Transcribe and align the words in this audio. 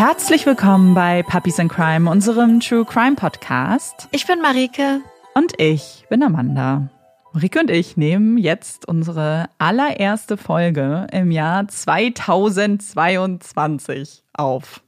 Herzlich 0.00 0.46
willkommen 0.46 0.94
bei 0.94 1.22
Puppies 1.22 1.58
in 1.58 1.68
Crime, 1.68 2.10
unserem 2.10 2.60
True 2.60 2.86
Crime 2.86 3.16
Podcast. 3.16 4.08
Ich 4.12 4.26
bin 4.26 4.40
Marike. 4.40 5.02
Und 5.34 5.60
ich 5.60 6.06
bin 6.08 6.22
Amanda. 6.22 6.88
Marike 7.34 7.60
und 7.60 7.70
ich 7.70 7.98
nehmen 7.98 8.38
jetzt 8.38 8.88
unsere 8.88 9.50
allererste 9.58 10.38
Folge 10.38 11.06
im 11.12 11.30
Jahr 11.30 11.68
2022 11.68 14.24
auf. 14.32 14.82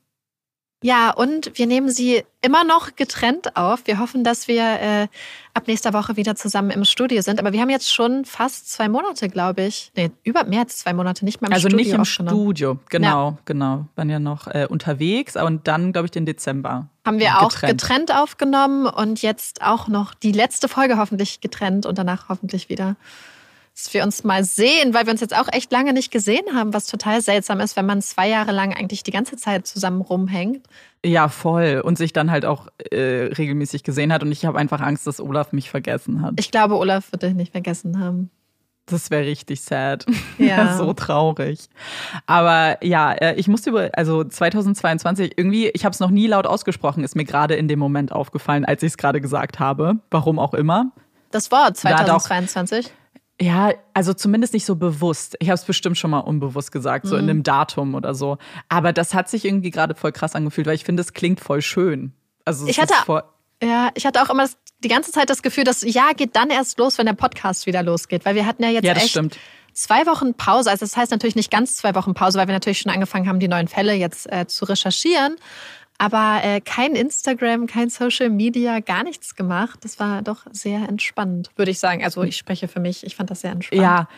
Ja, 0.82 1.10
und 1.10 1.52
wir 1.54 1.66
nehmen 1.66 1.88
sie 1.88 2.24
immer 2.42 2.64
noch 2.64 2.96
getrennt 2.96 3.56
auf. 3.56 3.86
Wir 3.86 4.00
hoffen, 4.00 4.24
dass 4.24 4.48
wir 4.48 4.62
äh, 4.62 5.08
ab 5.54 5.68
nächster 5.68 5.92
Woche 5.92 6.16
wieder 6.16 6.34
zusammen 6.34 6.70
im 6.70 6.84
Studio 6.84 7.22
sind. 7.22 7.38
Aber 7.38 7.52
wir 7.52 7.60
haben 7.60 7.70
jetzt 7.70 7.92
schon 7.92 8.24
fast 8.24 8.70
zwei 8.70 8.88
Monate, 8.88 9.28
glaube 9.28 9.62
ich. 9.62 9.92
Nee, 9.94 10.10
über 10.24 10.44
mehr 10.44 10.60
als 10.60 10.78
zwei 10.78 10.92
Monate, 10.92 11.24
nicht 11.24 11.40
mal 11.40 11.48
im 11.48 11.54
also 11.54 11.68
Studio. 11.68 11.84
Also 11.84 11.98
nicht 11.98 12.18
im 12.20 12.26
Studio, 12.26 12.78
genau, 12.90 13.30
ja. 13.30 13.38
genau. 13.44 13.86
Waren 13.94 14.10
ja 14.10 14.18
noch 14.18 14.48
äh, 14.48 14.66
unterwegs 14.68 15.36
und 15.36 15.68
dann, 15.68 15.92
glaube 15.92 16.06
ich, 16.06 16.10
den 16.10 16.26
Dezember. 16.26 16.88
Haben 17.06 17.20
wir 17.20 17.30
getrennt. 17.30 17.42
auch 17.42 17.60
getrennt 17.60 18.14
aufgenommen 18.14 18.86
und 18.86 19.22
jetzt 19.22 19.62
auch 19.62 19.86
noch 19.86 20.14
die 20.14 20.32
letzte 20.32 20.68
Folge 20.68 20.98
hoffentlich 20.98 21.40
getrennt 21.40 21.86
und 21.86 21.96
danach 21.96 22.28
hoffentlich 22.28 22.68
wieder 22.68 22.96
dass 23.74 23.92
wir 23.94 24.02
uns 24.02 24.22
mal 24.22 24.44
sehen, 24.44 24.92
weil 24.92 25.06
wir 25.06 25.12
uns 25.12 25.20
jetzt 25.20 25.36
auch 25.36 25.48
echt 25.50 25.72
lange 25.72 25.92
nicht 25.92 26.10
gesehen 26.10 26.44
haben, 26.54 26.74
was 26.74 26.86
total 26.86 27.22
seltsam 27.22 27.60
ist, 27.60 27.76
wenn 27.76 27.86
man 27.86 28.02
zwei 28.02 28.28
Jahre 28.28 28.52
lang 28.52 28.74
eigentlich 28.74 29.02
die 29.02 29.10
ganze 29.10 29.36
Zeit 29.36 29.66
zusammen 29.66 30.02
rumhängt. 30.02 30.66
Ja, 31.04 31.28
voll. 31.28 31.80
Und 31.84 31.96
sich 31.96 32.12
dann 32.12 32.30
halt 32.30 32.44
auch 32.44 32.68
äh, 32.90 33.30
regelmäßig 33.36 33.82
gesehen 33.82 34.12
hat. 34.12 34.22
Und 34.22 34.30
ich 34.30 34.44
habe 34.44 34.58
einfach 34.58 34.80
Angst, 34.80 35.06
dass 35.06 35.20
Olaf 35.20 35.52
mich 35.52 35.70
vergessen 35.70 36.22
hat. 36.22 36.34
Ich 36.36 36.50
glaube, 36.50 36.76
Olaf 36.76 37.10
wird 37.12 37.22
dich 37.22 37.34
nicht 37.34 37.52
vergessen 37.52 37.98
haben. 37.98 38.30
Das 38.86 39.10
wäre 39.10 39.24
richtig 39.24 39.62
sad. 39.62 40.04
Ja. 40.38 40.76
so 40.76 40.92
traurig. 40.92 41.68
Aber 42.26 42.84
ja, 42.84 43.12
äh, 43.12 43.34
ich 43.36 43.46
musste 43.46 43.70
über, 43.70 43.90
also 43.92 44.24
2022, 44.24 45.34
irgendwie, 45.36 45.68
ich 45.68 45.84
habe 45.84 45.92
es 45.92 46.00
noch 46.00 46.10
nie 46.10 46.26
laut 46.26 46.46
ausgesprochen, 46.46 47.04
ist 47.04 47.14
mir 47.14 47.24
gerade 47.24 47.54
in 47.54 47.68
dem 47.68 47.78
Moment 47.78 48.10
aufgefallen, 48.12 48.64
als 48.64 48.82
ich 48.82 48.88
es 48.88 48.96
gerade 48.96 49.20
gesagt 49.20 49.60
habe. 49.60 49.98
Warum 50.10 50.38
auch 50.40 50.52
immer. 50.52 50.90
Das 51.30 51.50
Wort 51.52 51.76
2022? 51.76 52.92
Ja, 53.42 53.72
also 53.92 54.14
zumindest 54.14 54.54
nicht 54.54 54.64
so 54.64 54.76
bewusst. 54.76 55.36
Ich 55.40 55.48
habe 55.48 55.56
es 55.56 55.64
bestimmt 55.64 55.98
schon 55.98 56.12
mal 56.12 56.20
unbewusst 56.20 56.70
gesagt, 56.70 57.06
so 57.06 57.16
mhm. 57.16 57.22
in 57.22 57.30
einem 57.30 57.42
Datum 57.42 57.96
oder 57.96 58.14
so. 58.14 58.38
Aber 58.68 58.92
das 58.92 59.14
hat 59.14 59.28
sich 59.28 59.44
irgendwie 59.44 59.72
gerade 59.72 59.96
voll 59.96 60.12
krass 60.12 60.36
angefühlt, 60.36 60.68
weil 60.68 60.76
ich 60.76 60.84
finde, 60.84 61.00
es 61.00 61.12
klingt 61.12 61.40
voll 61.40 61.60
schön. 61.60 62.12
Also 62.44 62.68
ich 62.68 62.80
hatte, 62.80 62.94
ja, 63.60 63.90
ich 63.94 64.06
hatte 64.06 64.22
auch 64.22 64.30
immer 64.30 64.44
das, 64.44 64.56
die 64.84 64.88
ganze 64.88 65.10
Zeit 65.10 65.28
das 65.28 65.42
Gefühl, 65.42 65.64
das 65.64 65.82
Jahr 65.82 66.14
geht 66.14 66.36
dann 66.36 66.50
erst 66.50 66.78
los, 66.78 66.98
wenn 66.98 67.06
der 67.06 67.14
Podcast 67.14 67.66
wieder 67.66 67.82
losgeht, 67.82 68.24
weil 68.24 68.36
wir 68.36 68.46
hatten 68.46 68.62
ja 68.62 68.70
jetzt 68.70 68.84
ja, 68.84 68.92
echt 68.92 69.10
stimmt. 69.10 69.36
zwei 69.72 70.06
Wochen 70.06 70.34
Pause. 70.34 70.70
Also 70.70 70.84
das 70.84 70.96
heißt 70.96 71.10
natürlich 71.10 71.34
nicht 71.34 71.50
ganz 71.50 71.74
zwei 71.74 71.96
Wochen 71.96 72.14
Pause, 72.14 72.38
weil 72.38 72.46
wir 72.46 72.54
natürlich 72.54 72.78
schon 72.78 72.92
angefangen 72.92 73.28
haben, 73.28 73.40
die 73.40 73.48
neuen 73.48 73.66
Fälle 73.66 73.94
jetzt 73.94 74.30
äh, 74.30 74.46
zu 74.46 74.66
recherchieren 74.66 75.36
aber 76.02 76.40
äh, 76.42 76.60
kein 76.60 76.96
Instagram, 76.96 77.68
kein 77.68 77.88
Social 77.88 78.28
Media, 78.28 78.80
gar 78.80 79.04
nichts 79.04 79.36
gemacht. 79.36 79.78
Das 79.84 80.00
war 80.00 80.22
doch 80.22 80.46
sehr 80.50 80.88
entspannt, 80.88 81.50
würde 81.54 81.70
ich 81.70 81.78
sagen. 81.78 82.02
Also 82.02 82.24
ich 82.24 82.36
spreche 82.36 82.66
für 82.66 82.80
mich, 82.80 83.06
ich 83.06 83.14
fand 83.14 83.30
das 83.30 83.42
sehr 83.42 83.52
entspannt. 83.52 83.80
Ja. 83.80 84.08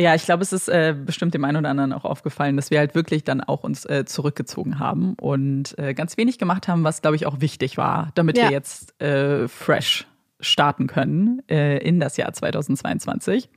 Ja, 0.00 0.14
ich 0.14 0.24
glaube, 0.24 0.42
es 0.42 0.54
ist 0.54 0.68
äh, 0.68 0.96
bestimmt 0.98 1.34
dem 1.34 1.44
einen 1.44 1.58
oder 1.58 1.68
anderen 1.68 1.92
auch 1.92 2.06
aufgefallen, 2.06 2.56
dass 2.56 2.70
wir 2.70 2.78
halt 2.78 2.94
wirklich 2.94 3.24
dann 3.24 3.42
auch 3.42 3.62
uns 3.62 3.84
äh, 3.84 4.06
zurückgezogen 4.06 4.78
haben 4.78 5.14
und 5.20 5.78
äh, 5.78 5.92
ganz 5.92 6.16
wenig 6.16 6.38
gemacht 6.38 6.66
haben, 6.66 6.82
was, 6.82 7.02
glaube 7.02 7.14
ich, 7.14 7.26
auch 7.26 7.42
wichtig 7.42 7.76
war, 7.76 8.10
damit 8.14 8.38
ja. 8.38 8.44
wir 8.44 8.52
jetzt 8.52 9.00
äh, 9.02 9.48
fresh 9.48 10.06
starten 10.40 10.86
können 10.86 11.42
äh, 11.48 11.76
in 11.86 12.00
das 12.00 12.16
Jahr 12.16 12.32
2022. 12.32 13.50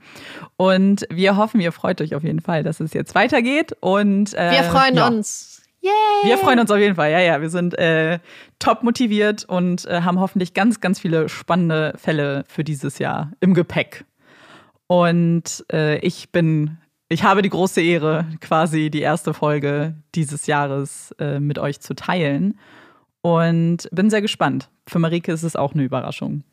Und 0.58 1.08
wir 1.10 1.38
hoffen, 1.38 1.62
ihr 1.62 1.72
freut 1.72 2.02
euch 2.02 2.14
auf 2.16 2.24
jeden 2.24 2.42
Fall, 2.42 2.64
dass 2.64 2.82
es 2.82 2.92
jetzt 2.92 3.16
weitergeht. 3.16 3.72
Und 3.80 4.34
äh, 4.34 4.52
wir 4.52 4.64
freuen 4.64 4.98
ja. 4.98 5.08
uns. 5.08 5.55
Yay! 5.86 6.30
Wir 6.30 6.40
freuen 6.40 6.60
uns 6.60 6.72
auf 6.72 6.80
jeden 6.80 6.96
Fall. 6.96 7.12
Ja, 7.12 7.20
ja, 7.20 7.42
wir 7.42 7.50
sind 7.52 7.78
äh, 7.78 8.18
top 8.58 8.82
motiviert 8.82 9.46
und 9.46 9.86
äh, 9.86 10.02
haben 10.02 10.20
hoffentlich 10.20 10.56
ganz, 10.56 10.82
ganz 10.82 11.00
viele 11.00 11.30
spannende 11.30 11.94
Fälle 11.98 12.44
für 12.48 12.64
dieses 12.64 12.98
Jahr 12.98 13.34
im 13.40 13.54
Gepäck. 13.54 14.04
Und 14.88 15.64
äh, 15.72 16.00
ich 16.00 16.32
bin, 16.32 16.78
ich 17.08 17.24
habe 17.24 17.44
die 17.44 17.50
große 17.50 17.82
Ehre, 17.82 18.26
quasi 18.42 18.90
die 18.90 19.02
erste 19.02 19.36
Folge 19.36 19.94
dieses 20.16 20.48
Jahres 20.48 21.14
äh, 21.20 21.40
mit 21.40 21.60
euch 21.60 21.80
zu 21.82 21.94
teilen. 21.94 22.60
Und 23.22 23.88
bin 23.92 24.10
sehr 24.10 24.22
gespannt. 24.22 24.70
Für 24.88 24.98
Marike 24.98 25.32
ist 25.32 25.44
es 25.44 25.56
auch 25.56 25.74
eine 25.74 25.84
Überraschung. 25.84 26.44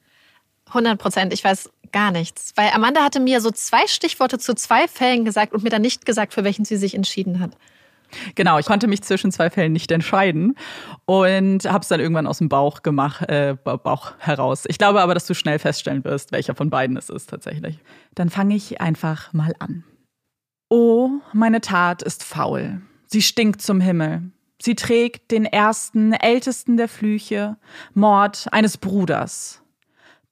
100 0.68 0.98
Prozent. 0.98 1.32
Ich 1.32 1.42
weiß 1.42 1.70
gar 1.90 2.12
nichts. 2.12 2.52
Weil 2.56 2.70
Amanda 2.74 3.02
hatte 3.02 3.20
mir 3.20 3.40
so 3.40 3.50
zwei 3.50 3.86
Stichworte 3.86 4.38
zu 4.38 4.54
zwei 4.54 4.88
Fällen 4.88 5.24
gesagt 5.24 5.54
und 5.54 5.62
mir 5.64 5.70
dann 5.70 5.82
nicht 5.82 6.04
gesagt, 6.04 6.34
für 6.34 6.44
welchen 6.44 6.66
sie 6.66 6.76
sich 6.76 6.94
entschieden 6.94 7.40
hat. 7.40 7.56
Genau, 8.34 8.58
ich 8.58 8.66
konnte 8.66 8.86
mich 8.86 9.02
zwischen 9.02 9.32
zwei 9.32 9.50
Fällen 9.50 9.72
nicht 9.72 9.90
entscheiden 9.90 10.54
und 11.04 11.64
habe 11.70 11.82
es 11.82 11.88
dann 11.88 12.00
irgendwann 12.00 12.26
aus 12.26 12.38
dem 12.38 12.48
Bauch 12.48 12.82
gemacht, 12.82 13.28
äh, 13.28 13.56
Bauch 13.62 14.12
heraus. 14.18 14.64
Ich 14.68 14.78
glaube 14.78 15.00
aber, 15.00 15.14
dass 15.14 15.26
du 15.26 15.34
schnell 15.34 15.58
feststellen 15.58 16.04
wirst, 16.04 16.32
welcher 16.32 16.54
von 16.54 16.70
beiden 16.70 16.96
es 16.96 17.08
ist 17.08 17.30
tatsächlich. 17.30 17.78
Dann 18.14 18.30
fange 18.30 18.54
ich 18.54 18.80
einfach 18.80 19.32
mal 19.32 19.54
an. 19.58 19.84
Oh, 20.68 21.10
meine 21.32 21.60
Tat 21.60 22.02
ist 22.02 22.24
faul. 22.24 22.80
Sie 23.06 23.22
stinkt 23.22 23.60
zum 23.60 23.80
Himmel. 23.80 24.22
Sie 24.60 24.74
trägt 24.74 25.30
den 25.32 25.44
ersten, 25.44 26.12
ältesten 26.12 26.76
der 26.76 26.88
Flüche, 26.88 27.56
Mord 27.94 28.46
eines 28.52 28.78
Bruders. 28.78 29.61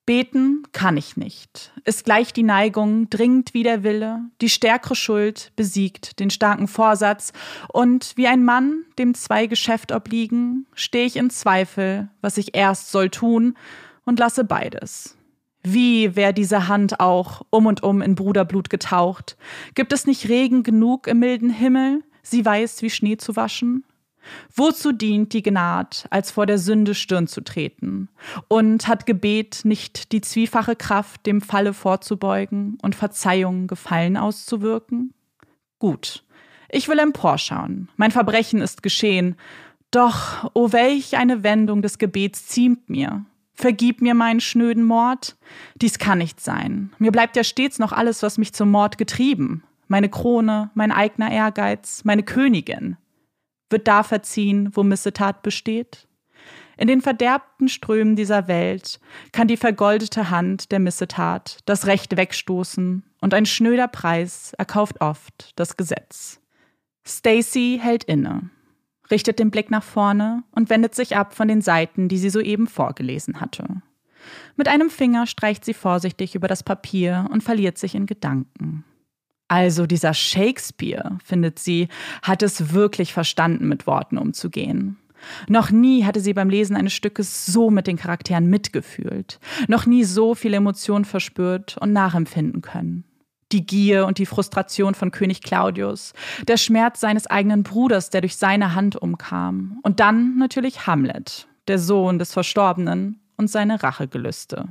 Beten 0.07 0.65
kann 0.73 0.97
ich 0.97 1.17
nicht. 1.17 1.73
Ist 1.85 2.05
gleich 2.05 2.33
die 2.33 2.43
Neigung, 2.43 3.09
dringend 3.11 3.55
wie 3.55 3.63
der 3.63 3.85
Wille, 3.85 4.21
die 4.41 4.49
stärkere 4.49 4.97
Schuld 4.97 5.53
besiegt 5.57 6.19
den 6.19 6.31
starken 6.31 6.69
Vorsatz, 6.69 7.33
und 7.73 8.13
wie 8.17 8.27
ein 8.27 8.45
Mann, 8.45 8.85
dem 8.99 9.15
zwei 9.15 9.47
Geschäft 9.47 9.93
obliegen, 9.93 10.67
stehe 10.75 11.07
ich 11.07 11.17
in 11.17 11.31
Zweifel, 11.31 12.09
was 12.21 12.39
ich 12.39 12.57
erst 12.57 12.91
soll 12.91 13.11
tun, 13.11 13.57
und 14.05 14.19
lasse 14.19 14.45
beides. 14.45 15.17
Wie 15.63 16.17
wär 16.17 16.33
diese 16.33 16.69
Hand 16.69 17.01
auch 17.01 17.43
um 17.51 17.67
und 17.67 17.83
um 17.83 18.01
in 18.01 18.15
Bruderblut 18.15 18.71
getaucht? 18.71 19.37
Gibt 19.75 19.93
es 19.93 20.07
nicht 20.07 20.29
Regen 20.29 20.63
genug 20.63 21.07
im 21.07 21.19
milden 21.19 21.51
Himmel, 21.51 22.03
sie 22.23 22.45
weiß 22.45 22.83
wie 22.83 22.91
Schnee 22.91 23.19
zu 23.19 23.37
waschen? 23.37 23.85
Wozu 24.55 24.93
dient 24.93 25.33
die 25.33 25.43
Gnad, 25.43 26.07
als 26.11 26.31
vor 26.31 26.47
der 26.47 26.59
Sünde 26.59 26.95
Stirn 26.95 27.27
zu 27.27 27.41
treten? 27.41 28.09
Und 28.49 28.89
hat 28.89 29.07
Gebet 29.07 29.61
nicht 29.65 30.13
die 30.13 30.21
zwiefache 30.21 30.77
Kraft, 30.77 31.27
dem 31.27 31.41
Falle 31.41 31.73
vorzubeugen 31.73 32.79
und 32.83 32.95
Verzeihung 32.95 33.67
Gefallen 33.67 34.17
auszuwirken? 34.17 35.15
Gut, 35.79 36.25
ich 36.69 36.89
will 36.89 36.99
emporschauen, 36.99 37.89
mein 37.97 38.11
Verbrechen 38.11 38.61
ist 38.61 38.83
geschehen, 38.83 39.37
doch, 39.91 40.45
o 40.45 40.51
oh 40.55 40.73
welch 40.73 41.17
eine 41.17 41.43
Wendung 41.43 41.83
des 41.83 41.99
Gebets 41.99 42.47
ziemt 42.47 42.89
mir. 42.89 43.25
Vergib 43.55 44.01
mir 44.01 44.15
meinen 44.15 44.41
schnöden 44.41 44.85
Mord? 44.85 45.37
Dies 45.75 45.99
kann 45.99 46.19
nicht 46.19 46.41
sein. 46.41 46.93
Mir 46.99 47.11
bleibt 47.11 47.37
ja 47.37 47.43
stets 47.43 47.79
noch 47.79 47.93
alles, 47.93 48.23
was 48.23 48.39
mich 48.39 48.53
zum 48.53 48.71
Mord 48.71 48.99
getrieben. 48.99 49.65
Meine 49.89 50.09
Krone, 50.09 50.71
mein 50.75 50.93
eigener 50.93 51.33
Ehrgeiz, 51.33 52.05
meine 52.05 52.23
Königin 52.23 52.97
wird 53.71 53.89
da 53.89 54.03
verziehen, 54.03 54.71
wo 54.75 54.83
Missetat 54.83 55.43
besteht? 55.43 56.07
In 56.77 56.89
den 56.89 57.03
verderbten 57.03 57.69
Strömen 57.69 58.17
dieser 58.17 58.49
Welt 58.49 59.01
kann 59.33 59.49
die 59.49 59.59
vergoldete 59.59 60.31
Hand 60.31 60.73
der 60.73 60.79
Missetat 60.79 61.59
das 61.67 61.87
Recht 61.87 62.17
wegstoßen 62.17 63.05
und 63.21 63.35
ein 63.35 63.45
schnöder 63.45 63.87
Preis 63.87 64.55
erkauft 64.57 65.03
oft 65.03 65.53
das 65.57 65.77
Gesetz. 65.77 66.41
Stacy 67.07 67.79
hält 67.83 68.05
inne, 68.05 68.49
richtet 69.11 69.39
den 69.39 69.51
Blick 69.51 69.71
nach 69.71 69.83
vorne 69.83 70.43
und 70.53 70.71
wendet 70.71 70.95
sich 70.95 71.17
ab 71.17 71.35
von 71.35 71.49
den 71.49 71.61
Seiten, 71.61 72.09
die 72.09 72.19
sie 72.19 72.31
soeben 72.31 72.67
vorgelesen 72.67 73.43
hatte. 73.43 73.83
Mit 74.57 74.69
einem 74.69 74.89
Finger 74.89 75.27
streicht 75.27 75.65
sie 75.65 75.75
vorsichtig 75.75 76.35
über 76.35 76.49
das 76.49 76.63
Papier 76.63 77.29
und 77.31 77.43
verliert 77.43 77.77
sich 77.79 77.95
in 77.95 78.07
Gedanken. 78.07 78.85
Also 79.51 79.87
dieser 79.87 80.15
Shakespeare, 80.15 81.19
findet 81.25 81.59
sie, 81.59 81.89
hat 82.23 82.41
es 82.45 82.73
wirklich 82.73 83.13
verstanden, 83.13 83.67
mit 83.67 83.85
Worten 83.85 84.17
umzugehen. 84.17 84.97
Noch 85.49 85.73
nie 85.73 86.05
hatte 86.05 86.21
sie 86.21 86.35
beim 86.35 86.49
Lesen 86.49 86.77
eines 86.77 86.93
Stückes 86.93 87.47
so 87.47 87.69
mit 87.69 87.89
den 87.89 87.97
Charakteren 87.97 88.47
mitgefühlt, 88.47 89.41
noch 89.67 89.87
nie 89.87 90.05
so 90.05 90.37
viel 90.37 90.55
Emotion 90.55 91.05
verspürt 91.05 91.77
und 91.79 91.93
nachempfinden 91.93 92.63
können. 92.63 93.03
Die 93.51 93.67
Gier 93.67 94.07
und 94.07 94.19
die 94.19 94.27
Frustration 94.27 94.95
von 94.95 95.11
König 95.11 95.43
Claudius, 95.43 96.13
der 96.47 96.57
Schmerz 96.57 97.01
seines 97.01 97.27
eigenen 97.27 97.65
Bruders, 97.65 98.09
der 98.09 98.21
durch 98.21 98.37
seine 98.37 98.77
Hand 98.77 98.95
umkam, 98.95 99.81
und 99.83 99.99
dann 99.99 100.39
natürlich 100.39 100.87
Hamlet, 100.87 101.49
der 101.67 101.81
Sohn 101.81 102.21
des 102.21 102.33
Verstorbenen 102.33 103.21
und 103.37 103.51
seine 103.51 103.83
Rachegelüste. 103.83 104.69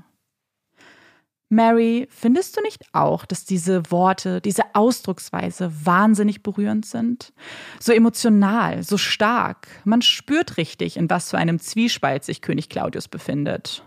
Mary, 1.49 2.07
findest 2.11 2.55
du 2.55 2.61
nicht 2.61 2.83
auch, 2.93 3.25
dass 3.25 3.43
diese 3.43 3.91
Worte, 3.91 4.39
diese 4.39 4.75
Ausdrucksweise 4.75 5.71
wahnsinnig 5.83 6.43
berührend 6.43 6.85
sind? 6.85 7.33
So 7.79 7.91
emotional, 7.91 8.83
so 8.83 8.97
stark. 8.97 9.67
Man 9.83 10.03
spürt 10.03 10.57
richtig, 10.57 10.95
in 10.95 11.09
was 11.09 11.31
für 11.31 11.39
einem 11.39 11.59
Zwiespalt 11.59 12.23
sich 12.23 12.43
König 12.43 12.69
Claudius 12.69 13.07
befindet. 13.07 13.83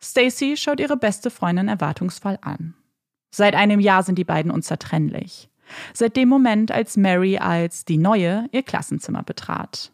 Stacy 0.00 0.56
schaut 0.56 0.78
ihre 0.78 0.96
beste 0.96 1.30
Freundin 1.30 1.66
erwartungsvoll 1.66 2.38
an. 2.40 2.74
Seit 3.32 3.56
einem 3.56 3.80
Jahr 3.80 4.04
sind 4.04 4.16
die 4.16 4.24
beiden 4.24 4.52
unzertrennlich. 4.52 5.48
Seit 5.92 6.16
dem 6.16 6.28
Moment, 6.28 6.70
als 6.70 6.96
Mary 6.96 7.38
als 7.38 7.84
die 7.84 7.98
Neue 7.98 8.46
ihr 8.52 8.62
Klassenzimmer 8.62 9.24
betrat. 9.24 9.90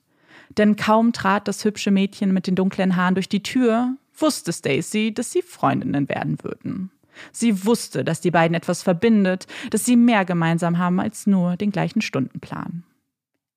Denn 0.58 0.76
kaum 0.76 1.12
trat 1.12 1.48
das 1.48 1.64
hübsche 1.64 1.90
Mädchen 1.90 2.34
mit 2.34 2.46
den 2.46 2.56
dunklen 2.56 2.96
Haaren 2.96 3.14
durch 3.14 3.28
die 3.28 3.42
Tür, 3.42 3.96
wusste 4.20 4.52
Stacy, 4.52 5.12
dass 5.12 5.32
sie 5.32 5.42
Freundinnen 5.42 6.08
werden 6.08 6.42
würden. 6.42 6.90
Sie 7.32 7.64
wusste, 7.66 8.04
dass 8.04 8.20
die 8.20 8.30
beiden 8.30 8.54
etwas 8.54 8.82
verbindet, 8.82 9.46
dass 9.70 9.84
sie 9.84 9.96
mehr 9.96 10.24
gemeinsam 10.24 10.78
haben 10.78 11.00
als 11.00 11.26
nur 11.26 11.56
den 11.56 11.70
gleichen 11.70 12.00
Stundenplan. 12.00 12.84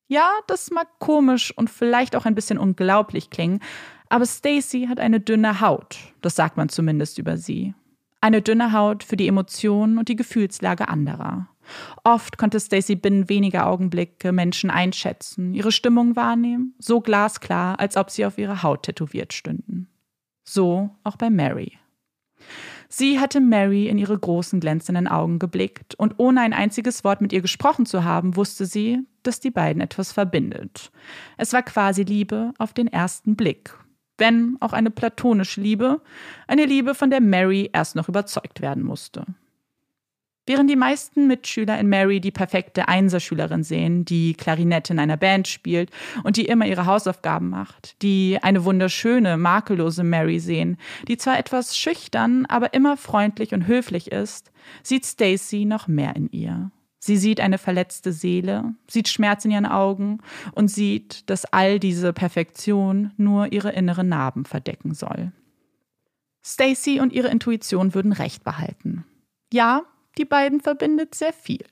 Ja, 0.08 0.30
das 0.48 0.70
mag 0.72 0.88
komisch 1.00 1.56
und 1.56 1.70
vielleicht 1.70 2.16
auch 2.16 2.26
ein 2.26 2.36
bisschen 2.36 2.58
unglaublich 2.58 3.30
klingen, 3.30 3.62
aber 4.10 4.26
Stacy 4.26 4.88
hat 4.88 5.00
eine 5.00 5.20
dünne 5.20 5.62
Haut, 5.62 5.98
das 6.22 6.36
sagt 6.36 6.58
man 6.58 6.70
zumindest 6.70 7.18
über 7.18 7.38
sie. 7.38 7.74
Eine 8.22 8.42
dünne 8.42 8.74
Haut 8.74 9.04
für 9.04 9.18
die 9.18 9.28
Emotionen 9.28 9.98
und 9.98 10.08
die 10.08 10.16
Gefühlslage 10.16 10.88
anderer. 10.88 11.48
Oft 12.04 12.38
konnte 12.38 12.60
Stacy 12.60 12.96
binnen 12.96 13.30
weniger 13.30 13.68
Augenblicke 13.68 14.32
Menschen 14.32 14.70
einschätzen, 14.70 15.54
ihre 15.54 15.72
Stimmung 15.72 16.16
wahrnehmen, 16.16 16.76
so 16.80 17.02
glasklar, 17.02 17.80
als 17.80 17.98
ob 17.98 18.12
sie 18.12 18.26
auf 18.26 18.38
ihre 18.38 18.64
Haut 18.64 18.84
tätowiert 18.84 19.34
stünden. 19.34 19.90
So 20.44 20.90
auch 21.04 21.16
bei 21.16 21.30
Mary. 21.30 21.78
Sie 22.90 23.20
hatte 23.20 23.42
Mary 23.42 23.88
in 23.88 23.98
ihre 23.98 24.18
großen 24.18 24.60
glänzenden 24.60 25.08
Augen 25.08 25.40
geblickt, 25.40 25.96
und 25.96 26.16
ohne 26.20 26.42
ein 26.42 26.54
einziges 26.54 27.04
Wort 27.04 27.22
mit 27.22 27.34
ihr 27.34 27.42
gesprochen 27.42 27.88
zu 27.88 28.04
haben, 28.04 28.36
wusste 28.36 28.68
sie, 28.68 29.00
dass 29.24 29.40
die 29.40 29.50
beiden 29.50 29.82
etwas 29.82 30.12
verbindet. 30.12 30.92
Es 31.38 31.54
war 31.54 31.64
quasi 31.64 32.04
Liebe 32.04 32.54
auf 32.60 32.74
den 32.74 32.88
ersten 32.88 33.36
Blick, 33.36 33.74
wenn 34.20 34.58
auch 34.60 34.74
eine 34.74 34.92
platonische 34.92 35.60
Liebe, 35.60 36.02
eine 36.48 36.66
Liebe, 36.66 36.94
von 36.94 37.10
der 37.10 37.22
Mary 37.22 37.70
erst 37.74 37.96
noch 37.96 38.10
überzeugt 38.10 38.62
werden 38.62 38.84
musste. 38.84 39.26
Während 40.46 40.70
die 40.70 40.76
meisten 40.76 41.28
Mitschüler 41.28 41.80
in 41.80 41.88
Mary 41.88 42.20
die 42.20 42.32
perfekte 42.32 42.90
Einserschülerin 42.90 43.64
sehen, 43.64 44.04
die 44.04 44.34
Klarinette 44.34 44.92
in 44.92 45.00
einer 45.00 45.16
Band 45.16 45.48
spielt 45.48 45.90
und 46.24 46.36
die 46.36 46.46
immer 46.46 46.66
ihre 46.66 46.86
Hausaufgaben 46.86 47.50
macht, 47.50 48.02
die 48.02 48.40
eine 48.42 48.66
wunderschöne, 48.66 49.38
makellose 49.38 50.04
Mary 50.04 50.40
sehen, 50.40 50.78
die 51.08 51.16
zwar 51.16 51.40
etwas 51.40 51.78
schüchtern, 51.78 52.46
aber 52.48 52.74
immer 52.74 52.98
freundlich 52.98 53.54
und 53.54 53.68
höflich 53.68 54.12
ist, 54.12 54.52
sieht 54.82 55.06
Stacy 55.06 55.64
noch 55.64 55.88
mehr 55.88 56.14
in 56.16 56.30
ihr. 56.32 56.72
Sie 57.00 57.18
sieht 57.18 57.40
eine 57.40 57.58
verletzte 57.58 58.12
Seele, 58.12 58.76
sieht 58.90 59.08
Schmerz 59.08 59.46
in 59.46 59.52
ihren 59.52 59.66
Augen 59.66 60.20
und 60.54 60.70
sieht, 60.70 61.30
dass 61.30 61.46
all 61.46 61.80
diese 61.80 62.12
Perfektion 62.12 63.12
nur 63.16 63.54
ihre 63.54 63.72
inneren 63.72 64.10
Narben 64.10 64.44
verdecken 64.46 64.94
soll. 64.94 65.32
Stacy 66.46 67.00
und 67.00 67.14
ihre 67.14 67.30
Intuition 67.30 67.94
würden 67.94 68.12
Recht 68.12 68.44
behalten. 68.44 69.06
Ja, 69.52 69.84
die 70.18 70.26
beiden 70.26 70.62
verbindet 70.62 71.16
sehr 71.16 71.34
viel. 71.34 71.66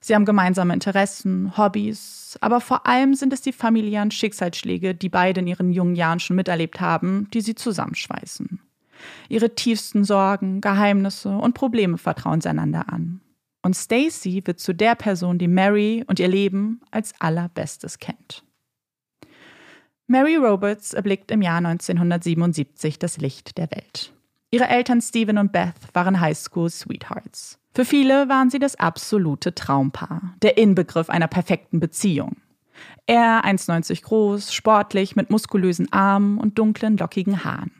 Sie 0.00 0.14
haben 0.14 0.24
gemeinsame 0.24 0.74
Interessen, 0.74 1.56
Hobbys, 1.56 2.38
aber 2.40 2.60
vor 2.60 2.86
allem 2.86 3.14
sind 3.14 3.32
es 3.32 3.40
die 3.40 3.52
familiären 3.52 4.10
Schicksalsschläge, 4.10 4.94
die 4.94 5.08
beide 5.08 5.40
in 5.40 5.46
ihren 5.46 5.72
jungen 5.72 5.96
Jahren 5.96 6.20
schon 6.20 6.36
miterlebt 6.36 6.80
haben, 6.80 7.28
die 7.32 7.40
sie 7.40 7.54
zusammenschweißen. 7.54 8.60
Ihre 9.28 9.54
tiefsten 9.54 10.04
Sorgen, 10.04 10.60
Geheimnisse 10.60 11.30
und 11.30 11.54
Probleme 11.54 11.98
vertrauen 11.98 12.40
sie 12.40 12.50
einander 12.50 12.92
an. 12.92 13.20
Und 13.62 13.74
Stacy 13.74 14.42
wird 14.44 14.60
zu 14.60 14.74
der 14.74 14.94
Person, 14.94 15.38
die 15.38 15.48
Mary 15.48 16.04
und 16.06 16.20
ihr 16.20 16.28
Leben 16.28 16.82
als 16.90 17.14
allerbestes 17.18 17.98
kennt. 17.98 18.44
Mary 20.06 20.36
Roberts 20.36 20.92
erblickt 20.92 21.30
im 21.30 21.40
Jahr 21.40 21.56
1977 21.58 22.98
das 22.98 23.16
Licht 23.16 23.56
der 23.56 23.70
Welt. 23.70 24.12
Ihre 24.54 24.68
Eltern 24.68 25.00
Stephen 25.00 25.36
und 25.38 25.50
Beth 25.50 25.74
waren 25.94 26.20
Highschool-Sweethearts. 26.20 27.58
Für 27.74 27.84
viele 27.84 28.28
waren 28.28 28.50
sie 28.50 28.60
das 28.60 28.76
absolute 28.76 29.52
Traumpaar, 29.52 30.36
der 30.42 30.58
Inbegriff 30.58 31.10
einer 31.10 31.26
perfekten 31.26 31.80
Beziehung. 31.80 32.36
Er 33.08 33.44
1,90 33.44 34.04
groß, 34.04 34.54
sportlich, 34.54 35.16
mit 35.16 35.28
muskulösen 35.28 35.92
Armen 35.92 36.38
und 36.38 36.56
dunklen, 36.56 36.96
lockigen 36.96 37.42
Haaren. 37.42 37.72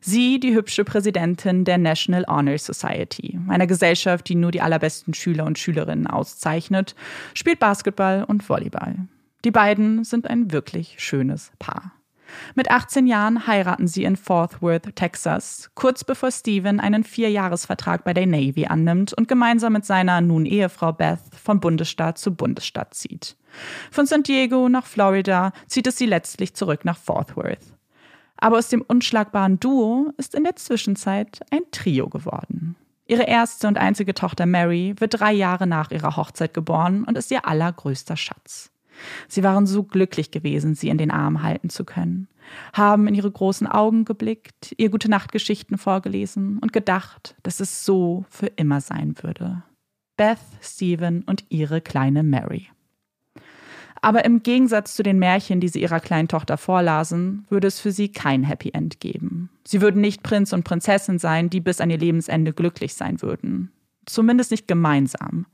Sie 0.00 0.38
die 0.38 0.54
hübsche 0.54 0.84
Präsidentin 0.84 1.64
der 1.64 1.78
National 1.78 2.24
Honor 2.28 2.56
Society, 2.56 3.40
einer 3.48 3.66
Gesellschaft, 3.66 4.28
die 4.28 4.36
nur 4.36 4.52
die 4.52 4.60
allerbesten 4.60 5.14
Schüler 5.14 5.44
und 5.44 5.58
Schülerinnen 5.58 6.06
auszeichnet, 6.06 6.94
spielt 7.34 7.58
Basketball 7.58 8.22
und 8.22 8.48
Volleyball. 8.48 8.94
Die 9.44 9.50
beiden 9.50 10.04
sind 10.04 10.30
ein 10.30 10.52
wirklich 10.52 10.94
schönes 10.98 11.50
Paar. 11.58 11.90
Mit 12.54 12.70
18 12.70 13.06
Jahren 13.06 13.46
heiraten 13.46 13.86
sie 13.86 14.04
in 14.04 14.16
Fort 14.16 14.62
Worth, 14.62 14.94
Texas, 14.94 15.70
kurz 15.74 16.04
bevor 16.04 16.30
Steven 16.30 16.80
einen 16.80 17.04
Vierjahresvertrag 17.04 18.04
bei 18.04 18.14
der 18.14 18.26
Navy 18.26 18.66
annimmt 18.66 19.12
und 19.12 19.28
gemeinsam 19.28 19.72
mit 19.72 19.84
seiner 19.84 20.20
nun 20.20 20.46
Ehefrau 20.46 20.92
Beth 20.92 21.20
von 21.42 21.60
Bundesstaat 21.60 22.18
zu 22.18 22.34
Bundesstaat 22.34 22.94
zieht. 22.94 23.36
Von 23.90 24.06
San 24.06 24.22
Diego 24.22 24.68
nach 24.68 24.86
Florida 24.86 25.52
zieht 25.66 25.86
es 25.86 25.96
sie 25.96 26.06
letztlich 26.06 26.54
zurück 26.54 26.84
nach 26.84 26.98
Fort 26.98 27.36
Worth. 27.36 27.74
Aber 28.36 28.58
aus 28.58 28.68
dem 28.68 28.82
unschlagbaren 28.82 29.60
Duo 29.60 30.12
ist 30.16 30.34
in 30.34 30.44
der 30.44 30.56
Zwischenzeit 30.56 31.40
ein 31.50 31.62
Trio 31.70 32.08
geworden. 32.08 32.76
Ihre 33.06 33.24
erste 33.24 33.68
und 33.68 33.78
einzige 33.78 34.14
Tochter 34.14 34.46
Mary 34.46 34.94
wird 34.98 35.20
drei 35.20 35.32
Jahre 35.32 35.66
nach 35.66 35.90
ihrer 35.90 36.16
Hochzeit 36.16 36.54
geboren 36.54 37.04
und 37.04 37.18
ist 37.18 37.30
ihr 37.30 37.46
allergrößter 37.46 38.16
Schatz. 38.16 38.70
Sie 39.28 39.42
waren 39.42 39.66
so 39.66 39.82
glücklich 39.82 40.30
gewesen, 40.30 40.74
sie 40.74 40.88
in 40.88 40.98
den 40.98 41.10
Arm 41.10 41.42
halten 41.42 41.70
zu 41.70 41.84
können, 41.84 42.28
haben 42.72 43.06
in 43.06 43.14
ihre 43.14 43.30
großen 43.30 43.66
Augen 43.66 44.04
geblickt, 44.04 44.74
ihr 44.76 44.90
gute 44.90 45.10
Nachtgeschichten 45.10 45.78
vorgelesen 45.78 46.58
und 46.58 46.72
gedacht, 46.72 47.36
dass 47.42 47.60
es 47.60 47.84
so 47.84 48.24
für 48.28 48.46
immer 48.46 48.80
sein 48.80 49.14
würde. 49.22 49.62
Beth, 50.16 50.38
Stephen 50.60 51.22
und 51.22 51.44
ihre 51.48 51.80
kleine 51.80 52.22
Mary. 52.22 52.68
Aber 54.04 54.24
im 54.24 54.42
Gegensatz 54.42 54.94
zu 54.94 55.04
den 55.04 55.18
Märchen, 55.18 55.60
die 55.60 55.68
sie 55.68 55.80
ihrer 55.80 56.00
kleinen 56.00 56.26
Tochter 56.26 56.58
vorlasen, 56.58 57.46
würde 57.48 57.68
es 57.68 57.78
für 57.78 57.92
sie 57.92 58.08
kein 58.08 58.42
Happy 58.42 58.70
End 58.70 58.98
geben. 58.98 59.48
Sie 59.64 59.80
würden 59.80 60.00
nicht 60.00 60.24
Prinz 60.24 60.52
und 60.52 60.64
Prinzessin 60.64 61.20
sein, 61.20 61.50
die 61.50 61.60
bis 61.60 61.80
an 61.80 61.88
ihr 61.88 61.98
Lebensende 61.98 62.52
glücklich 62.52 62.94
sein 62.94 63.22
würden 63.22 63.70
zumindest 64.06 64.50
nicht 64.50 64.68
gemeinsam. 64.68 65.46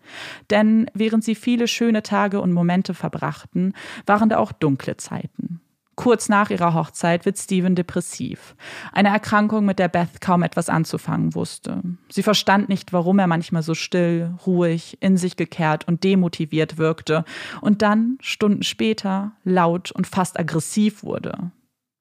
Denn 0.51 0.91
während 0.95 1.25
sie 1.25 1.35
viele 1.35 1.69
schöne 1.69 2.03
Tage 2.03 2.41
und 2.41 2.53
Momente 2.53 2.95
verbrachten, 2.95 3.75
waren 4.07 4.29
da 4.29 4.39
auch 4.39 4.53
dunkle 4.53 4.97
Zeiten. 4.97 5.61
Kurz 5.99 6.29
nach 6.29 6.51
ihrer 6.51 6.75
Hochzeit 6.75 7.27
wird 7.27 7.39
Steven 7.39 7.75
depressiv. 7.75 8.55
Eine 8.93 9.09
Erkrankung, 9.09 9.65
mit 9.65 9.81
der 9.81 9.89
Beth 9.89 10.21
kaum 10.21 10.45
etwas 10.45 10.69
anzufangen 10.69 11.35
wusste. 11.35 11.83
Sie 12.09 12.23
verstand 12.23 12.69
nicht, 12.69 12.93
warum 12.93 13.19
er 13.19 13.27
manchmal 13.27 13.65
so 13.65 13.75
still, 13.75 14.33
ruhig, 14.47 14.97
in 15.01 15.17
sich 15.17 15.35
gekehrt 15.35 15.89
und 15.89 16.05
demotiviert 16.05 16.79
wirkte 16.79 17.25
und 17.61 17.83
dann, 17.83 18.17
Stunden 18.21 18.63
später, 18.63 19.33
laut 19.43 19.91
und 19.91 20.07
fast 20.07 20.39
aggressiv 20.39 21.03
wurde. 21.03 21.51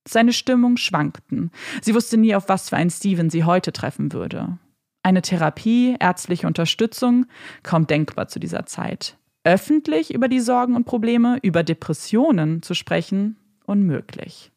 Seine 0.07 0.31
Stimmung 0.31 0.77
schwankten. 0.77 1.49
Sie 1.81 1.95
wusste 1.95 2.17
nie, 2.17 2.35
auf 2.35 2.49
was 2.49 2.69
für 2.69 2.77
einen 2.77 2.91
Steven 2.91 3.31
sie 3.31 3.45
heute 3.45 3.73
treffen 3.73 4.13
würde. 4.13 4.59
Eine 5.07 5.21
Therapie, 5.21 5.95
ärztliche 6.01 6.47
Unterstützung, 6.47 7.27
kaum 7.63 7.87
denkbar 7.87 8.27
zu 8.27 8.41
dieser 8.41 8.65
Zeit. 8.65 9.15
Öffentlich 9.45 10.13
über 10.13 10.27
die 10.27 10.41
Sorgen 10.41 10.75
und 10.75 10.83
Probleme, 10.83 11.39
über 11.43 11.63
Depressionen 11.63 12.61
zu 12.61 12.73
sprechen, 12.73 13.37
unmöglich. 13.65 14.51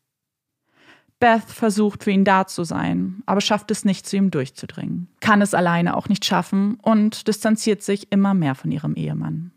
Beth 1.20 1.44
versucht 1.44 2.02
für 2.02 2.10
ihn 2.10 2.24
da 2.24 2.48
zu 2.48 2.64
sein, 2.64 3.22
aber 3.26 3.40
schafft 3.40 3.70
es 3.70 3.84
nicht, 3.84 4.08
zu 4.08 4.16
ihm 4.16 4.32
durchzudringen, 4.32 5.06
kann 5.20 5.40
es 5.40 5.54
alleine 5.54 5.96
auch 5.96 6.08
nicht 6.08 6.24
schaffen 6.24 6.80
und 6.82 7.28
distanziert 7.28 7.84
sich 7.84 8.10
immer 8.10 8.34
mehr 8.34 8.56
von 8.56 8.72
ihrem 8.72 8.96
Ehemann. 8.96 9.52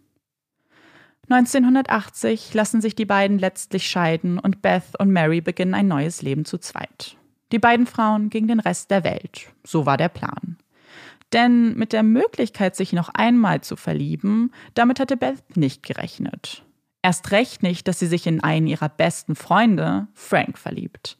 1980 1.28 2.54
lassen 2.54 2.82
sich 2.82 2.94
die 2.94 3.06
beiden 3.06 3.40
letztlich 3.40 3.90
scheiden 3.90 4.38
und 4.38 4.62
Beth 4.62 5.00
und 5.00 5.10
Mary 5.10 5.42
beginnen 5.42 5.74
ein 5.74 5.88
neues 5.88 6.22
Leben 6.22 6.46
zu 6.46 6.60
zweit. 6.60 7.18
Die 7.52 7.58
beiden 7.58 7.88
Frauen 7.88 8.30
gegen 8.30 8.48
den 8.48 8.60
Rest 8.60 8.92
der 8.92 9.04
Welt. 9.04 9.52
So 9.64 9.88
war 9.88 9.98
der 9.98 10.10
Plan. 10.10 10.58
Denn 11.34 11.76
mit 11.76 11.94
der 11.94 12.04
Möglichkeit, 12.04 12.76
sich 12.76 12.94
noch 12.94 13.10
einmal 13.10 13.62
zu 13.62 13.76
verlieben, 13.76 14.52
damit 14.76 15.00
hatte 15.00 15.18
Beth 15.18 15.58
nicht 15.58 15.84
gerechnet. 15.84 16.64
Erst 17.02 17.32
recht 17.32 17.64
nicht, 17.64 17.88
dass 17.88 18.00
sie 18.00 18.08
sich 18.08 18.28
in 18.28 18.42
einen 18.44 18.68
ihrer 18.68 18.88
besten 18.88 19.36
Freunde, 19.36 20.08
Frank, 20.14 20.58
verliebt. 20.58 21.18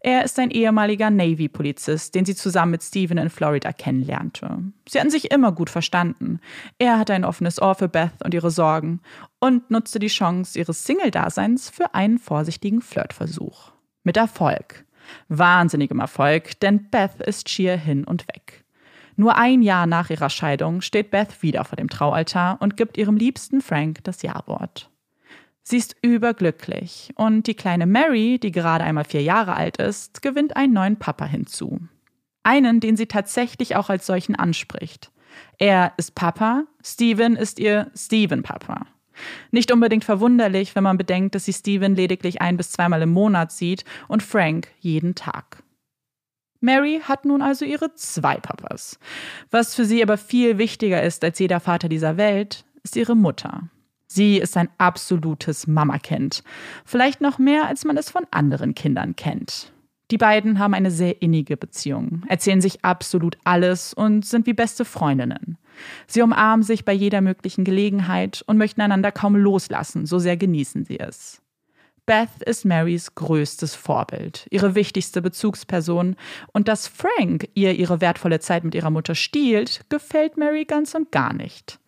Er 0.00 0.24
ist 0.24 0.38
ein 0.38 0.50
ehemaliger 0.50 1.10
Navy-Polizist, 1.10 2.14
den 2.14 2.24
sie 2.24 2.34
zusammen 2.34 2.72
mit 2.72 2.82
Steven 2.82 3.18
in 3.18 3.30
Florida 3.30 3.72
kennenlernte. 3.72 4.62
Sie 4.88 4.98
hatten 4.98 5.10
sich 5.10 5.30
immer 5.30 5.52
gut 5.52 5.70
verstanden. 5.70 6.40
Er 6.78 6.98
hatte 6.98 7.14
ein 7.14 7.24
offenes 7.24 7.60
Ohr 7.60 7.74
für 7.74 7.88
Beth 7.88 8.24
und 8.24 8.34
ihre 8.34 8.50
Sorgen 8.50 9.00
und 9.38 9.70
nutzte 9.70 9.98
die 9.98 10.08
Chance 10.08 10.58
ihres 10.58 10.84
Single-Daseins 10.84 11.70
für 11.70 11.94
einen 11.94 12.18
vorsichtigen 12.18 12.80
Flirtversuch. 12.80 13.72
Mit 14.02 14.16
Erfolg. 14.16 14.84
Wahnsinnigem 15.28 16.00
Erfolg, 16.00 16.58
denn 16.60 16.90
Beth 16.90 17.20
ist 17.20 17.48
schier 17.48 17.76
hin 17.76 18.04
und 18.04 18.26
weg. 18.28 18.64
Nur 19.18 19.36
ein 19.36 19.62
Jahr 19.62 19.88
nach 19.88 20.10
ihrer 20.10 20.30
Scheidung 20.30 20.80
steht 20.80 21.10
Beth 21.10 21.42
wieder 21.42 21.64
vor 21.64 21.74
dem 21.74 21.90
Traualtar 21.90 22.56
und 22.60 22.76
gibt 22.76 22.96
ihrem 22.96 23.16
liebsten 23.16 23.60
Frank 23.60 23.98
das 24.04 24.22
Ja-Wort. 24.22 24.90
Sie 25.64 25.76
ist 25.76 25.96
überglücklich 26.02 27.12
und 27.16 27.48
die 27.48 27.54
kleine 27.54 27.86
Mary, 27.86 28.38
die 28.40 28.52
gerade 28.52 28.84
einmal 28.84 29.02
vier 29.02 29.22
Jahre 29.22 29.56
alt 29.56 29.78
ist, 29.78 30.22
gewinnt 30.22 30.56
einen 30.56 30.72
neuen 30.72 31.00
Papa 31.00 31.24
hinzu. 31.24 31.80
Einen, 32.44 32.78
den 32.78 32.96
sie 32.96 33.06
tatsächlich 33.06 33.74
auch 33.74 33.90
als 33.90 34.06
solchen 34.06 34.36
anspricht. 34.36 35.10
Er 35.58 35.94
ist 35.96 36.14
Papa, 36.14 36.66
Steven 36.84 37.34
ist 37.34 37.58
ihr 37.58 37.90
Steven-Papa. 37.96 38.86
Nicht 39.50 39.72
unbedingt 39.72 40.04
verwunderlich, 40.04 40.76
wenn 40.76 40.84
man 40.84 40.96
bedenkt, 40.96 41.34
dass 41.34 41.44
sie 41.44 41.52
Steven 41.52 41.96
lediglich 41.96 42.40
ein 42.40 42.56
bis 42.56 42.70
zweimal 42.70 43.02
im 43.02 43.10
Monat 43.10 43.50
sieht 43.50 43.84
und 44.06 44.22
Frank 44.22 44.68
jeden 44.78 45.16
Tag. 45.16 45.64
Mary 46.60 47.00
hat 47.04 47.24
nun 47.24 47.42
also 47.42 47.64
ihre 47.64 47.94
zwei 47.94 48.36
Papas. 48.36 48.98
Was 49.50 49.74
für 49.74 49.84
sie 49.84 50.02
aber 50.02 50.18
viel 50.18 50.58
wichtiger 50.58 51.02
ist 51.02 51.22
als 51.24 51.38
jeder 51.38 51.60
Vater 51.60 51.88
dieser 51.88 52.16
Welt, 52.16 52.64
ist 52.82 52.96
ihre 52.96 53.16
Mutter. 53.16 53.70
Sie 54.06 54.38
ist 54.38 54.56
ein 54.56 54.70
absolutes 54.78 55.66
Mamakind. 55.66 56.42
Vielleicht 56.84 57.20
noch 57.20 57.38
mehr, 57.38 57.66
als 57.66 57.84
man 57.84 57.96
es 57.96 58.10
von 58.10 58.26
anderen 58.30 58.74
Kindern 58.74 59.14
kennt. 59.16 59.72
Die 60.10 60.16
beiden 60.16 60.58
haben 60.58 60.72
eine 60.72 60.90
sehr 60.90 61.20
innige 61.20 61.58
Beziehung, 61.58 62.22
erzählen 62.28 62.62
sich 62.62 62.82
absolut 62.82 63.36
alles 63.44 63.92
und 63.92 64.24
sind 64.24 64.46
wie 64.46 64.54
beste 64.54 64.86
Freundinnen. 64.86 65.58
Sie 66.06 66.22
umarmen 66.22 66.62
sich 66.62 66.86
bei 66.86 66.94
jeder 66.94 67.20
möglichen 67.20 67.64
Gelegenheit 67.64 68.42
und 68.46 68.56
möchten 68.56 68.80
einander 68.80 69.12
kaum 69.12 69.36
loslassen, 69.36 70.06
so 70.06 70.18
sehr 70.18 70.38
genießen 70.38 70.86
sie 70.86 70.98
es. 70.98 71.42
Beth 72.08 72.42
ist 72.46 72.64
Marys 72.64 73.14
größtes 73.16 73.74
Vorbild, 73.74 74.46
ihre 74.50 74.74
wichtigste 74.74 75.20
Bezugsperson, 75.20 76.16
und 76.54 76.66
dass 76.66 76.88
Frank 76.88 77.50
ihr 77.52 77.74
ihre 77.74 78.00
wertvolle 78.00 78.40
Zeit 78.40 78.64
mit 78.64 78.74
ihrer 78.74 78.88
Mutter 78.88 79.14
stiehlt, 79.14 79.82
gefällt 79.90 80.38
Mary 80.38 80.64
ganz 80.64 80.94
und 80.94 81.12
gar 81.12 81.34
nicht. 81.34 81.78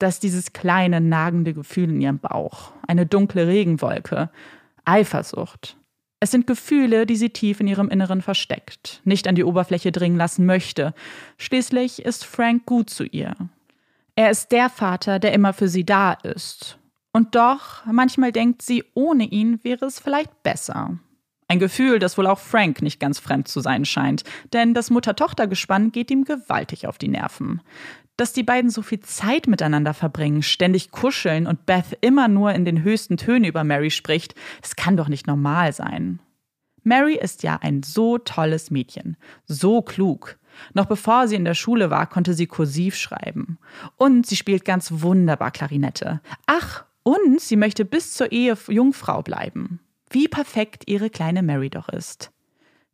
Dass 0.00 0.18
dieses 0.18 0.52
kleine, 0.52 1.00
nagende 1.00 1.54
Gefühl 1.54 1.88
in 1.88 2.00
ihrem 2.00 2.18
Bauch, 2.18 2.72
eine 2.88 3.06
dunkle 3.06 3.46
Regenwolke, 3.46 4.30
Eifersucht. 4.84 5.76
Es 6.18 6.32
sind 6.32 6.48
Gefühle, 6.48 7.06
die 7.06 7.16
sie 7.16 7.30
tief 7.30 7.60
in 7.60 7.68
ihrem 7.68 7.90
Inneren 7.90 8.22
versteckt, 8.22 9.00
nicht 9.04 9.28
an 9.28 9.36
die 9.36 9.44
Oberfläche 9.44 9.92
dringen 9.92 10.16
lassen 10.16 10.46
möchte. 10.46 10.94
Schließlich 11.38 12.04
ist 12.04 12.24
Frank 12.24 12.66
gut 12.66 12.90
zu 12.90 13.04
ihr. 13.04 13.36
Er 14.16 14.32
ist 14.32 14.50
der 14.50 14.68
Vater, 14.68 15.20
der 15.20 15.32
immer 15.32 15.52
für 15.52 15.68
sie 15.68 15.84
da 15.84 16.14
ist, 16.14 16.79
und 17.12 17.34
doch, 17.34 17.84
manchmal 17.86 18.32
denkt 18.32 18.62
sie, 18.62 18.84
ohne 18.94 19.24
ihn 19.24 19.62
wäre 19.62 19.86
es 19.86 19.98
vielleicht 19.98 20.42
besser. 20.42 20.98
Ein 21.48 21.58
Gefühl, 21.58 21.98
das 21.98 22.16
wohl 22.16 22.28
auch 22.28 22.38
Frank 22.38 22.80
nicht 22.80 23.00
ganz 23.00 23.18
fremd 23.18 23.48
zu 23.48 23.60
sein 23.60 23.84
scheint, 23.84 24.22
denn 24.52 24.72
das 24.72 24.90
Mutter-Tochter-Gespann 24.90 25.90
geht 25.90 26.10
ihm 26.12 26.22
gewaltig 26.24 26.86
auf 26.86 26.96
die 26.96 27.08
Nerven. 27.08 27.60
Dass 28.16 28.32
die 28.32 28.44
beiden 28.44 28.70
so 28.70 28.82
viel 28.82 29.00
Zeit 29.00 29.48
miteinander 29.48 29.92
verbringen, 29.92 30.42
ständig 30.42 30.92
kuscheln 30.92 31.48
und 31.48 31.66
Beth 31.66 31.98
immer 32.02 32.28
nur 32.28 32.52
in 32.52 32.64
den 32.64 32.84
höchsten 32.84 33.16
Tönen 33.16 33.46
über 33.46 33.64
Mary 33.64 33.90
spricht, 33.90 34.36
das 34.62 34.76
kann 34.76 34.96
doch 34.96 35.08
nicht 35.08 35.26
normal 35.26 35.72
sein. 35.72 36.20
Mary 36.84 37.16
ist 37.16 37.42
ja 37.42 37.58
ein 37.60 37.82
so 37.82 38.18
tolles 38.18 38.70
Mädchen, 38.70 39.16
so 39.44 39.82
klug. 39.82 40.38
Noch 40.72 40.86
bevor 40.86 41.26
sie 41.26 41.36
in 41.36 41.44
der 41.44 41.54
Schule 41.54 41.90
war, 41.90 42.06
konnte 42.06 42.34
sie 42.34 42.46
kursiv 42.46 42.94
schreiben. 42.94 43.58
Und 43.96 44.26
sie 44.26 44.36
spielt 44.36 44.64
ganz 44.64 44.92
wunderbar 45.02 45.50
Klarinette. 45.50 46.20
Ach, 46.46 46.84
und 47.10 47.40
sie 47.40 47.56
möchte 47.56 47.84
bis 47.84 48.12
zur 48.12 48.30
Ehe 48.30 48.56
Jungfrau 48.68 49.22
bleiben. 49.22 49.80
Wie 50.10 50.28
perfekt 50.28 50.84
ihre 50.86 51.10
kleine 51.10 51.42
Mary 51.42 51.68
doch 51.68 51.88
ist. 51.88 52.30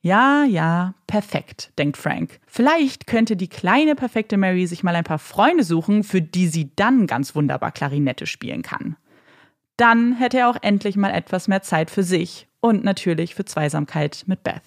Ja, 0.00 0.44
ja, 0.44 0.94
perfekt, 1.06 1.72
denkt 1.78 1.98
Frank. 1.98 2.40
Vielleicht 2.46 3.06
könnte 3.06 3.36
die 3.36 3.48
kleine 3.48 3.94
perfekte 3.94 4.38
Mary 4.38 4.66
sich 4.66 4.82
mal 4.82 4.96
ein 4.96 5.04
paar 5.04 5.18
Freunde 5.18 5.64
suchen, 5.64 6.02
für 6.02 6.22
die 6.22 6.48
sie 6.48 6.70
dann 6.76 7.06
ganz 7.06 7.34
wunderbar 7.34 7.72
Klarinette 7.72 8.26
spielen 8.26 8.62
kann. 8.62 8.96
Dann 9.76 10.14
hätte 10.14 10.38
er 10.38 10.48
auch 10.48 10.62
endlich 10.62 10.96
mal 10.96 11.10
etwas 11.10 11.46
mehr 11.46 11.60
Zeit 11.60 11.90
für 11.90 12.02
sich 12.02 12.48
und 12.60 12.84
natürlich 12.84 13.34
für 13.34 13.44
Zweisamkeit 13.44 14.24
mit 14.26 14.42
Beth. 14.42 14.62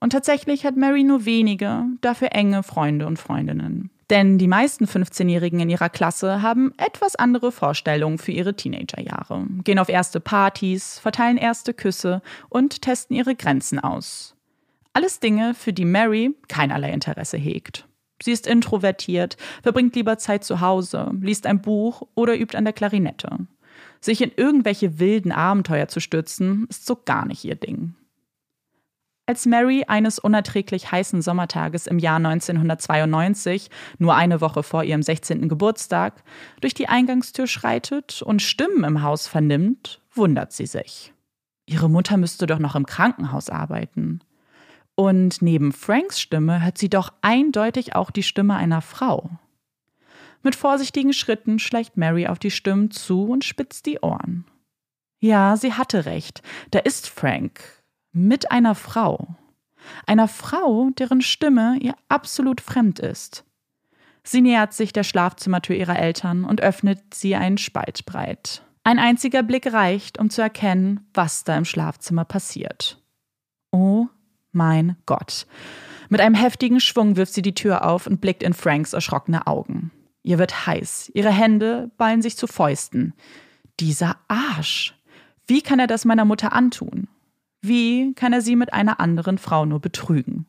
Und 0.00 0.10
tatsächlich 0.10 0.64
hat 0.64 0.76
Mary 0.76 1.04
nur 1.04 1.26
wenige, 1.26 1.84
dafür 2.00 2.28
enge 2.32 2.62
Freunde 2.62 3.06
und 3.06 3.18
Freundinnen. 3.18 3.90
Denn 4.10 4.38
die 4.38 4.48
meisten 4.48 4.86
15-Jährigen 4.86 5.60
in 5.60 5.68
ihrer 5.68 5.90
Klasse 5.90 6.40
haben 6.40 6.72
etwas 6.78 7.14
andere 7.14 7.52
Vorstellungen 7.52 8.16
für 8.18 8.32
ihre 8.32 8.54
Teenagerjahre, 8.54 9.46
gehen 9.64 9.78
auf 9.78 9.90
erste 9.90 10.18
Partys, 10.18 10.98
verteilen 10.98 11.36
erste 11.36 11.74
Küsse 11.74 12.22
und 12.48 12.80
testen 12.80 13.16
ihre 13.16 13.34
Grenzen 13.34 13.78
aus. 13.78 14.34
Alles 14.94 15.20
Dinge, 15.20 15.54
für 15.54 15.74
die 15.74 15.84
Mary 15.84 16.34
keinerlei 16.48 16.90
Interesse 16.90 17.36
hegt. 17.36 17.86
Sie 18.22 18.32
ist 18.32 18.46
introvertiert, 18.46 19.36
verbringt 19.62 19.94
lieber 19.94 20.18
Zeit 20.18 20.42
zu 20.42 20.60
Hause, 20.60 21.10
liest 21.20 21.46
ein 21.46 21.60
Buch 21.60 22.02
oder 22.14 22.36
übt 22.36 22.56
an 22.56 22.64
der 22.64 22.72
Klarinette. 22.72 23.46
Sich 24.00 24.22
in 24.22 24.32
irgendwelche 24.34 24.98
wilden 24.98 25.32
Abenteuer 25.32 25.88
zu 25.88 26.00
stürzen, 26.00 26.66
ist 26.68 26.86
so 26.86 26.96
gar 27.04 27.26
nicht 27.26 27.44
ihr 27.44 27.56
Ding. 27.56 27.94
Als 29.28 29.44
Mary 29.44 29.84
eines 29.86 30.18
unerträglich 30.18 30.90
heißen 30.90 31.20
Sommertages 31.20 31.86
im 31.86 31.98
Jahr 31.98 32.16
1992, 32.16 33.68
nur 33.98 34.14
eine 34.14 34.40
Woche 34.40 34.62
vor 34.62 34.84
ihrem 34.84 35.02
16. 35.02 35.50
Geburtstag, 35.50 36.24
durch 36.62 36.72
die 36.72 36.88
Eingangstür 36.88 37.46
schreitet 37.46 38.22
und 38.22 38.40
Stimmen 38.40 38.84
im 38.84 39.02
Haus 39.02 39.28
vernimmt, 39.28 40.00
wundert 40.14 40.54
sie 40.54 40.64
sich. 40.64 41.12
Ihre 41.66 41.90
Mutter 41.90 42.16
müsste 42.16 42.46
doch 42.46 42.58
noch 42.58 42.74
im 42.74 42.86
Krankenhaus 42.86 43.50
arbeiten. 43.50 44.20
Und 44.94 45.42
neben 45.42 45.72
Franks 45.72 46.22
Stimme 46.22 46.64
hört 46.64 46.78
sie 46.78 46.88
doch 46.88 47.12
eindeutig 47.20 47.94
auch 47.94 48.10
die 48.10 48.22
Stimme 48.22 48.56
einer 48.56 48.80
Frau. 48.80 49.28
Mit 50.42 50.54
vorsichtigen 50.54 51.12
Schritten 51.12 51.58
schleicht 51.58 51.98
Mary 51.98 52.28
auf 52.28 52.38
die 52.38 52.50
Stimmen 52.50 52.90
zu 52.90 53.24
und 53.24 53.44
spitzt 53.44 53.84
die 53.84 53.98
Ohren. 54.00 54.46
Ja, 55.20 55.58
sie 55.58 55.74
hatte 55.74 56.06
recht. 56.06 56.40
Da 56.70 56.78
ist 56.78 57.10
Frank, 57.10 57.77
mit 58.12 58.50
einer 58.50 58.74
Frau. 58.74 59.36
Einer 60.06 60.28
Frau, 60.28 60.90
deren 60.98 61.20
Stimme 61.20 61.78
ihr 61.80 61.94
absolut 62.08 62.60
fremd 62.60 62.98
ist. 62.98 63.44
Sie 64.22 64.40
nähert 64.40 64.74
sich 64.74 64.92
der 64.92 65.04
Schlafzimmertür 65.04 65.76
ihrer 65.76 65.98
Eltern 65.98 66.44
und 66.44 66.60
öffnet 66.60 67.14
sie 67.14 67.34
einen 67.34 67.58
Spalt 67.58 68.04
breit. 68.04 68.62
Ein 68.84 68.98
einziger 68.98 69.42
Blick 69.42 69.72
reicht, 69.72 70.18
um 70.18 70.30
zu 70.30 70.42
erkennen, 70.42 71.08
was 71.14 71.44
da 71.44 71.56
im 71.56 71.64
Schlafzimmer 71.64 72.24
passiert. 72.24 73.02
Oh 73.70 74.06
mein 74.52 74.96
Gott. 75.06 75.46
Mit 76.08 76.20
einem 76.20 76.34
heftigen 76.34 76.80
Schwung 76.80 77.16
wirft 77.16 77.34
sie 77.34 77.42
die 77.42 77.54
Tür 77.54 77.84
auf 77.86 78.06
und 78.06 78.20
blickt 78.20 78.42
in 78.42 78.54
Franks 78.54 78.92
erschrockene 78.92 79.46
Augen. 79.46 79.90
Ihr 80.22 80.38
wird 80.38 80.66
heiß, 80.66 81.10
ihre 81.14 81.30
Hände 81.30 81.90
ballen 81.96 82.22
sich 82.22 82.36
zu 82.36 82.46
Fäusten. 82.46 83.14
Dieser 83.80 84.16
Arsch. 84.28 84.94
Wie 85.46 85.62
kann 85.62 85.78
er 85.78 85.86
das 85.86 86.04
meiner 86.04 86.24
Mutter 86.24 86.52
antun? 86.52 87.08
Wie 87.60 88.14
kann 88.14 88.32
er 88.32 88.40
sie 88.40 88.56
mit 88.56 88.72
einer 88.72 89.00
anderen 89.00 89.38
Frau 89.38 89.64
nur 89.64 89.80
betrügen? 89.80 90.46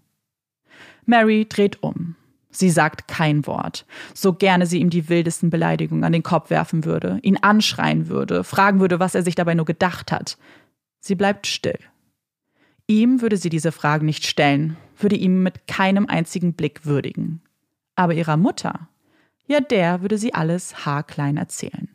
Mary 1.06 1.48
dreht 1.50 1.82
um. 1.82 2.16
Sie 2.52 2.70
sagt 2.70 3.08
kein 3.08 3.46
Wort, 3.46 3.86
so 4.14 4.34
gerne 4.34 4.66
sie 4.66 4.80
ihm 4.80 4.90
die 4.90 5.08
wildesten 5.08 5.50
Beleidigungen 5.50 6.04
an 6.04 6.14
den 6.14 6.24
Kopf 6.24 6.50
werfen 6.50 6.84
würde, 6.84 7.20
ihn 7.22 7.38
anschreien 7.38 8.08
würde, 8.08 8.44
fragen 8.44 8.80
würde, 8.80 9.00
was 9.00 9.14
er 9.14 9.22
sich 9.22 9.36
dabei 9.36 9.54
nur 9.54 9.66
gedacht 9.66 10.12
hat. 10.12 10.38
Sie 11.00 11.16
bleibt 11.16 11.46
still. 11.46 11.80
Ihm 12.88 13.22
würde 13.22 13.38
sie 13.38 13.50
diese 13.50 13.72
Fragen 13.72 14.08
nicht 14.08 14.26
stellen, 14.26 14.78
würde 14.98 15.16
ihm 15.16 15.44
mit 15.44 15.68
keinem 15.68 16.08
einzigen 16.08 16.54
Blick 16.54 16.86
würdigen. 16.86 17.42
Aber 17.96 18.16
ihrer 18.16 18.38
Mutter, 18.38 18.90
ja, 19.46 19.60
der 19.60 20.02
würde 20.02 20.18
sie 20.18 20.34
alles 20.34 20.86
haarklein 20.86 21.38
erzählen. 21.38 21.90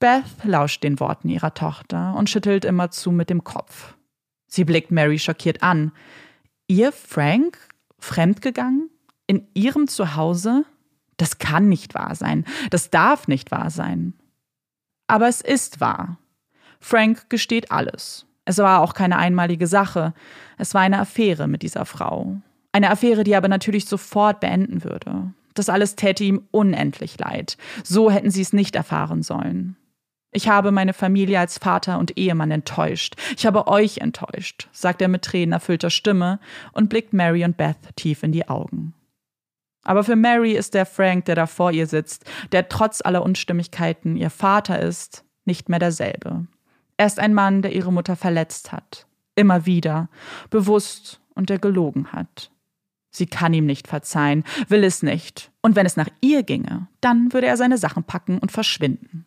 Beth 0.00 0.24
lauscht 0.44 0.82
den 0.82 0.98
Worten 0.98 1.28
ihrer 1.28 1.54
Tochter 1.54 2.14
und 2.16 2.28
schüttelt 2.28 2.64
immerzu 2.64 3.12
mit 3.12 3.30
dem 3.30 3.44
Kopf. 3.44 3.94
Sie 4.46 4.64
blickt 4.64 4.90
Mary 4.90 5.18
schockiert 5.18 5.62
an. 5.62 5.92
Ihr 6.66 6.90
Frank? 6.90 7.58
Fremdgegangen? 7.98 8.90
In 9.26 9.46
ihrem 9.54 9.86
Zuhause? 9.86 10.64
Das 11.18 11.38
kann 11.38 11.68
nicht 11.68 11.94
wahr 11.94 12.14
sein. 12.14 12.46
Das 12.70 12.90
darf 12.90 13.28
nicht 13.28 13.50
wahr 13.50 13.70
sein. 13.70 14.14
Aber 15.06 15.28
es 15.28 15.42
ist 15.42 15.80
wahr. 15.80 16.16
Frank 16.80 17.28
gesteht 17.28 17.70
alles. 17.70 18.26
Es 18.46 18.56
war 18.58 18.80
auch 18.80 18.94
keine 18.94 19.18
einmalige 19.18 19.66
Sache. 19.66 20.14
Es 20.56 20.72
war 20.72 20.80
eine 20.80 20.98
Affäre 20.98 21.46
mit 21.46 21.62
dieser 21.62 21.84
Frau. 21.84 22.38
Eine 22.72 22.90
Affäre, 22.90 23.22
die 23.22 23.32
er 23.32 23.38
aber 23.38 23.48
natürlich 23.48 23.84
sofort 23.84 24.40
beenden 24.40 24.82
würde. 24.82 25.34
Das 25.54 25.68
alles 25.68 25.94
täte 25.94 26.24
ihm 26.24 26.48
unendlich 26.50 27.18
leid. 27.18 27.58
So 27.84 28.10
hätten 28.10 28.30
sie 28.30 28.40
es 28.40 28.54
nicht 28.54 28.76
erfahren 28.76 29.22
sollen. 29.22 29.76
Ich 30.32 30.48
habe 30.48 30.70
meine 30.70 30.92
Familie 30.92 31.40
als 31.40 31.58
Vater 31.58 31.98
und 31.98 32.16
Ehemann 32.16 32.50
enttäuscht. 32.50 33.16
Ich 33.36 33.46
habe 33.46 33.66
euch 33.66 33.98
enttäuscht, 33.98 34.68
sagt 34.72 35.02
er 35.02 35.08
mit 35.08 35.22
tränenerfüllter 35.22 35.90
Stimme 35.90 36.38
und 36.72 36.88
blickt 36.88 37.12
Mary 37.12 37.44
und 37.44 37.56
Beth 37.56 37.96
tief 37.96 38.22
in 38.22 38.32
die 38.32 38.48
Augen. 38.48 38.94
Aber 39.82 40.04
für 40.04 40.16
Mary 40.16 40.52
ist 40.52 40.74
der 40.74 40.86
Frank, 40.86 41.24
der 41.24 41.34
da 41.34 41.46
vor 41.46 41.72
ihr 41.72 41.86
sitzt, 41.86 42.24
der 42.52 42.68
trotz 42.68 43.00
aller 43.00 43.22
Unstimmigkeiten 43.22 44.16
ihr 44.16 44.30
Vater 44.30 44.78
ist, 44.78 45.24
nicht 45.44 45.68
mehr 45.68 45.78
derselbe. 45.78 46.46
Er 46.96 47.06
ist 47.06 47.18
ein 47.18 47.34
Mann, 47.34 47.62
der 47.62 47.72
ihre 47.72 47.92
Mutter 47.92 48.14
verletzt 48.14 48.72
hat. 48.72 49.06
Immer 49.34 49.66
wieder, 49.66 50.08
bewusst 50.50 51.20
und 51.34 51.48
der 51.50 51.58
gelogen 51.58 52.12
hat. 52.12 52.50
Sie 53.10 53.26
kann 53.26 53.54
ihm 53.54 53.66
nicht 53.66 53.88
verzeihen, 53.88 54.44
will 54.68 54.84
es 54.84 55.02
nicht. 55.02 55.50
Und 55.62 55.74
wenn 55.76 55.86
es 55.86 55.96
nach 55.96 56.08
ihr 56.20 56.42
ginge, 56.42 56.86
dann 57.00 57.32
würde 57.32 57.48
er 57.48 57.56
seine 57.56 57.78
Sachen 57.78 58.04
packen 58.04 58.38
und 58.38 58.52
verschwinden. 58.52 59.26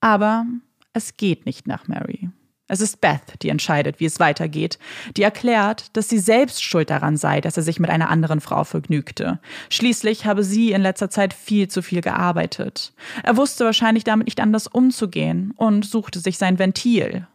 Aber 0.00 0.46
es 0.92 1.16
geht 1.16 1.46
nicht 1.46 1.66
nach 1.66 1.88
Mary. 1.88 2.30
Es 2.70 2.82
ist 2.82 3.00
Beth, 3.00 3.42
die 3.42 3.48
entscheidet, 3.48 3.98
wie 3.98 4.04
es 4.04 4.20
weitergeht, 4.20 4.78
die 5.16 5.22
erklärt, 5.22 5.96
dass 5.96 6.10
sie 6.10 6.18
selbst 6.18 6.62
schuld 6.62 6.90
daran 6.90 7.16
sei, 7.16 7.40
dass 7.40 7.56
er 7.56 7.62
sich 7.62 7.80
mit 7.80 7.88
einer 7.88 8.10
anderen 8.10 8.42
Frau 8.42 8.62
vergnügte. 8.62 9.40
Schließlich 9.70 10.26
habe 10.26 10.44
sie 10.44 10.72
in 10.72 10.82
letzter 10.82 11.08
Zeit 11.08 11.32
viel 11.32 11.68
zu 11.68 11.80
viel 11.80 12.02
gearbeitet. 12.02 12.92
Er 13.22 13.38
wusste 13.38 13.64
wahrscheinlich 13.64 14.04
damit 14.04 14.26
nicht 14.26 14.40
anders 14.40 14.66
umzugehen 14.66 15.54
und 15.56 15.86
suchte 15.86 16.20
sich 16.20 16.36
sein 16.36 16.58
Ventil. 16.58 17.26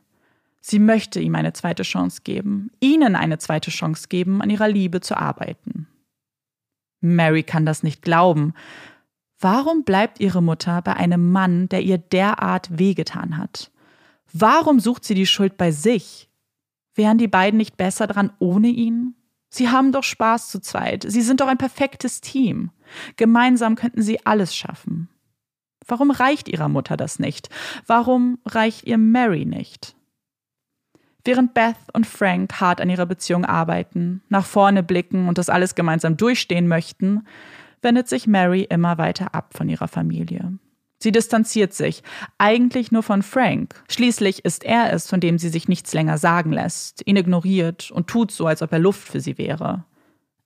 Sie 0.61 0.79
möchte 0.79 1.19
ihm 1.19 1.33
eine 1.33 1.53
zweite 1.53 1.83
Chance 1.83 2.21
geben, 2.23 2.69
ihnen 2.79 3.15
eine 3.15 3.39
zweite 3.39 3.71
Chance 3.71 4.07
geben, 4.09 4.41
an 4.41 4.51
ihrer 4.51 4.67
Liebe 4.67 5.01
zu 5.01 5.17
arbeiten. 5.17 5.87
Mary 7.01 7.43
kann 7.43 7.65
das 7.65 7.83
nicht 7.83 8.01
glauben. 8.03 8.53
Warum 9.43 9.83
bleibt 9.83 10.21
ihre 10.21 10.41
Mutter 10.41 10.81
bei 10.81 10.93
einem 10.93 11.33
Mann, 11.33 11.67
der 11.67 11.81
ihr 11.81 11.97
derart 11.97 12.79
wehgetan 12.79 13.37
hat? 13.37 13.71
Warum 14.31 14.79
sucht 14.79 15.03
sie 15.03 15.15
die 15.15 15.25
Schuld 15.25 15.57
bei 15.57 15.71
sich? 15.71 16.29
Wären 16.95 17.17
die 17.17 17.27
beiden 17.27 17.57
nicht 17.57 17.75
besser 17.75 18.07
dran 18.07 18.31
ohne 18.39 18.69
ihn? 18.69 19.15
Sie 19.49 19.69
haben 19.69 19.91
doch 19.91 20.03
Spaß 20.03 20.47
zu 20.47 20.61
zweit. 20.61 21.03
Sie 21.05 21.21
sind 21.21 21.41
doch 21.41 21.47
ein 21.47 21.57
perfektes 21.57 22.21
Team. 22.21 22.71
Gemeinsam 23.17 23.75
könnten 23.75 24.01
sie 24.01 24.25
alles 24.25 24.55
schaffen. 24.55 25.09
Warum 25.85 26.11
reicht 26.11 26.47
ihrer 26.47 26.69
Mutter 26.69 26.95
das 26.95 27.19
nicht? 27.19 27.49
Warum 27.85 28.39
reicht 28.45 28.85
ihr 28.85 28.97
Mary 28.97 29.43
nicht? 29.43 29.97
Während 31.25 31.53
Beth 31.53 31.75
und 31.91 32.07
Frank 32.07 32.61
hart 32.61 32.79
an 32.79 32.89
ihrer 32.89 33.05
Beziehung 33.05 33.43
arbeiten, 33.43 34.21
nach 34.29 34.45
vorne 34.45 34.83
blicken 34.83 35.27
und 35.27 35.37
das 35.37 35.49
alles 35.49 35.75
gemeinsam 35.75 36.15
durchstehen 36.15 36.69
möchten, 36.69 37.25
wendet 37.83 38.07
sich 38.07 38.27
Mary 38.27 38.63
immer 38.63 38.97
weiter 38.97 39.35
ab 39.35 39.53
von 39.55 39.69
ihrer 39.69 39.87
Familie. 39.87 40.57
Sie 40.99 41.11
distanziert 41.11 41.73
sich, 41.73 42.01
eigentlich 42.37 42.93
nur 42.93 43.03
von 43.03 43.23
Frank. 43.23 43.83
Schließlich 43.89 44.45
ist 44.45 44.63
er 44.63 44.93
es, 44.93 45.09
von 45.09 45.19
dem 45.19 45.37
sie 45.37 45.49
sich 45.49 45.67
nichts 45.67 45.93
länger 45.93 46.17
sagen 46.17 46.53
lässt, 46.53 47.05
ihn 47.05 47.17
ignoriert 47.17 47.91
und 47.91 48.07
tut 48.07 48.31
so, 48.31 48.47
als 48.47 48.61
ob 48.61 48.71
er 48.71 48.79
Luft 48.79 49.09
für 49.09 49.19
sie 49.19 49.37
wäre. 49.37 49.83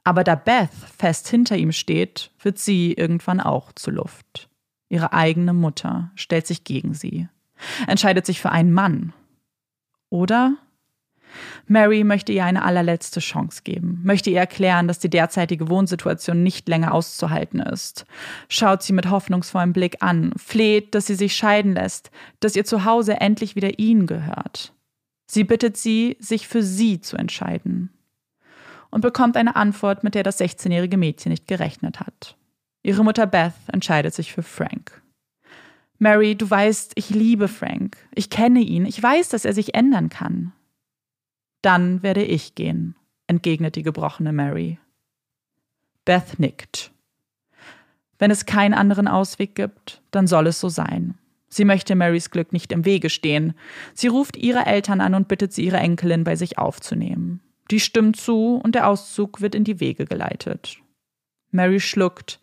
Aber 0.04 0.24
da 0.24 0.34
Beth 0.34 0.72
fest 0.98 1.28
hinter 1.28 1.58
ihm 1.58 1.72
steht, 1.72 2.32
wird 2.42 2.58
sie 2.58 2.94
irgendwann 2.94 3.40
auch 3.40 3.72
zu 3.74 3.92
Luft. 3.92 4.50
Ihre 4.90 5.14
eigene 5.14 5.54
Mutter 5.54 6.12
stellt 6.16 6.48
sich 6.48 6.64
gegen 6.64 6.96
sie, 6.96 7.28
entscheidet 7.86 8.26
sich 8.26 8.42
für 8.42 8.52
einen 8.52 8.72
Mann. 8.72 9.14
Oder 10.10 10.58
Mary 11.68 12.04
möchte 12.04 12.32
ihr 12.32 12.46
eine 12.46 12.64
allerletzte 12.64 13.20
Chance 13.20 13.62
geben, 13.64 14.02
möchte 14.04 14.30
ihr 14.30 14.40
erklären, 14.40 14.88
dass 14.88 15.00
die 15.00 15.10
derzeitige 15.10 15.70
Wohnsituation 15.70 16.44
nicht 16.44 16.68
länger 16.68 16.94
auszuhalten 16.94 17.60
ist. 17.60 18.06
Schaut 18.50 18.84
sie 18.84 18.94
mit 18.94 19.10
hoffnungsvollem 19.10 19.74
Blick 19.74 19.98
an, 20.02 20.34
fleht, 20.38 20.96
dass 20.96 21.08
sie 21.08 21.16
sich 21.16 21.36
scheiden 21.36 21.74
lässt, 21.74 22.12
dass 22.40 22.56
ihr 22.56 22.66
Zuhause 22.66 23.20
endlich 23.20 23.56
wieder 23.56 23.80
ihnen 23.80 24.08
gehört. 24.08 24.74
Sie 25.30 25.44
bittet 25.44 25.78
sie, 25.78 26.18
sich 26.20 26.48
für 26.48 26.64
sie 26.64 27.02
zu 27.02 27.18
entscheiden. 27.18 27.90
Und 28.90 29.02
bekommt 29.02 29.36
eine 29.36 29.58
Antwort, 29.58 30.04
mit 30.06 30.16
der 30.16 30.24
das 30.24 30.40
16-jährige 30.40 30.96
Mädchen 30.98 31.32
nicht 31.32 31.48
gerechnet 31.48 32.00
hat. 32.00 32.38
Ihre 32.84 33.04
Mutter 33.04 33.28
Beth 33.28 33.54
entscheidet 33.68 34.14
sich 34.14 34.32
für 34.32 34.44
Frank. 34.44 35.02
Mary, 36.00 36.36
du 36.36 36.50
weißt, 36.50 36.94
ich 36.96 37.10
liebe 37.10 37.48
Frank. 37.48 37.98
Ich 38.16 38.30
kenne 38.30 38.62
ihn. 38.62 38.86
Ich 38.86 39.02
weiß, 39.02 39.30
dass 39.30 39.46
er 39.46 39.54
sich 39.54 39.76
ändern 39.76 40.10
kann. 40.10 40.54
Dann 41.68 42.02
werde 42.02 42.24
ich 42.24 42.56
gehen, 42.56 42.96
entgegnet 43.28 43.76
die 43.76 43.84
gebrochene 43.84 44.32
Mary. 44.32 44.80
Beth 46.06 46.40
nickt. 46.40 46.94
Wenn 48.18 48.32
es 48.32 48.46
keinen 48.46 48.74
anderen 48.74 49.10
Ausweg 49.10 49.54
gibt, 49.54 50.02
dann 50.12 50.28
soll 50.28 50.48
es 50.48 50.62
so 50.62 50.70
sein. 50.70 51.16
Sie 51.50 51.66
möchte 51.66 51.96
Marys 51.96 52.32
Glück 52.32 52.54
nicht 52.54 52.72
im 52.72 52.86
Wege 52.86 53.10
stehen. 53.10 53.54
Sie 53.94 54.08
ruft 54.08 54.38
ihre 54.38 54.66
Eltern 54.66 55.02
an 55.02 55.14
und 55.14 55.28
bittet 55.28 55.52
sie, 55.52 55.66
ihre 55.66 55.76
Enkelin 55.76 56.24
bei 56.24 56.38
sich 56.38 56.58
aufzunehmen. 56.58 57.42
Die 57.70 57.82
stimmt 57.82 58.16
zu 58.16 58.62
und 58.64 58.74
der 58.74 58.88
Auszug 58.88 59.42
wird 59.42 59.54
in 59.54 59.66
die 59.66 59.82
Wege 59.82 60.06
geleitet. 60.06 60.78
Mary 61.52 61.82
schluckt. 61.82 62.40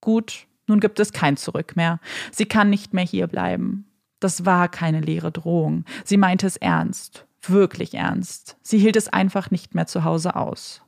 Gut, 0.00 0.46
nun 0.68 0.78
gibt 0.78 1.00
es 1.00 1.12
kein 1.12 1.36
Zurück 1.36 1.74
mehr. 1.74 1.98
Sie 2.30 2.46
kann 2.46 2.70
nicht 2.70 2.94
mehr 2.94 3.04
hier 3.04 3.26
bleiben. 3.26 3.86
Das 4.20 4.46
war 4.46 4.68
keine 4.68 5.00
leere 5.00 5.32
Drohung. 5.32 5.84
Sie 6.04 6.16
meinte 6.16 6.46
es 6.46 6.56
ernst 6.56 7.26
wirklich 7.48 7.94
ernst. 7.94 8.56
Sie 8.62 8.78
hielt 8.78 8.96
es 8.96 9.08
einfach 9.08 9.50
nicht 9.50 9.74
mehr 9.74 9.86
zu 9.86 10.04
Hause 10.04 10.36
aus. 10.36 10.82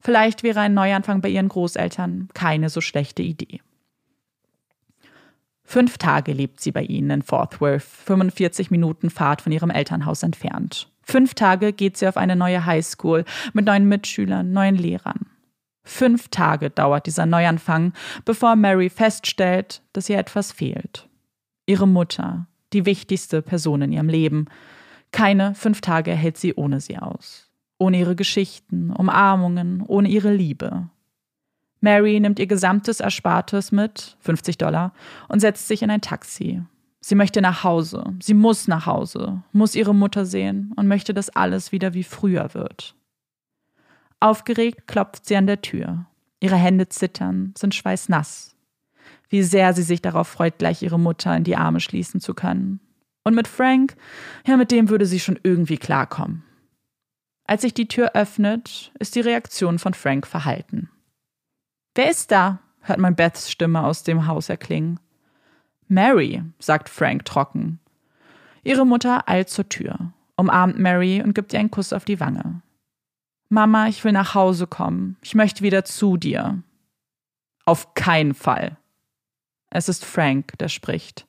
Vielleicht 0.00 0.42
wäre 0.42 0.60
ein 0.60 0.74
Neuanfang 0.74 1.22
bei 1.22 1.30
ihren 1.30 1.48
Großeltern 1.48 2.28
keine 2.34 2.68
so 2.68 2.80
schlechte 2.80 3.22
Idee. 3.22 3.60
Fünf 5.64 5.96
Tage 5.96 6.32
lebt 6.32 6.60
sie 6.60 6.72
bei 6.72 6.82
ihnen 6.82 7.10
in 7.10 7.22
Fort 7.22 7.60
Worth, 7.60 7.82
45 7.82 8.70
Minuten 8.70 9.08
Fahrt 9.08 9.40
von 9.40 9.50
ihrem 9.50 9.70
Elternhaus 9.70 10.22
entfernt. 10.22 10.90
Fünf 11.02 11.34
Tage 11.34 11.72
geht 11.72 11.96
sie 11.96 12.06
auf 12.06 12.18
eine 12.18 12.36
neue 12.36 12.66
Highschool 12.66 13.24
mit 13.54 13.64
neuen 13.64 13.88
Mitschülern, 13.88 14.52
neuen 14.52 14.76
Lehrern. 14.76 15.26
Fünf 15.82 16.28
Tage 16.28 16.70
dauert 16.70 17.06
dieser 17.06 17.26
Neuanfang, 17.26 17.92
bevor 18.24 18.56
Mary 18.56 18.88
feststellt, 18.88 19.82
dass 19.92 20.08
ihr 20.08 20.18
etwas 20.18 20.52
fehlt. 20.52 21.08
Ihre 21.66 21.86
Mutter, 21.86 22.46
die 22.72 22.86
wichtigste 22.86 23.42
Person 23.42 23.82
in 23.82 23.92
ihrem 23.92 24.08
Leben, 24.08 24.46
keine 25.14 25.54
fünf 25.54 25.80
Tage 25.80 26.10
hält 26.10 26.36
sie 26.36 26.54
ohne 26.54 26.80
sie 26.80 26.98
aus. 26.98 27.48
Ohne 27.78 28.00
ihre 28.00 28.16
Geschichten, 28.16 28.90
Umarmungen, 28.90 29.84
ohne 29.86 30.08
ihre 30.08 30.34
Liebe. 30.34 30.90
Mary 31.80 32.18
nimmt 32.18 32.40
ihr 32.40 32.48
gesamtes 32.48 32.98
Erspartes 32.98 33.70
mit, 33.70 34.16
50 34.20 34.58
Dollar, 34.58 34.92
und 35.28 35.38
setzt 35.38 35.68
sich 35.68 35.82
in 35.82 35.90
ein 35.90 36.00
Taxi. 36.00 36.62
Sie 37.00 37.14
möchte 37.14 37.40
nach 37.40 37.62
Hause, 37.62 38.02
sie 38.20 38.34
muss 38.34 38.66
nach 38.66 38.86
Hause, 38.86 39.42
muss 39.52 39.76
ihre 39.76 39.94
Mutter 39.94 40.26
sehen 40.26 40.72
und 40.74 40.88
möchte, 40.88 41.14
dass 41.14 41.30
alles 41.30 41.70
wieder 41.70 41.94
wie 41.94 42.02
früher 42.02 42.52
wird. 42.52 42.96
Aufgeregt 44.18 44.88
klopft 44.88 45.26
sie 45.26 45.36
an 45.36 45.46
der 45.46 45.62
Tür. 45.62 46.06
Ihre 46.40 46.56
Hände 46.56 46.88
zittern, 46.88 47.54
sind 47.56 47.74
schweißnass. 47.74 48.56
Wie 49.28 49.44
sehr 49.44 49.74
sie 49.74 49.82
sich 49.82 50.02
darauf 50.02 50.26
freut, 50.26 50.58
gleich 50.58 50.82
ihre 50.82 50.98
Mutter 50.98 51.36
in 51.36 51.44
die 51.44 51.56
Arme 51.56 51.78
schließen 51.78 52.20
zu 52.20 52.34
können. 52.34 52.80
Und 53.24 53.34
mit 53.34 53.48
Frank, 53.48 53.96
ja, 54.46 54.56
mit 54.56 54.70
dem 54.70 54.90
würde 54.90 55.06
sie 55.06 55.18
schon 55.18 55.40
irgendwie 55.42 55.78
klarkommen. 55.78 56.44
Als 57.46 57.62
sich 57.62 57.74
die 57.74 57.88
Tür 57.88 58.12
öffnet, 58.14 58.92
ist 58.98 59.14
die 59.14 59.20
Reaktion 59.20 59.78
von 59.78 59.94
Frank 59.94 60.26
verhalten. 60.26 60.90
Wer 61.94 62.10
ist 62.10 62.30
da? 62.30 62.60
hört 62.80 62.98
man 62.98 63.16
Beths 63.16 63.50
Stimme 63.50 63.82
aus 63.82 64.02
dem 64.02 64.26
Haus 64.26 64.50
erklingen. 64.50 65.00
Mary, 65.88 66.42
sagt 66.58 66.88
Frank 66.88 67.24
trocken. 67.24 67.80
Ihre 68.62 68.86
Mutter 68.86 69.28
eilt 69.28 69.48
zur 69.48 69.68
Tür, 69.68 70.12
umarmt 70.36 70.78
Mary 70.78 71.22
und 71.22 71.34
gibt 71.34 71.52
ihr 71.52 71.60
einen 71.60 71.70
Kuss 71.70 71.92
auf 71.92 72.04
die 72.04 72.20
Wange. 72.20 72.62
Mama, 73.48 73.88
ich 73.88 74.02
will 74.04 74.12
nach 74.12 74.34
Hause 74.34 74.66
kommen. 74.66 75.16
Ich 75.22 75.34
möchte 75.34 75.62
wieder 75.62 75.84
zu 75.84 76.16
dir. 76.16 76.62
Auf 77.66 77.94
keinen 77.94 78.34
Fall. 78.34 78.76
Es 79.70 79.88
ist 79.88 80.04
Frank, 80.04 80.58
der 80.58 80.68
spricht. 80.68 81.26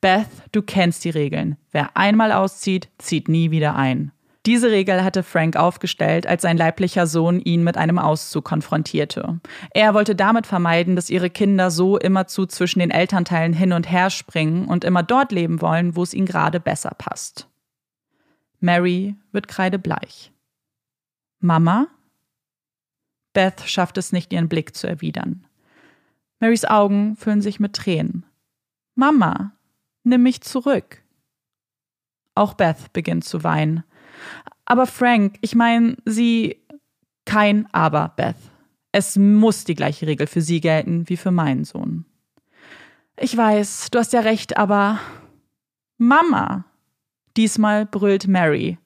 Beth, 0.00 0.28
du 0.52 0.62
kennst 0.62 1.04
die 1.04 1.10
Regeln. 1.10 1.56
Wer 1.70 1.96
einmal 1.96 2.32
auszieht, 2.32 2.88
zieht 2.98 3.28
nie 3.28 3.50
wieder 3.50 3.76
ein. 3.76 4.12
Diese 4.46 4.70
Regel 4.70 5.04
hatte 5.04 5.22
Frank 5.22 5.56
aufgestellt, 5.56 6.26
als 6.26 6.40
sein 6.42 6.56
leiblicher 6.56 7.06
Sohn 7.06 7.38
ihn 7.38 7.64
mit 7.64 7.76
einem 7.76 7.98
Auszug 7.98 8.44
konfrontierte. 8.44 9.40
Er 9.72 9.92
wollte 9.92 10.14
damit 10.14 10.46
vermeiden, 10.46 10.96
dass 10.96 11.10
ihre 11.10 11.28
Kinder 11.28 11.70
so 11.70 11.98
immerzu 11.98 12.46
zwischen 12.46 12.78
den 12.78 12.90
Elternteilen 12.90 13.52
hin 13.52 13.74
und 13.74 13.90
her 13.90 14.08
springen 14.08 14.66
und 14.66 14.84
immer 14.84 15.02
dort 15.02 15.32
leben 15.32 15.60
wollen, 15.60 15.96
wo 15.96 16.02
es 16.02 16.14
ihnen 16.14 16.26
gerade 16.26 16.60
besser 16.60 16.92
passt. 16.96 17.48
Mary 18.60 19.16
wird 19.32 19.48
kreidebleich. 19.48 20.32
Mama? 21.40 21.88
Beth 23.34 23.62
schafft 23.66 23.98
es 23.98 24.12
nicht, 24.12 24.32
ihren 24.32 24.48
Blick 24.48 24.74
zu 24.74 24.86
erwidern. 24.86 25.46
Marys 26.40 26.64
Augen 26.64 27.16
füllen 27.16 27.42
sich 27.42 27.60
mit 27.60 27.74
Tränen. 27.74 28.24
Mama, 28.94 29.52
nimm 30.04 30.22
mich 30.22 30.40
zurück. 30.42 31.02
Auch 32.34 32.54
Beth 32.54 32.92
beginnt 32.92 33.24
zu 33.24 33.42
weinen. 33.42 33.84
Aber 34.64 34.86
Frank, 34.86 35.38
ich 35.40 35.54
meine, 35.54 35.96
sie. 36.04 36.56
Kein 37.24 37.66
Aber, 37.72 38.14
Beth. 38.16 38.36
Es 38.90 39.16
muss 39.16 39.64
die 39.64 39.74
gleiche 39.74 40.06
Regel 40.06 40.26
für 40.26 40.40
sie 40.40 40.60
gelten 40.60 41.08
wie 41.08 41.16
für 41.16 41.30
meinen 41.30 41.64
Sohn. 41.64 42.06
Ich 43.18 43.36
weiß, 43.36 43.88
du 43.90 43.98
hast 43.98 44.12
ja 44.12 44.20
recht, 44.20 44.56
aber. 44.56 45.00
Mama! 45.98 46.64
Diesmal 47.36 47.86
brüllt 47.86 48.28
Mary. 48.28 48.78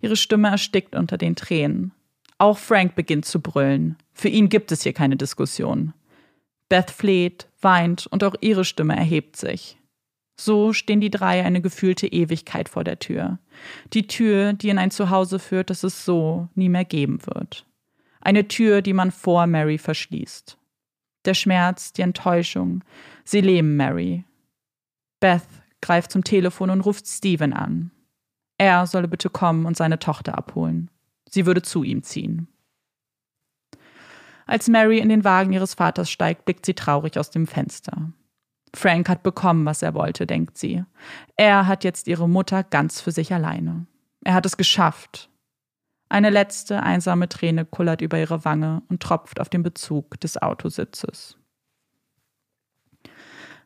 Ihre 0.00 0.16
Stimme 0.16 0.48
erstickt 0.48 0.94
unter 0.94 1.18
den 1.18 1.36
Tränen. 1.36 1.92
Auch 2.38 2.58
Frank 2.58 2.94
beginnt 2.94 3.26
zu 3.26 3.40
brüllen. 3.40 3.96
Für 4.12 4.28
ihn 4.28 4.48
gibt 4.48 4.72
es 4.72 4.82
hier 4.82 4.92
keine 4.92 5.16
Diskussion. 5.16 5.92
Beth 6.68 6.90
fleht, 6.90 7.48
weint 7.60 8.06
und 8.06 8.24
auch 8.24 8.34
ihre 8.40 8.64
Stimme 8.64 8.96
erhebt 8.96 9.36
sich. 9.36 9.78
So 10.36 10.72
stehen 10.72 11.00
die 11.00 11.10
drei 11.10 11.44
eine 11.44 11.60
gefühlte 11.60 12.06
Ewigkeit 12.06 12.68
vor 12.68 12.82
der 12.82 12.98
Tür. 12.98 13.38
Die 13.92 14.06
Tür, 14.06 14.52
die 14.52 14.68
in 14.68 14.78
ein 14.78 14.90
Zuhause 14.90 15.38
führt, 15.38 15.70
das 15.70 15.84
es 15.84 16.04
so 16.04 16.48
nie 16.54 16.68
mehr 16.68 16.84
geben 16.84 17.24
wird. 17.26 17.66
Eine 18.20 18.48
Tür, 18.48 18.82
die 18.82 18.94
man 18.94 19.10
vor 19.10 19.46
Mary 19.46 19.78
verschließt. 19.78 20.58
Der 21.24 21.34
Schmerz, 21.34 21.92
die 21.92 22.02
Enttäuschung, 22.02 22.82
sie 23.24 23.40
leben 23.40 23.76
Mary. 23.76 24.24
Beth 25.20 25.46
greift 25.80 26.10
zum 26.10 26.24
Telefon 26.24 26.70
und 26.70 26.80
ruft 26.80 27.06
Steven 27.06 27.52
an. 27.52 27.90
Er 28.58 28.86
solle 28.86 29.08
bitte 29.08 29.30
kommen 29.30 29.66
und 29.66 29.76
seine 29.76 29.98
Tochter 29.98 30.36
abholen. 30.36 30.90
Sie 31.28 31.46
würde 31.46 31.62
zu 31.62 31.82
ihm 31.82 32.02
ziehen. 32.02 32.48
Als 34.46 34.68
Mary 34.68 34.98
in 34.98 35.08
den 35.08 35.24
Wagen 35.24 35.52
ihres 35.52 35.74
Vaters 35.74 36.10
steigt, 36.10 36.44
blickt 36.44 36.66
sie 36.66 36.74
traurig 36.74 37.18
aus 37.18 37.30
dem 37.30 37.46
Fenster. 37.46 38.12
Frank 38.74 39.08
hat 39.08 39.22
bekommen, 39.22 39.64
was 39.64 39.82
er 39.82 39.94
wollte, 39.94 40.26
denkt 40.26 40.58
sie. 40.58 40.84
Er 41.36 41.66
hat 41.66 41.84
jetzt 41.84 42.08
ihre 42.08 42.28
Mutter 42.28 42.64
ganz 42.64 43.00
für 43.00 43.12
sich 43.12 43.32
alleine. 43.32 43.86
Er 44.24 44.34
hat 44.34 44.46
es 44.46 44.56
geschafft. 44.56 45.30
Eine 46.08 46.30
letzte 46.30 46.82
einsame 46.82 47.28
Träne 47.28 47.64
kullert 47.64 48.00
über 48.00 48.18
ihre 48.18 48.44
Wange 48.44 48.82
und 48.88 49.02
tropft 49.02 49.40
auf 49.40 49.48
den 49.48 49.62
Bezug 49.62 50.20
des 50.20 50.40
Autositzes. 50.40 51.36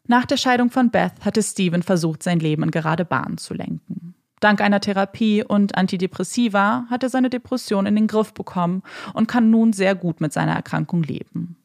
Nach 0.06 0.24
der 0.24 0.38
Scheidung 0.38 0.70
von 0.70 0.90
Beth 0.90 1.24
hatte 1.24 1.42
Steven 1.42 1.82
versucht, 1.82 2.22
sein 2.22 2.40
Leben 2.40 2.62
in 2.62 2.70
gerade 2.70 3.04
Bahn 3.04 3.36
zu 3.36 3.52
lenken. 3.52 4.14
Dank 4.40 4.60
einer 4.60 4.80
Therapie 4.80 5.44
und 5.44 5.76
Antidepressiva 5.76 6.86
hat 6.88 7.02
er 7.02 7.10
seine 7.10 7.28
Depression 7.28 7.86
in 7.86 7.96
den 7.96 8.06
Griff 8.06 8.32
bekommen 8.32 8.82
und 9.12 9.26
kann 9.26 9.50
nun 9.50 9.72
sehr 9.72 9.94
gut 9.94 10.20
mit 10.20 10.32
seiner 10.32 10.54
Erkrankung 10.54 11.02
leben. 11.02 11.56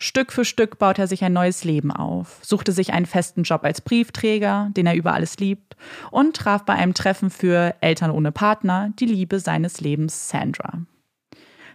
Stück 0.00 0.32
für 0.32 0.44
Stück 0.44 0.78
baut 0.78 0.98
er 1.00 1.08
sich 1.08 1.24
ein 1.24 1.32
neues 1.32 1.64
Leben 1.64 1.90
auf, 1.90 2.38
suchte 2.42 2.70
sich 2.70 2.92
einen 2.92 3.06
festen 3.06 3.42
Job 3.42 3.64
als 3.64 3.80
Briefträger, 3.80 4.70
den 4.76 4.86
er 4.86 4.94
über 4.94 5.12
alles 5.12 5.38
liebt, 5.38 5.76
und 6.12 6.36
traf 6.36 6.64
bei 6.64 6.74
einem 6.74 6.94
Treffen 6.94 7.30
für 7.30 7.74
Eltern 7.80 8.12
ohne 8.12 8.30
Partner 8.30 8.92
die 9.00 9.06
Liebe 9.06 9.40
seines 9.40 9.80
Lebens 9.80 10.28
Sandra. 10.28 10.82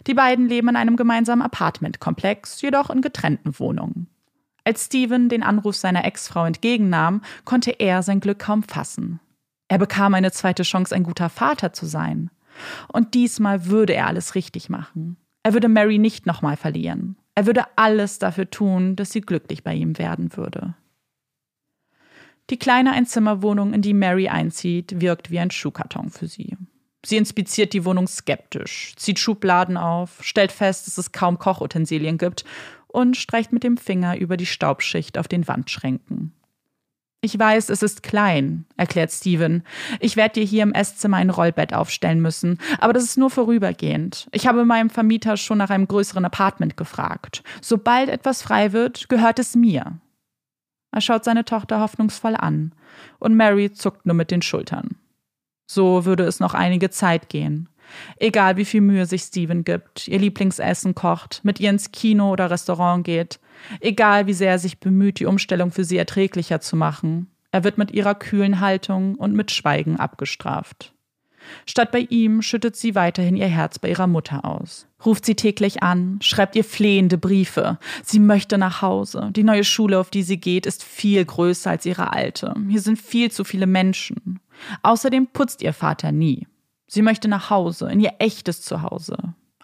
Die 0.06 0.14
beiden 0.14 0.48
leben 0.48 0.68
in 0.68 0.76
einem 0.76 0.96
gemeinsamen 0.96 1.42
Apartmentkomplex, 1.42 2.62
jedoch 2.62 2.88
in 2.88 3.02
getrennten 3.02 3.58
Wohnungen. 3.58 4.08
Als 4.64 4.86
Steven 4.86 5.28
den 5.28 5.42
Anruf 5.42 5.76
seiner 5.76 6.06
Ex-Frau 6.06 6.46
entgegennahm, 6.46 7.20
konnte 7.44 7.72
er 7.72 8.02
sein 8.02 8.20
Glück 8.20 8.38
kaum 8.38 8.62
fassen. 8.62 9.20
Er 9.68 9.78
bekam 9.78 10.14
eine 10.14 10.32
zweite 10.32 10.62
Chance, 10.62 10.94
ein 10.94 11.02
guter 11.02 11.28
Vater 11.28 11.74
zu 11.74 11.84
sein. 11.84 12.30
Und 12.88 13.12
diesmal 13.12 13.66
würde 13.66 13.94
er 13.94 14.06
alles 14.06 14.34
richtig 14.34 14.70
machen. 14.70 15.16
Er 15.42 15.52
würde 15.52 15.68
Mary 15.68 15.98
nicht 15.98 16.24
nochmal 16.24 16.56
verlieren. 16.56 17.16
Er 17.34 17.46
würde 17.46 17.64
alles 17.76 18.18
dafür 18.18 18.48
tun, 18.48 18.96
dass 18.96 19.10
sie 19.10 19.20
glücklich 19.20 19.64
bei 19.64 19.74
ihm 19.74 19.98
werden 19.98 20.36
würde. 20.36 20.74
Die 22.50 22.58
kleine 22.58 22.92
Einzimmerwohnung, 22.92 23.72
in 23.72 23.82
die 23.82 23.94
Mary 23.94 24.28
einzieht, 24.28 25.00
wirkt 25.00 25.30
wie 25.30 25.38
ein 25.38 25.50
Schuhkarton 25.50 26.10
für 26.10 26.26
sie. 26.26 26.56
Sie 27.04 27.16
inspiziert 27.16 27.72
die 27.72 27.84
Wohnung 27.84 28.06
skeptisch, 28.06 28.94
zieht 28.96 29.18
Schubladen 29.18 29.76
auf, 29.76 30.22
stellt 30.22 30.52
fest, 30.52 30.86
dass 30.86 30.98
es 30.98 31.12
kaum 31.12 31.38
Kochutensilien 31.38 32.18
gibt 32.18 32.44
und 32.86 33.16
streicht 33.16 33.52
mit 33.52 33.62
dem 33.62 33.76
Finger 33.76 34.16
über 34.16 34.36
die 34.36 34.46
Staubschicht 34.46 35.18
auf 35.18 35.28
den 35.28 35.48
Wandschränken. 35.48 36.32
Ich 37.24 37.38
weiß, 37.38 37.70
es 37.70 37.82
ist 37.82 38.02
klein, 38.02 38.66
erklärt 38.76 39.10
Steven. 39.10 39.62
Ich 39.98 40.14
werde 40.14 40.34
dir 40.34 40.44
hier 40.44 40.62
im 40.62 40.74
Esszimmer 40.74 41.16
ein 41.16 41.30
Rollbett 41.30 41.72
aufstellen 41.72 42.20
müssen, 42.20 42.58
aber 42.80 42.92
das 42.92 43.04
ist 43.04 43.16
nur 43.16 43.30
vorübergehend. 43.30 44.28
Ich 44.30 44.46
habe 44.46 44.66
meinem 44.66 44.90
Vermieter 44.90 45.38
schon 45.38 45.56
nach 45.56 45.70
einem 45.70 45.88
größeren 45.88 46.26
Apartment 46.26 46.76
gefragt. 46.76 47.42
Sobald 47.62 48.10
etwas 48.10 48.42
frei 48.42 48.74
wird, 48.74 49.08
gehört 49.08 49.38
es 49.38 49.56
mir. 49.56 49.98
Er 50.92 51.00
schaut 51.00 51.24
seine 51.24 51.46
Tochter 51.46 51.80
hoffnungsvoll 51.80 52.36
an, 52.36 52.74
und 53.20 53.34
Mary 53.34 53.72
zuckt 53.72 54.04
nur 54.04 54.14
mit 54.14 54.30
den 54.30 54.42
Schultern. 54.42 54.96
So 55.66 56.04
würde 56.04 56.24
es 56.24 56.40
noch 56.40 56.52
einige 56.52 56.90
Zeit 56.90 57.30
gehen. 57.30 57.70
Egal 58.18 58.58
wie 58.58 58.66
viel 58.66 58.82
Mühe 58.82 59.06
sich 59.06 59.22
Steven 59.22 59.64
gibt, 59.64 60.08
ihr 60.08 60.18
Lieblingsessen 60.18 60.94
kocht, 60.94 61.40
mit 61.42 61.58
ihr 61.58 61.70
ins 61.70 61.90
Kino 61.90 62.30
oder 62.30 62.50
Restaurant 62.50 63.02
geht, 63.02 63.40
egal 63.80 64.26
wie 64.26 64.32
sehr 64.32 64.50
er 64.50 64.58
sich 64.58 64.80
bemüht, 64.80 65.20
die 65.20 65.26
Umstellung 65.26 65.70
für 65.70 65.84
sie 65.84 65.96
erträglicher 65.96 66.60
zu 66.60 66.76
machen, 66.76 67.28
er 67.50 67.64
wird 67.64 67.78
mit 67.78 67.92
ihrer 67.92 68.14
kühlen 68.14 68.60
Haltung 68.60 69.14
und 69.14 69.34
mit 69.34 69.50
Schweigen 69.50 69.96
abgestraft. 69.96 70.92
Statt 71.66 71.92
bei 71.92 72.00
ihm 72.00 72.42
schüttet 72.42 72.76
sie 72.76 72.94
weiterhin 72.94 73.36
ihr 73.36 73.46
Herz 73.46 73.78
bei 73.78 73.90
ihrer 73.90 74.06
Mutter 74.06 74.44
aus. 74.44 74.86
Ruft 75.04 75.26
sie 75.26 75.34
täglich 75.34 75.82
an, 75.82 76.18
schreibt 76.22 76.56
ihr 76.56 76.64
flehende 76.64 77.18
Briefe. 77.18 77.78
Sie 78.02 78.18
möchte 78.18 78.58
nach 78.58 78.82
Hause. 78.82 79.30
Die 79.32 79.44
neue 79.44 79.64
Schule, 79.64 79.98
auf 79.98 80.10
die 80.10 80.22
sie 80.22 80.38
geht, 80.38 80.66
ist 80.66 80.82
viel 80.82 81.24
größer 81.24 81.70
als 81.70 81.86
ihre 81.86 82.12
alte. 82.12 82.54
Hier 82.68 82.80
sind 82.80 82.98
viel 82.98 83.30
zu 83.30 83.44
viele 83.44 83.66
Menschen. 83.66 84.40
Außerdem 84.82 85.28
putzt 85.28 85.62
ihr 85.62 85.72
Vater 85.72 86.12
nie. 86.12 86.46
Sie 86.86 87.02
möchte 87.02 87.28
nach 87.28 87.50
Hause, 87.50 87.90
in 87.90 88.00
ihr 88.00 88.14
echtes 88.18 88.62
Zuhause. 88.62 89.16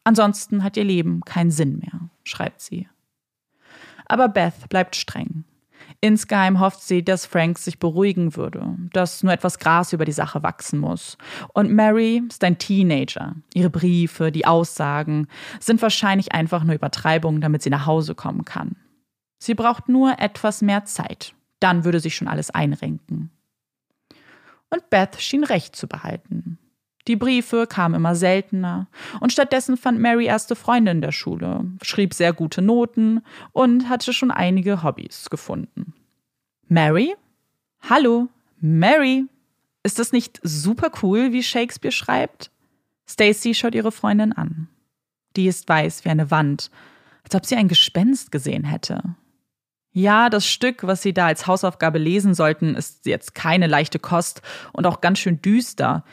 Ansonsten 0.04 0.64
hat 0.64 0.76
ihr 0.76 0.84
Leben 0.84 1.20
keinen 1.20 1.50
Sinn 1.50 1.78
mehr, 1.78 2.10
schreibt 2.24 2.60
sie. 2.60 2.88
Aber 4.10 4.28
Beth 4.28 4.68
bleibt 4.68 4.96
streng. 4.96 5.44
Insgeheim 6.00 6.58
hofft 6.58 6.82
sie, 6.82 7.04
dass 7.04 7.26
Frank 7.26 7.58
sich 7.58 7.78
beruhigen 7.78 8.34
würde, 8.34 8.76
dass 8.92 9.22
nur 9.22 9.32
etwas 9.32 9.60
Gras 9.60 9.92
über 9.92 10.04
die 10.04 10.10
Sache 10.10 10.42
wachsen 10.42 10.80
muss. 10.80 11.16
Und 11.54 11.70
Mary 11.70 12.20
ist 12.28 12.42
ein 12.42 12.58
Teenager. 12.58 13.36
Ihre 13.54 13.70
Briefe, 13.70 14.32
die 14.32 14.46
Aussagen 14.46 15.28
sind 15.60 15.80
wahrscheinlich 15.80 16.32
einfach 16.32 16.64
nur 16.64 16.74
Übertreibungen, 16.74 17.40
damit 17.40 17.62
sie 17.62 17.70
nach 17.70 17.86
Hause 17.86 18.16
kommen 18.16 18.44
kann. 18.44 18.74
Sie 19.38 19.54
braucht 19.54 19.88
nur 19.88 20.18
etwas 20.18 20.60
mehr 20.60 20.84
Zeit. 20.86 21.32
Dann 21.60 21.84
würde 21.84 22.00
sich 22.00 22.16
schon 22.16 22.26
alles 22.26 22.50
einrenken. 22.50 23.30
Und 24.70 24.90
Beth 24.90 25.20
schien 25.20 25.44
recht 25.44 25.76
zu 25.76 25.86
behalten. 25.86 26.58
Die 27.08 27.16
Briefe 27.16 27.66
kamen 27.66 27.94
immer 27.94 28.14
seltener 28.14 28.88
und 29.20 29.32
stattdessen 29.32 29.76
fand 29.76 29.98
Mary 29.98 30.26
erste 30.26 30.54
Freunde 30.54 30.90
in 30.90 31.00
der 31.00 31.12
Schule, 31.12 31.64
schrieb 31.82 32.14
sehr 32.14 32.32
gute 32.32 32.62
Noten 32.62 33.22
und 33.52 33.88
hatte 33.88 34.12
schon 34.12 34.30
einige 34.30 34.82
Hobbys 34.82 35.30
gefunden. 35.30 35.94
Mary? 36.68 37.14
Hallo, 37.88 38.28
Mary? 38.60 39.24
Ist 39.82 39.98
das 39.98 40.12
nicht 40.12 40.40
super 40.42 40.90
cool, 41.02 41.32
wie 41.32 41.42
Shakespeare 41.42 41.92
schreibt? 41.92 42.50
Stacy 43.08 43.54
schaut 43.54 43.74
ihre 43.74 43.92
Freundin 43.92 44.32
an. 44.32 44.68
Die 45.36 45.46
ist 45.46 45.68
weiß 45.68 46.04
wie 46.04 46.10
eine 46.10 46.30
Wand, 46.30 46.70
als 47.24 47.34
ob 47.34 47.46
sie 47.46 47.56
ein 47.56 47.68
Gespenst 47.68 48.30
gesehen 48.30 48.64
hätte. 48.64 49.16
Ja, 49.92 50.30
das 50.30 50.46
Stück, 50.46 50.86
was 50.86 51.02
sie 51.02 51.12
da 51.12 51.26
als 51.26 51.46
Hausaufgabe 51.46 51.98
lesen 51.98 52.34
sollten, 52.34 52.74
ist 52.76 53.06
jetzt 53.06 53.34
keine 53.34 53.66
leichte 53.66 53.98
Kost 53.98 54.42
und 54.72 54.86
auch 54.86 55.00
ganz 55.00 55.18
schön 55.18 55.42
düster. 55.42 56.04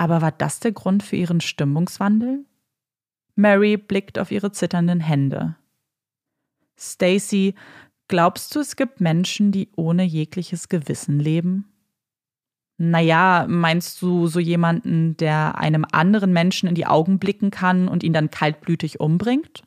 Aber 0.00 0.22
war 0.22 0.32
das 0.32 0.60
der 0.60 0.72
Grund 0.72 1.02
für 1.02 1.16
ihren 1.16 1.42
Stimmungswandel? 1.42 2.46
Mary 3.34 3.76
blickt 3.76 4.18
auf 4.18 4.30
ihre 4.30 4.50
zitternden 4.50 4.98
Hände. 4.98 5.56
Stacy, 6.78 7.54
glaubst 8.08 8.54
du, 8.54 8.60
es 8.60 8.76
gibt 8.76 9.02
Menschen, 9.02 9.52
die 9.52 9.68
ohne 9.76 10.04
jegliches 10.04 10.70
Gewissen 10.70 11.20
leben? 11.20 11.70
Naja, 12.78 13.44
meinst 13.46 14.00
du 14.00 14.26
so 14.26 14.40
jemanden, 14.40 15.18
der 15.18 15.58
einem 15.58 15.84
anderen 15.92 16.32
Menschen 16.32 16.66
in 16.66 16.74
die 16.74 16.86
Augen 16.86 17.18
blicken 17.18 17.50
kann 17.50 17.86
und 17.86 18.02
ihn 18.02 18.14
dann 18.14 18.30
kaltblütig 18.30 19.00
umbringt? 19.00 19.64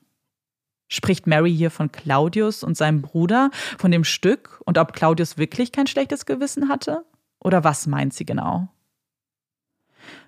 Spricht 0.88 1.28
Mary 1.28 1.56
hier 1.56 1.70
von 1.70 1.92
Claudius 1.92 2.64
und 2.64 2.76
seinem 2.76 3.04
Bruder, 3.04 3.52
von 3.78 3.92
dem 3.92 4.04
Stück 4.04 4.60
und 4.66 4.80
ob 4.80 4.94
Claudius 4.94 5.38
wirklich 5.38 5.72
kein 5.72 5.86
schlechtes 5.86 6.26
Gewissen 6.26 6.70
hatte? 6.70 7.06
Oder 7.40 7.64
was 7.64 7.86
meint 7.86 8.16
sie 8.16 8.26
genau? 8.26 8.74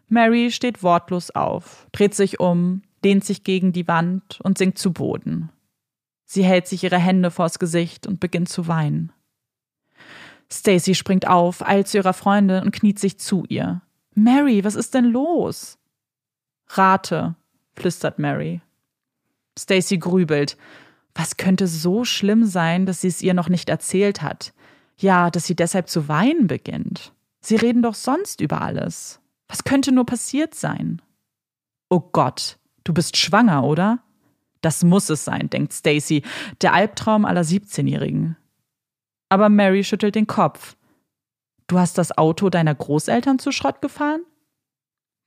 Mary 0.08 0.52
steht 0.52 0.84
wortlos 0.84 1.32
auf, 1.32 1.88
dreht 1.92 2.14
sich 2.14 2.40
um, 2.40 2.84
lehnt 3.04 3.24
sich 3.24 3.44
gegen 3.44 3.72
die 3.72 3.88
Wand 3.88 4.40
und 4.42 4.58
sinkt 4.58 4.78
zu 4.78 4.94
Boden. 4.94 5.50
Sie 6.26 6.44
hält 6.44 6.68
sich 6.68 6.84
ihre 6.84 6.98
Hände 6.98 7.32
vors 7.32 7.60
Gesicht 7.60 8.08
und 8.08 8.20
beginnt 8.20 8.50
zu 8.50 8.68
weinen. 8.68 9.12
Stacy 10.52 10.96
springt 10.96 11.28
auf, 11.28 11.66
eilt 11.66 11.88
zu 11.88 11.98
ihrer 11.98 12.14
Freundin 12.14 12.64
und 12.64 12.72
kniet 12.72 13.00
sich 13.00 13.20
zu 13.20 13.46
ihr. 13.48 13.82
Mary, 14.14 14.64
was 14.64 14.76
ist 14.76 14.94
denn 14.94 15.06
los? 15.06 15.78
Rate, 16.70 17.36
flüstert 17.76 18.20
Mary. 18.20 18.62
Stacy 19.58 19.98
grübelt. 19.98 20.58
Was 21.14 21.38
könnte 21.38 21.68
so 21.68 22.04
schlimm 22.04 22.46
sein, 22.46 22.86
dass 22.86 23.02
sie 23.02 23.08
es 23.08 23.22
ihr 23.22 23.34
noch 23.34 23.50
nicht 23.50 23.70
erzählt 23.70 24.22
hat? 24.22 24.54
Ja, 24.98 25.30
dass 25.30 25.46
sie 25.46 25.56
deshalb 25.56 25.90
zu 25.90 26.08
weinen 26.08 26.48
beginnt. 26.48 27.14
Sie 27.40 27.56
reden 27.56 27.82
doch 27.82 27.96
sonst 27.96 28.42
über 28.42 28.62
alles. 28.62 29.20
Was 29.48 29.64
könnte 29.64 29.92
nur 29.92 30.06
passiert 30.06 30.56
sein? 30.56 31.02
Oh 31.90 32.00
Gott, 32.00 32.58
du 32.84 32.94
bist 32.94 33.18
schwanger, 33.18 33.64
oder? 33.64 34.04
Das 34.62 34.84
muss 34.84 35.10
es 35.10 35.26
sein, 35.26 35.50
denkt 35.50 35.74
Stacy, 35.74 36.24
der 36.62 36.74
Albtraum 36.74 37.26
aller 37.26 37.44
17-Jährigen. 37.44 38.36
Aber 39.30 39.50
Mary 39.50 39.84
schüttelt 39.84 40.16
den 40.16 40.28
Kopf. 40.28 40.76
Du 41.68 41.80
hast 41.80 41.98
das 41.98 42.18
Auto 42.18 42.50
deiner 42.50 42.74
Großeltern 42.74 43.40
zu 43.40 43.52
Schrott 43.52 43.82
gefahren? 43.82 44.22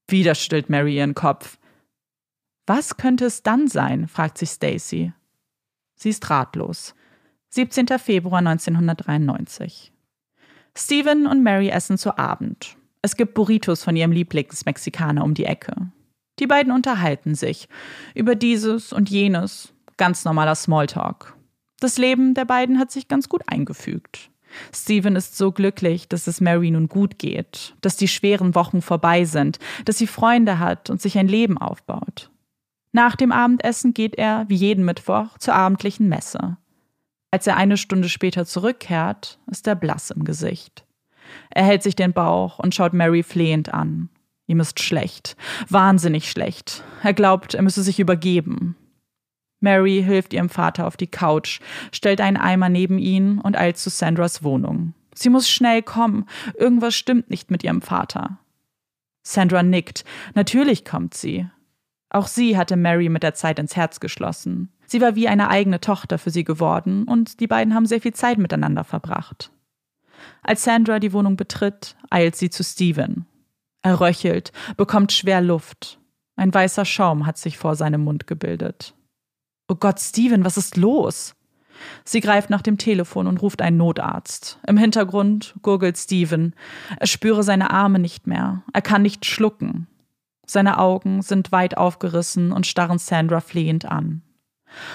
Wieder 0.09 0.35
schüttelt 0.35 0.70
Mary 0.70 0.96
ihren 0.96 1.14
Kopf. 1.14 1.59
Was 2.66 2.96
könnte 2.96 3.26
es 3.26 3.42
dann 3.42 3.68
sein? 3.68 4.09
fragt 4.09 4.38
sich 4.38 4.50
Stacy. 4.50 5.12
Sie 5.94 6.11
ist 6.11 6.28
ratlos. 6.31 6.94
17. 7.50 7.87
Februar 7.98 8.38
1993. 8.38 9.92
Stephen 10.76 11.26
und 11.26 11.42
Mary 11.42 11.70
essen 11.70 11.98
zu 11.98 12.18
Abend. 12.18 12.78
Es 13.03 13.17
gibt 13.17 13.35
Burritos 13.35 13.85
von 13.85 13.97
ihrem 13.97 14.13
Lieblingsmexikaner 14.13 15.23
um 15.25 15.35
die 15.35 15.45
Ecke. 15.45 15.93
Die 16.39 16.47
beiden 16.47 16.73
unterhalten 16.73 17.35
sich 17.35 17.69
über 18.15 18.35
dieses 18.35 18.93
und 18.93 19.11
jenes, 19.11 19.73
ganz 19.97 20.25
normaler 20.25 20.55
Smalltalk. 20.55 21.37
Das 21.81 21.99
Leben 21.99 22.35
der 22.35 22.45
beiden 22.45 22.79
hat 22.79 22.91
sich 22.91 23.09
ganz 23.09 23.29
gut 23.29 23.43
eingefügt. 23.47 24.31
Steven 24.75 25.15
ist 25.15 25.37
so 25.37 25.53
glücklich, 25.53 26.09
dass 26.09 26.27
es 26.27 26.41
Mary 26.41 26.71
nun 26.71 26.89
gut 26.89 27.19
geht, 27.19 27.75
dass 27.81 27.97
die 27.97 28.09
schweren 28.09 28.55
Wochen 28.55 28.83
vorbei 28.83 29.25
sind, 29.25 29.59
dass 29.85 29.99
sie 29.99 30.07
Freunde 30.07 30.59
hat 30.59 30.91
und 30.91 31.01
sich 31.01 31.19
ein 31.19 31.29
Leben 31.29 31.59
aufbaut. 31.59 32.31
Nach 32.93 33.15
dem 33.15 33.31
Abendessen 33.31 33.93
geht 33.93 34.17
er, 34.17 34.47
wie 34.49 34.57
jeden 34.57 34.85
Mittwoch, 34.85 35.39
zur 35.39 35.55
abendlichen 35.55 36.09
Messe. 36.09 36.57
Als 37.31 37.47
er 37.47 37.57
eine 37.57 37.77
Stunde 37.77 38.09
später 38.09 38.47
zurückkehrt, 38.47 39.39
ist 39.51 39.67
er 39.67 39.75
blass 39.75 40.11
im 40.11 40.25
Gesicht. 40.25 40.85
Er 41.51 41.64
hält 41.64 41.83
sich 41.83 41.97
den 41.97 42.12
Bauch 42.12 42.59
und 42.59 42.75
schaut 42.75 42.93
Mary 42.93 43.23
flehend 43.23 43.73
an. 43.73 44.09
Ihm 44.47 44.61
ist 44.61 44.81
schlecht, 44.81 45.37
wahnsinnig 45.69 46.31
schlecht. 46.31 46.83
Er 47.03 47.12
glaubt, 47.12 47.55
er 47.55 47.62
müsse 47.62 47.83
sich 47.83 48.01
übergeben. 48.01 48.77
Mary 49.61 50.03
hilft 50.05 50.33
ihrem 50.33 50.49
Vater 50.49 50.87
auf 50.87 50.97
die 50.97 51.07
Couch, 51.07 51.61
stellt 51.93 52.21
einen 52.21 52.37
Eimer 52.37 52.69
neben 52.69 52.99
ihn 52.99 53.38
und 53.38 53.57
eilt 53.57 53.77
zu 53.77 53.91
Sandras 53.91 54.43
Wohnung. 54.43 54.95
Sie 55.14 55.31
muss 55.31 55.51
schnell 55.51 55.83
kommen. 55.83 56.27
Irgendwas 56.57 56.95
stimmt 56.95 57.29
nicht 57.29 57.51
mit 57.51 57.64
ihrem 57.64 57.83
Vater. 57.83 58.38
Sandra 59.23 59.62
nickt. 59.62 60.05
Natürlich 60.35 60.85
kommt 60.85 61.12
sie. 61.14 61.47
Auch 62.09 62.29
sie 62.29 62.57
hatte 62.57 62.77
Mary 62.77 63.09
mit 63.09 63.23
der 63.23 63.35
Zeit 63.35 63.59
ins 63.59 63.77
Herz 63.77 64.01
geschlossen. 64.01 64.73
Sie 64.87 65.01
war 65.01 65.14
wie 65.17 65.29
eine 65.29 65.51
eigene 65.51 65.81
Tochter 65.81 66.19
für 66.19 66.31
sie 66.31 66.45
geworden 66.45 67.05
und 67.05 67.41
die 67.41 67.47
beiden 67.47 67.75
haben 67.75 67.85
sehr 67.85 68.01
viel 68.01 68.14
Zeit 68.14 68.38
miteinander 68.38 68.85
verbracht. 68.85 69.51
Als 70.42 70.64
Sandra 70.64 70.98
die 70.98 71.12
Wohnung 71.12 71.37
betritt, 71.37 71.96
eilt 72.11 72.37
sie 72.37 72.50
zu 72.50 72.64
Steven. 72.64 73.26
Er 73.83 74.00
röchelt, 74.00 74.52
bekommt 74.76 75.12
schwer 75.12 75.40
Luft. 75.40 75.98
Ein 76.37 76.52
weißer 76.52 76.85
Schaum 76.85 77.26
hat 77.26 77.38
sich 77.38 77.59
vor 77.59 77.76
seinem 77.76 78.02
Mund 78.02 78.26
gebildet. 78.26 78.94
Oh 79.68 79.74
Gott, 79.74 80.00
Steven, 80.00 80.44
was 80.44 80.57
ist 80.57 80.76
los? 80.76 81.35
Sie 82.04 82.20
greift 82.20 82.50
nach 82.50 82.62
dem 82.62 82.78
Telefon 82.78 83.26
und 83.26 83.42
ruft 83.42 83.62
einen 83.62 83.76
Notarzt. 83.76 84.59
Im 84.66 84.76
Hintergrund 84.76 85.54
gurgelt 85.62 85.96
Steven. 85.96 86.54
Er 86.98 87.07
spüre 87.07 87.42
seine 87.42 87.70
Arme 87.70 87.98
nicht 87.98 88.26
mehr. 88.26 88.62
Er 88.72 88.83
kann 88.83 89.02
nicht 89.02 89.26
schlucken. 89.26 89.87
Seine 90.46 90.78
Augen 90.78 91.22
sind 91.22 91.52
weit 91.52 91.76
aufgerissen 91.76 92.52
und 92.52 92.66
starren 92.66 92.98
Sandra 92.98 93.40
flehend 93.40 93.85
an. 93.85 94.22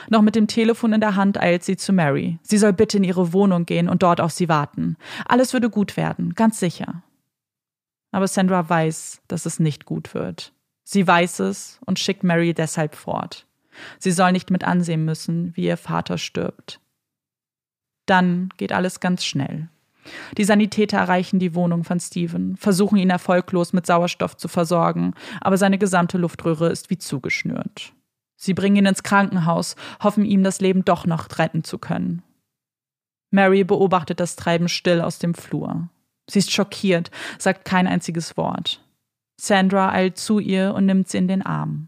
Noch 0.10 0.22
mit 0.22 0.36
dem 0.36 0.48
Telefon 0.48 0.94
in 0.94 1.02
der 1.02 1.16
Hand 1.16 1.40
eilt 1.40 1.64
sie 1.64 1.78
zu 1.78 1.94
Mary. 1.94 2.40
Sie 2.44 2.58
soll 2.58 2.74
bitte 2.74 2.98
in 2.98 3.04
ihre 3.04 3.34
Wohnung 3.34 3.66
gehen 3.66 3.90
und 3.90 4.04
dort 4.04 4.22
auf 4.22 4.32
sie 4.32 4.50
warten. 4.50 4.98
Alles 5.26 5.54
würde 5.54 5.70
gut 5.70 5.98
werden, 5.98 6.34
ganz 6.36 6.60
sicher. 6.60 7.04
Aber 8.12 8.28
Sandra 8.28 8.70
weiß, 8.70 9.22
dass 9.28 9.46
es 9.46 9.60
nicht 9.60 9.86
gut 9.86 10.14
wird. 10.14 10.54
Sie 10.84 11.06
weiß 11.08 11.40
es 11.40 11.80
und 11.86 12.00
schickt 12.00 12.24
Mary 12.24 12.54
deshalb 12.54 12.96
fort. 12.96 13.48
Sie 14.00 14.12
soll 14.12 14.32
nicht 14.32 14.52
mit 14.52 14.64
ansehen 14.64 15.04
müssen, 15.06 15.56
wie 15.56 15.66
ihr 15.66 15.78
Vater 15.78 16.18
stirbt. 16.18 16.80
Dann 18.06 18.50
geht 18.58 18.72
alles 18.72 19.00
ganz 19.00 19.26
schnell. 19.26 19.70
Die 20.38 20.44
Sanitäter 20.44 20.98
erreichen 20.98 21.40
die 21.40 21.56
Wohnung 21.56 21.86
von 21.86 22.00
Steven, 22.00 22.58
versuchen 22.58 22.98
ihn 22.98 23.10
erfolglos 23.10 23.72
mit 23.72 23.86
Sauerstoff 23.86 24.36
zu 24.36 24.50
versorgen, 24.50 25.14
aber 25.40 25.58
seine 25.58 25.78
gesamte 25.78 26.18
Luftröhre 26.18 26.70
ist 26.70 26.90
wie 26.90 26.98
zugeschnürt. 26.98 27.94
Sie 28.44 28.54
bringen 28.54 28.76
ihn 28.76 28.86
ins 28.88 29.04
Krankenhaus, 29.04 29.78
hoffen 30.02 30.26
ihm 30.26 30.44
das 30.44 30.60
Leben 30.60 30.84
doch 30.84 31.06
noch 31.06 31.30
retten 31.40 31.64
zu 31.64 31.78
können. 31.78 32.24
Mary 33.32 33.64
beobachtet 33.64 34.20
das 34.20 34.36
Treiben 34.36 34.68
still 34.68 35.00
aus 35.00 35.18
dem 35.18 35.34
Flur. 35.34 35.88
Sie 36.30 36.40
ist 36.40 36.52
schockiert, 36.52 37.10
sagt 37.40 37.64
kein 37.64 37.88
einziges 37.88 38.36
Wort. 38.36 38.84
Sandra 39.40 39.94
eilt 39.94 40.18
zu 40.18 40.40
ihr 40.40 40.74
und 40.76 40.86
nimmt 40.86 41.08
sie 41.08 41.20
in 41.20 41.30
den 41.30 41.42
Arm. 41.42 41.88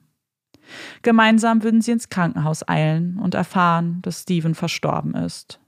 Gemeinsam 1.02 1.62
würden 1.62 1.82
sie 1.82 1.92
ins 1.92 2.08
Krankenhaus 2.08 2.66
eilen 2.66 3.20
und 3.20 3.36
erfahren, 3.36 4.02
dass 4.02 4.22
Steven 4.22 4.56
verstorben 4.56 5.14
ist. 5.14 5.60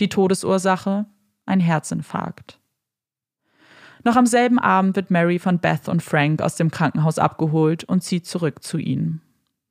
Die 0.00 0.08
Todesursache 0.08 1.06
ein 1.46 1.60
Herzinfarkt. 1.60 2.58
Noch 4.02 4.16
am 4.16 4.26
selben 4.26 4.58
Abend 4.58 4.96
wird 4.96 5.12
Mary 5.12 5.38
von 5.38 5.60
Beth 5.60 5.88
und 5.88 6.02
Frank 6.02 6.42
aus 6.42 6.56
dem 6.56 6.72
Krankenhaus 6.72 7.20
abgeholt 7.20 7.84
und 7.84 8.02
zieht 8.02 8.26
zurück 8.26 8.64
zu 8.64 8.78
ihnen. 8.78 9.22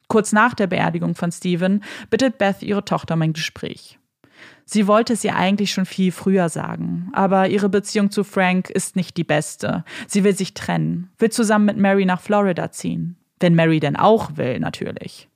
Kurz 0.08 0.32
nach 0.32 0.54
der 0.54 0.68
Beerdigung 0.68 1.16
von 1.16 1.32
Steven 1.32 1.84
bittet 2.10 2.38
Beth 2.38 2.62
ihre 2.62 2.86
Tochter 2.86 3.16
um 3.16 3.22
ein 3.22 3.34
Gespräch. 3.34 4.00
Sie 4.66 4.88
wollte 4.88 5.14
es 5.14 5.24
ihr 5.24 5.36
eigentlich 5.36 5.72
schon 5.72 5.86
viel 5.86 6.12
früher 6.12 6.50
sagen, 6.50 7.10
aber 7.14 7.50
ihre 7.50 7.70
Beziehung 7.70 8.10
zu 8.10 8.24
Frank 8.24 8.70
ist 8.70 8.96
nicht 8.96 9.16
die 9.18 9.24
beste. 9.24 9.84
Sie 10.08 10.24
will 10.24 10.36
sich 10.36 10.54
trennen, 10.54 11.12
will 11.18 11.30
zusammen 11.30 11.66
mit 11.66 11.78
Mary 11.78 12.06
nach 12.06 12.22
Florida 12.22 12.72
ziehen. 12.72 13.18
Wenn 13.40 13.56
Mary 13.56 13.80
denn 13.80 13.96
auch 13.96 14.38
will, 14.38 14.60
natürlich. 14.60 15.30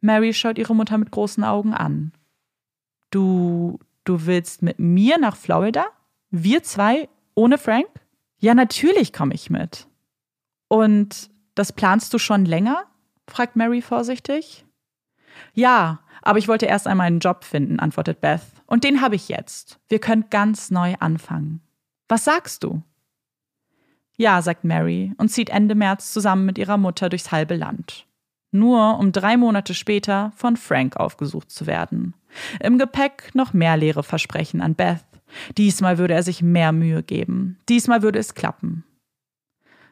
Mary 0.00 0.34
schaut 0.34 0.58
ihre 0.58 0.74
Mutter 0.74 0.98
mit 0.98 1.10
großen 1.10 1.44
Augen 1.44 1.72
an. 1.72 2.12
Du, 3.10 3.78
du 4.04 4.26
willst 4.26 4.62
mit 4.62 4.78
mir 4.78 5.18
nach 5.18 5.36
Florida? 5.36 5.86
Wir 6.30 6.62
zwei 6.62 7.08
ohne 7.34 7.56
Frank? 7.56 7.86
Ja, 8.38 8.54
natürlich 8.54 9.12
komme 9.12 9.34
ich 9.34 9.48
mit. 9.48 9.88
Und 10.68 11.30
das 11.54 11.72
planst 11.72 12.12
du 12.12 12.18
schon 12.18 12.44
länger? 12.44 12.84
Fragt 13.28 13.56
Mary 13.56 13.82
vorsichtig. 13.82 14.64
Ja, 15.54 16.00
aber 16.22 16.38
ich 16.38 16.48
wollte 16.48 16.66
erst 16.66 16.86
einmal 16.86 17.06
einen 17.06 17.20
Job 17.20 17.44
finden, 17.44 17.78
antwortet 17.78 18.20
Beth. 18.20 18.42
Und 18.66 18.84
den 18.84 19.00
habe 19.00 19.14
ich 19.14 19.28
jetzt. 19.28 19.78
Wir 19.88 20.00
können 20.00 20.26
ganz 20.30 20.70
neu 20.70 20.94
anfangen. 20.98 21.60
Was 22.08 22.24
sagst 22.24 22.64
du? 22.64 22.82
Ja, 24.16 24.40
sagt 24.40 24.64
Mary 24.64 25.12
und 25.18 25.28
zieht 25.28 25.50
Ende 25.50 25.74
März 25.74 26.12
zusammen 26.12 26.46
mit 26.46 26.58
ihrer 26.58 26.78
Mutter 26.78 27.08
durchs 27.08 27.32
halbe 27.32 27.54
Land. 27.54 28.06
Nur 28.50 28.98
um 28.98 29.12
drei 29.12 29.36
Monate 29.36 29.74
später 29.74 30.32
von 30.36 30.56
Frank 30.56 30.96
aufgesucht 30.96 31.50
zu 31.50 31.66
werden. 31.66 32.14
Im 32.60 32.78
Gepäck 32.78 33.34
noch 33.34 33.52
mehr 33.52 33.76
leere 33.76 34.02
Versprechen 34.02 34.62
an 34.62 34.74
Beth. 34.74 35.04
Diesmal 35.58 35.98
würde 35.98 36.14
er 36.14 36.22
sich 36.22 36.42
mehr 36.42 36.72
Mühe 36.72 37.02
geben. 37.02 37.58
Diesmal 37.68 38.02
würde 38.02 38.18
es 38.18 38.34
klappen. 38.34 38.84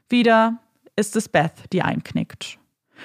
Wieder 0.09 0.59
ist 0.97 1.17
es 1.17 1.29
Beth, 1.29 1.65
die 1.73 1.83
einknickt. 1.83 2.59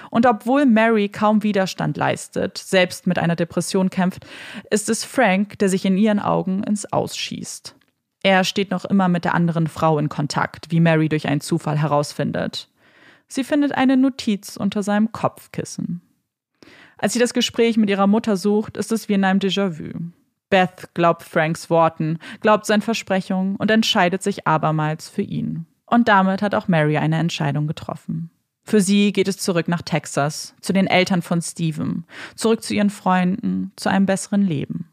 Und 0.09 0.25
obwohl 0.25 0.65
Mary 0.65 1.09
kaum 1.09 1.43
Widerstand 1.43 1.97
leistet, 1.97 2.57
selbst 2.57 3.07
mit 3.07 3.19
einer 3.19 3.35
Depression 3.35 3.89
kämpft, 3.89 4.25
ist 4.69 4.89
es 4.89 5.03
Frank, 5.03 5.59
der 5.59 5.69
sich 5.69 5.85
in 5.85 5.97
ihren 5.97 6.19
Augen 6.19 6.63
ins 6.63 6.91
Ausschießt. 6.91 7.75
Er 8.23 8.43
steht 8.43 8.71
noch 8.71 8.85
immer 8.85 9.07
mit 9.07 9.25
der 9.25 9.33
anderen 9.33 9.67
Frau 9.67 9.97
in 9.97 10.09
Kontakt, 10.09 10.71
wie 10.71 10.79
Mary 10.79 11.09
durch 11.09 11.27
einen 11.27 11.41
Zufall 11.41 11.77
herausfindet. 11.77 12.69
Sie 13.27 13.43
findet 13.43 13.73
eine 13.73 13.95
Notiz 13.95 14.57
unter 14.57 14.83
seinem 14.83 15.11
Kopfkissen. 15.11 16.01
Als 16.97 17.13
sie 17.13 17.19
das 17.19 17.33
Gespräch 17.33 17.77
mit 17.77 17.89
ihrer 17.89 18.07
Mutter 18.07 18.35
sucht, 18.35 18.75
ist 18.75 18.91
es 18.91 19.07
wie 19.07 19.13
in 19.13 19.23
einem 19.23 19.39
Déjà-vu. 19.39 20.11
Beth 20.49 20.89
glaubt 20.93 21.23
Franks 21.23 21.69
Worten, 21.69 22.19
glaubt 22.41 22.65
seinen 22.65 22.81
Versprechungen 22.81 23.55
und 23.55 23.71
entscheidet 23.71 24.23
sich 24.23 24.47
abermals 24.47 25.07
für 25.07 25.21
ihn. 25.21 25.65
Und 25.85 26.07
damit 26.07 26.41
hat 26.41 26.55
auch 26.55 26.67
Mary 26.67 26.97
eine 26.97 27.17
Entscheidung 27.17 27.67
getroffen. 27.67 28.31
Für 28.69 28.81
sie 28.81 29.13
geht 29.13 29.27
es 29.27 29.37
zurück 29.37 29.67
nach 29.67 29.81
Texas, 29.81 30.53
zu 30.61 30.73
den 30.73 30.85
Eltern 30.85 31.23
von 31.23 31.41
Steven, 31.41 32.05
zurück 32.35 32.61
zu 32.61 32.75
ihren 32.75 32.91
Freunden, 32.91 33.71
zu 33.75 33.89
einem 33.89 34.05
besseren 34.05 34.43
Leben. 34.43 34.87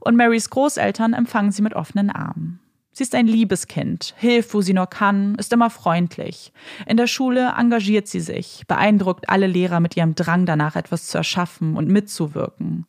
Und 0.00 0.16
Marys 0.16 0.48
Großeltern 0.48 1.12
empfangen 1.12 1.52
sie 1.52 1.60
mit 1.60 1.74
offenen 1.74 2.08
Armen. 2.08 2.61
Sie 2.94 3.04
ist 3.04 3.14
ein 3.14 3.26
liebes 3.26 3.68
Kind, 3.68 4.14
hilft, 4.18 4.52
wo 4.52 4.60
sie 4.60 4.74
nur 4.74 4.86
kann, 4.86 5.34
ist 5.36 5.52
immer 5.52 5.70
freundlich. 5.70 6.52
In 6.86 6.98
der 6.98 7.06
Schule 7.06 7.54
engagiert 7.58 8.06
sie 8.06 8.20
sich, 8.20 8.64
beeindruckt 8.68 9.30
alle 9.30 9.46
Lehrer 9.46 9.80
mit 9.80 9.96
ihrem 9.96 10.14
Drang 10.14 10.44
danach, 10.44 10.76
etwas 10.76 11.06
zu 11.06 11.16
erschaffen 11.16 11.76
und 11.76 11.88
mitzuwirken. 11.88 12.86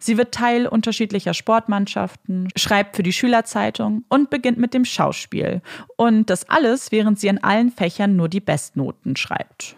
Sie 0.00 0.18
wird 0.18 0.34
Teil 0.34 0.66
unterschiedlicher 0.66 1.34
Sportmannschaften, 1.34 2.48
schreibt 2.56 2.96
für 2.96 3.04
die 3.04 3.12
Schülerzeitung 3.12 4.04
und 4.08 4.28
beginnt 4.28 4.58
mit 4.58 4.74
dem 4.74 4.84
Schauspiel. 4.84 5.62
Und 5.96 6.30
das 6.30 6.48
alles, 6.48 6.90
während 6.90 7.20
sie 7.20 7.28
in 7.28 7.42
allen 7.42 7.70
Fächern 7.70 8.16
nur 8.16 8.28
die 8.28 8.40
Bestnoten 8.40 9.14
schreibt. 9.14 9.76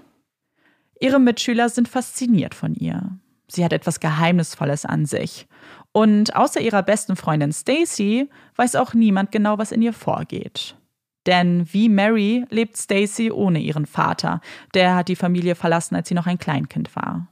Ihre 1.00 1.20
Mitschüler 1.20 1.68
sind 1.68 1.88
fasziniert 1.88 2.54
von 2.54 2.74
ihr. 2.74 3.18
Sie 3.48 3.64
hat 3.64 3.72
etwas 3.72 4.00
Geheimnisvolles 4.00 4.86
an 4.86 5.06
sich. 5.06 5.46
Und 5.96 6.36
außer 6.36 6.60
ihrer 6.60 6.82
besten 6.82 7.16
Freundin 7.16 7.54
Stacy 7.54 8.28
weiß 8.56 8.76
auch 8.76 8.92
niemand 8.92 9.32
genau, 9.32 9.56
was 9.56 9.72
in 9.72 9.80
ihr 9.80 9.94
vorgeht. 9.94 10.76
Denn 11.24 11.66
wie 11.72 11.88
Mary 11.88 12.44
lebt 12.50 12.76
Stacy 12.76 13.30
ohne 13.30 13.60
ihren 13.60 13.86
Vater. 13.86 14.42
Der 14.74 14.94
hat 14.94 15.08
die 15.08 15.16
Familie 15.16 15.54
verlassen, 15.54 15.96
als 15.96 16.08
sie 16.08 16.14
noch 16.14 16.26
ein 16.26 16.36
Kleinkind 16.36 16.94
war. 16.94 17.28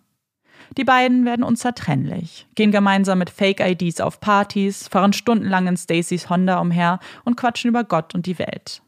Die 0.79 0.85
beiden 0.85 1.27
werden 1.27 1.45
unzertrennlich, 1.45 2.47
gehen 2.55 2.73
gemeinsam 2.73 3.19
mit 3.19 3.29
Fake-IDs 3.29 4.01
auf 4.01 4.21
Partys, 4.21 4.89
fahren 4.89 5.13
stundenlang 5.13 5.67
in 5.67 5.77
Stacys 5.77 6.31
Honda 6.31 6.59
umher 6.59 7.01
und 7.27 7.37
quatschen 7.37 7.69
über 7.69 7.85
Gott 7.85 8.15
und 8.15 8.25
die 8.25 8.39
Welt. 8.39 8.81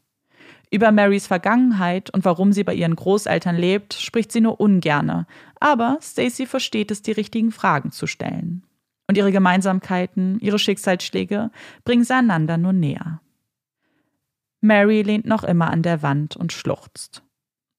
Über 0.70 0.90
Marys 0.90 1.26
Vergangenheit 1.26 2.08
und 2.08 2.24
warum 2.24 2.54
sie 2.54 2.64
bei 2.64 2.72
ihren 2.72 2.96
Großeltern 2.96 3.56
lebt, 3.56 3.92
spricht 3.92 4.32
sie 4.32 4.40
nur 4.40 4.58
ungerne, 4.58 5.26
aber 5.60 5.98
Stacy 6.00 6.46
versteht 6.46 6.90
es, 6.90 7.02
die 7.02 7.12
richtigen 7.12 7.52
Fragen 7.52 7.92
zu 7.92 8.06
stellen. 8.06 8.62
Und 9.08 9.16
ihre 9.16 9.32
Gemeinsamkeiten, 9.32 10.38
ihre 10.40 10.58
Schicksalsschläge 10.58 11.50
bringen 11.84 12.04
sie 12.04 12.14
einander 12.14 12.56
nur 12.56 12.72
näher. 12.72 13.20
Mary 14.60 15.02
lehnt 15.02 15.26
noch 15.26 15.44
immer 15.44 15.70
an 15.70 15.82
der 15.82 16.02
Wand 16.02 16.36
und 16.36 16.52
schluchzt. 16.52 17.22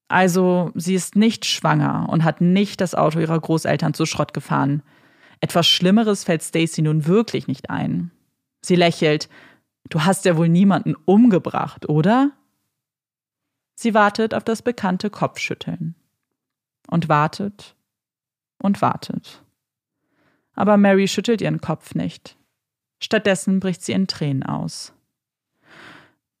Also, 0.08 0.72
sie 0.74 0.94
ist 0.94 1.16
nicht 1.16 1.44
schwanger 1.44 2.08
und 2.08 2.24
hat 2.24 2.40
nicht 2.40 2.80
das 2.80 2.94
Auto 2.94 3.20
ihrer 3.20 3.38
Großeltern 3.38 3.92
zu 3.92 4.06
Schrott 4.06 4.32
gefahren. 4.32 4.82
Etwas 5.40 5.66
Schlimmeres 5.66 6.24
fällt 6.24 6.42
Stacy 6.42 6.80
nun 6.80 7.06
wirklich 7.06 7.46
nicht 7.46 7.68
ein. 7.68 8.10
Sie 8.62 8.74
lächelt. 8.74 9.28
Du 9.90 10.04
hast 10.04 10.24
ja 10.24 10.36
wohl 10.36 10.48
niemanden 10.48 10.94
umgebracht, 11.04 11.88
oder? 11.88 12.32
Sie 13.74 13.94
wartet 13.94 14.34
auf 14.34 14.44
das 14.44 14.62
bekannte 14.62 15.10
Kopfschütteln. 15.10 15.94
Und 16.90 17.10
wartet 17.10 17.76
und 18.62 18.80
wartet. 18.80 19.42
Aber 20.58 20.76
Mary 20.76 21.06
schüttelt 21.06 21.40
ihren 21.40 21.60
Kopf 21.60 21.94
nicht. 21.94 22.36
Stattdessen 23.00 23.60
bricht 23.60 23.80
sie 23.80 23.92
in 23.92 24.08
Tränen 24.08 24.42
aus. 24.42 24.92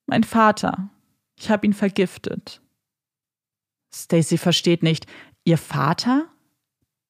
Mein 0.06 0.24
Vater. 0.24 0.88
Ich 1.38 1.50
habe 1.50 1.64
ihn 1.64 1.72
vergiftet. 1.72 2.60
Stacy 3.94 4.36
versteht 4.36 4.82
nicht. 4.82 5.06
Ihr 5.44 5.56
Vater? 5.56 6.26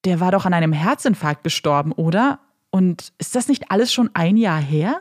Der 0.05 0.21
war 0.21 0.33
doch 0.33 0.45
an 0.45 0.53
einem 0.53 0.75
Herzinfarkt 0.75 1.45
gestorben, 1.45 1.93
oder? 1.93 2.41
Und 2.71 3.15
ist 3.17 3.35
das 3.35 3.49
nicht 3.49 3.71
alles 3.71 3.91
schon 3.91 4.11
ein 4.13 4.37
Jahr 4.37 4.61
her? 4.61 5.01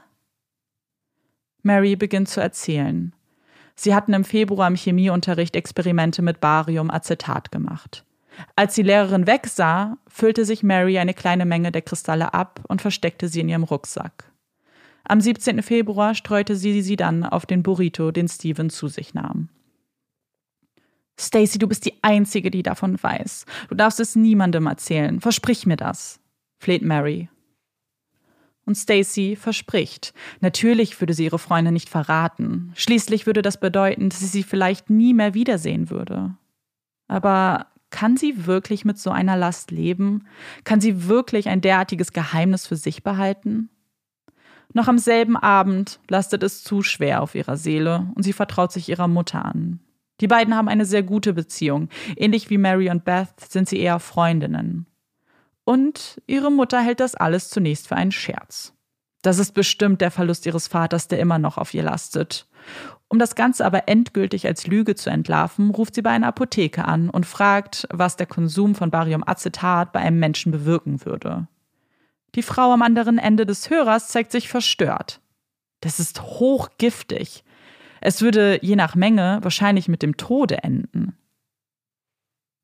Mary 1.62 1.98
beginnt 1.98 2.30
zu 2.30 2.40
erzählen. 2.40 3.14
Sie 3.76 3.94
hatten 3.94 4.14
im 4.14 4.24
Februar 4.24 4.70
im 4.70 4.76
Chemieunterricht 4.76 5.58
Experimente 5.58 6.22
mit 6.22 6.40
Bariumacetat 6.40 7.52
gemacht. 7.52 8.06
Als 8.56 8.76
die 8.76 8.84
Lehrerin 8.84 9.28
wegsah, 9.28 9.98
füllte 10.08 10.46
sich 10.46 10.64
Mary 10.64 10.98
eine 11.00 11.14
kleine 11.14 11.46
Menge 11.46 11.72
der 11.72 11.82
Kristalle 11.82 12.34
ab 12.34 12.62
und 12.68 12.82
versteckte 12.82 13.28
sie 13.28 13.42
in 13.42 13.50
ihrem 13.50 13.64
Rucksack. 13.64 14.32
Am 15.04 15.22
17. 15.22 15.64
Februar 15.64 16.16
streute 16.16 16.56
sie 16.56 16.82
sie 16.82 16.98
dann 16.98 17.24
auf 17.24 17.46
den 17.46 17.64
Burrito, 17.64 18.12
den 18.12 18.28
Steven 18.28 18.70
zu 18.70 18.88
sich 18.88 19.14
nahm. 19.14 19.50
Stacy, 21.20 21.58
du 21.58 21.68
bist 21.68 21.86
die 21.86 21.96
Einzige, 22.02 22.52
die 22.52 22.62
davon 22.62 23.02
weiß. 23.02 23.46
Du 23.70 23.76
darfst 23.76 24.00
es 24.00 24.16
niemandem 24.16 24.68
erzählen. 24.68 25.20
Versprich 25.20 25.66
mir 25.66 25.78
das, 25.78 26.20
fleht 26.60 26.84
Mary. 26.84 27.30
Und 28.66 28.76
Stacy 28.76 29.38
verspricht. 29.38 30.14
Natürlich 30.42 31.00
würde 31.00 31.14
sie 31.14 31.24
ihre 31.24 31.40
Freundin 31.40 31.74
nicht 31.74 31.90
verraten. 31.90 32.74
Schließlich 32.76 33.26
würde 33.26 33.42
das 33.42 33.60
bedeuten, 33.60 34.10
dass 34.10 34.20
sie 34.20 34.28
sie 34.28 34.44
vielleicht 34.44 34.90
nie 34.90 35.14
mehr 35.14 35.34
wiedersehen 35.34 35.90
würde. 35.90 36.36
Aber 37.08 37.68
kann 37.90 38.18
sie 38.18 38.46
wirklich 38.46 38.86
mit 38.86 39.00
so 39.00 39.12
einer 39.12 39.38
Last 39.38 39.72
leben? 39.72 40.28
Kann 40.64 40.82
sie 40.82 41.08
wirklich 41.08 41.50
ein 41.50 41.62
derartiges 41.62 42.12
Geheimnis 42.12 42.68
für 42.68 42.76
sich 42.76 43.04
behalten? 43.04 43.70
Noch 44.74 44.88
am 44.88 44.98
selben 44.98 45.38
Abend 45.38 46.00
lastet 46.10 46.44
es 46.44 46.64
zu 46.64 46.82
schwer 46.82 47.22
auf 47.22 47.36
ihrer 47.36 47.58
Seele 47.58 48.12
und 48.16 48.24
sie 48.24 48.34
vertraut 48.34 48.72
sich 48.72 48.90
ihrer 48.90 49.08
Mutter 49.08 49.44
an. 49.46 49.80
Die 50.20 50.28
beiden 50.28 50.56
haben 50.56 50.68
eine 50.68 50.86
sehr 50.86 51.04
gute 51.04 51.34
Beziehung. 51.34 51.90
Ähnlich 52.16 52.50
wie 52.50 52.58
Mary 52.58 52.90
und 52.90 53.06
Beth 53.06 53.40
sind 53.40 53.70
sie 53.70 53.80
eher 53.80 54.00
Freundinnen. 54.00 54.88
Und 55.64 56.22
ihre 56.28 56.52
Mutter 56.52 56.82
hält 56.82 57.00
das 57.00 57.16
alles 57.16 57.50
zunächst 57.50 57.88
für 57.88 57.96
einen 57.96 58.12
Scherz. 58.12 58.74
Das 59.22 59.40
ist 59.40 59.54
bestimmt 59.54 60.02
der 60.02 60.12
Verlust 60.12 60.46
ihres 60.46 60.68
Vaters, 60.68 61.08
der 61.08 61.20
immer 61.20 61.40
noch 61.40 61.58
auf 61.58 61.74
ihr 61.74 61.84
lastet. 61.84 62.48
Um 63.10 63.20
das 63.20 63.36
Ganze 63.36 63.66
aber 63.66 63.88
endgültig 63.88 64.46
als 64.48 64.68
Lüge 64.68 64.96
zu 64.96 65.10
entlarven, 65.10 65.70
ruft 65.70 65.96
sie 65.96 66.02
bei 66.02 66.10
einer 66.10 66.28
Apotheke 66.28 66.86
an 66.86 67.10
und 67.10 67.26
fragt, 67.26 67.88
was 67.90 68.18
der 68.18 68.28
Konsum 68.28 68.76
von 68.76 68.92
Bariumacetat 68.92 69.94
bei 69.94 70.00
einem 70.02 70.20
Menschen 70.20 70.52
bewirken 70.52 71.06
würde. 71.06 71.48
Die 72.36 72.42
Frau 72.42 72.74
am 72.74 72.82
anderen 72.82 73.18
Ende 73.18 73.46
des 73.46 73.70
Hörers 73.70 74.10
zeigt 74.10 74.32
sich 74.32 74.50
verstört. 74.50 75.22
Das 75.80 76.00
ist 76.00 76.22
hochgiftig. 76.22 77.44
Es 78.02 78.22
würde 78.22 78.60
je 78.62 78.76
nach 78.76 78.96
Menge 78.96 79.40
wahrscheinlich 79.42 79.88
mit 79.88 80.02
dem 80.02 80.18
Tode 80.18 80.64
enden. 80.64 81.18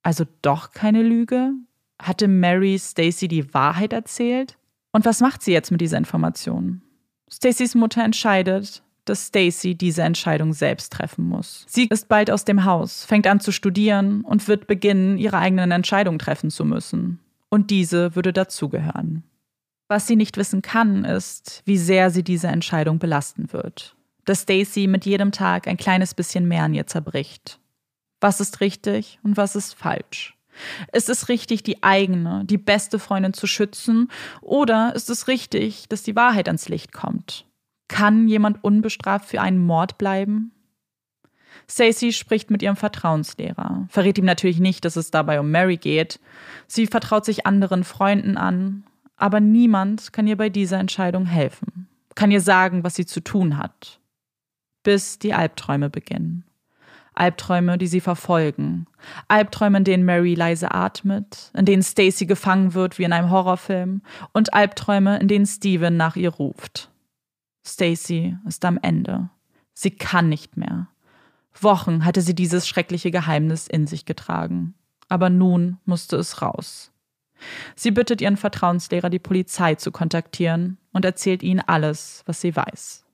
Also 0.04 0.26
doch 0.42 0.72
keine 0.72 1.02
Lüge? 1.02 1.54
Hatte 2.02 2.28
Mary 2.28 2.78
Stacy 2.78 3.30
die 3.30 3.54
Wahrheit 3.54 3.94
erzählt? 3.94 4.58
Und 4.92 5.06
was 5.06 5.22
macht 5.22 5.42
sie 5.42 5.54
jetzt 5.54 5.72
mit 5.72 5.80
dieser 5.80 5.98
Information? 5.98 6.82
Stacys 7.32 7.74
Mutter 7.74 8.04
entscheidet, 8.04 8.84
dass 9.06 9.28
Stacy 9.28 9.76
diese 9.76 10.04
Entscheidung 10.04 10.54
selbst 10.54 10.94
treffen 10.94 11.26
muss. 11.26 11.66
Sie 11.68 11.88
ist 11.88 12.08
bald 12.08 12.32
aus 12.32 12.46
dem 12.46 12.66
Haus, 12.66 13.06
fängt 13.06 13.28
an 13.28 13.40
zu 13.40 13.52
studieren 13.52 14.22
und 14.22 14.48
wird 14.48 14.68
beginnen, 14.68 15.18
ihre 15.18 15.38
eigenen 15.38 15.72
Entscheidungen 15.72 16.20
treffen 16.20 16.50
zu 16.50 16.66
müssen. 16.66 17.20
Und 17.50 17.70
diese 17.70 18.16
würde 18.16 18.34
dazugehören. 18.34 19.24
Was 19.88 20.08
sie 20.08 20.16
nicht 20.16 20.38
wissen 20.38 20.62
kann, 20.62 21.06
ist, 21.06 21.62
wie 21.66 21.78
sehr 21.78 22.10
sie 22.10 22.24
diese 22.24 22.48
Entscheidung 22.48 23.00
belasten 23.00 23.52
wird. 23.54 23.96
Dass 24.26 24.42
Stacy 24.42 24.88
mit 24.88 25.06
jedem 25.06 25.32
Tag 25.32 25.68
ein 25.68 25.78
kleines 25.78 26.14
bisschen 26.14 26.48
mehr 26.48 26.64
an 26.64 26.74
ihr 26.74 26.88
zerbricht. 26.88 27.60
Was 28.22 28.40
ist 28.40 28.62
richtig 28.62 29.20
und 29.22 29.36
was 29.38 29.56
ist 29.56 29.76
falsch? 29.76 30.36
Ist 30.94 31.10
es 31.10 31.30
richtig, 31.30 31.64
die 31.64 31.84
eigene, 31.84 32.46
die 32.46 32.58
beste 32.58 33.00
Freundin 33.00 33.34
zu 33.34 33.48
schützen? 33.48 34.10
Oder 34.42 34.96
ist 34.96 35.10
es 35.10 35.28
richtig, 35.28 35.88
dass 35.90 36.04
die 36.04 36.16
Wahrheit 36.16 36.48
ans 36.48 36.70
Licht 36.70 36.94
kommt? 36.94 37.46
Kann 37.94 38.28
jemand 38.28 38.64
unbestraft 38.64 39.30
für 39.30 39.40
einen 39.40 39.60
Mord 39.60 40.00
bleiben? 40.00 40.52
Stacey 41.70 42.12
spricht 42.12 42.50
mit 42.50 42.64
ihrem 42.64 42.76
Vertrauenslehrer, 42.76 43.86
verrät 43.88 44.18
ihm 44.18 44.26
natürlich 44.26 44.60
nicht, 44.60 44.84
dass 44.84 44.96
es 44.96 45.12
dabei 45.12 45.40
um 45.40 45.52
Mary 45.52 45.78
geht. 45.78 46.20
Sie 46.66 46.88
vertraut 46.88 47.24
sich 47.24 47.46
anderen 47.46 47.84
Freunden 47.84 48.36
an, 48.36 48.84
aber 49.16 49.40
niemand 49.40 50.12
kann 50.12 50.26
ihr 50.26 50.38
bei 50.38 50.50
dieser 50.50 50.80
Entscheidung 50.80 51.28
helfen, 51.28 51.88
kann 52.16 52.32
ihr 52.32 52.42
sagen, 52.42 52.84
was 52.84 52.96
sie 52.96 53.06
zu 53.06 53.22
tun 53.22 53.60
hat. 53.60 54.00
Bis 54.82 55.20
die 55.20 55.36
Albträume 55.36 55.92
beginnen. 55.92 56.46
Albträume, 57.14 57.78
die 57.78 57.86
sie 57.86 58.02
verfolgen. 58.02 58.88
Albträume, 59.28 59.78
in 59.78 59.84
denen 59.84 60.04
Mary 60.04 60.34
leise 60.34 60.74
atmet, 60.74 61.52
in 61.56 61.66
denen 61.66 61.84
Stacy 61.84 62.26
gefangen 62.26 62.74
wird 62.74 62.98
wie 62.98 63.04
in 63.04 63.14
einem 63.14 63.30
Horrorfilm 63.30 64.02
und 64.32 64.56
Albträume, 64.56 65.20
in 65.20 65.28
denen 65.28 65.46
Steven 65.46 65.96
nach 65.96 66.16
ihr 66.16 66.32
ruft. 66.32 66.90
Stacy 67.66 68.38
ist 68.48 68.64
am 68.66 68.78
Ende. 68.82 69.30
Sie 69.74 69.92
kann 69.92 70.30
nicht 70.30 70.58
mehr. 70.58 70.88
Wochen 71.60 72.06
hatte 72.06 72.22
sie 72.22 72.36
dieses 72.36 72.68
schreckliche 72.68 73.12
Geheimnis 73.12 73.68
in 73.68 73.88
sich 73.88 74.06
getragen. 74.06 74.74
Aber 75.10 75.30
nun 75.30 75.78
musste 75.86 76.18
es 76.18 76.42
raus. 76.42 76.92
Sie 77.76 77.92
bittet 77.92 78.22
ihren 78.22 78.38
Vertrauenslehrer, 78.38 79.10
die 79.10 79.20
Polizei 79.20 79.76
zu 79.76 79.92
kontaktieren 79.92 80.78
und 80.92 81.06
erzählt 81.06 81.44
ihnen 81.44 81.60
alles, 81.60 82.24
was 82.26 82.42
sie 82.42 82.56
weiß. 82.56 83.06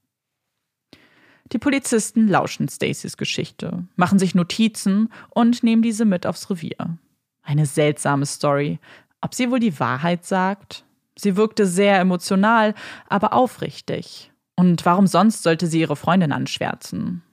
Die 1.51 1.57
Polizisten 1.57 2.27
lauschen 2.27 2.69
Stacys 2.69 3.17
Geschichte, 3.17 3.85
machen 3.95 4.19
sich 4.19 4.35
Notizen 4.35 5.11
und 5.29 5.63
nehmen 5.63 5.81
diese 5.81 6.05
mit 6.05 6.27
aufs 6.27 6.49
Revier. 6.49 6.97
Eine 7.41 7.65
seltsame 7.65 8.27
Story. 8.27 8.79
Ob 9.21 9.33
sie 9.33 9.49
wohl 9.49 9.59
die 9.59 9.79
Wahrheit 9.79 10.25
sagt? 10.25 10.85
Sie 11.17 11.35
wirkte 11.35 11.65
sehr 11.65 11.99
emotional, 11.99 12.75
aber 13.07 13.33
aufrichtig. 13.33 14.31
Und 14.59 14.85
warum 14.85 15.07
sonst 15.07 15.43
sollte 15.43 15.67
sie 15.67 15.79
ihre 15.79 15.95
Freundin 15.95 16.33
anschwärzen? 16.33 17.23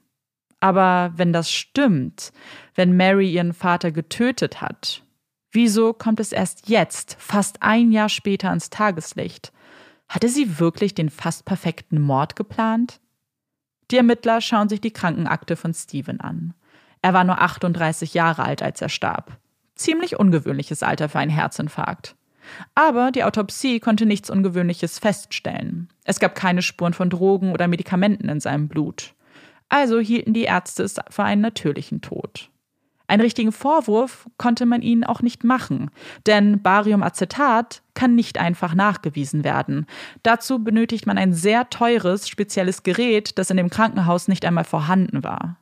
Aber 0.61 1.11
wenn 1.17 1.33
das 1.33 1.51
stimmt, 1.51 2.31
wenn 2.73 2.95
Mary 2.95 3.29
ihren 3.29 3.51
Vater 3.51 3.91
getötet 3.91 4.61
hat, 4.61 5.03
wieso 5.51 5.91
kommt 5.91 6.21
es 6.21 6.31
erst 6.31 6.69
jetzt, 6.69 7.17
fast 7.19 7.61
ein 7.63 7.91
Jahr 7.91 8.07
später, 8.07 8.47
ans 8.47 8.69
Tageslicht? 8.69 9.51
Hatte 10.07 10.29
sie 10.29 10.57
wirklich 10.57 10.95
den 10.95 11.09
fast 11.09 11.43
perfekten 11.43 11.99
Mord 11.99 12.37
geplant? 12.37 13.01
Die 13.91 13.97
Ermittler 13.97 14.39
schauen 14.39 14.69
sich 14.69 14.79
die 14.79 14.93
Krankenakte 14.93 15.57
von 15.57 15.73
Steven 15.73 16.21
an. 16.21 16.53
Er 17.01 17.13
war 17.13 17.25
nur 17.25 17.41
38 17.41 18.13
Jahre 18.13 18.43
alt, 18.43 18.63
als 18.63 18.81
er 18.81 18.87
starb. 18.87 19.37
Ziemlich 19.75 20.17
ungewöhnliches 20.17 20.81
Alter 20.81 21.09
für 21.09 21.19
einen 21.19 21.31
Herzinfarkt. 21.31 22.15
Aber 22.75 23.11
die 23.11 23.23
Autopsie 23.23 23.79
konnte 23.79 24.05
nichts 24.05 24.29
Ungewöhnliches 24.29 24.99
feststellen. 24.99 25.89
Es 26.05 26.19
gab 26.19 26.35
keine 26.35 26.61
Spuren 26.61 26.93
von 26.93 27.09
Drogen 27.09 27.51
oder 27.51 27.67
Medikamenten 27.67 28.29
in 28.29 28.39
seinem 28.39 28.67
Blut. 28.67 29.13
Also 29.69 29.99
hielten 29.99 30.33
die 30.33 30.43
Ärzte 30.43 30.83
es 30.83 30.95
für 31.09 31.23
einen 31.23 31.41
natürlichen 31.41 32.01
Tod. 32.01 32.49
Einen 33.07 33.21
richtigen 33.21 33.53
Vorwurf 33.53 34.27
konnte 34.37 34.65
man 34.65 34.81
ihnen 34.81 35.05
auch 35.05 35.21
nicht 35.21 35.45
machen, 35.45 35.91
denn 36.25 36.61
Bariumacetat 36.61 37.81
kann 37.93 38.15
nicht 38.15 38.37
einfach 38.37 38.75
nachgewiesen 38.75 39.45
werden. 39.45 39.85
Dazu 40.23 40.61
benötigt 40.61 41.07
man 41.07 41.17
ein 41.17 41.31
sehr 41.31 41.69
teures, 41.69 42.27
spezielles 42.27 42.83
Gerät, 42.83 43.37
das 43.37 43.49
in 43.49 43.57
dem 43.57 43.69
Krankenhaus 43.69 44.27
nicht 44.27 44.43
einmal 44.43 44.65
vorhanden 44.65 45.23
war. 45.23 45.57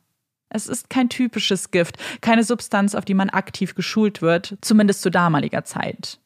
Es 0.48 0.66
ist 0.66 0.90
kein 0.90 1.08
typisches 1.08 1.70
Gift, 1.70 1.98
keine 2.20 2.42
Substanz, 2.42 2.94
auf 2.94 3.04
die 3.04 3.14
man 3.14 3.30
aktiv 3.30 3.74
geschult 3.74 4.22
wird, 4.22 4.58
zumindest 4.60 5.02
zu 5.02 5.10
damaliger 5.10 5.64
Zeit. 5.64 6.18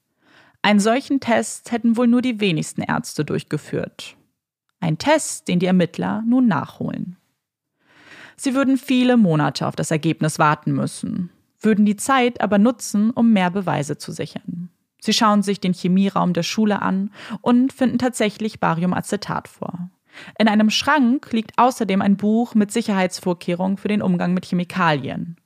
Einen 0.63 0.81
solchen 0.81 1.21
Test 1.21 1.73
hätten 1.73 1.97
wohl 1.97 2.07
nur 2.07 2.23
die 2.23 2.41
wenigsten 2.41 2.83
Ärzte 2.83 3.25
durchgeführt. 3.25 4.17
Ein 4.81 4.99
Test, 4.99 5.49
den 5.49 5.59
die 5.59 5.67
Ermittler 5.67 6.23
nun 6.27 6.47
nachholen. 6.47 7.17
Sie 8.37 8.55
würden 8.55 8.79
viele 8.79 9.17
Monate 9.17 9.67
auf 9.67 9.77
das 9.77 9.91
Ergebnis 9.91 10.39
warten 10.39 10.73
müssen, 10.73 11.31
würden 11.61 11.85
die 11.85 11.97
Zeit 11.97 12.41
aber 12.41 12.59
nutzen, 12.59 13.11
um 13.11 13.33
mehr 13.33 13.51
Beweise 13.51 13.99
zu 13.99 14.13
sichern. 14.13 14.71
Sie 15.01 15.13
schauen 15.13 15.43
sich 15.43 15.61
den 15.61 15.75
Chemieraum 15.75 16.33
der 16.33 16.43
Schule 16.43 16.83
an 16.83 17.11
und 17.41 17.73
finden 17.73 17.99
tatsächlich 17.99 18.61
Bariumacetat 18.61 19.49
vor. 19.49 19.91
In 20.39 20.49
einem 20.49 20.71
Schrank 20.71 21.33
liegt 21.33 21.53
außerdem 21.57 22.03
ein 22.03 22.17
Buch 22.17 22.55
mit 22.55 22.73
Sicherheitsvorkehrungen 22.73 23.77
für 23.77 23.89
den 23.89 24.03
Umgang 24.03 24.35
mit 24.35 24.47
Chemikalien. 24.47 25.37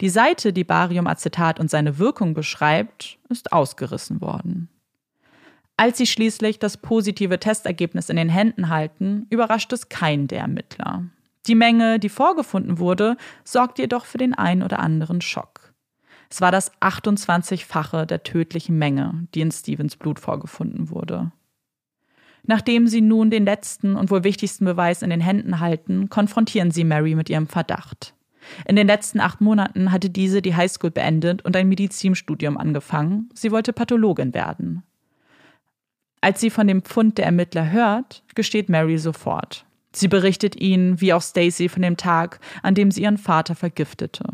Die 0.00 0.08
Seite, 0.08 0.52
die 0.52 0.64
Bariumacetat 0.64 1.58
und 1.58 1.70
seine 1.70 1.98
Wirkung 1.98 2.34
beschreibt, 2.34 3.18
ist 3.28 3.52
ausgerissen 3.52 4.20
worden. 4.20 4.68
Als 5.76 5.98
sie 5.98 6.06
schließlich 6.06 6.58
das 6.58 6.76
positive 6.76 7.38
Testergebnis 7.38 8.08
in 8.08 8.16
den 8.16 8.28
Händen 8.28 8.68
halten, 8.68 9.26
überrascht 9.30 9.72
es 9.72 9.88
keinen 9.88 10.28
der 10.28 10.40
Ermittler. 10.40 11.04
Die 11.46 11.54
Menge, 11.54 11.98
die 11.98 12.08
vorgefunden 12.08 12.78
wurde, 12.78 13.16
sorgt 13.44 13.78
jedoch 13.78 14.04
für 14.04 14.18
den 14.18 14.34
ein 14.34 14.62
oder 14.62 14.80
anderen 14.80 15.20
Schock. 15.20 15.72
Es 16.30 16.40
war 16.40 16.52
das 16.52 16.72
28-fache 16.80 18.04
der 18.04 18.22
tödlichen 18.22 18.76
Menge, 18.76 19.26
die 19.34 19.40
in 19.40 19.50
Stevens 19.50 19.96
Blut 19.96 20.20
vorgefunden 20.20 20.90
wurde. 20.90 21.32
Nachdem 22.42 22.86
sie 22.86 23.00
nun 23.00 23.30
den 23.30 23.44
letzten 23.44 23.96
und 23.96 24.10
wohl 24.10 24.24
wichtigsten 24.24 24.64
Beweis 24.64 25.02
in 25.02 25.10
den 25.10 25.20
Händen 25.20 25.60
halten, 25.60 26.08
konfrontieren 26.08 26.70
sie 26.70 26.84
Mary 26.84 27.14
mit 27.14 27.30
ihrem 27.30 27.46
Verdacht. 27.46 28.14
In 28.66 28.76
den 28.76 28.86
letzten 28.86 29.20
acht 29.20 29.40
Monaten 29.40 29.92
hatte 29.92 30.10
diese 30.10 30.42
die 30.42 30.54
Highschool 30.54 30.90
beendet 30.90 31.44
und 31.44 31.56
ein 31.56 31.68
Medizinstudium 31.68 32.56
angefangen. 32.56 33.30
Sie 33.34 33.50
wollte 33.50 33.72
Pathologin 33.72 34.34
werden. 34.34 34.82
Als 36.20 36.40
sie 36.40 36.50
von 36.50 36.66
dem 36.66 36.82
Pfund 36.82 37.18
der 37.18 37.26
Ermittler 37.26 37.70
hört, 37.70 38.24
gesteht 38.34 38.68
Mary 38.68 38.98
sofort. 38.98 39.64
Sie 39.92 40.08
berichtet 40.08 40.56
ihnen, 40.56 41.00
wie 41.00 41.12
auch 41.12 41.22
Stacy, 41.22 41.68
von 41.68 41.82
dem 41.82 41.96
Tag, 41.96 42.40
an 42.62 42.74
dem 42.74 42.90
sie 42.90 43.02
ihren 43.02 43.18
Vater 43.18 43.54
vergiftete. 43.54 44.24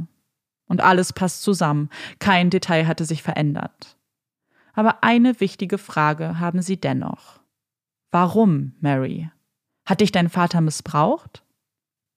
Und 0.67 0.81
alles 0.81 1.12
passt 1.12 1.43
zusammen, 1.43 1.91
kein 2.19 2.51
Detail 2.51 2.87
hatte 2.87 3.05
sich 3.05 3.23
verändert. 3.23 3.97
Aber 4.73 5.05
eine 5.05 5.41
wichtige 5.41 5.79
Frage 5.79 6.41
haben 6.41 6.62
sie 6.62 6.79
dennoch. 6.79 7.41
Warum, 8.11 8.75
Mary? 8.81 9.31
Hat 9.87 10.01
dich 10.01 10.11
dein 10.11 10.29
Vater 10.29 10.61
missbraucht? 10.61 11.45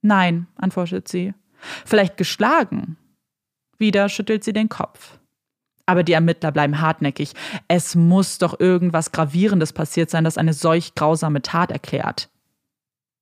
Nein, 0.02 0.48
antwortet 0.56 1.08
sie. 1.08 1.34
Vielleicht 1.86 2.18
geschlagen? 2.18 2.98
Wieder 3.78 4.10
schüttelt 4.10 4.44
sie 4.44 4.54
den 4.54 4.70
Kopf. 4.70 5.20
Aber 5.86 6.04
die 6.04 6.14
Ermittler 6.14 6.52
bleiben 6.52 6.82
hartnäckig. 6.82 7.34
Es 7.68 7.96
muss 7.96 8.38
doch 8.38 8.60
irgendwas 8.60 9.12
Gravierendes 9.12 9.72
passiert 9.72 10.10
sein, 10.10 10.24
das 10.24 10.38
eine 10.38 10.54
solch 10.54 10.96
grausame 10.96 11.42
Tat 11.42 11.72
erklärt. 11.72 12.30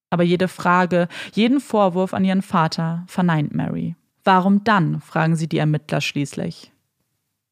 Aber 0.09 0.23
jede 0.23 0.47
Frage, 0.47 1.07
jeden 1.33 1.59
Vorwurf 1.59 2.13
an 2.13 2.25
ihren 2.25 2.41
Vater 2.41 3.03
verneint 3.07 3.53
Mary. 3.53 3.95
Warum 4.23 4.63
dann? 4.63 5.01
fragen 5.01 5.35
sie 5.35 5.47
die 5.47 5.59
Ermittler 5.59 6.01
schließlich. 6.01 6.71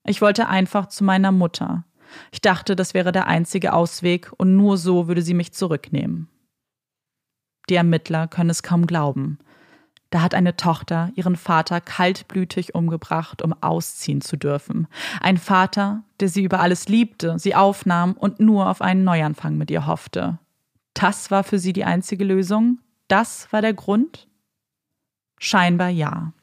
Ich 0.06 0.22
wollte 0.22 0.48
einfach 0.48 0.88
zu 0.88 1.04
meiner 1.04 1.32
Mutter. 1.32 1.86
Ich 2.32 2.42
dachte, 2.42 2.76
das 2.76 2.94
wäre 2.94 3.12
der 3.12 3.28
einzige 3.28 3.74
Ausweg 3.74 4.32
und 4.38 4.56
nur 4.56 4.78
so 4.78 5.08
würde 5.08 5.22
sie 5.22 5.34
mich 5.34 5.54
zurücknehmen. 5.54 6.30
Die 7.70 7.76
Ermittler 7.76 8.28
können 8.28 8.50
es 8.50 8.64
kaum 8.64 8.88
glauben. 8.88 9.40
Da 10.14 10.22
hat 10.22 10.36
eine 10.36 10.56
Tochter 10.56 11.12
ihren 11.16 11.36
Vater 11.36 11.82
kaltblütig 11.82 12.76
umgebracht, 12.76 13.42
um 13.42 13.56
ausziehen 13.64 14.22
zu 14.22 14.38
dürfen. 14.38 14.88
Ein 15.22 15.40
Vater, 15.40 16.04
der 16.20 16.30
sie 16.30 16.44
über 16.44 16.60
alles 16.60 16.88
liebte, 16.88 17.40
sie 17.40 17.56
aufnahm 17.56 18.14
und 18.14 18.40
nur 18.40 18.70
auf 18.70 18.84
einen 18.84 19.04
Neuanfang 19.04 19.58
mit 19.58 19.72
ihr 19.72 19.88
hoffte. 19.88 20.38
Das 20.94 21.32
war 21.32 21.44
für 21.44 21.58
sie 21.58 21.74
die 21.74 21.84
einzige 21.84 22.26
Lösung? 22.26 22.78
Das 23.08 23.52
war 23.52 23.64
der 23.64 23.74
Grund? 23.74 24.28
Scheinbar 25.40 25.90
ja. 25.90 26.34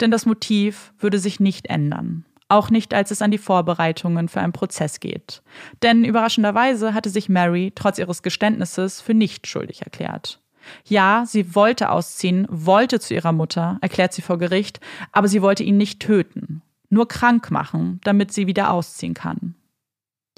Denn 0.00 0.10
das 0.10 0.24
Motiv 0.24 0.94
würde 0.98 1.18
sich 1.18 1.40
nicht 1.40 1.66
ändern. 1.66 2.24
Auch 2.48 2.70
nicht, 2.70 2.94
als 2.94 3.10
es 3.10 3.20
an 3.20 3.30
die 3.30 3.36
Vorbereitungen 3.36 4.30
für 4.30 4.40
einen 4.40 4.54
Prozess 4.54 4.98
geht. 4.98 5.42
Denn 5.82 6.06
überraschenderweise 6.06 6.94
hatte 6.94 7.10
sich 7.10 7.28
Mary 7.28 7.70
trotz 7.74 7.98
ihres 7.98 8.22
Geständnisses 8.22 9.02
für 9.02 9.12
nicht 9.12 9.46
schuldig 9.46 9.82
erklärt. 9.82 10.40
Ja, 10.84 11.24
sie 11.26 11.54
wollte 11.54 11.90
ausziehen, 11.90 12.46
wollte 12.50 13.00
zu 13.00 13.14
ihrer 13.14 13.32
Mutter, 13.32 13.78
erklärt 13.80 14.12
sie 14.12 14.22
vor 14.22 14.38
Gericht, 14.38 14.80
aber 15.12 15.28
sie 15.28 15.42
wollte 15.42 15.62
ihn 15.62 15.76
nicht 15.76 16.00
töten, 16.00 16.62
nur 16.90 17.08
krank 17.08 17.50
machen, 17.50 18.00
damit 18.04 18.32
sie 18.32 18.46
wieder 18.46 18.72
ausziehen 18.72 19.14
kann. 19.14 19.54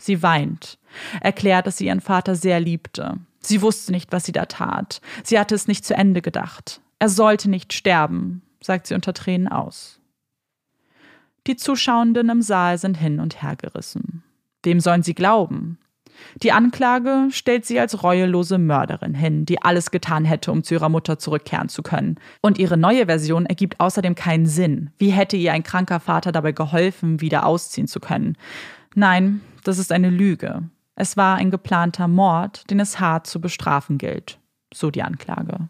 Sie 0.00 0.22
weint, 0.22 0.78
erklärt, 1.20 1.66
dass 1.66 1.76
sie 1.76 1.86
ihren 1.86 2.00
Vater 2.00 2.34
sehr 2.34 2.58
liebte. 2.58 3.18
Sie 3.40 3.62
wusste 3.62 3.92
nicht, 3.92 4.12
was 4.12 4.24
sie 4.24 4.32
da 4.32 4.46
tat. 4.46 5.00
Sie 5.24 5.38
hatte 5.38 5.54
es 5.54 5.68
nicht 5.68 5.84
zu 5.84 5.94
Ende 5.94 6.22
gedacht. 6.22 6.80
Er 6.98 7.08
sollte 7.08 7.48
nicht 7.48 7.72
sterben, 7.72 8.42
sagt 8.62 8.86
sie 8.86 8.94
unter 8.94 9.14
Tränen 9.14 9.48
aus. 9.48 10.00
Die 11.46 11.56
Zuschauenden 11.56 12.28
im 12.28 12.42
Saal 12.42 12.78
sind 12.78 12.96
hin 12.96 13.20
und 13.20 13.42
her 13.42 13.56
gerissen. 13.56 14.22
Wem 14.62 14.80
sollen 14.80 15.02
sie 15.02 15.14
glauben? 15.14 15.78
Die 16.42 16.52
Anklage 16.52 17.28
stellt 17.30 17.64
sie 17.66 17.78
als 17.78 18.02
reuelose 18.02 18.58
Mörderin 18.58 19.14
hin, 19.14 19.46
die 19.46 19.62
alles 19.62 19.90
getan 19.90 20.24
hätte, 20.24 20.52
um 20.52 20.62
zu 20.62 20.74
ihrer 20.74 20.88
Mutter 20.88 21.18
zurückkehren 21.18 21.68
zu 21.68 21.82
können. 21.82 22.16
Und 22.40 22.58
ihre 22.58 22.76
neue 22.76 23.06
Version 23.06 23.46
ergibt 23.46 23.80
außerdem 23.80 24.14
keinen 24.14 24.46
Sinn. 24.46 24.90
Wie 24.98 25.10
hätte 25.10 25.36
ihr 25.36 25.52
ein 25.52 25.62
kranker 25.62 26.00
Vater 26.00 26.32
dabei 26.32 26.52
geholfen, 26.52 27.20
wieder 27.20 27.46
ausziehen 27.46 27.88
zu 27.88 28.00
können? 28.00 28.36
Nein, 28.94 29.40
das 29.64 29.78
ist 29.78 29.92
eine 29.92 30.10
Lüge. 30.10 30.62
Es 30.96 31.16
war 31.16 31.36
ein 31.36 31.50
geplanter 31.50 32.08
Mord, 32.08 32.70
den 32.70 32.80
es 32.80 33.00
hart 33.00 33.26
zu 33.26 33.40
bestrafen 33.40 33.98
gilt. 33.98 34.38
So 34.72 34.90
die 34.90 35.02
Anklage. 35.02 35.68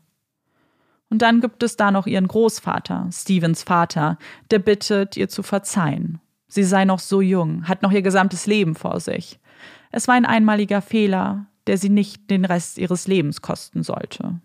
Und 1.10 1.22
dann 1.22 1.40
gibt 1.40 1.62
es 1.62 1.76
da 1.76 1.90
noch 1.90 2.06
ihren 2.06 2.28
Großvater, 2.28 3.08
Stevens 3.12 3.64
Vater, 3.64 4.16
der 4.50 4.60
bittet, 4.60 5.16
ihr 5.16 5.28
zu 5.28 5.42
verzeihen. 5.42 6.20
Sie 6.46 6.64
sei 6.64 6.84
noch 6.84 7.00
so 7.00 7.20
jung, 7.20 7.68
hat 7.68 7.82
noch 7.82 7.92
ihr 7.92 8.02
gesamtes 8.02 8.46
Leben 8.46 8.74
vor 8.74 9.00
sich. 9.00 9.38
Es 9.90 10.08
war 10.08 10.14
ein 10.14 10.26
einmaliger 10.26 10.82
Fehler, 10.82 11.46
der 11.66 11.78
sie 11.78 11.88
nicht 11.88 12.30
den 12.30 12.44
Rest 12.44 12.78
ihres 12.78 13.06
Lebens 13.06 13.42
kosten 13.42 13.82
sollte. 13.82 14.40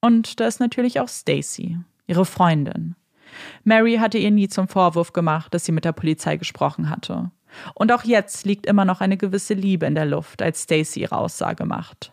Und 0.00 0.40
da 0.40 0.46
ist 0.46 0.60
natürlich 0.60 1.00
auch 1.00 1.08
Stacy, 1.08 1.78
ihre 2.06 2.24
Freundin. 2.24 2.94
Mary 3.64 3.96
hatte 3.96 4.18
ihr 4.18 4.30
nie 4.30 4.48
zum 4.48 4.68
Vorwurf 4.68 5.12
gemacht, 5.12 5.52
dass 5.52 5.64
sie 5.64 5.72
mit 5.72 5.84
der 5.84 5.92
Polizei 5.92 6.36
gesprochen 6.36 6.90
hatte. 6.90 7.30
Und 7.74 7.92
auch 7.92 8.04
jetzt 8.04 8.44
liegt 8.44 8.66
immer 8.66 8.84
noch 8.84 9.00
eine 9.00 9.16
gewisse 9.16 9.54
Liebe 9.54 9.86
in 9.86 9.94
der 9.94 10.06
Luft, 10.06 10.42
als 10.42 10.62
Stacy 10.62 11.00
ihre 11.00 11.16
Aussage 11.16 11.64
macht. 11.64 12.12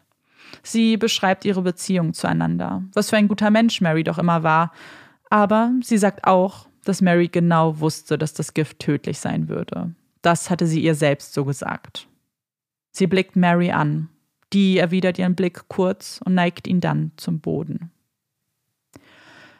Sie 0.61 0.97
beschreibt 0.97 1.45
ihre 1.45 1.61
Beziehung 1.61 2.14
zueinander, 2.14 2.84
was 2.93 3.09
für 3.09 3.18
ein 3.18 3.28
guter 3.28 3.49
Mensch 3.49 3.82
Mary 3.82 4.03
doch 4.03 4.18
immer 4.18 4.43
war. 4.43 4.72
Aber 5.30 5.72
sie 5.82 5.97
sagt 5.97 6.26
auch, 6.26 6.68
dass 6.86 7.01
Mary 7.01 7.28
genau 7.28 7.80
wusste, 7.80 8.18
dass 8.18 8.34
das 8.34 8.53
Gift 8.53 8.80
tödlich 8.80 9.20
sein 9.20 9.49
würde. 9.49 9.93
Das 10.24 10.49
hatte 10.49 10.65
sie 10.65 10.82
ihr 10.82 10.95
selbst 10.95 11.34
so 11.34 11.45
gesagt. 11.45 12.07
Sie 12.91 13.05
blickt 13.05 13.36
Mary 13.36 13.71
an. 13.71 14.09
Die 14.53 14.78
erwidert 14.78 15.19
ihren 15.19 15.36
Blick 15.36 15.67
kurz 15.67 16.21
und 16.24 16.34
neigt 16.34 16.65
ihn 16.65 16.80
dann 16.80 17.11
zum 17.17 17.39
Boden. 17.39 17.91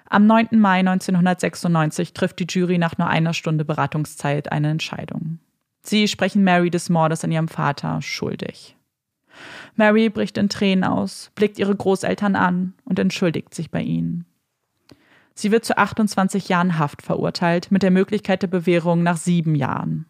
Am 0.10 0.26
9. 0.26 0.50
Mai 0.52 0.80
1996 0.80 2.14
trifft 2.14 2.40
die 2.40 2.46
Jury 2.48 2.78
nach 2.78 2.98
nur 2.98 3.08
einer 3.08 3.34
Stunde 3.34 3.66
Beratungszeit 3.66 4.52
eine 4.52 4.70
Entscheidung. 4.70 5.40
Sie 5.82 6.08
sprechen 6.08 6.44
Mary 6.44 6.70
des 6.70 6.90
Mordes 6.90 7.24
an 7.24 7.32
ihrem 7.32 7.48
Vater 7.48 8.02
schuldig. 8.02 8.78
Mary 9.76 10.10
bricht 10.10 10.38
in 10.38 10.50
Tränen 10.50 10.84
aus, 10.84 11.32
blickt 11.36 11.58
ihre 11.58 11.76
Großeltern 11.76 12.36
an 12.36 12.74
und 12.86 13.00
entschuldigt 13.00 13.54
sich 13.54 13.72
bei 13.72 13.82
ihnen. 13.82 14.26
Sie 15.34 15.52
wird 15.52 15.66
zu 15.66 15.78
28 15.78 16.48
Jahren 16.48 16.78
Haft 16.78 17.02
verurteilt, 17.02 17.72
mit 17.72 17.82
der 17.82 17.92
Möglichkeit 17.92 18.44
der 18.44 18.48
Bewährung 18.48 19.02
nach 19.02 19.18
sieben 19.18 19.56
Jahren. 19.56 20.06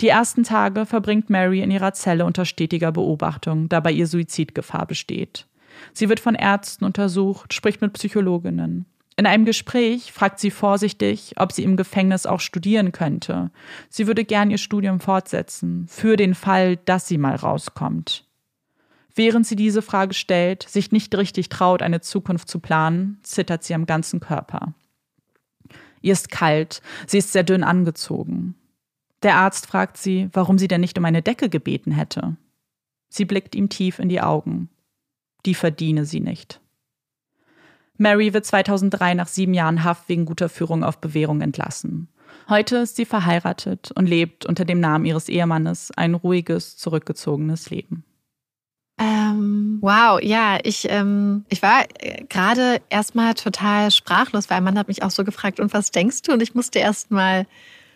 Die 0.00 0.08
ersten 0.08 0.42
Tage 0.42 0.86
verbringt 0.86 1.30
Mary 1.30 1.60
in 1.60 1.70
ihrer 1.70 1.92
Zelle 1.92 2.24
unter 2.24 2.44
stetiger 2.44 2.92
Beobachtung, 2.92 3.68
da 3.68 3.80
bei 3.80 3.92
ihr 3.92 4.06
Suizidgefahr 4.06 4.86
besteht. 4.86 5.46
Sie 5.92 6.08
wird 6.08 6.20
von 6.20 6.34
Ärzten 6.34 6.84
untersucht, 6.84 7.54
spricht 7.54 7.80
mit 7.80 7.92
Psychologinnen. 7.92 8.86
In 9.16 9.26
einem 9.26 9.44
Gespräch 9.44 10.10
fragt 10.10 10.40
sie 10.40 10.50
vorsichtig, 10.50 11.34
ob 11.36 11.52
sie 11.52 11.64
im 11.64 11.76
Gefängnis 11.76 12.24
auch 12.24 12.40
studieren 12.40 12.92
könnte. 12.92 13.50
Sie 13.90 14.06
würde 14.06 14.24
gern 14.24 14.50
ihr 14.50 14.58
Studium 14.58 15.00
fortsetzen, 15.00 15.86
für 15.86 16.16
den 16.16 16.34
Fall, 16.34 16.76
dass 16.76 17.08
sie 17.08 17.18
mal 17.18 17.36
rauskommt. 17.36 18.24
Während 19.14 19.46
sie 19.46 19.56
diese 19.56 19.82
Frage 19.82 20.14
stellt, 20.14 20.62
sich 20.62 20.90
nicht 20.90 21.14
richtig 21.14 21.50
traut, 21.50 21.82
eine 21.82 22.00
Zukunft 22.00 22.48
zu 22.48 22.58
planen, 22.60 23.18
zittert 23.22 23.62
sie 23.62 23.74
am 23.74 23.84
ganzen 23.84 24.20
Körper. 24.20 24.72
Ihr 26.00 26.14
ist 26.14 26.30
kalt, 26.30 26.80
sie 27.06 27.18
ist 27.18 27.32
sehr 27.32 27.44
dünn 27.44 27.62
angezogen. 27.62 28.56
Der 29.22 29.36
Arzt 29.36 29.66
fragt 29.66 29.96
sie, 29.96 30.28
warum 30.32 30.58
sie 30.58 30.68
denn 30.68 30.80
nicht 30.80 30.98
um 30.98 31.04
eine 31.04 31.22
Decke 31.22 31.48
gebeten 31.48 31.92
hätte. 31.92 32.36
Sie 33.08 33.24
blickt 33.24 33.54
ihm 33.54 33.68
tief 33.68 33.98
in 33.98 34.08
die 34.08 34.20
Augen. 34.20 34.68
Die 35.46 35.54
verdiene 35.54 36.04
sie 36.04 36.20
nicht. 36.20 36.60
Mary 37.98 38.32
wird 38.32 38.46
2003 38.46 39.14
nach 39.14 39.28
sieben 39.28 39.54
Jahren 39.54 39.84
Haft 39.84 40.08
wegen 40.08 40.24
guter 40.24 40.48
Führung 40.48 40.82
auf 40.82 40.98
Bewährung 40.98 41.40
entlassen. 41.40 42.08
Heute 42.48 42.78
ist 42.78 42.96
sie 42.96 43.04
verheiratet 43.04 43.92
und 43.94 44.08
lebt 44.08 44.46
unter 44.46 44.64
dem 44.64 44.80
Namen 44.80 45.04
ihres 45.04 45.28
Ehemannes 45.28 45.92
ein 45.96 46.14
ruhiges, 46.14 46.76
zurückgezogenes 46.76 47.70
Leben. 47.70 48.04
Ähm, 48.98 49.78
wow, 49.80 50.20
ja, 50.22 50.58
ich, 50.62 50.86
ähm, 50.90 51.44
ich 51.48 51.62
war 51.62 51.84
äh, 51.98 52.24
gerade 52.24 52.80
erstmal 52.90 53.34
total 53.34 53.90
sprachlos, 53.90 54.50
weil 54.50 54.60
man 54.60 54.78
hat 54.78 54.88
mich 54.88 55.02
auch 55.02 55.10
so 55.10 55.24
gefragt, 55.24 55.60
und 55.60 55.72
was 55.72 55.90
denkst 55.90 56.22
du? 56.22 56.32
Und 56.32 56.42
ich 56.42 56.54
musste 56.54 56.78
erstmal 56.78 57.46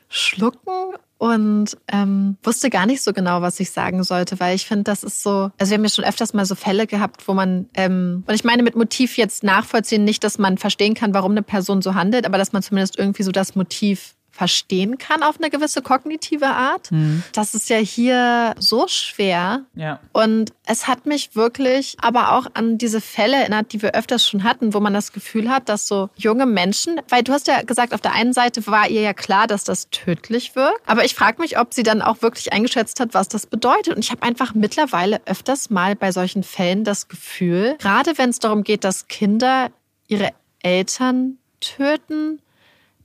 schlucken 0.08 0.94
und 1.18 1.76
ähm, 1.88 2.36
wusste 2.42 2.68
gar 2.68 2.86
nicht 2.86 3.02
so 3.02 3.12
genau, 3.12 3.40
was 3.40 3.58
ich 3.58 3.70
sagen 3.70 4.04
sollte, 4.04 4.38
weil 4.38 4.54
ich 4.54 4.66
finde, 4.66 4.84
das 4.84 5.02
ist 5.02 5.22
so, 5.22 5.50
also 5.58 5.70
wir 5.70 5.78
haben 5.78 5.84
ja 5.84 5.90
schon 5.90 6.04
öfters 6.04 6.34
mal 6.34 6.44
so 6.44 6.54
Fälle 6.54 6.86
gehabt, 6.86 7.26
wo 7.26 7.34
man, 7.34 7.68
ähm, 7.74 8.24
und 8.26 8.34
ich 8.34 8.44
meine 8.44 8.62
mit 8.62 8.76
Motiv 8.76 9.16
jetzt 9.16 9.42
nachvollziehen, 9.42 10.04
nicht, 10.04 10.22
dass 10.24 10.38
man 10.38 10.58
verstehen 10.58 10.94
kann, 10.94 11.14
warum 11.14 11.32
eine 11.32 11.42
Person 11.42 11.80
so 11.80 11.94
handelt, 11.94 12.26
aber 12.26 12.36
dass 12.36 12.52
man 12.52 12.62
zumindest 12.62 12.98
irgendwie 12.98 13.22
so 13.22 13.32
das 13.32 13.54
Motiv 13.54 14.14
verstehen 14.37 14.99
kann 14.99 15.22
auf 15.22 15.39
eine 15.39 15.51
gewisse 15.51 15.80
kognitive 15.80 16.47
Art. 16.47 16.93
Mhm. 16.93 17.22
Das 17.32 17.55
ist 17.55 17.70
ja 17.70 17.78
hier 17.78 18.55
so 18.59 18.87
schwer. 18.87 19.64
Ja. 19.74 19.99
Und 20.12 20.53
es 20.66 20.87
hat 20.87 21.07
mich 21.07 21.34
wirklich 21.34 21.97
aber 22.01 22.32
auch 22.32 22.47
an 22.55 22.76
diese 22.76 23.01
Fälle 23.01 23.37
erinnert, 23.37 23.72
die 23.72 23.80
wir 23.80 23.95
öfters 23.95 24.28
schon 24.28 24.45
hatten, 24.45 24.74
wo 24.74 24.80
man 24.80 24.93
das 24.93 25.12
Gefühl 25.12 25.49
hat, 25.49 25.68
dass 25.68 25.89
so 25.89 26.11
junge 26.16 26.45
Menschen, 26.45 27.01
weil 27.09 27.22
du 27.22 27.32
hast 27.32 27.47
ja 27.47 27.62
gesagt, 27.62 27.95
auf 27.95 28.03
der 28.03 28.12
einen 28.12 28.34
Seite 28.34 28.66
war 28.66 28.89
ihr 28.89 29.01
ja 29.01 29.14
klar, 29.14 29.47
dass 29.47 29.64
das 29.64 29.89
tödlich 29.91 30.55
wirkt. 30.55 30.80
Aber 30.87 31.05
ich 31.05 31.14
frage 31.14 31.41
mich, 31.41 31.59
ob 31.59 31.72
sie 31.72 31.82
dann 31.82 32.03
auch 32.03 32.20
wirklich 32.20 32.53
eingeschätzt 32.53 33.01
hat, 33.01 33.14
was 33.14 33.28
das 33.28 33.47
bedeutet. 33.47 33.95
Und 33.95 34.05
ich 34.05 34.11
habe 34.11 34.22
einfach 34.22 34.55
mittlerweile 34.55 35.20
öfters 35.24 35.70
mal 35.70 35.97
bei 35.97 36.12
solchen 36.12 36.43
Fällen 36.43 36.84
das 36.84 37.09
Gefühl, 37.09 37.76
gerade 37.78 38.18
wenn 38.18 38.30
es 38.30 38.39
darum 38.39 38.64
geht, 38.64 38.84
dass 38.84 39.09
Kinder 39.09 39.70
ihre 40.09 40.30
Eltern 40.62 41.39
töten, 41.61 42.41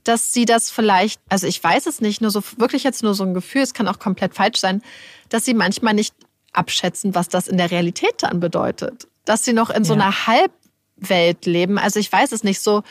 dass 0.04 0.32
sie 0.32 0.44
das 0.44 0.70
vielleicht, 0.70 1.20
also 1.28 1.46
ich 1.46 1.62
weiß 1.62 1.86
es 1.86 2.00
nicht, 2.00 2.20
nur 2.20 2.30
so 2.30 2.42
wirklich 2.56 2.84
jetzt 2.84 3.02
nur 3.02 3.14
so 3.14 3.24
ein 3.24 3.34
Gefühl, 3.34 3.62
es 3.62 3.74
kann 3.74 3.88
auch 3.88 3.98
komplett 3.98 4.34
falsch 4.34 4.58
sein, 4.58 4.82
dass 5.28 5.44
sie 5.44 5.54
manchmal 5.54 5.94
nicht 5.94 6.14
abschätzen, 6.52 7.14
was 7.14 7.28
das 7.28 7.48
in 7.48 7.56
der 7.56 7.70
Realität 7.70 8.14
dann 8.18 8.40
bedeutet. 8.40 9.08
Dass 9.24 9.44
sie 9.44 9.52
noch 9.52 9.70
in 9.70 9.84
so 9.84 9.92
einer 9.94 10.26
Halbwelt 10.26 11.46
leben. 11.46 11.78
Also 11.78 12.00
ich 12.00 12.10
weiß 12.12 12.32
es 12.32 12.44
nicht 12.44 12.60
so, 12.60 12.82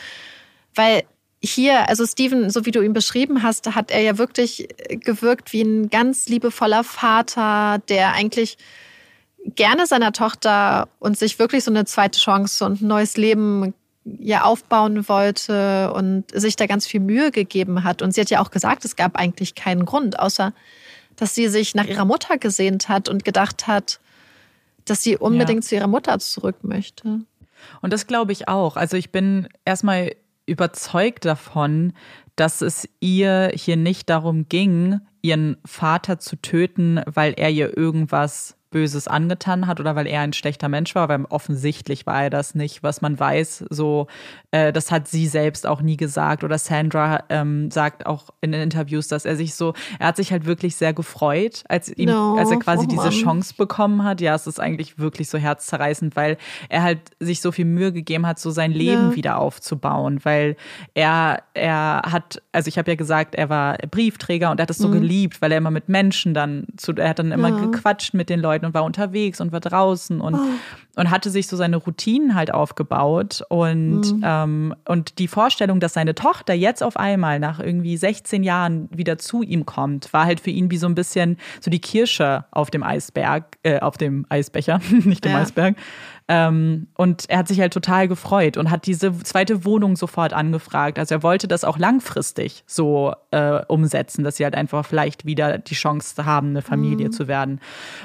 weil 0.74 1.03
hier, 1.43 1.89
also 1.89 2.05
Steven, 2.05 2.49
so 2.49 2.66
wie 2.66 2.72
du 2.72 2.82
ihn 2.82 2.93
beschrieben 2.93 3.43
hast, 3.43 3.74
hat 3.76 3.91
er 3.91 4.01
ja 4.01 4.18
wirklich 4.18 4.68
gewirkt 4.89 5.53
wie 5.53 5.62
ein 5.62 5.89
ganz 5.89 6.28
liebevoller 6.28 6.84
Vater, 6.84 7.80
der 7.89 8.14
eigentlich 8.14 8.57
gerne 9.43 9.88
seiner 9.88 10.12
Tochter 10.12 10.88
und 10.99 11.18
sich 11.18 11.39
wirklich 11.39 11.64
so 11.64 11.72
eine 11.72 11.86
zweite 11.86 12.20
Chance 12.20 12.64
und 12.64 12.82
ein 12.82 12.88
neues 12.88 13.18
Leben 13.18 13.74
ja 14.04 14.43
aufbauen 14.43 15.08
wollte 15.08 15.93
und 15.93 16.26
sich 16.34 16.56
da 16.56 16.66
ganz 16.66 16.88
viel 16.88 16.99
Mühe 16.99 17.32
gegeben 17.32 17.84
hat. 17.84 18.02
Und 18.02 18.14
sie 18.14 18.22
hat 18.22 18.30
ja 18.30 18.41
auch 18.41 18.52
gesagt, 18.52 18.86
es 18.86 18.95
gab 18.95 19.16
eigentlich 19.16 19.56
keinen 19.56 19.86
Grund, 19.86 20.20
außer 20.20 20.54
dass 21.16 21.36
sie 21.36 21.49
sich 21.49 21.76
nach 21.76 21.86
ihrer 21.86 22.06
Mutter 22.06 22.38
gesehnt 22.38 22.89
hat 22.89 23.08
und 23.08 23.24
gedacht 23.24 23.68
hat, 23.68 23.99
dass 24.86 25.04
sie 25.04 25.18
unbedingt 25.18 25.64
ja. 25.66 25.70
zu 25.70 25.76
ihrer 25.76 25.88
Mutter 25.88 26.18
zurück 26.20 26.64
möchte. 26.64 27.20
Und 27.82 27.93
das 27.93 28.08
glaube 28.08 28.32
ich 28.32 28.47
auch. 28.47 28.76
Also 28.76 28.97
ich 28.97 29.12
bin 29.12 29.47
erstmal 29.66 30.16
überzeugt 30.47 31.26
davon, 31.26 31.93
dass 32.36 32.62
es 32.62 32.89
ihr 32.99 33.52
hier 33.54 33.78
nicht 33.78 34.10
darum 34.10 34.49
ging, 34.49 34.99
ihren 35.22 35.58
Vater 35.64 36.18
zu 36.18 36.38
töten, 36.38 37.02
weil 37.06 37.34
er 37.34 37.52
ihr 37.52 37.78
irgendwas 37.78 38.56
Böses 38.72 39.07
angetan 39.07 39.67
hat 39.67 39.80
oder 39.80 39.95
weil 39.95 40.07
er 40.07 40.22
ein 40.22 40.34
schlechter 40.34 40.69
Mensch 40.69 40.95
war, 40.95 41.09
weil 41.09 41.26
offensichtlich 41.30 42.05
war 42.05 42.24
er 42.24 42.30
das 42.30 42.55
nicht, 42.55 42.84
was 42.84 43.01
man 43.01 43.19
weiß. 43.19 43.65
So, 43.69 44.07
äh, 44.51 44.74
das 44.74 44.91
hat 44.91 45.07
sie 45.07 45.28
selbst 45.28 45.67
auch 45.67 45.82
nie 45.82 45.97
gesagt 45.97 46.43
oder 46.43 46.57
Sandra 46.57 47.24
ähm, 47.30 47.69
sagt 47.69 48.05
auch 48.05 48.30
in 48.41 48.51
den 48.51 48.61
Interviews, 48.61 49.07
dass 49.07 49.26
er 49.26 49.36
sich 49.36 49.53
so, 49.53 49.74
er 49.99 50.07
hat 50.07 50.15
sich 50.15 50.32
halt 50.32 50.45
wirklich 50.45 50.76
sehr 50.76 50.93
gefreut, 50.93 51.63
als 51.67 51.89
ihm, 51.89 52.09
no, 52.09 52.38
als 52.38 52.49
er 52.49 52.57
quasi 52.57 52.86
oh 52.86 52.89
diese 52.89 53.09
Chance 53.09 53.53
bekommen 53.57 54.03
hat. 54.03 54.22
Ja, 54.22 54.34
es 54.36 54.47
ist 54.47 54.59
eigentlich 54.59 54.97
wirklich 54.97 55.30
so 55.30 55.38
herzzerreißend, 55.38 56.15
weil 56.15 56.38
er 56.69 56.84
halt 56.84 56.99
sich 57.19 57.41
so 57.41 57.51
viel 57.51 57.65
Mühe 57.65 57.91
gegeben 57.91 58.26
hat, 58.26 58.39
so 58.39 58.51
sein 58.51 58.72
Leben 58.72 59.09
ja. 59.09 59.15
wieder 59.15 59.38
aufzubauen, 59.38 60.19
weil 60.24 60.55
er 60.93 61.43
er 61.53 62.01
hat, 62.05 62.41
also 62.51 62.67
ich 62.67 62.78
habe 62.78 62.91
ja 62.91 62.95
gesagt, 62.95 63.36
er 63.36 63.49
war 63.49 63.78
Briefträger 63.89 64.51
und 64.51 64.59
er 64.59 64.63
hat 64.63 64.69
es 64.69 64.78
so 64.78 64.88
mhm. 64.88 64.93
geliebt, 64.93 65.41
weil 65.41 65.51
er 65.51 65.57
immer 65.57 65.72
mit 65.72 65.89
Menschen 65.89 66.34
dann 66.34 66.65
zu, 66.78 66.93
er 66.93 67.09
hat 67.09 67.19
dann 67.19 67.32
immer 67.32 67.49
ja. 67.49 67.65
gequatscht 67.65 68.13
mit 68.13 68.30
den 68.30 68.39
Leuten 68.39 68.61
Leuten 68.62 68.66
und 68.66 68.74
war 68.74 68.84
unterwegs 68.84 69.41
und 69.41 69.51
war 69.51 69.59
draußen 69.59 70.22
und, 70.22 70.36
oh. 70.36 70.99
und 70.99 71.09
hatte 71.09 71.30
sich 71.30 71.47
so 71.47 71.57
seine 71.57 71.78
Routinen 71.78 72.36
halt 72.36 72.53
aufgebaut. 72.53 73.43
Und, 73.49 74.01
mhm. 74.01 74.24
ähm, 74.24 74.76
und 74.86 75.20
die 75.20 75.28
Vorstellung, 75.28 75.80
dass 75.80 75.93
seine 75.93 76.16
Tochter 76.16 76.53
jetzt 76.53 76.84
auf 76.84 76.97
einmal 76.97 77.39
nach 77.39 77.59
irgendwie 77.59 77.97
16 77.97 78.43
Jahren 78.43 78.89
wieder 78.91 79.18
zu 79.18 79.41
ihm 79.41 79.66
kommt, 79.66 80.14
war 80.14 80.26
halt 80.26 80.39
für 80.39 80.51
ihn 80.51 80.72
wie 80.72 80.78
so 80.78 80.88
ein 80.88 80.95
bisschen 80.95 81.38
so 81.59 81.72
die 81.72 81.82
Kirsche 81.82 82.45
auf 82.51 82.70
dem 82.70 82.84
Eisberg, 82.84 83.57
äh, 83.64 83.80
auf 83.80 83.97
dem 83.97 84.26
Eisbecher, 84.30 84.80
nicht 85.03 85.26
dem 85.26 85.32
ja. 85.34 85.39
Eisberg. 85.39 85.76
Ähm, 86.34 86.88
und 86.95 87.29
er 87.29 87.39
hat 87.39 87.49
sich 87.49 87.59
halt 87.59 87.73
total 87.73 88.07
gefreut 88.07 88.55
und 88.55 88.71
hat 88.71 88.86
diese 88.86 89.11
zweite 89.19 89.65
Wohnung 89.65 89.97
sofort 89.97 90.32
angefragt. 90.32 90.97
Also 90.97 91.15
er 91.15 91.23
wollte 91.23 91.45
das 91.45 91.65
auch 91.65 91.77
langfristig 91.77 92.63
so 92.65 93.13
äh, 93.32 93.65
umsetzen, 93.67 94.23
dass 94.23 94.38
sie 94.38 94.45
halt 94.45 94.55
einfach 94.55 94.86
vielleicht 94.86 95.25
wieder 95.25 95.57
die 95.57 95.75
Chance 95.75 96.23
haben, 96.23 96.51
eine 96.51 96.61
Familie 96.61 97.07
mhm. 97.07 97.11
zu 97.11 97.27
werden. 97.27 97.59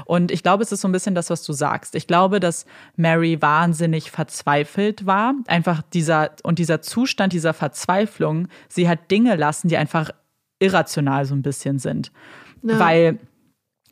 Und 0.07 0.33
ich 0.33 0.43
glaube, 0.43 0.65
es 0.65 0.73
ist 0.73 0.81
so 0.81 0.89
ein 0.89 0.93
bisschen 0.93 1.15
das, 1.15 1.31
was 1.31 1.45
du 1.45 1.53
sagst. 1.53 1.95
Ich 1.95 2.09
glaube, 2.09 2.41
dass 2.41 2.67
Mary 2.97 3.41
wahnsinnig 3.41 4.11
verzweifelt 4.11 5.07
war. 5.07 5.35
Einfach 5.47 5.83
dieser 5.95 6.33
und 6.43 6.59
dieser 6.59 6.83
Zustand 6.83 7.33
dieser 7.33 7.55
Verzweiflung, 7.55 8.49
sie 8.69 8.89
hat 8.89 9.09
Dinge 9.09 9.37
lassen, 9.37 9.69
die 9.69 9.77
einfach 9.77 10.11
irrational 10.59 11.27
so 11.27 11.35
ein 11.37 11.43
bisschen 11.43 11.79
sind. 11.79 12.11
Ja. 12.65 12.81
Weil 12.81 13.21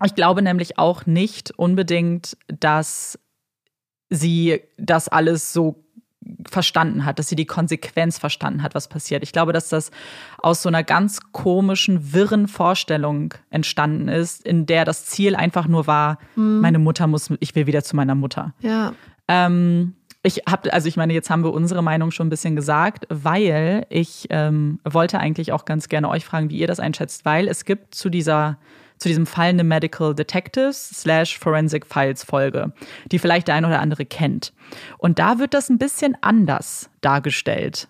ich 0.04 0.16
glaube 0.16 0.42
nämlich 0.42 0.76
auch 0.76 1.06
nicht 1.06 1.52
unbedingt, 1.52 2.36
dass 2.48 3.16
sie 4.10 4.60
das 4.76 5.08
alles 5.08 5.52
so 5.52 5.84
verstanden 6.48 7.04
hat, 7.04 7.18
dass 7.18 7.28
sie 7.28 7.36
die 7.36 7.46
Konsequenz 7.46 8.18
verstanden 8.18 8.62
hat, 8.62 8.74
was 8.74 8.88
passiert. 8.88 9.22
Ich 9.22 9.32
glaube, 9.32 9.52
dass 9.52 9.68
das 9.68 9.90
aus 10.38 10.62
so 10.62 10.68
einer 10.68 10.82
ganz 10.82 11.20
komischen, 11.32 12.12
wirren 12.12 12.48
Vorstellung 12.48 13.34
entstanden 13.50 14.08
ist, 14.08 14.46
in 14.46 14.66
der 14.66 14.84
das 14.84 15.06
Ziel 15.06 15.36
einfach 15.36 15.66
nur 15.66 15.86
war, 15.86 16.18
mhm. 16.36 16.60
meine 16.60 16.78
Mutter 16.78 17.06
muss, 17.06 17.30
ich 17.40 17.54
will 17.54 17.66
wieder 17.66 17.82
zu 17.84 17.96
meiner 17.96 18.14
Mutter. 18.14 18.54
Ja. 18.60 18.94
Ähm, 19.28 19.94
ich 20.22 20.42
habe, 20.48 20.72
also 20.72 20.88
ich 20.88 20.96
meine, 20.96 21.12
jetzt 21.12 21.28
haben 21.28 21.44
wir 21.44 21.52
unsere 21.52 21.82
Meinung 21.82 22.10
schon 22.10 22.28
ein 22.28 22.30
bisschen 22.30 22.56
gesagt, 22.56 23.06
weil 23.10 23.86
ich 23.90 24.26
ähm, 24.30 24.80
wollte 24.84 25.18
eigentlich 25.18 25.52
auch 25.52 25.66
ganz 25.66 25.88
gerne 25.88 26.08
euch 26.08 26.24
fragen, 26.24 26.48
wie 26.48 26.56
ihr 26.56 26.66
das 26.66 26.80
einschätzt, 26.80 27.26
weil 27.26 27.46
es 27.46 27.66
gibt 27.66 27.94
zu 27.94 28.08
dieser 28.08 28.58
zu 28.98 29.08
diesem 29.08 29.26
Fall 29.26 29.48
eine 29.48 29.64
Medical 29.64 30.14
Detectives 30.14 30.90
slash 30.90 31.38
Forensic 31.38 31.86
Files 31.86 32.24
Folge, 32.24 32.72
die 33.10 33.18
vielleicht 33.18 33.48
der 33.48 33.54
ein 33.56 33.64
oder 33.64 33.80
andere 33.80 34.04
kennt. 34.04 34.52
Und 34.98 35.18
da 35.18 35.38
wird 35.38 35.54
das 35.54 35.68
ein 35.68 35.78
bisschen 35.78 36.16
anders 36.20 36.90
dargestellt. 37.00 37.88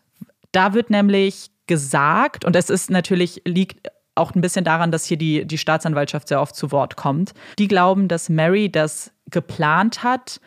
Da 0.53 0.75
wird 0.75 0.91
nämlich 0.91 1.51
gesagt, 1.67 2.45
und 2.45 2.57
es 2.57 2.71
ist 2.71 2.91
natürlich, 2.91 3.43
liegt 3.45 3.89
auch 4.15 4.35
ein 4.35 4.41
bisschen 4.41 4.65
daran, 4.65 4.93
dass 4.93 5.07
hier 5.07 5.17
die, 5.17 5.45
die 5.45 5.59
Staatsanwaltschaft 5.59 6.29
sehr 6.29 6.41
oft 6.41 6.55
zu 6.55 6.71
Wort 6.71 6.97
kommt. 6.97 7.35
Die 7.59 7.69
glauben, 7.69 8.09
dass 8.09 8.29
Mary 8.29 8.71
das 8.71 9.13
geplant 9.31 10.03
hat, 10.03 10.41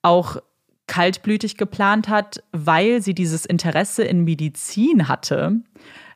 auch 0.00 0.36
kaltblütig 0.86 1.56
geplant 1.56 2.08
hat, 2.08 2.42
weil 2.52 3.02
sie 3.02 3.14
dieses 3.14 3.46
Interesse 3.46 4.04
in 4.04 4.24
Medizin 4.24 5.08
hatte 5.08 5.60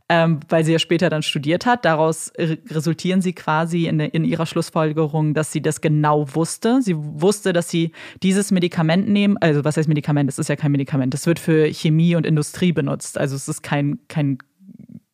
ähm, 0.09 0.41
weil 0.49 0.65
sie 0.65 0.73
ja 0.73 0.79
später 0.79 1.11
dann 1.11 1.23
studiert 1.23 1.67
hat. 1.67 1.85
Daraus 1.85 2.33
resultieren 2.39 3.23
sie 3.23 3.33
quasi 3.33 3.87
in, 3.87 3.99
in 3.99 4.25
ihrer 4.25 4.47
Schlussfolgerung, 4.47 5.35
dass 5.35 5.51
sie 5.51 5.61
das 5.61 5.81
genau 5.81 6.33
wusste. 6.35 6.81
Sie 6.81 6.95
wusste, 6.97 7.53
dass 7.53 7.69
sie 7.69 7.93
dieses 8.23 8.53
Medikament 8.53 9.09
nehmen, 9.09 9.37
also 9.39 9.65
was 9.65 9.77
heißt 9.77 9.89
Medikament? 9.89 10.29
Das 10.29 10.39
ist 10.39 10.49
ja 10.49 10.57
kein 10.57 10.73
Medikament. 10.73 11.13
Das 11.13 11.27
wird 11.27 11.39
für 11.39 11.67
Chemie 11.73 12.15
und 12.15 12.25
Industrie 12.25 12.73
benutzt. 12.73 13.19
Also 13.19 13.35
es 13.35 13.49
ist 13.49 13.63
kein, 13.63 13.99
kein 14.09 14.39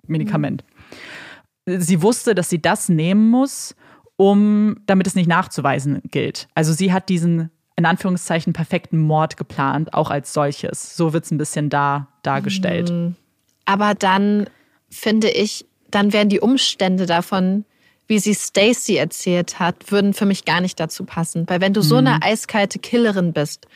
Medikament. 0.06 0.64
Mhm. 1.66 1.80
Sie 1.80 2.02
wusste, 2.02 2.34
dass 2.34 2.50
sie 2.50 2.60
das 2.60 2.88
nehmen 2.88 3.30
muss, 3.30 3.74
um, 4.16 4.76
damit 4.86 5.06
es 5.06 5.14
nicht 5.14 5.28
nachzuweisen 5.28 6.02
gilt. 6.10 6.48
Also 6.54 6.72
sie 6.72 6.92
hat 6.92 7.08
diesen 7.08 7.50
in 7.76 7.86
Anführungszeichen 7.86 8.52
perfekten 8.52 8.98
Mord 8.98 9.38
geplant, 9.38 9.94
auch 9.94 10.10
als 10.10 10.34
solches. 10.34 10.94
So 10.96 11.14
wird 11.14 11.24
es 11.24 11.30
ein 11.30 11.38
bisschen 11.38 11.70
da 11.70 12.08
dargestellt. 12.22 12.90
Mhm. 12.90 13.16
Aber 13.64 13.94
dann 13.94 14.46
finde 14.92 15.30
ich, 15.30 15.66
dann 15.90 16.12
wären 16.12 16.28
die 16.28 16.40
Umstände 16.40 17.06
davon, 17.06 17.64
wie 18.08 18.18
sie 18.18 18.34
Stacy 18.34 18.96
erzählt 18.96 19.58
hat, 19.58 19.90
würden 19.90 20.12
für 20.12 20.26
mich 20.26 20.44
gar 20.44 20.60
nicht 20.60 20.78
dazu 20.78 21.04
passen. 21.04 21.44
Weil 21.48 21.60
wenn 21.60 21.72
du 21.72 21.80
so 21.80 21.96
eine 21.96 22.14
mhm. 22.14 22.20
eiskalte 22.22 22.78
Killerin 22.78 23.32
bist, 23.32 23.66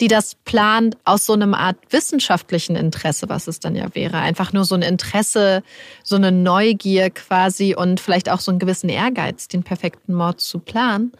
die 0.00 0.08
das 0.08 0.34
plant 0.34 0.96
aus 1.04 1.24
so 1.24 1.32
einem 1.32 1.54
Art 1.54 1.76
wissenschaftlichen 1.90 2.76
Interesse, 2.76 3.28
was 3.28 3.46
es 3.46 3.60
dann 3.60 3.74
ja 3.74 3.94
wäre, 3.94 4.18
einfach 4.18 4.52
nur 4.52 4.64
so 4.64 4.74
ein 4.74 4.82
Interesse, 4.82 5.62
so 6.04 6.16
eine 6.16 6.32
Neugier 6.32 7.10
quasi 7.10 7.74
und 7.74 8.00
vielleicht 8.00 8.28
auch 8.28 8.40
so 8.40 8.50
einen 8.50 8.58
gewissen 8.58 8.90
Ehrgeiz, 8.90 9.48
den 9.48 9.62
perfekten 9.62 10.12
Mord 10.14 10.40
zu 10.40 10.58
planen, 10.58 11.12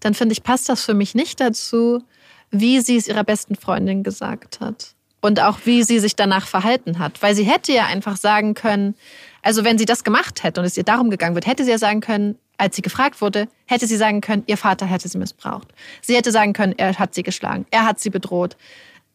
dann 0.00 0.14
finde 0.14 0.34
ich, 0.34 0.42
passt 0.42 0.68
das 0.68 0.84
für 0.84 0.94
mich 0.94 1.14
nicht 1.14 1.40
dazu, 1.40 2.02
wie 2.50 2.80
sie 2.80 2.96
es 2.96 3.08
ihrer 3.08 3.24
besten 3.24 3.56
Freundin 3.56 4.04
gesagt 4.04 4.60
hat 4.60 4.95
und 5.20 5.40
auch 5.40 5.58
wie 5.64 5.82
sie 5.82 5.98
sich 5.98 6.16
danach 6.16 6.46
verhalten 6.46 6.98
hat. 6.98 7.22
Weil 7.22 7.34
sie 7.34 7.44
hätte 7.44 7.72
ja 7.72 7.86
einfach 7.86 8.16
sagen 8.16 8.54
können, 8.54 8.94
also 9.42 9.64
wenn 9.64 9.78
sie 9.78 9.84
das 9.84 10.04
gemacht 10.04 10.42
hätte 10.42 10.60
und 10.60 10.66
es 10.66 10.76
ihr 10.76 10.84
darum 10.84 11.10
gegangen 11.10 11.34
wird, 11.34 11.46
hätte 11.46 11.64
sie 11.64 11.70
ja 11.70 11.78
sagen 11.78 12.00
können, 12.00 12.38
als 12.58 12.76
sie 12.76 12.82
gefragt 12.82 13.20
wurde, 13.20 13.48
hätte 13.66 13.86
sie 13.86 13.96
sagen 13.96 14.20
können, 14.20 14.44
ihr 14.46 14.56
Vater 14.56 14.86
hätte 14.86 15.08
sie 15.08 15.18
missbraucht. 15.18 15.68
Sie 16.02 16.16
hätte 16.16 16.32
sagen 16.32 16.52
können, 16.52 16.74
er 16.76 16.98
hat 16.98 17.14
sie 17.14 17.22
geschlagen, 17.22 17.66
er 17.70 17.84
hat 17.84 18.00
sie 18.00 18.10
bedroht. 18.10 18.56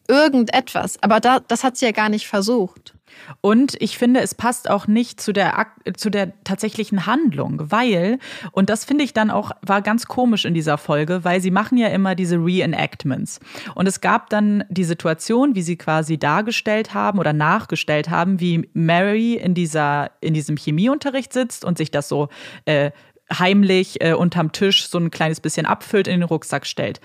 Irgendetwas. 0.08 1.02
Aber 1.02 1.20
da, 1.20 1.40
das 1.40 1.64
hat 1.64 1.76
sie 1.76 1.86
ja 1.86 1.92
gar 1.92 2.08
nicht 2.08 2.26
versucht. 2.26 2.94
Und 3.40 3.74
ich 3.80 3.98
finde, 3.98 4.20
es 4.20 4.34
passt 4.34 4.68
auch 4.68 4.86
nicht 4.86 5.20
zu 5.20 5.32
der, 5.32 5.66
zu 5.96 6.10
der 6.10 6.32
tatsächlichen 6.44 7.06
Handlung, 7.06 7.70
weil, 7.70 8.18
und 8.52 8.70
das 8.70 8.84
finde 8.84 9.04
ich 9.04 9.12
dann 9.12 9.30
auch, 9.30 9.52
war 9.62 9.82
ganz 9.82 10.06
komisch 10.06 10.44
in 10.44 10.54
dieser 10.54 10.78
Folge, 10.78 11.24
weil 11.24 11.40
sie 11.40 11.50
machen 11.50 11.78
ja 11.78 11.88
immer 11.88 12.14
diese 12.14 12.36
Reenactments. 12.36 13.40
Und 13.74 13.86
es 13.86 14.00
gab 14.00 14.30
dann 14.30 14.64
die 14.68 14.84
Situation, 14.84 15.54
wie 15.54 15.62
sie 15.62 15.76
quasi 15.76 16.18
dargestellt 16.18 16.94
haben 16.94 17.18
oder 17.18 17.32
nachgestellt 17.32 18.10
haben, 18.10 18.40
wie 18.40 18.68
Mary 18.74 19.34
in, 19.34 19.54
dieser, 19.54 20.10
in 20.20 20.34
diesem 20.34 20.56
Chemieunterricht 20.56 21.32
sitzt 21.32 21.64
und 21.64 21.78
sich 21.78 21.90
das 21.90 22.08
so 22.08 22.28
äh, 22.64 22.90
heimlich 23.38 24.00
äh, 24.00 24.12
unterm 24.12 24.52
Tisch 24.52 24.88
so 24.88 24.98
ein 24.98 25.10
kleines 25.10 25.40
bisschen 25.40 25.66
abfüllt, 25.66 26.06
in 26.06 26.20
den 26.20 26.28
Rucksack 26.28 26.66
stellt. 26.66 27.00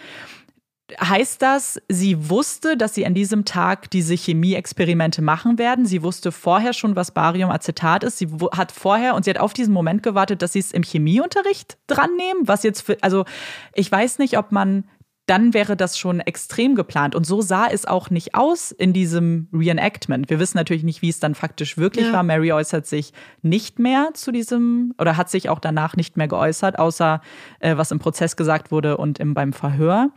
Heißt 1.02 1.42
das, 1.42 1.82
sie 1.90 2.30
wusste, 2.30 2.78
dass 2.78 2.96
sie 2.96 3.06
an 3.06 3.14
diesem 3.14 3.44
Tag 3.44 3.92
diese 3.92 4.14
Chemieexperimente 4.14 5.22
machen 5.22 5.58
werden? 5.58 5.86
Sie 5.86 6.02
wusste 6.02 6.32
vorher 6.32 6.72
schon, 6.72 6.96
was 6.96 7.12
Bariumacetat 7.12 8.06
ist. 8.06 8.18
Sie 8.20 8.30
hat 8.56 8.72
vorher 8.72 9.14
und 9.16 9.26
sie 9.26 9.30
hat 9.30 9.40
auf 9.40 9.54
diesen 9.54 9.74
Moment 9.74 10.02
gewartet, 10.02 10.42
dass 10.42 10.54
sie 10.54 10.60
es 10.60 10.72
im 10.72 10.84
Chemieunterricht 10.84 11.78
dran 11.88 12.16
nehmen. 12.16 12.48
Was 12.48 12.64
jetzt 12.64 12.82
für, 12.82 12.98
also 13.02 13.26
ich 13.74 13.92
weiß 13.92 14.18
nicht, 14.20 14.38
ob 14.38 14.54
man, 14.54 14.86
dann 15.26 15.54
wäre 15.54 15.76
das 15.76 15.98
schon 15.98 16.22
extrem 16.22 16.76
geplant. 16.76 17.16
Und 17.16 17.26
so 17.26 17.42
sah 17.42 17.68
es 17.68 17.86
auch 17.86 18.10
nicht 18.10 18.34
aus 18.34 18.72
in 18.72 18.94
diesem 18.94 19.50
Reenactment. 19.52 20.30
Wir 20.30 20.40
wissen 20.40 20.56
natürlich 20.56 20.84
nicht, 20.84 21.02
wie 21.02 21.10
es 21.10 21.20
dann 21.20 21.36
faktisch 21.36 21.78
wirklich 21.78 22.08
ja. 22.08 22.14
war. 22.14 22.24
Mary 22.24 22.54
äußert 22.54 22.88
sich 22.88 23.12
nicht 23.42 23.78
mehr 23.78 24.12
zu 24.14 24.32
diesem 24.32 24.94
oder 24.98 25.18
hat 25.18 25.30
sich 25.30 25.50
auch 25.50 25.60
danach 25.60 25.98
nicht 25.98 26.16
mehr 26.16 26.30
geäußert, 26.30 26.80
außer 26.80 27.20
äh, 27.60 27.76
was 27.76 27.92
im 27.92 28.00
Prozess 28.00 28.38
gesagt 28.38 28.72
wurde 28.72 28.96
und 28.96 29.20
im, 29.20 29.34
beim 29.34 29.52
Verhör. 29.52 30.12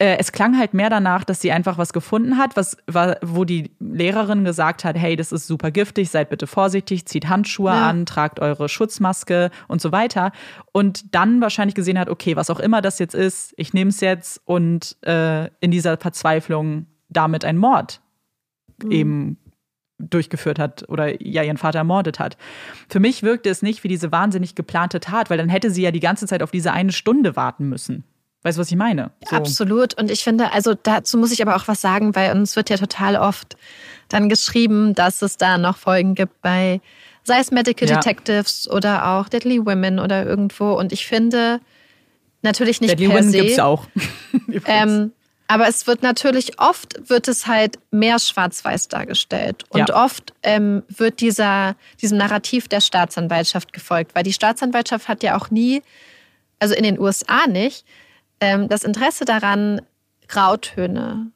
Äh, 0.00 0.18
es 0.18 0.30
klang 0.30 0.56
halt 0.56 0.74
mehr 0.74 0.90
danach, 0.90 1.24
dass 1.24 1.40
sie 1.40 1.50
einfach 1.50 1.76
was 1.76 1.92
gefunden 1.92 2.38
hat, 2.38 2.56
was 2.56 2.76
wo 2.86 3.44
die 3.44 3.72
Lehrerin 3.80 4.44
gesagt 4.44 4.84
hat, 4.84 4.96
hey, 4.96 5.16
das 5.16 5.32
ist 5.32 5.48
super 5.48 5.72
giftig, 5.72 6.10
seid 6.10 6.30
bitte 6.30 6.46
vorsichtig, 6.46 7.06
zieht 7.06 7.28
Handschuhe 7.28 7.72
ja. 7.72 7.88
an, 7.88 8.06
tragt 8.06 8.38
eure 8.38 8.68
Schutzmaske 8.68 9.50
und 9.66 9.80
so 9.80 9.90
weiter. 9.90 10.30
Und 10.72 11.14
dann 11.16 11.40
wahrscheinlich 11.40 11.74
gesehen 11.74 11.98
hat, 11.98 12.08
okay, 12.08 12.36
was 12.36 12.48
auch 12.48 12.60
immer 12.60 12.80
das 12.80 13.00
jetzt 13.00 13.14
ist, 13.14 13.54
ich 13.56 13.74
nehme 13.74 13.90
es 13.90 14.00
jetzt 14.00 14.40
und 14.44 14.96
äh, 15.04 15.46
in 15.60 15.72
dieser 15.72 15.96
Verzweiflung 15.96 16.86
damit 17.08 17.44
ein 17.44 17.56
Mord 17.56 18.00
mhm. 18.82 18.90
eben 18.92 19.38
durchgeführt 19.98 20.60
hat 20.60 20.88
oder 20.88 21.20
ja 21.20 21.42
ihren 21.42 21.56
Vater 21.56 21.80
ermordet 21.80 22.20
hat. 22.20 22.36
Für 22.88 23.00
mich 23.00 23.24
wirkte 23.24 23.50
es 23.50 23.62
nicht 23.62 23.82
wie 23.82 23.88
diese 23.88 24.12
wahnsinnig 24.12 24.54
geplante 24.54 25.00
Tat, 25.00 25.28
weil 25.28 25.38
dann 25.38 25.48
hätte 25.48 25.72
sie 25.72 25.82
ja 25.82 25.90
die 25.90 25.98
ganze 25.98 26.28
Zeit 26.28 26.42
auf 26.42 26.52
diese 26.52 26.72
eine 26.72 26.92
Stunde 26.92 27.34
warten 27.34 27.68
müssen. 27.68 28.04
Weißt 28.42 28.56
du, 28.56 28.60
was 28.60 28.70
ich 28.70 28.76
meine? 28.76 29.10
So. 29.28 29.36
Absolut. 29.36 29.94
Und 29.94 30.10
ich 30.10 30.22
finde, 30.22 30.52
also 30.52 30.74
dazu 30.74 31.18
muss 31.18 31.32
ich 31.32 31.42
aber 31.42 31.56
auch 31.56 31.66
was 31.66 31.80
sagen, 31.80 32.14
weil 32.14 32.32
uns 32.32 32.54
wird 32.56 32.70
ja 32.70 32.76
total 32.76 33.16
oft 33.16 33.56
dann 34.08 34.28
geschrieben, 34.28 34.94
dass 34.94 35.22
es 35.22 35.36
da 35.36 35.58
noch 35.58 35.76
Folgen 35.76 36.14
gibt 36.14 36.40
bei, 36.40 36.80
sei 37.24 37.40
es 37.40 37.50
Medical 37.50 37.88
ja. 37.88 37.96
Detectives 37.96 38.70
oder 38.70 39.08
auch 39.08 39.28
Deadly 39.28 39.64
Women 39.64 39.98
oder 39.98 40.24
irgendwo. 40.24 40.72
Und 40.72 40.92
ich 40.92 41.06
finde, 41.06 41.60
natürlich 42.42 42.80
nicht 42.80 42.92
Deadly 42.92 43.08
per 43.08 43.18
Women 43.18 43.32
gibt 43.32 43.50
es 43.50 43.58
auch. 43.58 43.86
ähm, 44.66 45.12
aber 45.48 45.66
es 45.66 45.86
wird 45.86 46.02
natürlich 46.02 46.60
oft 46.60 47.08
wird 47.08 47.26
es 47.26 47.46
halt 47.46 47.78
mehr 47.90 48.18
schwarz-weiß 48.18 48.88
dargestellt 48.88 49.64
und 49.70 49.88
ja. 49.88 50.04
oft 50.04 50.34
ähm, 50.42 50.82
wird 50.88 51.20
dieser 51.20 51.74
diesem 52.02 52.18
Narrativ 52.18 52.68
der 52.68 52.82
Staatsanwaltschaft 52.82 53.72
gefolgt, 53.72 54.14
weil 54.14 54.24
die 54.24 54.34
Staatsanwaltschaft 54.34 55.08
hat 55.08 55.22
ja 55.22 55.38
auch 55.38 55.50
nie, 55.50 55.82
also 56.58 56.74
in 56.74 56.82
den 56.82 57.00
USA 57.00 57.46
nicht, 57.46 57.86
ähm, 58.40 58.68
das 58.68 58.84
Interesse 58.84 59.24
daran, 59.24 59.80
Grautöne 60.28 61.30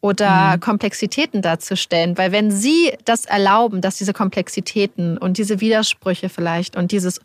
oder 0.00 0.56
mhm. 0.56 0.60
Komplexitäten 0.60 1.42
darzustellen. 1.42 2.16
Weil 2.16 2.32
wenn 2.32 2.50
Sie 2.50 2.92
das 3.04 3.24
erlauben, 3.24 3.80
dass 3.80 3.96
diese 3.96 4.12
Komplexitäten 4.12 5.18
und 5.18 5.38
diese 5.38 5.60
Widersprüche 5.60 6.28
vielleicht 6.28 6.76
und 6.76 6.92
dieses, 6.92 7.20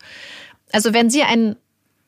also 0.72 0.94
wenn 0.94 1.10
Sie 1.10 1.24
ein, 1.24 1.56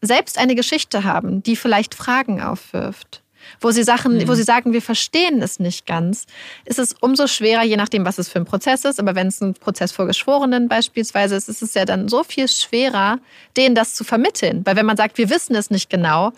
selbst 0.01 0.37
eine 0.37 0.55
Geschichte 0.55 1.03
haben, 1.03 1.43
die 1.43 1.55
vielleicht 1.55 1.95
Fragen 1.95 2.41
aufwirft, 2.41 3.21
wo 3.59 3.71
sie 3.71 3.83
Sachen, 3.83 4.17
mhm. 4.17 4.27
wo 4.27 4.33
sie 4.33 4.43
sagen, 4.43 4.73
wir 4.73 4.81
verstehen 4.81 5.41
es 5.41 5.59
nicht 5.59 5.85
ganz, 5.85 6.25
ist 6.65 6.79
es 6.79 6.93
umso 6.99 7.27
schwerer, 7.27 7.63
je 7.63 7.77
nachdem, 7.77 8.05
was 8.05 8.17
es 8.17 8.29
für 8.29 8.39
ein 8.39 8.45
Prozess 8.45 8.85
ist. 8.85 8.99
Aber 8.99 9.15
wenn 9.15 9.27
es 9.27 9.41
ein 9.41 9.53
Prozess 9.53 9.91
vor 9.91 10.07
Geschworenen 10.07 10.67
beispielsweise 10.67 11.35
ist, 11.35 11.49
ist 11.49 11.61
es 11.61 11.73
ja 11.73 11.85
dann 11.85 12.07
so 12.07 12.23
viel 12.23 12.47
schwerer, 12.47 13.19
denen 13.57 13.75
das 13.75 13.93
zu 13.93 14.03
vermitteln. 14.03 14.65
Weil 14.65 14.75
wenn 14.75 14.85
man 14.85 14.97
sagt, 14.97 15.17
wir 15.17 15.29
wissen 15.29 15.55
es 15.55 15.69
nicht 15.69 15.89
genau, 15.89 16.33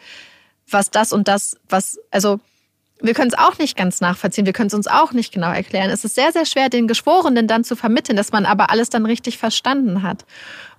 was 0.70 0.91
das 0.91 1.13
und 1.13 1.28
das, 1.28 1.57
was, 1.70 1.99
also 2.11 2.39
wir 2.99 3.13
können 3.13 3.30
es 3.32 3.38
auch 3.38 3.57
nicht 3.59 3.78
ganz 3.78 4.01
nachvollziehen, 4.01 4.45
wir 4.45 4.53
können 4.53 4.68
es 4.68 4.74
uns 4.74 4.88
auch 4.88 5.11
nicht 5.11 5.32
genau 5.32 5.51
erklären. 5.51 5.91
Es 5.91 6.03
ist 6.03 6.15
sehr, 6.15 6.32
sehr 6.32 6.45
schwer, 6.45 6.70
den 6.70 6.88
Geschworenen 6.88 7.47
dann 7.47 7.63
zu 7.63 7.76
vermitteln, 7.76 8.15
dass 8.15 8.32
man 8.32 8.45
aber 8.45 8.72
alles 8.72 8.89
dann 8.89 9.05
richtig 9.05 9.38
verstanden 9.38 10.01
hat. 10.01 10.26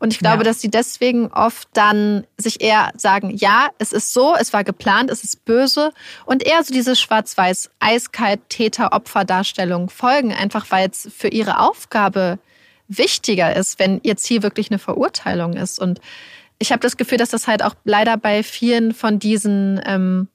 Und 0.01 0.13
ich 0.13 0.19
glaube, 0.19 0.39
ja. 0.39 0.45
dass 0.45 0.61
sie 0.61 0.71
deswegen 0.71 1.29
oft 1.29 1.69
dann 1.75 2.27
sich 2.37 2.61
eher 2.61 2.91
sagen, 2.97 3.31
ja, 3.37 3.69
es 3.79 3.93
ist 3.93 4.13
so, 4.13 4.35
es 4.35 4.53
war 4.53 4.65
geplant, 4.65 5.11
es 5.11 5.23
ist 5.23 5.45
böse 5.45 5.93
und 6.25 6.45
eher 6.45 6.63
so 6.65 6.73
diese 6.73 6.97
schwarz-weiß, 6.97 7.71
eiskalt 7.79 8.41
Täter-Opfer-Darstellung 8.49 9.89
folgen, 9.89 10.33
einfach 10.33 10.67
weil 10.71 10.91
es 10.91 11.09
für 11.17 11.29
ihre 11.29 11.61
Aufgabe 11.61 12.39
wichtiger 12.89 13.55
ist, 13.55 13.79
wenn 13.79 14.01
ihr 14.03 14.17
Ziel 14.17 14.43
wirklich 14.43 14.71
eine 14.71 14.79
Verurteilung 14.79 15.55
ist. 15.55 15.79
Und 15.79 16.01
ich 16.59 16.73
habe 16.73 16.81
das 16.81 16.97
Gefühl, 16.97 17.19
dass 17.19 17.31
das 17.31 17.47
halt 17.47 17.63
auch 17.63 17.75
leider 17.85 18.17
bei 18.17 18.43
vielen 18.43 18.93
von 18.93 19.19
diesen 19.19 19.81
ähm, 19.85 20.29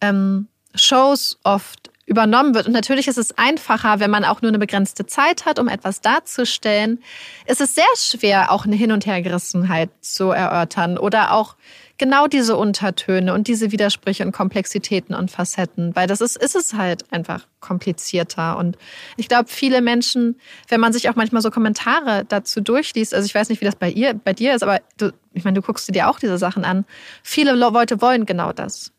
ähm, 0.00 0.48
Shows 0.74 1.38
oft 1.42 1.90
übernommen 2.06 2.54
wird. 2.54 2.66
Und 2.66 2.72
natürlich 2.72 3.06
ist 3.06 3.18
es 3.18 3.38
einfacher, 3.38 4.00
wenn 4.00 4.10
man 4.10 4.24
auch 4.24 4.42
nur 4.42 4.50
eine 4.50 4.58
begrenzte 4.58 5.06
Zeit 5.06 5.46
hat, 5.46 5.60
um 5.60 5.68
etwas 5.68 6.00
darzustellen. 6.00 7.02
Es 7.46 7.60
ist 7.60 7.76
sehr 7.76 7.84
schwer, 7.96 8.50
auch 8.50 8.64
eine 8.64 8.74
Hin- 8.74 8.90
und 8.92 9.06
Hergerissenheit 9.06 9.90
zu 10.00 10.30
erörtern 10.30 10.98
oder 10.98 11.32
auch 11.32 11.54
genau 12.00 12.26
diese 12.26 12.56
Untertöne 12.56 13.34
und 13.34 13.46
diese 13.46 13.72
Widersprüche 13.72 14.24
und 14.24 14.32
Komplexitäten 14.32 15.14
und 15.14 15.30
Facetten, 15.30 15.94
weil 15.94 16.06
das 16.06 16.22
ist, 16.22 16.34
ist 16.34 16.56
es 16.56 16.72
halt 16.72 17.04
einfach 17.12 17.46
komplizierter. 17.60 18.56
Und 18.56 18.78
ich 19.18 19.28
glaube, 19.28 19.50
viele 19.50 19.82
Menschen, 19.82 20.40
wenn 20.68 20.80
man 20.80 20.94
sich 20.94 21.10
auch 21.10 21.14
manchmal 21.14 21.42
so 21.42 21.50
Kommentare 21.50 22.24
dazu 22.26 22.62
durchliest, 22.62 23.12
also 23.12 23.26
ich 23.26 23.34
weiß 23.34 23.50
nicht, 23.50 23.60
wie 23.60 23.66
das 23.66 23.76
bei 23.76 23.90
ihr, 23.90 24.14
bei 24.14 24.32
dir 24.32 24.54
ist, 24.54 24.62
aber 24.62 24.80
du, 24.96 25.12
ich 25.34 25.44
meine, 25.44 25.60
du 25.60 25.62
guckst 25.66 25.94
dir 25.94 26.08
auch 26.08 26.18
diese 26.18 26.38
Sachen 26.38 26.64
an. 26.64 26.86
Viele 27.22 27.52
Leute 27.52 28.00
wollen 28.00 28.24
genau 28.24 28.54
das. 28.54 28.92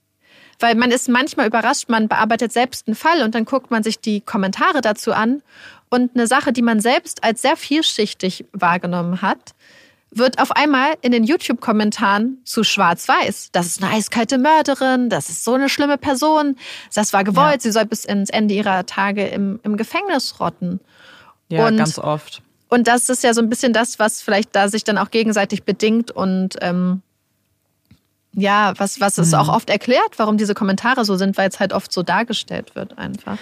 Weil 0.59 0.75
man 0.75 0.91
ist 0.91 1.09
manchmal 1.09 1.47
überrascht, 1.47 1.89
man 1.89 2.07
bearbeitet 2.07 2.53
selbst 2.53 2.87
einen 2.87 2.95
Fall 2.95 3.23
und 3.23 3.33
dann 3.33 3.45
guckt 3.45 3.71
man 3.71 3.81
sich 3.81 3.99
die 3.99 4.21
Kommentare 4.21 4.81
dazu 4.81 5.11
an 5.11 5.41
und 5.89 6.11
eine 6.13 6.27
Sache, 6.27 6.53
die 6.53 6.61
man 6.61 6.79
selbst 6.79 7.23
als 7.23 7.41
sehr 7.41 7.57
vielschichtig 7.57 8.45
wahrgenommen 8.53 9.23
hat, 9.23 9.55
wird 10.12 10.39
auf 10.39 10.51
einmal 10.51 10.95
in 11.01 11.12
den 11.12 11.24
YouTube-Kommentaren 11.24 12.38
zu 12.43 12.64
schwarz-weiß. 12.64 13.49
Das 13.51 13.66
ist 13.66 13.82
eine 13.82 13.93
eiskalte 13.93 14.38
Mörderin, 14.38 15.09
das 15.09 15.30
ist 15.30 15.43
so 15.43 15.53
eine 15.53 15.70
schlimme 15.70 15.97
Person, 15.97 16.57
das 16.93 17.14
war 17.14 17.24
gewollt, 17.24 17.55
ja. 17.55 17.59
sie 17.62 17.72
soll 17.72 17.86
bis 17.86 18.05
ins 18.05 18.30
Ende 18.30 18.53
ihrer 18.53 18.86
Tage 18.86 19.26
im, 19.28 19.59
im 19.64 19.78
Gefängnis 19.78 20.39
rotten. 20.39 20.82
Ja, 21.49 21.68
und, 21.68 21.78
ganz 21.78 21.97
oft. 21.97 22.41
Und 22.68 22.88
das 22.88 23.09
ist 23.09 23.24
ja 23.24 23.34
so 23.34 23.41
ein 23.41 23.49
bisschen 23.49 23.74
das, 23.74 23.99
was 23.99 24.22
vielleicht 24.22 24.55
da 24.55 24.68
sich 24.68 24.84
dann 24.84 24.97
auch 24.97 25.12
gegenseitig 25.12 25.64
bedingt 25.64 26.12
und 26.12 26.57
ähm, 26.62 27.01
ja, 28.34 28.74
was, 28.78 29.01
was 29.01 29.18
es 29.18 29.32
mhm. 29.32 29.39
auch 29.39 29.49
oft 29.49 29.70
erklärt, 29.70 30.18
warum 30.18 30.38
diese 30.38 30.53
Kommentare 30.53 31.03
so 31.03 31.16
sind, 31.18 31.38
weil 31.38 31.49
es 31.49 31.59
halt 31.59 31.74
oft 31.74 31.91
so 31.91 32.03
dargestellt 32.03 32.76
wird 32.76 32.97
einfach. 32.97 33.38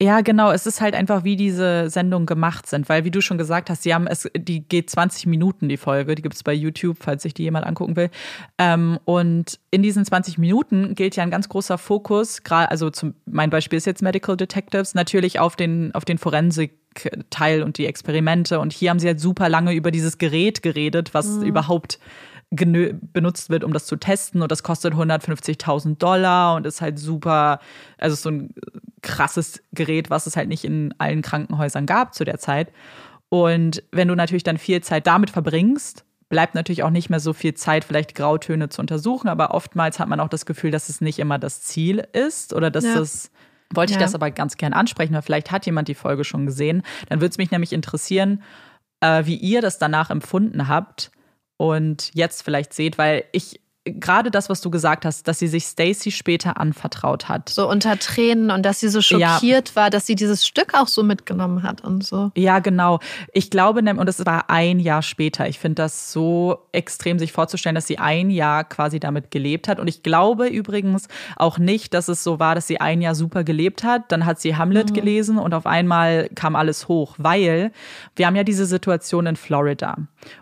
Ja, 0.00 0.20
genau. 0.20 0.52
Es 0.52 0.64
ist 0.64 0.80
halt 0.80 0.94
einfach, 0.94 1.24
wie 1.24 1.34
diese 1.34 1.90
Sendungen 1.90 2.26
gemacht 2.26 2.68
sind, 2.68 2.88
weil, 2.88 3.04
wie 3.04 3.10
du 3.10 3.20
schon 3.20 3.36
gesagt 3.36 3.68
hast, 3.68 3.82
sie 3.82 3.92
haben 3.92 4.06
es, 4.06 4.30
die 4.36 4.60
geht 4.60 4.88
20 4.90 5.26
Minuten, 5.26 5.68
die 5.68 5.76
Folge. 5.76 6.14
Die 6.14 6.22
gibt 6.22 6.36
es 6.36 6.44
bei 6.44 6.54
YouTube, 6.54 6.98
falls 7.00 7.24
sich 7.24 7.34
die 7.34 7.42
jemand 7.42 7.66
angucken 7.66 7.96
will. 7.96 8.10
Ähm, 8.58 9.00
und 9.06 9.58
in 9.72 9.82
diesen 9.82 10.04
20 10.04 10.38
Minuten 10.38 10.94
gilt 10.94 11.16
ja 11.16 11.24
ein 11.24 11.32
ganz 11.32 11.48
großer 11.48 11.78
Fokus, 11.78 12.44
gerade, 12.44 12.70
also 12.70 12.90
zum, 12.90 13.14
mein 13.26 13.50
Beispiel 13.50 13.76
ist 13.76 13.86
jetzt 13.86 14.00
Medical 14.00 14.36
Detectives, 14.36 14.94
natürlich 14.94 15.40
auf 15.40 15.56
den, 15.56 15.92
auf 15.96 16.04
den 16.04 16.18
Forensik-Teil 16.18 17.64
und 17.64 17.76
die 17.76 17.86
Experimente. 17.86 18.60
Und 18.60 18.72
hier 18.72 18.90
haben 18.90 19.00
sie 19.00 19.08
halt 19.08 19.18
super 19.18 19.48
lange 19.48 19.72
über 19.72 19.90
dieses 19.90 20.16
Gerät 20.16 20.62
geredet, 20.62 21.12
was 21.12 21.26
mhm. 21.26 21.42
überhaupt 21.42 21.98
benutzt 22.50 23.50
wird, 23.50 23.64
um 23.64 23.72
das 23.72 23.86
zu 23.86 23.96
testen. 23.96 24.42
Und 24.42 24.52
das 24.52 24.62
kostet 24.62 24.94
150.000 24.94 25.98
Dollar 25.98 26.54
und 26.54 26.66
ist 26.66 26.80
halt 26.80 27.00
super, 27.00 27.58
also 27.98 28.14
so 28.14 28.30
ein 28.30 28.54
krasses 29.02 29.62
Gerät, 29.72 30.10
was 30.10 30.26
es 30.26 30.36
halt 30.36 30.48
nicht 30.48 30.64
in 30.64 30.94
allen 30.98 31.22
Krankenhäusern 31.22 31.86
gab 31.86 32.14
zu 32.14 32.24
der 32.24 32.38
Zeit. 32.38 32.72
Und 33.28 33.82
wenn 33.92 34.08
du 34.08 34.14
natürlich 34.14 34.42
dann 34.42 34.58
viel 34.58 34.82
Zeit 34.82 35.06
damit 35.06 35.30
verbringst, 35.30 36.04
bleibt 36.28 36.54
natürlich 36.54 36.82
auch 36.82 36.90
nicht 36.90 37.10
mehr 37.10 37.20
so 37.20 37.32
viel 37.32 37.54
Zeit, 37.54 37.84
vielleicht 37.84 38.14
Grautöne 38.14 38.68
zu 38.68 38.80
untersuchen. 38.80 39.28
Aber 39.28 39.54
oftmals 39.54 39.98
hat 39.98 40.08
man 40.08 40.20
auch 40.20 40.28
das 40.28 40.46
Gefühl, 40.46 40.70
dass 40.70 40.88
es 40.88 41.00
nicht 41.00 41.18
immer 41.18 41.38
das 41.38 41.62
Ziel 41.62 42.06
ist 42.12 42.52
oder 42.52 42.70
dass 42.70 42.84
ja. 42.84 42.94
das 42.94 43.30
wollte 43.74 43.92
ich 43.92 43.98
ja. 43.98 44.02
das 44.02 44.14
aber 44.14 44.30
ganz 44.30 44.56
gern 44.56 44.72
ansprechen, 44.72 45.14
weil 45.14 45.22
vielleicht 45.22 45.50
hat 45.50 45.66
jemand 45.66 45.88
die 45.88 45.94
Folge 45.94 46.24
schon 46.24 46.46
gesehen. 46.46 46.82
Dann 47.08 47.20
würde 47.20 47.30
es 47.30 47.38
mich 47.38 47.50
nämlich 47.50 47.72
interessieren, 47.72 48.42
äh, 49.00 49.26
wie 49.26 49.36
ihr 49.36 49.60
das 49.60 49.78
danach 49.78 50.10
empfunden 50.10 50.68
habt 50.68 51.10
und 51.58 52.10
jetzt 52.14 52.42
vielleicht 52.42 52.72
seht, 52.72 52.96
weil 52.96 53.24
ich 53.32 53.60
gerade 53.92 54.30
das, 54.30 54.48
was 54.48 54.60
du 54.60 54.70
gesagt 54.70 55.04
hast, 55.04 55.28
dass 55.28 55.38
sie 55.38 55.48
sich 55.48 55.64
Stacy 55.64 56.10
später 56.10 56.60
anvertraut 56.60 57.28
hat. 57.28 57.48
So 57.48 57.68
unter 57.68 57.98
Tränen 57.98 58.50
und 58.50 58.64
dass 58.64 58.80
sie 58.80 58.88
so 58.88 59.00
schockiert 59.00 59.70
ja. 59.70 59.76
war, 59.76 59.90
dass 59.90 60.06
sie 60.06 60.14
dieses 60.14 60.46
Stück 60.46 60.74
auch 60.74 60.88
so 60.88 61.02
mitgenommen 61.02 61.62
hat 61.62 61.82
und 61.82 62.04
so. 62.04 62.30
Ja, 62.36 62.58
genau. 62.58 63.00
Ich 63.32 63.50
glaube, 63.50 63.80
und 63.80 64.08
es 64.08 64.24
war 64.26 64.50
ein 64.50 64.80
Jahr 64.80 65.02
später. 65.02 65.48
Ich 65.48 65.58
finde 65.58 65.82
das 65.82 66.12
so 66.12 66.66
extrem, 66.72 67.18
sich 67.18 67.32
vorzustellen, 67.32 67.74
dass 67.74 67.86
sie 67.86 67.98
ein 67.98 68.30
Jahr 68.30 68.64
quasi 68.64 69.00
damit 69.00 69.30
gelebt 69.30 69.68
hat. 69.68 69.80
Und 69.80 69.88
ich 69.88 70.02
glaube 70.02 70.48
übrigens 70.48 71.08
auch 71.36 71.58
nicht, 71.58 71.94
dass 71.94 72.08
es 72.08 72.24
so 72.24 72.38
war, 72.38 72.54
dass 72.54 72.66
sie 72.66 72.80
ein 72.80 73.00
Jahr 73.00 73.14
super 73.14 73.44
gelebt 73.44 73.84
hat. 73.84 74.10
Dann 74.12 74.26
hat 74.26 74.40
sie 74.40 74.56
Hamlet 74.56 74.90
mhm. 74.90 74.94
gelesen 74.94 75.38
und 75.38 75.54
auf 75.54 75.66
einmal 75.66 76.28
kam 76.34 76.56
alles 76.56 76.88
hoch, 76.88 77.14
weil 77.18 77.72
wir 78.16 78.26
haben 78.26 78.36
ja 78.36 78.44
diese 78.44 78.66
Situation 78.66 79.26
in 79.26 79.36
Florida. 79.36 79.96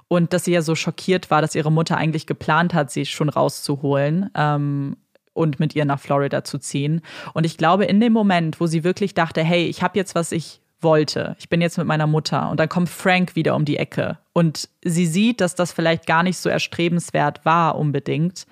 Und 0.09 0.32
dass 0.32 0.44
sie 0.44 0.53
ja 0.53 0.62
so 0.62 0.74
schockiert 0.74 1.30
war, 1.30 1.42
dass 1.42 1.55
ihre 1.55 1.72
Mutter 1.72 1.97
eigentlich 1.97 2.26
geplant 2.26 2.74
hat, 2.74 2.90
sie 2.90 3.07
schon 3.07 3.28
rauszuholen. 3.37 4.30
Ähm, 4.34 4.97
und 5.37 5.61
mit 5.61 5.76
ihr 5.76 5.84
nach 5.84 6.01
Florida 6.01 6.45
zu 6.45 6.57
ziehen. 6.59 7.03
Und 7.34 7.45
ich 7.45 7.59
glaube, 7.59 7.84
in 7.84 8.01
dem 8.01 8.14
Moment, 8.14 8.59
wo 8.59 8.66
sie 8.66 8.84
wirklich 8.84 9.12
dachte, 9.12 9.43
hey, 9.43 9.66
ich 9.66 9.82
habe 9.82 9.99
jetzt, 9.99 10.14
was 10.14 10.32
ich 10.32 10.62
wollte, 10.80 11.37
ich 11.39 11.49
bin 11.49 11.61
jetzt 11.61 11.78
mit 11.78 11.87
meiner 11.87 12.07
Mutter 12.07 12.51
und 12.51 12.61
dann 12.61 12.68
kommt 12.68 12.89
Frank 12.89 13.34
wieder 13.34 13.55
um 13.55 13.64
die 13.64 13.76
Ecke 13.76 14.18
und 14.32 14.68
sie 14.84 15.07
sieht, 15.07 15.41
dass 15.41 15.55
das 15.55 15.72
vielleicht 15.72 16.07
gar 16.07 16.22
nicht 16.22 16.39
so 16.39 16.49
erstrebenswert 16.49 17.45
war 17.45 17.76
unbedingt, 17.76 18.47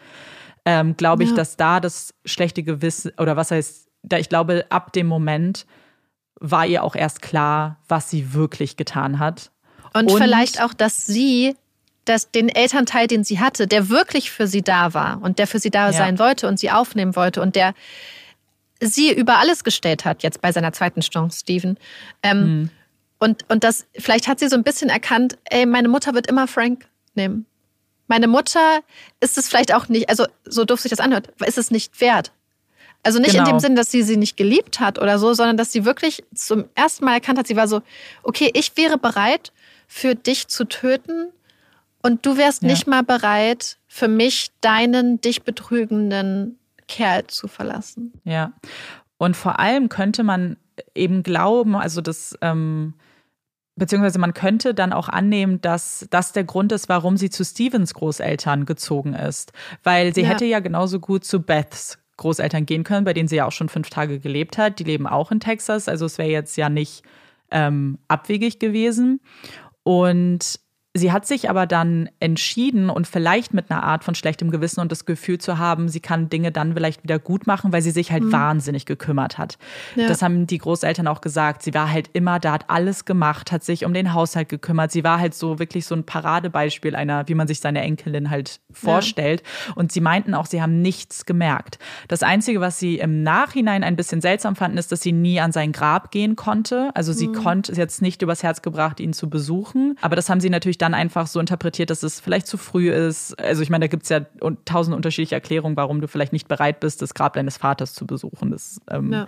ähm, 0.64 0.97
glaube 0.97 1.22
ich, 1.22 1.30
ja. 1.30 1.37
dass 1.37 1.57
da 1.57 1.80
das 1.80 2.14
schlechte 2.24 2.62
Gewissen 2.62 3.12
oder 3.18 3.37
was 3.37 3.51
heißt, 3.51 3.89
da 4.03 4.18
ich 4.18 4.28
glaube, 4.28 4.64
ab 4.70 4.93
dem 4.93 5.07
Moment 5.07 5.66
war 6.41 6.66
ihr 6.66 6.82
auch 6.82 6.97
erst 6.97 7.20
klar, 7.20 7.78
was 7.89 8.11
sie 8.11 8.32
wirklich 8.32 8.76
getan 8.76 9.18
hat 9.18 9.51
und, 9.93 10.11
und 10.11 10.18
vielleicht 10.18 10.62
auch, 10.62 10.74
dass 10.74 11.07
sie 11.07 11.55
dass 12.05 12.30
den 12.30 12.48
Elternteil, 12.48 13.07
den 13.07 13.24
sie 13.24 13.40
hatte, 13.40 13.66
der 13.66 13.88
wirklich 13.88 14.30
für 14.30 14.46
sie 14.46 14.62
da 14.62 14.94
war 14.94 15.20
und 15.22 15.38
der 15.38 15.46
für 15.46 15.59
sie 15.59 15.70
da 15.70 15.86
ja. 15.86 15.92
sein 15.92 16.18
wollte 16.18 16.48
und 16.48 16.59
sie 16.59 16.70
aufnehmen 16.70 17.16
wollte 17.16 17.40
und 17.40 17.57
der 17.57 17.74
sie 18.80 19.12
über 19.12 19.38
alles 19.38 19.64
gestellt 19.64 20.05
hat, 20.05 20.22
jetzt 20.22 20.40
bei 20.40 20.52
seiner 20.52 20.72
zweiten 20.72 21.00
Chance, 21.00 21.40
Steven. 21.40 21.78
Ähm, 22.22 22.38
mhm. 22.38 22.70
und, 23.18 23.48
und 23.48 23.64
das, 23.64 23.86
vielleicht 23.96 24.28
hat 24.28 24.40
sie 24.40 24.48
so 24.48 24.57
ein 24.57 24.64
bisschen 24.64 24.90
erkannt, 24.90 25.38
ey, 25.44 25.66
meine 25.66 25.88
Mutter 25.88 26.14
wird 26.14 26.26
immer 26.26 26.46
Frank 26.46 26.86
nehmen. 27.14 27.46
Meine 28.07 28.28
Mutter 28.28 28.80
ist 29.20 29.38
es 29.38 29.48
vielleicht 29.48 29.74
auch 29.74 29.88
nicht, 29.88 30.11
also 30.11 30.26
so 30.44 30.64
doof 30.64 30.80
sich 30.80 30.90
das 30.90 31.00
anhört, 31.00 31.28
ist 31.46 31.57
es 31.57 31.70
nicht 31.70 32.00
wert. 32.00 32.32
Also 33.02 33.18
nicht 33.18 33.32
genau. 33.32 33.44
in 33.44 33.50
dem 33.50 33.61
Sinn, 33.61 33.76
dass 33.76 33.90
sie 33.90 34.02
sie 34.02 34.16
nicht 34.16 34.36
geliebt 34.36 34.80
hat 34.80 34.98
oder 34.98 35.18
so, 35.18 35.34
sondern 35.34 35.57
dass 35.57 35.72
sie 35.72 35.84
wirklich 35.84 36.24
zum 36.34 36.64
ersten 36.74 37.05
Mal 37.05 37.14
erkannt 37.14 37.38
hat, 37.38 37.46
sie 37.46 37.57
war 37.57 37.68
so, 37.68 37.82
okay, 38.22 38.50
ich 38.55 38.76
wäre 38.76 38.98
bereit, 38.98 39.52
für 39.86 40.14
dich 40.14 40.48
zu 40.48 40.64
töten 40.64 41.28
und 42.05 42.26
du 42.26 42.36
wärst 42.36 42.62
ja. 42.62 42.68
nicht 42.68 42.86
mal 42.86 43.02
bereit, 43.02 43.78
für 43.86 44.09
mich 44.09 44.50
deinen 44.61 45.22
dich 45.22 45.42
betrügenden 45.42 46.59
Kerl 46.86 47.26
zu 47.28 47.48
verlassen. 47.48 48.12
Ja. 48.24 48.52
Und 49.16 49.38
vor 49.38 49.59
allem 49.59 49.88
könnte 49.88 50.22
man 50.22 50.59
eben 50.94 51.22
glauben, 51.22 51.74
also 51.74 52.02
das, 52.02 52.36
ähm, 52.42 52.92
beziehungsweise 53.76 54.18
man 54.18 54.34
könnte 54.34 54.74
dann 54.74 54.92
auch 54.92 55.09
annehmen, 55.09 55.62
dass 55.62 56.07
das 56.11 56.32
der 56.32 56.44
Grund 56.44 56.72
ist, 56.72 56.90
warum 56.90 57.16
sie 57.16 57.30
zu 57.30 57.42
Stevens 57.42 57.94
Großeltern 57.94 58.66
gezogen 58.66 59.14
ist. 59.14 59.55
Weil 59.82 60.14
sie 60.14 60.22
ja. 60.22 60.28
hätte 60.28 60.44
ja 60.44 60.61
genauso 60.61 61.00
gut 61.00 61.24
zu 61.24 61.40
Beths 61.40 61.98
Großeltern 62.18 62.66
gehen 62.66 62.84
können, 62.84 63.07
bei 63.07 63.14
denen 63.14 63.28
sie 63.28 63.36
ja 63.36 63.46
auch 63.46 63.52
schon 63.52 63.70
fünf 63.70 63.88
Tage 63.88 64.20
gelebt 64.20 64.59
hat. 64.59 64.78
Die 64.78 64.84
leben 64.84 65.07
auch 65.07 65.32
in 65.32 65.40
Texas, 65.40 65.88
also 65.88 66.05
es 66.05 66.18
wäre 66.18 66.28
jetzt 66.28 66.59
ja 66.59 66.68
nicht 66.68 67.02
ähm, 67.50 67.98
abwegig 68.09 68.59
gewesen. 68.59 69.20
Und 69.84 70.61
Sie 70.97 71.11
hat 71.11 71.26
sich 71.26 71.51
aber 71.51 71.66
dann 71.66 72.09
entschieden 72.20 72.88
und 72.88 73.09
vielleicht 73.09 73.53
mit 73.53 73.68
einer 73.68 73.82
Art 73.82 74.05
von 74.05 74.14
schlechtem 74.14 74.53
Gewissen 74.53 74.78
und 74.78 74.92
das 74.92 75.07
Gefühl 75.07 75.38
zu 75.38 75.59
haben, 75.59 75.88
sie 75.88 75.99
kann 75.99 76.28
Dinge 76.28 76.53
dann 76.53 76.74
vielleicht 76.74 77.03
wieder 77.03 77.18
gut 77.18 77.49
machen, 77.49 77.72
weil 77.72 77.82
sie 77.82 77.90
sich 77.90 78.12
halt 78.12 78.22
mhm. 78.22 78.30
wahnsinnig 78.30 78.86
gekümmert 78.86 79.36
hat. 79.36 79.59
Ja. 79.97 80.07
Das 80.07 80.22
haben 80.22 80.47
die 80.47 80.59
Großeltern 80.59 81.09
auch 81.09 81.20
gesagt. 81.20 81.62
Sie 81.64 81.74
war 81.74 81.90
halt 81.90 82.11
immer 82.12 82.38
da, 82.38 82.53
hat 82.53 82.70
alles 82.70 83.05
gemacht, 83.05 83.51
hat 83.51 83.64
sich 83.64 83.84
um 83.84 83.92
den 83.92 84.14
Haushalt 84.14 84.49
gekümmert. 84.49 84.92
Sie 84.92 85.03
war 85.03 85.18
halt 85.18 85.34
so 85.34 85.59
wirklich 85.59 85.84
so 85.84 85.97
ein 85.97 86.07
Paradebeispiel 86.07 86.95
einer, 86.95 87.26
wie 87.26 87.34
man 87.34 87.49
sich 87.49 87.59
seine 87.59 87.80
Enkelin 87.80 88.30
halt 88.30 88.61
vorstellt. 88.70 89.42
Ja. 89.66 89.74
Und 89.74 89.90
sie 89.90 90.01
meinten 90.01 90.32
auch, 90.32 90.47
sie 90.47 90.62
haben 90.62 90.80
nichts 90.80 91.26
gemerkt. 91.26 91.80
Das 92.07 92.22
Einzige, 92.22 92.61
was 92.61 92.78
sie 92.78 92.99
im 92.99 93.24
Nachhinein 93.24 93.82
ein 93.82 93.97
bisschen 93.97 94.20
seltsam 94.20 94.55
fanden, 94.55 94.78
ist, 94.78 94.92
dass 94.92 95.01
sie 95.01 95.12
nie 95.12 95.40
an 95.40 95.51
sein 95.51 95.72
Grab 95.72 96.12
gehen 96.12 96.36
konnte. 96.36 96.90
Also 96.95 97.12
sie 97.12 97.26
mhm. 97.26 97.34
konnte 97.34 97.72
es 97.72 97.78
jetzt 97.78 98.01
nicht 98.01 98.22
übers 98.22 98.45
Herz 98.45 98.62
gebracht, 98.62 99.01
ihn 99.01 99.12
zu 99.12 99.28
besuchen. 99.28 99.99
Aber 100.01 100.14
das 100.14 100.30
haben 100.30 100.38
sie 100.38 100.51
natürlich 100.51 100.78
dann 100.85 100.95
einfach 100.95 101.26
so 101.26 101.41
interpretiert, 101.41 101.91
dass 101.91 102.03
es 102.03 102.20
vielleicht 102.20 102.47
zu 102.47 102.57
früh 102.57 102.91
ist. 102.91 103.39
Also 103.41 103.62
ich 103.62 103.70
meine, 103.70 103.85
da 103.85 103.87
gibt 103.89 104.05
es 104.05 104.11
ja 104.11 104.20
tausend 104.64 104.95
unterschiedliche 104.95 105.35
Erklärungen, 105.35 105.76
warum 105.76 106.01
du 106.01 106.09
vielleicht 106.09 106.32
nicht 106.32 106.47
bereit 106.47 106.80
bist, 106.80 107.03
das 107.03 107.14
Grab 107.14 107.32
deines 107.32 107.57
Vaters 107.57 107.95
zu 107.95 108.07
besuchen. 108.07 108.51
Das 108.51 108.80
ähm, 108.91 109.12
ja. 109.12 109.26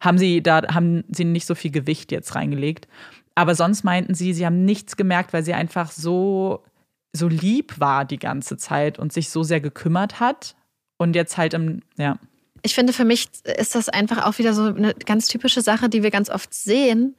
haben 0.00 0.18
sie 0.18 0.42
da 0.42 0.62
haben 0.74 1.04
sie 1.08 1.24
nicht 1.24 1.46
so 1.46 1.54
viel 1.54 1.70
Gewicht 1.70 2.12
jetzt 2.12 2.34
reingelegt. 2.34 2.88
Aber 3.34 3.54
sonst 3.54 3.84
meinten 3.84 4.14
sie, 4.14 4.34
sie 4.34 4.44
haben 4.44 4.64
nichts 4.64 4.96
gemerkt, 4.96 5.32
weil 5.32 5.44
sie 5.44 5.54
einfach 5.54 5.92
so 5.92 6.64
so 7.12 7.28
lieb 7.28 7.78
war 7.80 8.04
die 8.04 8.18
ganze 8.18 8.56
Zeit 8.56 8.98
und 8.98 9.12
sich 9.12 9.30
so 9.30 9.42
sehr 9.42 9.60
gekümmert 9.60 10.20
hat. 10.20 10.56
Und 10.98 11.14
jetzt 11.14 11.38
halt 11.38 11.54
im, 11.54 11.82
ja. 11.96 12.18
Ich 12.62 12.74
finde, 12.74 12.92
für 12.92 13.04
mich 13.04 13.28
ist 13.44 13.74
das 13.74 13.88
einfach 13.88 14.26
auch 14.26 14.38
wieder 14.38 14.52
so 14.52 14.64
eine 14.64 14.94
ganz 14.94 15.28
typische 15.28 15.62
Sache, 15.62 15.88
die 15.88 16.02
wir 16.02 16.10
ganz 16.10 16.28
oft 16.28 16.52
sehen, 16.52 17.14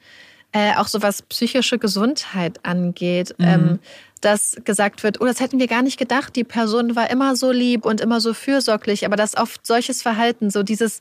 äh, 0.51 0.75
auch 0.75 0.87
so 0.87 1.01
was 1.01 1.21
psychische 1.23 1.77
Gesundheit 1.77 2.59
angeht. 2.63 3.35
Mhm. 3.37 3.45
Ähm, 3.45 3.79
dass 4.21 4.57
gesagt 4.65 5.03
wird, 5.03 5.21
oh, 5.21 5.25
das 5.25 5.39
hätten 5.39 5.59
wir 5.59 5.67
gar 5.67 5.81
nicht 5.81 5.97
gedacht, 5.97 6.35
die 6.35 6.43
Person 6.43 6.97
war 6.97 7.09
immer 7.09 7.37
so 7.37 7.51
lieb 7.51 7.85
und 7.85 8.01
immer 8.01 8.19
so 8.19 8.33
fürsorglich, 8.33 9.05
aber 9.05 9.15
dass 9.15 9.37
oft 9.37 9.65
solches 9.65 10.01
Verhalten, 10.01 10.49
so 10.49 10.61
dieses 10.61 10.99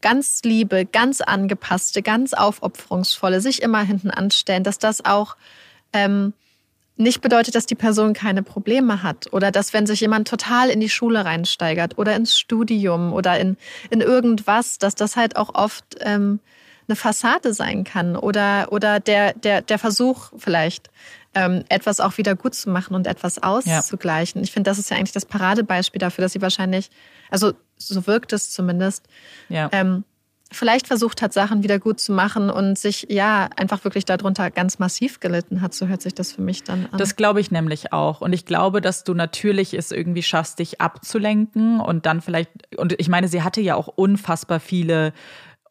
ganz 0.00 0.42
liebe, 0.44 0.86
ganz 0.86 1.20
angepasste, 1.20 2.02
ganz 2.02 2.34
aufopferungsvolle, 2.34 3.40
sich 3.40 3.62
immer 3.62 3.82
hinten 3.82 4.10
anstellen, 4.10 4.62
dass 4.62 4.78
das 4.78 5.04
auch 5.04 5.36
ähm, 5.92 6.34
nicht 6.96 7.20
bedeutet, 7.20 7.54
dass 7.54 7.66
die 7.66 7.74
Person 7.74 8.14
keine 8.14 8.42
Probleme 8.42 9.02
hat 9.02 9.32
oder 9.32 9.50
dass 9.50 9.72
wenn 9.72 9.86
sich 9.86 10.00
jemand 10.00 10.28
total 10.28 10.70
in 10.70 10.80
die 10.80 10.88
Schule 10.88 11.24
reinsteigert 11.24 11.98
oder 11.98 12.16
ins 12.16 12.38
Studium 12.38 13.12
oder 13.12 13.38
in, 13.38 13.56
in 13.90 14.00
irgendwas, 14.00 14.78
dass 14.78 14.94
das 14.94 15.16
halt 15.16 15.36
auch 15.36 15.54
oft 15.54 15.84
ähm, 16.00 16.40
eine 16.88 16.96
Fassade 16.96 17.52
sein 17.54 17.84
kann 17.84 18.16
oder, 18.16 18.68
oder 18.70 19.00
der, 19.00 19.32
der, 19.34 19.62
der 19.62 19.78
Versuch 19.78 20.32
vielleicht, 20.36 20.90
ähm, 21.34 21.64
etwas 21.68 22.00
auch 22.00 22.16
wieder 22.16 22.34
gut 22.34 22.54
zu 22.54 22.70
machen 22.70 22.94
und 22.94 23.06
etwas 23.06 23.42
auszugleichen. 23.42 24.40
Ja. 24.40 24.44
Ich 24.44 24.52
finde, 24.52 24.70
das 24.70 24.78
ist 24.78 24.90
ja 24.90 24.96
eigentlich 24.96 25.12
das 25.12 25.26
Paradebeispiel 25.26 25.98
dafür, 25.98 26.22
dass 26.22 26.32
sie 26.32 26.40
wahrscheinlich, 26.40 26.90
also 27.30 27.52
so 27.76 28.06
wirkt 28.06 28.32
es 28.32 28.50
zumindest, 28.50 29.04
ja. 29.50 29.68
ähm, 29.72 30.04
vielleicht 30.52 30.86
versucht 30.86 31.22
hat, 31.22 31.32
Sachen 31.32 31.62
wieder 31.62 31.78
gut 31.78 32.00
zu 32.00 32.12
machen 32.12 32.50
und 32.50 32.78
sich 32.78 33.06
ja 33.10 33.48
einfach 33.56 33.84
wirklich 33.84 34.04
darunter 34.04 34.50
ganz 34.50 34.78
massiv 34.78 35.20
gelitten 35.20 35.60
hat. 35.60 35.74
So 35.74 35.88
hört 35.88 36.02
sich 36.02 36.14
das 36.14 36.32
für 36.32 36.40
mich 36.40 36.62
dann 36.62 36.88
an. 36.90 36.98
Das 36.98 37.16
glaube 37.16 37.40
ich 37.40 37.50
nämlich 37.50 37.92
auch. 37.92 38.20
Und 38.20 38.32
ich 38.32 38.46
glaube, 38.46 38.80
dass 38.80 39.04
du 39.04 39.12
natürlich 39.12 39.74
es 39.74 39.90
irgendwie 39.90 40.22
schaffst, 40.22 40.58
dich 40.58 40.80
abzulenken 40.80 41.80
und 41.80 42.06
dann 42.06 42.20
vielleicht, 42.20 42.50
und 42.76 42.94
ich 42.98 43.08
meine, 43.08 43.28
sie 43.28 43.42
hatte 43.42 43.60
ja 43.60 43.74
auch 43.74 43.88
unfassbar 43.88 44.60
viele 44.60 45.12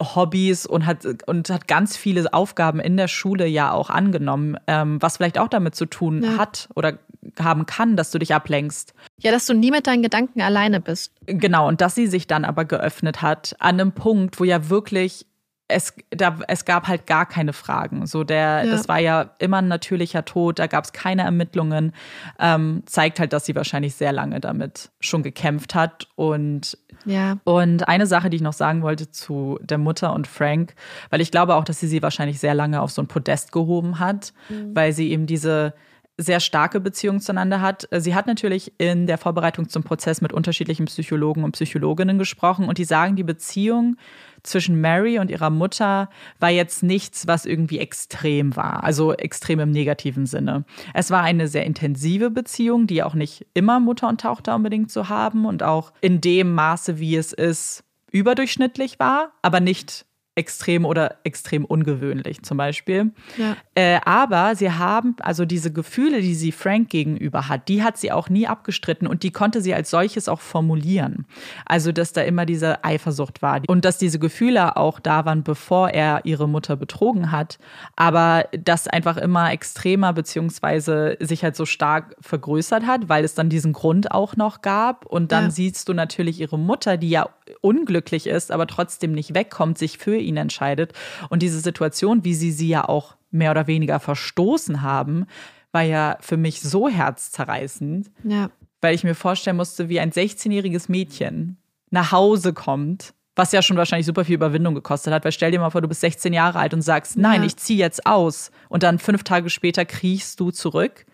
Hobbys 0.00 0.66
und 0.66 0.86
hat 0.86 1.06
und 1.26 1.50
hat 1.50 1.68
ganz 1.68 1.96
viele 1.96 2.32
Aufgaben 2.32 2.80
in 2.80 2.96
der 2.96 3.08
Schule 3.08 3.46
ja 3.46 3.72
auch 3.72 3.90
angenommen, 3.90 4.56
ähm, 4.66 5.00
was 5.00 5.16
vielleicht 5.16 5.38
auch 5.38 5.48
damit 5.48 5.74
zu 5.74 5.86
tun 5.86 6.22
ja. 6.22 6.36
hat 6.36 6.68
oder 6.74 6.98
haben 7.40 7.66
kann, 7.66 7.96
dass 7.96 8.10
du 8.10 8.18
dich 8.18 8.34
ablenkst. 8.34 8.94
Ja, 9.20 9.32
dass 9.32 9.46
du 9.46 9.54
nie 9.54 9.70
mit 9.70 9.86
deinen 9.86 10.02
Gedanken 10.02 10.40
alleine 10.40 10.80
bist. 10.80 11.12
Genau, 11.26 11.66
und 11.68 11.80
dass 11.80 11.94
sie 11.94 12.06
sich 12.06 12.26
dann 12.26 12.44
aber 12.44 12.64
geöffnet 12.64 13.22
hat 13.22 13.56
an 13.58 13.80
einem 13.80 13.92
Punkt, 13.92 14.38
wo 14.38 14.44
ja 14.44 14.68
wirklich 14.68 15.26
es, 15.68 15.94
da, 16.10 16.38
es 16.46 16.64
gab 16.64 16.86
halt 16.86 17.06
gar 17.06 17.26
keine 17.26 17.52
Fragen. 17.52 18.06
So 18.06 18.24
der, 18.24 18.64
ja. 18.64 18.70
das 18.70 18.88
war 18.88 18.98
ja 18.98 19.30
immer 19.38 19.58
ein 19.58 19.68
natürlicher 19.68 20.24
Tod, 20.24 20.58
da 20.58 20.66
gab 20.66 20.84
es 20.84 20.92
keine 20.92 21.22
Ermittlungen. 21.22 21.92
Ähm, 22.38 22.82
zeigt 22.86 23.18
halt, 23.18 23.32
dass 23.32 23.46
sie 23.46 23.54
wahrscheinlich 23.54 23.94
sehr 23.96 24.12
lange 24.12 24.40
damit 24.40 24.90
schon 25.00 25.22
gekämpft 25.22 25.74
hat. 25.74 26.08
Und, 26.14 26.78
ja. 27.04 27.38
und 27.44 27.88
eine 27.88 28.06
Sache, 28.06 28.30
die 28.30 28.36
ich 28.36 28.42
noch 28.42 28.52
sagen 28.52 28.82
wollte 28.82 29.10
zu 29.10 29.58
der 29.60 29.78
Mutter 29.78 30.12
und 30.12 30.26
Frank, 30.26 30.74
weil 31.10 31.20
ich 31.20 31.30
glaube 31.30 31.56
auch, 31.56 31.64
dass 31.64 31.80
sie 31.80 31.88
sie 31.88 32.02
wahrscheinlich 32.02 32.38
sehr 32.38 32.54
lange 32.54 32.80
auf 32.80 32.90
so 32.90 33.02
ein 33.02 33.08
Podest 33.08 33.50
gehoben 33.50 33.98
hat, 33.98 34.32
mhm. 34.48 34.74
weil 34.74 34.92
sie 34.92 35.10
eben 35.10 35.26
diese 35.26 35.74
sehr 36.18 36.40
starke 36.40 36.80
Beziehung 36.80 37.20
zueinander 37.20 37.60
hat. 37.60 37.88
Sie 37.90 38.14
hat 38.14 38.26
natürlich 38.26 38.72
in 38.78 39.06
der 39.06 39.18
Vorbereitung 39.18 39.68
zum 39.68 39.82
Prozess 39.82 40.22
mit 40.22 40.32
unterschiedlichen 40.32 40.86
Psychologen 40.86 41.44
und 41.44 41.52
Psychologinnen 41.52 42.18
gesprochen 42.18 42.68
und 42.68 42.78
die 42.78 42.84
sagen, 42.84 43.16
die 43.16 43.22
Beziehung 43.22 43.96
zwischen 44.42 44.80
Mary 44.80 45.18
und 45.18 45.30
ihrer 45.30 45.50
Mutter 45.50 46.08
war 46.38 46.50
jetzt 46.50 46.82
nichts, 46.82 47.26
was 47.26 47.44
irgendwie 47.44 47.78
extrem 47.78 48.56
war, 48.56 48.84
also 48.84 49.12
extrem 49.12 49.60
im 49.60 49.72
negativen 49.72 50.26
Sinne. 50.26 50.64
Es 50.94 51.10
war 51.10 51.22
eine 51.22 51.48
sehr 51.48 51.66
intensive 51.66 52.30
Beziehung, 52.30 52.86
die 52.86 53.02
auch 53.02 53.14
nicht 53.14 53.46
immer 53.52 53.80
Mutter 53.80 54.08
und 54.08 54.20
Tochter 54.20 54.54
unbedingt 54.54 54.90
so 54.90 55.08
haben 55.08 55.44
und 55.44 55.62
auch 55.62 55.92
in 56.00 56.20
dem 56.20 56.54
Maße, 56.54 56.98
wie 56.98 57.16
es 57.16 57.32
ist, 57.32 57.84
überdurchschnittlich 58.10 58.98
war, 58.98 59.32
aber 59.42 59.60
nicht 59.60 60.06
extrem 60.36 60.84
oder 60.84 61.16
extrem 61.24 61.64
ungewöhnlich 61.64 62.42
zum 62.42 62.58
Beispiel. 62.58 63.12
Ja. 63.38 63.56
Äh, 63.74 64.00
aber 64.04 64.54
sie 64.54 64.70
haben, 64.70 65.16
also 65.20 65.46
diese 65.46 65.72
Gefühle, 65.72 66.20
die 66.20 66.34
sie 66.34 66.52
Frank 66.52 66.90
gegenüber 66.90 67.48
hat, 67.48 67.68
die 67.68 67.82
hat 67.82 67.96
sie 67.96 68.12
auch 68.12 68.28
nie 68.28 68.46
abgestritten 68.46 69.08
und 69.08 69.22
die 69.22 69.30
konnte 69.30 69.62
sie 69.62 69.74
als 69.74 69.90
solches 69.90 70.28
auch 70.28 70.40
formulieren. 70.40 71.26
Also, 71.64 71.90
dass 71.90 72.12
da 72.12 72.20
immer 72.20 72.44
diese 72.44 72.84
Eifersucht 72.84 73.40
war 73.40 73.62
und 73.66 73.86
dass 73.86 73.96
diese 73.96 74.18
Gefühle 74.18 74.76
auch 74.76 75.00
da 75.00 75.24
waren, 75.24 75.42
bevor 75.42 75.88
er 75.90 76.20
ihre 76.24 76.48
Mutter 76.48 76.76
betrogen 76.76 77.32
hat, 77.32 77.58
aber 77.96 78.44
das 78.52 78.86
einfach 78.88 79.16
immer 79.16 79.50
extremer 79.52 80.12
beziehungsweise 80.12 81.16
sich 81.20 81.42
halt 81.42 81.56
so 81.56 81.64
stark 81.64 82.14
vergrößert 82.20 82.86
hat, 82.86 83.08
weil 83.08 83.24
es 83.24 83.34
dann 83.34 83.48
diesen 83.48 83.72
Grund 83.72 84.10
auch 84.10 84.36
noch 84.36 84.60
gab. 84.60 85.06
Und 85.06 85.32
dann 85.32 85.44
ja. 85.44 85.50
siehst 85.50 85.88
du 85.88 85.94
natürlich 85.94 86.40
ihre 86.40 86.58
Mutter, 86.58 86.98
die 86.98 87.08
ja 87.08 87.30
unglücklich 87.62 88.26
ist, 88.26 88.50
aber 88.52 88.66
trotzdem 88.66 89.12
nicht 89.12 89.34
wegkommt, 89.34 89.78
sich 89.78 89.98
für 89.98 90.25
ihn 90.26 90.36
entscheidet. 90.36 90.92
Und 91.28 91.42
diese 91.42 91.60
Situation, 91.60 92.24
wie 92.24 92.34
sie 92.34 92.52
sie 92.52 92.68
ja 92.68 92.88
auch 92.88 93.16
mehr 93.30 93.50
oder 93.50 93.66
weniger 93.66 94.00
verstoßen 94.00 94.82
haben, 94.82 95.26
war 95.72 95.82
ja 95.82 96.16
für 96.20 96.36
mich 96.36 96.60
so 96.60 96.88
herzzerreißend, 96.88 98.10
ja. 98.24 98.50
weil 98.80 98.94
ich 98.94 99.04
mir 99.04 99.14
vorstellen 99.14 99.56
musste, 99.56 99.88
wie 99.88 100.00
ein 100.00 100.10
16-jähriges 100.10 100.90
Mädchen 100.90 101.58
nach 101.90 102.12
Hause 102.12 102.52
kommt, 102.52 103.12
was 103.34 103.52
ja 103.52 103.60
schon 103.60 103.76
wahrscheinlich 103.76 104.06
super 104.06 104.24
viel 104.24 104.36
Überwindung 104.36 104.74
gekostet 104.74 105.12
hat, 105.12 105.24
weil 105.24 105.32
stell 105.32 105.50
dir 105.50 105.60
mal 105.60 105.70
vor, 105.70 105.82
du 105.82 105.88
bist 105.88 106.00
16 106.00 106.32
Jahre 106.32 106.58
alt 106.58 106.72
und 106.72 106.82
sagst, 106.82 107.18
nein, 107.18 107.42
ja. 107.42 107.46
ich 107.46 107.56
ziehe 107.56 107.78
jetzt 107.78 108.06
aus 108.06 108.50
und 108.68 108.82
dann 108.82 108.98
fünf 108.98 109.22
Tage 109.24 109.50
später 109.50 109.84
kriechst 109.84 110.40
du 110.40 110.50
zurück 110.50 111.04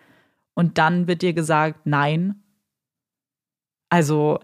und 0.53 0.77
dann 0.77 1.07
wird 1.07 1.21
dir 1.21 1.33
gesagt, 1.33 1.81
nein. 1.85 2.41
Also 3.89 4.39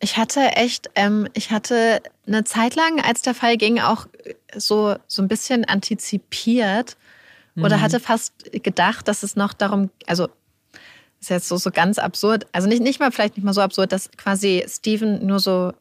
ich 0.00 0.16
hatte 0.16 0.40
echt, 0.56 0.90
ähm, 0.94 1.28
ich 1.34 1.50
hatte 1.50 2.02
eine 2.26 2.44
Zeit 2.44 2.76
lang, 2.76 3.00
als 3.00 3.22
der 3.22 3.34
Fall 3.34 3.56
ging, 3.56 3.80
auch 3.80 4.06
so, 4.54 4.96
so 5.06 5.22
ein 5.22 5.28
bisschen 5.28 5.64
antizipiert 5.64 6.96
mhm. 7.54 7.64
oder 7.64 7.80
hatte 7.80 8.00
fast 8.00 8.32
gedacht, 8.52 9.08
dass 9.08 9.22
es 9.22 9.36
noch 9.36 9.52
darum, 9.52 9.90
also 10.06 10.28
ist 11.20 11.30
jetzt 11.30 11.48
so, 11.48 11.56
so 11.56 11.70
ganz 11.70 11.98
absurd, 11.98 12.46
also 12.52 12.68
nicht, 12.68 12.82
nicht 12.82 13.00
mal 13.00 13.10
vielleicht 13.10 13.36
nicht 13.36 13.44
mal 13.44 13.52
so 13.52 13.60
absurd, 13.60 13.90
dass 13.90 14.10
quasi 14.12 14.64
Steven 14.68 15.26
nur 15.26 15.40
so 15.40 15.72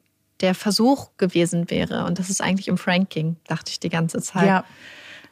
der 0.41 0.55
Versuch 0.55 1.09
gewesen 1.17 1.69
wäre 1.69 2.05
und 2.05 2.19
dass 2.19 2.29
es 2.29 2.41
eigentlich 2.41 2.69
um 2.69 2.77
Frank 2.77 3.09
ging, 3.09 3.37
dachte 3.47 3.71
ich 3.71 3.79
die 3.79 3.89
ganze 3.89 4.21
Zeit. 4.21 4.47
Ja, 4.47 4.65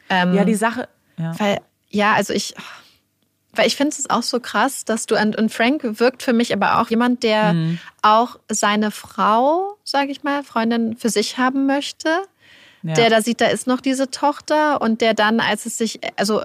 ähm, 0.08 0.34
ja 0.34 0.44
die 0.44 0.54
Sache. 0.54 0.88
Ja. 1.18 1.38
Weil, 1.38 1.60
ja, 1.90 2.14
also 2.14 2.32
ich, 2.32 2.54
weil 3.56 3.66
ich 3.66 3.76
finde 3.76 3.96
es 3.98 4.08
auch 4.10 4.22
so 4.22 4.40
krass, 4.40 4.84
dass 4.84 5.06
du, 5.06 5.16
und 5.16 5.52
Frank 5.52 5.82
wirkt 5.82 6.22
für 6.22 6.32
mich 6.32 6.52
aber 6.52 6.80
auch 6.80 6.88
jemand, 6.88 7.22
der 7.22 7.52
mhm. 7.52 7.78
auch 8.02 8.38
seine 8.48 8.90
Frau, 8.90 9.76
sage 9.84 10.10
ich 10.10 10.22
mal, 10.22 10.42
Freundin 10.42 10.96
für 10.96 11.08
sich 11.08 11.38
haben 11.38 11.66
möchte. 11.66 12.08
Ja. 12.82 12.94
Der 12.94 13.10
da 13.10 13.22
sieht, 13.22 13.40
da 13.40 13.46
ist 13.46 13.66
noch 13.66 13.80
diese 13.80 14.10
Tochter 14.10 14.80
und 14.80 15.00
der 15.00 15.14
dann, 15.14 15.40
als 15.40 15.66
es 15.66 15.76
sich 15.78 16.00
also 16.16 16.42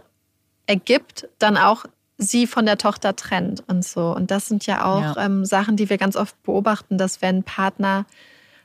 ergibt, 0.66 1.28
dann 1.39 1.57
auch 1.57 1.86
sie 2.18 2.47
von 2.47 2.66
der 2.66 2.78
Tochter 2.78 3.16
trennt 3.16 3.64
und 3.68 3.84
so. 3.84 4.16
Und 4.16 4.32
das 4.32 4.47
sind 4.47 4.66
ja 4.66 4.86
auch 4.86 5.16
ja. 5.16 5.26
Ähm, 5.26 5.45
Sachen, 5.45 5.76
die 5.76 5.89
wir 5.89 5.97
ganz 5.97 6.16
oft 6.16 6.41
beobachten, 6.43 6.97
dass 6.97 7.22
wenn 7.22 7.43
Partner 7.43 8.05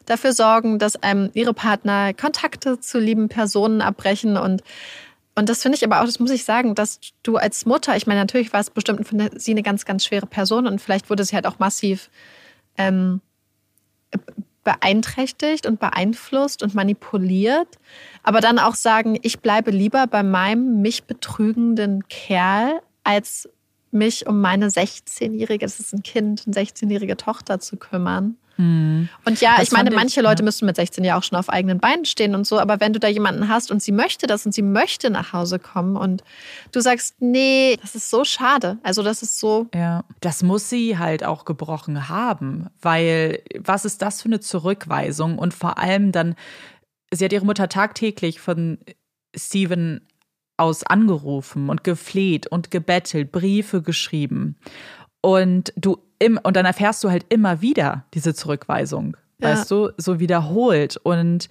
dafür 0.05 0.33
sorgen, 0.33 0.79
dass 0.79 1.03
einem 1.03 1.31
ihre 1.35 1.55
Partner 1.55 2.15
Kontakte 2.15 2.81
zu 2.81 2.99
lieben 2.99 3.29
Personen 3.29 3.83
abbrechen 3.83 4.37
und 4.37 4.63
und 5.37 5.51
das 5.51 5.63
finde 5.63 5.77
ich 5.77 5.85
aber 5.85 6.01
auch, 6.01 6.07
das 6.07 6.19
muss 6.19 6.31
ich 6.31 6.45
sagen, 6.45 6.75
dass 6.75 6.99
du 7.23 7.37
als 7.37 7.67
Mutter, 7.67 7.95
ich 7.95 8.07
meine, 8.07 8.21
natürlich 8.21 8.53
war 8.55 8.61
es 8.61 8.71
bestimmt 8.71 9.07
für 9.07 9.31
sie 9.37 9.51
eine 9.51 9.63
ganz, 9.63 9.85
ganz 9.85 10.05
schwere 10.05 10.27
Person 10.27 10.67
und 10.67 10.81
vielleicht 10.81 11.11
wurde 11.11 11.25
sie 11.25 11.37
halt 11.37 11.47
auch 11.47 11.59
massiv 11.59 12.11
ähm, 12.79 13.21
beeinträchtigt 14.65 15.67
und 15.67 15.79
beeinflusst 15.79 16.63
und 16.63 16.75
manipuliert. 16.75 17.69
Aber 18.23 18.41
dann 18.41 18.59
auch 18.59 18.75
sagen, 18.75 19.19
ich 19.23 19.41
bleibe 19.41 19.71
lieber 19.71 20.07
bei 20.07 20.23
meinem 20.23 20.81
mich 20.81 21.05
betrügenden 21.05 22.09
Kerl, 22.09 22.81
als 23.05 23.49
mich 23.91 24.27
um 24.27 24.41
meine 24.41 24.69
16-jährige, 24.69 25.65
das 25.67 25.81
ist 25.81 25.93
ein 25.93 26.03
Kind, 26.03 26.45
eine 26.47 26.57
16-jährige 26.57 27.17
Tochter 27.17 27.61
zu 27.61 27.77
kümmern. 27.77 28.37
Mhm. 28.57 29.09
Und 29.25 29.41
ja, 29.41 29.57
das 29.57 29.69
ich 29.69 29.73
meine, 29.73 29.91
manche 29.91 30.21
ich, 30.21 30.25
Leute 30.25 30.43
ja. 30.43 30.45
müssen 30.45 30.67
mit 30.67 30.77
16 30.77 31.05
ja 31.05 31.19
auch 31.19 31.23
schon 31.23 31.39
auf 31.39 31.49
eigenen 31.49 31.79
Beinen 31.79 32.05
stehen 32.05 32.35
und 32.35 32.47
so, 32.47 32.59
aber 32.59 32.81
wenn 32.81 32.93
du 32.93 33.01
da 33.01 33.09
jemanden 33.09 33.49
hast 33.49 33.71
und 33.71 33.83
sie 33.83 33.93
möchte 33.93 34.27
das 34.27 34.47
und 34.47 34.53
sie 34.53 34.63
möchte 34.63 35.11
nach 35.11 35.33
Hause 35.33 35.59
kommen 35.59 35.97
und 35.97 36.23
du 36.73 36.81
sagst, 36.81 37.17
nee, 37.21 37.79
das 37.81 37.95
ist 37.95 38.11
so 38.11 38.25
schade. 38.25 38.79
Also 38.83 39.03
das 39.03 39.23
ist 39.23 39.39
so. 39.39 39.67
Ja, 39.75 40.05
das 40.21 40.43
muss 40.43 40.69
sie 40.69 40.99
halt 40.99 41.25
auch 41.25 41.45
gebrochen 41.45 42.09
haben, 42.09 42.69
weil 42.81 43.43
was 43.59 43.85
ist 43.85 44.03
das 44.03 44.23
für 44.23 44.29
eine 44.29 44.41
Zurückweisung 44.41 45.39
und 45.39 45.55
vor 45.55 45.79
allem 45.79 46.13
dann, 46.13 46.35
sie 47.13 47.25
hat 47.25 47.33
ihre 47.33 47.45
Mutter 47.45 47.69
tagtäglich 47.69 48.41
von 48.41 48.79
Steven 49.37 50.01
aus 50.57 50.83
angerufen 50.83 51.69
und 51.69 51.85
gefleht 51.85 52.47
und 52.47 52.71
gebettelt, 52.71 53.31
Briefe 53.31 53.83
geschrieben. 53.83 54.57
Und 55.21 55.73
du 55.77 55.99
im, 56.19 56.39
und 56.43 56.57
dann 56.57 56.67
erfährst 56.67 57.03
du 57.05 57.11
halt 57.11 57.27
immer 57.29 57.61
wieder 57.61 58.05
diese 58.15 58.35
Zurückweisung, 58.35 59.17
ja. 59.39 59.51
weißt 59.51 59.71
du, 59.71 59.91
so 59.97 60.21
wiederholt. 60.21 60.97
Und, 61.03 61.49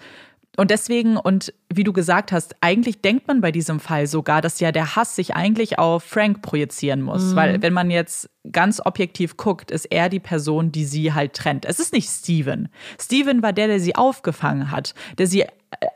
und 0.58 0.72
deswegen, 0.72 1.18
und 1.18 1.54
wie 1.74 1.84
du 1.84 1.94
gesagt 1.94 2.32
hast, 2.32 2.56
eigentlich 2.62 3.02
denkt 3.02 3.28
man 3.28 3.42
bei 3.42 3.52
diesem 3.52 3.80
Fall 3.80 4.08
sogar, 4.08 4.42
dass 4.42 4.60
ja 4.60 4.72
der 4.72 4.96
Hass 4.96 5.16
sich 5.16 5.36
eigentlich 5.36 5.80
auf 5.80 6.04
Frank 6.04 6.42
projizieren 6.42 7.02
muss. 7.02 7.32
Mhm. 7.32 7.36
Weil 7.36 7.62
wenn 7.62 7.74
man 7.74 7.92
jetzt 7.92 8.30
ganz 8.52 8.82
objektiv 8.84 9.38
guckt, 9.38 9.72
ist 9.72 9.86
er 9.86 10.10
die 10.10 10.20
Person, 10.20 10.72
die 10.72 10.86
sie 10.86 11.14
halt 11.14 11.34
trennt. 11.34 11.66
Es 11.66 11.80
ist 11.80 11.94
nicht 11.94 12.10
Steven. 12.10 12.70
Steven 13.00 13.42
war 13.42 13.54
der, 13.54 13.68
der 13.68 13.80
sie 13.80 13.96
aufgefangen 13.96 14.72
hat, 14.72 14.94
der 15.18 15.28
sie 15.28 15.46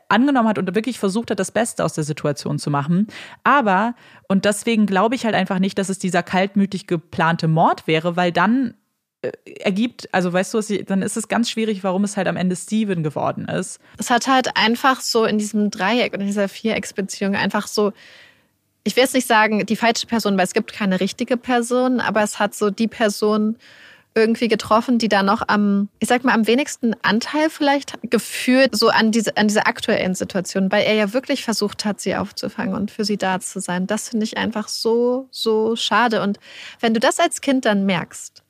angenommen 0.08 0.48
hat 0.48 0.58
und 0.58 0.74
wirklich 0.74 0.98
versucht 0.98 1.30
hat, 1.30 1.40
das 1.40 1.52
Beste 1.52 1.84
aus 1.84 1.94
der 1.94 2.04
Situation 2.04 2.58
zu 2.58 2.70
machen. 2.70 3.06
Aber, 3.44 3.94
und 4.28 4.44
deswegen 4.44 4.86
glaube 4.86 5.14
ich 5.14 5.24
halt 5.24 5.34
einfach 5.34 5.58
nicht, 5.58 5.78
dass 5.78 5.88
es 5.88 5.98
dieser 5.98 6.22
kaltmütig 6.22 6.86
geplante 6.86 7.48
Mord 7.48 7.86
wäre, 7.86 8.16
weil 8.16 8.32
dann 8.32 8.70
äh, 8.70 8.79
ergibt, 9.44 10.08
also 10.12 10.32
weißt 10.32 10.54
du, 10.54 10.84
dann 10.84 11.02
ist 11.02 11.16
es 11.16 11.28
ganz 11.28 11.50
schwierig, 11.50 11.84
warum 11.84 12.04
es 12.04 12.16
halt 12.16 12.26
am 12.26 12.36
Ende 12.36 12.56
Steven 12.56 13.02
geworden 13.02 13.46
ist. 13.46 13.78
Es 13.98 14.10
hat 14.10 14.26
halt 14.26 14.56
einfach 14.56 15.00
so 15.00 15.24
in 15.24 15.38
diesem 15.38 15.70
Dreieck 15.70 16.12
oder 16.12 16.22
in 16.22 16.28
dieser 16.28 16.48
Vierecksbeziehung 16.48 17.34
einfach 17.34 17.66
so, 17.66 17.92
ich 18.82 18.96
will 18.96 19.02
jetzt 19.02 19.14
nicht 19.14 19.26
sagen, 19.26 19.66
die 19.66 19.76
falsche 19.76 20.06
Person, 20.06 20.38
weil 20.38 20.44
es 20.44 20.54
gibt 20.54 20.72
keine 20.72 21.00
richtige 21.00 21.36
Person, 21.36 22.00
aber 22.00 22.22
es 22.22 22.38
hat 22.38 22.54
so 22.54 22.70
die 22.70 22.88
Person, 22.88 23.56
irgendwie 24.14 24.48
getroffen, 24.48 24.98
die 24.98 25.08
da 25.08 25.22
noch 25.22 25.42
am, 25.46 25.88
ich 26.00 26.08
sag 26.08 26.24
mal, 26.24 26.34
am 26.34 26.46
wenigsten 26.46 26.94
Anteil 27.02 27.48
vielleicht 27.48 27.98
geführt, 28.10 28.76
so 28.76 28.88
an 28.88 29.12
diese, 29.12 29.36
an 29.36 29.46
diese 29.48 29.66
aktuellen 29.66 30.14
Situationen, 30.14 30.72
weil 30.72 30.84
er 30.84 30.94
ja 30.94 31.12
wirklich 31.12 31.44
versucht 31.44 31.84
hat, 31.84 32.00
sie 32.00 32.16
aufzufangen 32.16 32.74
und 32.74 32.90
für 32.90 33.04
sie 33.04 33.16
da 33.16 33.38
zu 33.38 33.60
sein. 33.60 33.86
Das 33.86 34.08
finde 34.08 34.24
ich 34.24 34.36
einfach 34.36 34.68
so, 34.68 35.28
so 35.30 35.76
schade. 35.76 36.22
Und 36.22 36.40
wenn 36.80 36.92
du 36.92 37.00
das 37.00 37.20
als 37.20 37.40
Kind 37.40 37.64
dann 37.64 37.86
merkst, 37.86 38.42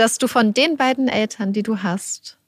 dass 0.00 0.16
du 0.16 0.28
von 0.28 0.54
den 0.54 0.78
beiden 0.78 1.08
Eltern, 1.08 1.52
die 1.52 1.62
du 1.62 1.82
hast, 1.82 2.38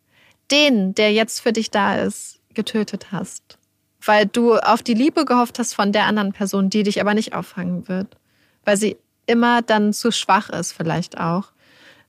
den, 0.51 0.95
der 0.95 1.13
jetzt 1.13 1.41
für 1.41 1.53
dich 1.53 1.71
da 1.71 1.97
ist, 1.97 2.41
getötet 2.55 3.13
hast, 3.13 3.59
weil 4.03 4.25
du 4.25 4.57
auf 4.57 4.83
die 4.83 4.95
Liebe 4.95 5.27
gehofft 5.27 5.59
hast 5.59 5.75
von 5.75 5.93
der 5.93 6.07
anderen 6.07 6.33
Person, 6.33 6.71
die 6.71 6.83
dich 6.83 6.99
aber 6.99 7.13
nicht 7.13 7.35
auffangen 7.35 7.89
wird, 7.89 8.17
weil 8.65 8.79
sie 8.79 8.97
immer 9.27 9.61
dann 9.61 9.93
zu 9.93 10.11
schwach 10.13 10.49
ist 10.49 10.73
vielleicht 10.73 11.19
auch 11.21 11.53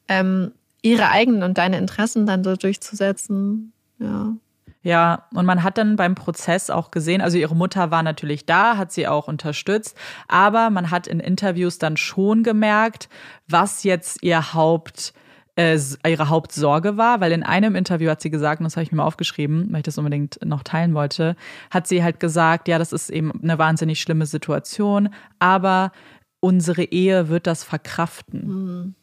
ähm, 0.07 0.53
ihre 0.81 1.09
eigenen 1.09 1.43
und 1.43 1.57
deine 1.57 1.77
Interessen 1.77 2.25
dann 2.25 2.45
so 2.45 2.55
durchzusetzen. 2.55 3.73
Ja. 3.99 4.33
Ja, 4.81 5.27
und 5.33 5.45
man 5.45 5.63
hat 5.63 5.77
dann 5.77 5.97
beim 5.97 6.15
Prozess 6.15 6.69
auch 6.69 6.89
gesehen, 6.89 7.21
also 7.21 7.37
ihre 7.37 7.55
Mutter 7.55 7.91
war 7.91 8.03
natürlich 8.03 8.45
da, 8.45 8.77
hat 8.77 8.93
sie 8.93 9.07
auch 9.09 9.27
unterstützt, 9.27 9.97
aber 10.29 10.69
man 10.69 10.89
hat 10.89 11.07
in 11.07 11.19
Interviews 11.19 11.79
dann 11.79 11.95
schon 11.97 12.43
gemerkt, 12.43 13.09
was 13.47 13.83
jetzt 13.83 14.23
ihr 14.23 14.53
Haupt 14.53 15.13
äh, 15.55 15.77
ihre 16.07 16.29
Hauptsorge 16.29 16.97
war, 16.97 17.21
weil 17.21 17.31
in 17.31 17.43
einem 17.43 17.75
Interview 17.75 18.09
hat 18.09 18.21
sie 18.21 18.29
gesagt, 18.29 18.59
und 18.59 18.63
das 18.63 18.75
habe 18.75 18.83
ich 18.83 18.91
mir 18.91 18.97
mal 18.97 19.05
aufgeschrieben, 19.05 19.67
weil 19.71 19.79
ich 19.79 19.83
das 19.83 19.97
unbedingt 19.97 20.39
noch 20.43 20.63
teilen 20.63 20.93
wollte, 20.93 21.35
hat 21.69 21.87
sie 21.87 22.03
halt 22.03 22.19
gesagt, 22.19 22.67
ja, 22.67 22.79
das 22.79 22.91
ist 22.91 23.09
eben 23.09 23.31
eine 23.41 23.57
wahnsinnig 23.59 24.01
schlimme 24.01 24.25
Situation, 24.25 25.13
aber 25.39 25.91
unsere 26.39 26.83
Ehe 26.83 27.29
wird 27.29 27.47
das 27.47 27.63
verkraften. 27.63 28.47
Mhm. 28.47 28.95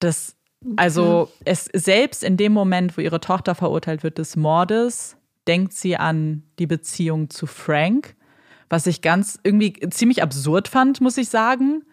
Das, 0.00 0.36
also 0.76 1.30
es 1.44 1.68
selbst 1.72 2.24
in 2.24 2.36
dem 2.36 2.52
Moment, 2.52 2.96
wo 2.96 3.00
ihre 3.00 3.20
Tochter 3.20 3.54
verurteilt 3.54 4.02
wird 4.02 4.18
des 4.18 4.36
Mordes, 4.36 5.16
denkt 5.46 5.72
sie 5.72 5.96
an 5.96 6.42
die 6.58 6.66
Beziehung 6.66 7.30
zu 7.30 7.46
Frank, 7.46 8.16
was 8.68 8.86
ich 8.86 9.00
ganz 9.00 9.38
irgendwie 9.42 9.74
ziemlich 9.90 10.22
absurd 10.22 10.68
fand, 10.68 11.00
muss 11.00 11.16
ich 11.16 11.28
sagen. 11.28 11.84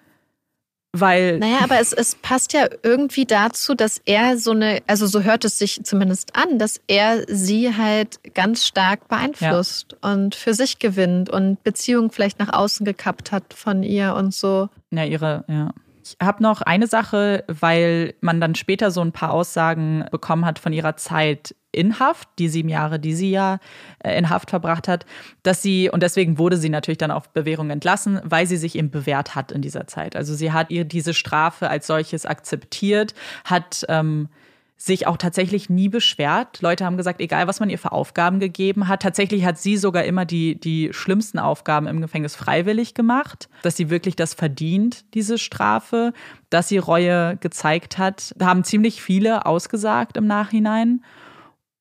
Weil. 1.00 1.40
Naja, 1.40 1.60
aber 1.64 1.80
es, 1.80 1.94
es 1.94 2.16
passt 2.16 2.54
ja 2.54 2.68
irgendwie 2.84 3.26
dazu, 3.26 3.76
dass 3.76 4.02
er 4.06 4.38
so 4.38 4.52
eine, 4.52 4.82
also 4.88 5.08
so 5.08 5.22
hört 5.24 5.46
es 5.46 5.58
sich 5.58 5.84
zumindest 5.84 6.36
an, 6.36 6.58
dass 6.60 6.80
er 6.88 7.24
sie 7.28 7.76
halt 7.76 8.20
ganz 8.34 8.66
stark 8.66 9.08
beeinflusst 9.08 9.96
ja. 10.02 10.12
und 10.12 10.36
für 10.36 10.54
sich 10.54 10.80
gewinnt 10.80 11.30
und 11.30 11.64
Beziehungen 11.64 12.12
vielleicht 12.12 12.40
nach 12.40 12.54
außen 12.54 12.86
gekappt 12.86 13.32
hat 13.32 13.54
von 13.54 13.84
ihr 13.84 14.16
und 14.16 14.34
so. 14.34 14.70
Ja, 14.92 15.04
ihre, 15.04 15.44
ja 15.48 15.72
Ich 16.04 16.16
habe 16.22 16.42
noch 16.42 16.62
eine 16.62 16.88
Sache, 16.88 17.44
weil 17.48 18.14
man 18.22 18.40
dann 18.40 18.56
später 18.56 18.92
so 18.92 19.02
ein 19.02 19.12
paar 19.12 19.32
Aussagen 19.32 20.06
bekommen 20.12 20.46
hat 20.46 20.60
von 20.60 20.72
ihrer 20.74 20.96
Zeit 20.96 21.56
in 21.76 22.00
Haft, 22.00 22.28
die 22.40 22.48
sieben 22.48 22.70
Jahre, 22.70 23.00
die 23.00 23.14
sie 23.14 23.32
ja 23.32 23.60
äh, 24.00 24.18
in 24.18 24.30
Haft 24.30 24.50
verbracht 24.50 24.88
hat, 24.88 25.06
dass 25.44 25.62
sie, 25.62 25.90
und 25.90 26.02
deswegen 26.02 26.38
wurde 26.38 26.58
sie 26.58 26.70
natürlich 26.70 26.98
dann 26.98 27.12
auf 27.12 27.30
Bewährung 27.30 27.70
entlassen, 27.70 28.20
weil 28.24 28.48
sie 28.48 28.58
sich 28.58 28.76
eben 28.76 28.90
bewährt 28.90 29.36
hat 29.36 29.52
in 29.52 29.62
dieser 29.62 29.88
Zeit. 29.88 30.16
Also 30.16 30.34
sie 30.34 30.52
hat 30.52 30.72
ihr 30.72 30.86
diese 30.86 31.14
Strafe 31.14 31.70
als 31.70 31.88
solches 31.88 32.26
akzeptiert, 32.26 33.14
hat 33.44 33.86
ähm, 33.90 34.30
sich 34.78 35.08
auch 35.08 35.18
tatsächlich 35.18 35.70
nie 35.70 35.88
beschwert. 35.88 36.62
Leute 36.62 36.84
haben 36.86 36.98
gesagt, 36.98 37.22
egal 37.22 37.48
was 37.48 37.60
man 37.60 37.70
ihr 37.70 37.80
für 37.80 37.94
Aufgaben 37.94 38.40
gegeben 38.40 38.88
hat, 38.88 39.02
tatsächlich 39.02 39.46
hat 39.46 39.58
sie 39.58 39.78
sogar 39.78 40.04
immer 40.04 40.26
die, 40.26 40.60
die 40.60 40.90
schlimmsten 40.92 41.40
Aufgaben 41.40 41.88
im 41.88 42.02
Gefängnis 42.02 42.36
freiwillig 42.36 42.94
gemacht, 42.94 43.48
dass 43.62 43.78
sie 43.78 43.90
wirklich 43.90 44.18
das 44.18 44.34
verdient, 44.34 45.06
diese 45.14 45.38
Strafe, 45.38 46.12
dass 46.50 46.68
sie 46.68 46.78
Reue 46.78 47.38
gezeigt 47.38 47.98
hat. 47.98 48.34
Da 48.38 48.48
haben 48.48 48.66
ziemlich 48.66 49.02
viele 49.02 49.46
ausgesagt 49.46 50.18
im 50.18 50.28
Nachhinein. 50.28 51.02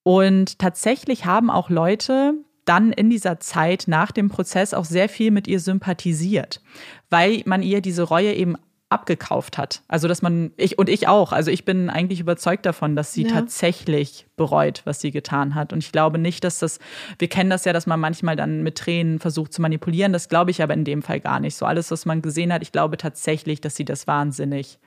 Und 0.05 0.59
tatsächlich 0.59 1.24
haben 1.24 1.50
auch 1.50 1.70
Leute 1.70 2.34
dann 2.66 2.92
in 2.92 3.11
dieser 3.11 3.40
Zeit 3.40 3.84
nach 3.88 4.12
dem 4.12 4.28
Prozess 4.28 4.72
auch 4.72 4.84
sehr 4.84 5.09
viel 5.09 5.30
mit 5.30 5.48
ihr 5.48 5.61
sympathisiert, 5.61 6.62
weil 7.11 7.42
man 7.46 7.62
ihr 7.62 7.80
diese 7.80 8.05
Reue 8.05 8.32
eben 8.32 8.57
abgekauft 8.90 9.59
hat. 9.59 9.82
Also 9.88 10.07
dass 10.07 10.22
man, 10.22 10.52
ich 10.57 10.78
und 10.78 10.88
ich 10.88 11.09
auch, 11.09 11.32
also 11.32 11.50
ich 11.50 11.64
bin 11.64 11.90
eigentlich 11.90 12.20
überzeugt 12.20 12.64
davon, 12.64 12.94
dass 12.96 13.12
sie 13.12 13.24
ja. 13.24 13.30
tatsächlich 13.30 14.26
bereut, 14.36 14.82
was 14.84 15.00
sie 15.00 15.11
getan 15.11 15.55
hat. 15.55 15.72
Und 15.72 15.80
ich 15.80 15.90
glaube 15.90 16.18
nicht, 16.18 16.44
dass 16.44 16.59
das, 16.59 16.78
wir 17.18 17.28
kennen 17.28 17.50
das 17.50 17.64
ja, 17.64 17.72
dass 17.72 17.86
man 17.86 17.98
manchmal 17.98 18.36
dann 18.36 18.62
mit 18.62 18.76
Tränen 18.76 19.18
versucht 19.18 19.52
zu 19.52 19.62
manipulieren. 19.62 20.12
Das 20.12 20.28
glaube 20.28 20.50
ich 20.50 20.62
aber 20.62 20.74
in 20.74 20.84
dem 20.84 21.02
Fall 21.02 21.20
gar 21.20 21.40
nicht. 21.40 21.57
So 21.57 21.66
alles, 21.66 21.90
was 21.90 22.05
man 22.07 22.22
gesehen 22.22 22.52
hat, 22.52 22.62
ich 22.62 22.72
glaube 22.72 22.96
tatsächlich, 22.98 23.61
dass 23.61 23.74
sie 23.74 23.84
das 23.84 24.07
wahnsinnig 24.07 24.78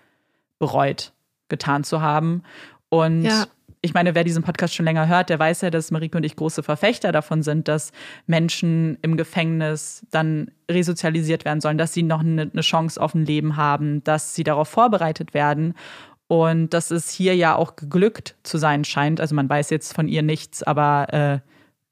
bereut, 0.57 1.11
getan 1.49 1.84
zu 1.84 2.01
haben. 2.01 2.43
Und 2.89 3.24
ja 3.24 3.45
ich 3.88 3.93
meine, 3.93 4.15
wer 4.15 4.25
diesen 4.25 4.43
Podcast 4.43 4.75
schon 4.75 4.83
länger 4.83 5.07
hört, 5.07 5.29
der 5.29 5.39
weiß 5.39 5.61
ja, 5.61 5.69
dass 5.69 5.91
Marike 5.91 6.17
und 6.17 6.25
ich 6.25 6.35
große 6.35 6.61
Verfechter 6.61 7.13
davon 7.13 7.41
sind, 7.41 7.69
dass 7.69 7.93
Menschen 8.25 8.97
im 9.01 9.15
Gefängnis 9.15 10.05
dann 10.11 10.51
resozialisiert 10.69 11.45
werden 11.45 11.61
sollen, 11.61 11.77
dass 11.77 11.93
sie 11.93 12.03
noch 12.03 12.19
eine, 12.19 12.51
Chance 12.59 13.01
auf 13.01 13.15
ein 13.15 13.25
Leben 13.25 13.55
haben, 13.55 14.03
dass 14.03 14.35
sie 14.35 14.43
darauf 14.43 14.67
vorbereitet 14.67 15.33
werden. 15.33 15.73
Und 16.27 16.73
dass 16.73 16.91
es 16.91 17.09
hier 17.09 17.33
ja 17.38 17.55
auch 17.55 17.77
geglückt 17.77 18.35
zu 18.43 18.57
sein 18.57 18.83
scheint. 18.83 19.21
Also 19.21 19.33
man 19.33 19.47
weiß 19.47 19.69
jetzt 19.69 19.93
von 19.93 20.09
ihr 20.09 20.21
nichts, 20.21 20.61
aber 20.61 21.13
äh, 21.13 21.39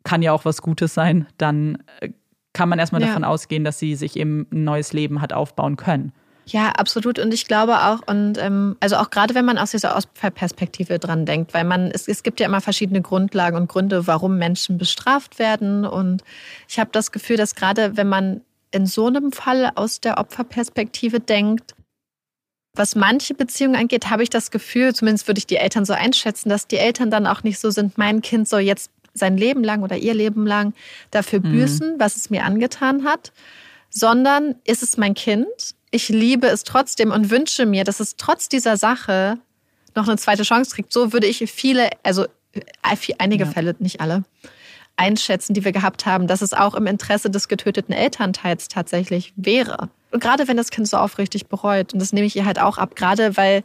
kann 0.04 0.22
ja 0.22 0.34
auch 0.34 0.44
was 0.44 0.62
Gutes 0.62 0.94
sein. 0.94 1.28
Dann 1.38 1.82
äh, 2.02 2.10
kann 2.52 2.68
man 2.68 2.78
erstmal 2.78 3.00
ja. 3.00 3.08
davon 3.08 3.24
ausgehen, 3.24 3.64
dass 3.64 3.80
sie 3.80 3.96
sich 3.96 4.18
eben 4.18 4.48
ein 4.52 4.66
neues 4.66 4.92
Leben 4.92 5.22
hat 5.22 5.32
aufbauen 5.32 5.78
können. 5.78 6.12
Ja, 6.48 6.70
absolut. 6.70 7.18
Und 7.18 7.34
ich 7.34 7.48
glaube 7.48 7.82
auch, 7.82 8.02
und 8.06 8.38
ähm, 8.38 8.78
also 8.80 8.98
auch 8.98 9.10
gerade 9.10 9.34
wenn 9.34 9.46
man 9.46 9.58
aus 9.58 9.72
dieser 9.72 10.00
Perspektive 10.36 11.00
dran 11.00 11.26
denkt, 11.26 11.54
weil 11.56 11.64
man, 11.64 11.90
es, 11.92 12.08
es 12.08 12.22
gibt 12.22 12.40
ja 12.40 12.46
immer 12.46 12.62
verschiedene 12.62 13.02
Grundlagen 13.02 13.58
und 13.58 13.68
Gründe, 13.68 14.06
warum 14.06 14.38
Menschen 14.38 14.78
bestraft 14.78 15.40
werden. 15.40 15.86
Und 15.86 16.24
ich 16.70 16.80
habe 16.80 16.92
das 16.94 17.12
Gefühl, 17.12 17.38
dass 17.38 17.56
gerade 17.56 17.98
wenn 17.98 18.08
man 18.08 18.42
in 18.72 18.86
so 18.86 19.08
einem 19.08 19.32
Fall 19.32 19.72
aus 19.74 20.02
der 20.02 20.20
Opferperspektive 20.20 21.20
denkt, 21.20 21.74
was 22.76 22.96
manche 22.96 23.34
Beziehungen 23.34 23.76
angeht, 23.76 24.10
habe 24.10 24.22
ich 24.22 24.30
das 24.30 24.52
Gefühl, 24.52 24.94
zumindest 24.94 25.28
würde 25.28 25.40
ich 25.40 25.48
die 25.48 25.56
Eltern 25.56 25.86
so 25.86 25.94
einschätzen, 25.94 26.50
dass 26.50 26.68
die 26.68 26.78
Eltern 26.78 27.10
dann 27.10 27.26
auch 27.26 27.42
nicht 27.42 27.58
so 27.58 27.72
sind, 27.72 27.98
mein 27.98 28.22
Kind 28.22 28.48
soll 28.48 28.60
jetzt 28.60 28.92
sein 29.14 29.38
Leben 29.38 29.64
lang 29.64 29.82
oder 29.82 29.96
ihr 29.98 30.14
Leben 30.14 30.46
lang 30.46 30.74
dafür 31.10 31.40
mhm. 31.40 31.52
büßen, 31.54 31.96
was 32.00 32.18
es 32.18 32.30
mir 32.30 32.44
angetan 32.44 33.06
hat, 33.06 33.32
sondern 33.90 34.56
ist 34.66 34.84
es 34.84 34.98
mein 34.98 35.14
Kind 35.14 35.75
ich 35.96 36.10
liebe 36.10 36.48
es 36.48 36.64
trotzdem 36.64 37.12
und 37.12 37.32
wünsche 37.32 37.66
mir, 37.66 37.86
dass 37.86 38.02
es 38.02 38.18
trotz 38.18 38.50
dieser 38.50 38.76
Sache 38.76 39.40
noch 39.96 40.08
eine 40.08 40.18
zweite 40.18 40.44
Chance 40.44 40.76
kriegt. 40.76 40.92
So 40.92 41.14
würde 41.14 41.26
ich 41.26 41.50
viele, 41.50 41.90
also 42.04 42.26
äh, 42.52 42.96
einige 43.18 43.46
ja. 43.46 43.50
Fälle, 43.50 43.76
nicht 43.80 44.02
alle, 44.02 44.26
einschätzen, 44.98 45.54
die 45.54 45.64
wir 45.64 45.72
gehabt 45.72 46.06
haben, 46.06 46.28
dass 46.28 46.42
es 46.42 46.54
auch 46.54 46.76
im 46.76 46.86
Interesse 46.86 47.30
des 47.30 47.48
getöteten 47.48 47.94
Elternteils 47.94 48.68
tatsächlich 48.68 49.34
wäre. 49.38 49.90
Und 50.12 50.22
gerade 50.22 50.48
wenn 50.48 50.58
das 50.58 50.70
Kind 50.70 50.88
so 50.88 50.98
aufrichtig 50.98 51.48
bereut. 51.48 51.94
Und 51.94 52.02
das 52.02 52.14
nehme 52.14 52.28
ich 52.28 52.36
ihr 52.36 52.46
halt 52.46 52.60
auch 52.60 52.78
ab, 52.78 52.96
gerade 52.96 53.38
weil 53.38 53.64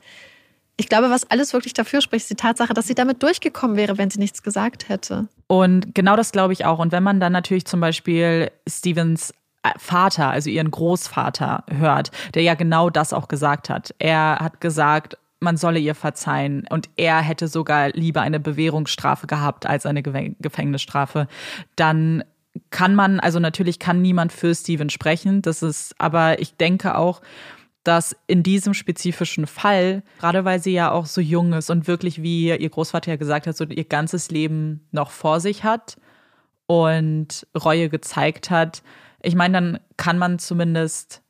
ich 0.77 0.89
glaube, 0.89 1.11
was 1.11 1.31
alles 1.31 1.53
wirklich 1.53 1.75
dafür 1.75 2.01
spricht, 2.01 2.23
ist 2.23 2.31
die 2.31 2.37
Tatsache, 2.37 2.73
dass 2.73 2.87
sie 2.87 2.95
damit 2.95 3.23
durchgekommen 3.23 3.77
wäre, 3.77 3.99
wenn 3.99 4.11
sie 4.11 4.19
nichts 4.19 4.43
gesagt 4.43 4.89
hätte. 4.89 5.29
Und 5.47 5.95
genau 5.95 6.17
das 6.17 6.33
glaube 6.33 6.53
ich 6.53 6.65
auch. 6.65 6.79
Und 6.79 6.91
wenn 6.91 7.03
man 7.03 7.21
dann 7.21 7.33
natürlich 7.33 7.67
zum 7.67 7.81
Beispiel 7.81 8.51
Stevens 8.67 9.35
Vater, 9.77 10.31
also 10.31 10.49
ihren 10.49 10.71
Großvater 10.71 11.65
hört, 11.71 12.11
der 12.35 12.43
ja 12.43 12.55
genau 12.55 12.91
das 12.91 13.13
auch 13.13 13.29
gesagt 13.29 13.69
hat. 13.69 13.95
Er 13.99 14.39
hat 14.41 14.61
gesagt, 14.61 15.19
man 15.41 15.57
solle 15.57 15.79
ihr 15.79 15.95
verzeihen 15.95 16.67
und 16.71 16.89
er 16.97 17.21
hätte 17.21 17.49
sogar 17.49 17.91
lieber 17.91 18.21
eine 18.21 18.41
Bewährungsstrafe 18.41 19.27
gehabt 19.27 19.67
als 19.67 19.87
eine 19.87 20.03
Gefängnisstrafe, 20.03 21.27
dann 21.77 22.25
kann 22.71 22.95
man, 22.95 23.21
also 23.21 23.39
natürlich 23.39 23.79
kann 23.79 24.03
niemand 24.03 24.33
für 24.33 24.55
Steven 24.55 24.91
sprechen, 24.91 25.41
das 25.41 25.63
ist, 25.63 25.95
aber 25.99 26.41
ich 26.41 26.57
denke 26.57 26.97
auch, 26.97 27.23
dass 27.85 28.15
in 28.27 28.43
diesem 28.43 28.75
spezifischen 28.75 29.47
Fall, 29.47 30.03
gerade 30.19 30.45
weil 30.45 30.61
sie 30.61 30.73
ja 30.73 30.91
auch 30.91 31.07
so 31.07 31.21
jung 31.21 31.55
ist 31.55 31.71
und 31.71 31.87
wirklich, 31.87 32.23
wie 32.23 32.49
ihr 32.49 32.69
Großvater 32.69 33.13
ja 33.13 33.17
gesagt 33.17 33.47
hat, 33.47 33.57
so 33.57 33.65
ihr 33.65 33.85
ganzes 33.85 34.31
Leben 34.31 34.87
noch 34.91 35.11
vor 35.11 35.41
sich 35.41 35.65
hat 35.65 35.97
und 36.67 37.47
Reue 37.57 37.89
gezeigt 37.89 38.51
hat, 38.51 38.83
ich 39.23 39.35
meine, 39.35 39.55
dann 39.55 39.81
kann 39.97 40.19
man 40.19 40.39
zumindest, 40.39 41.23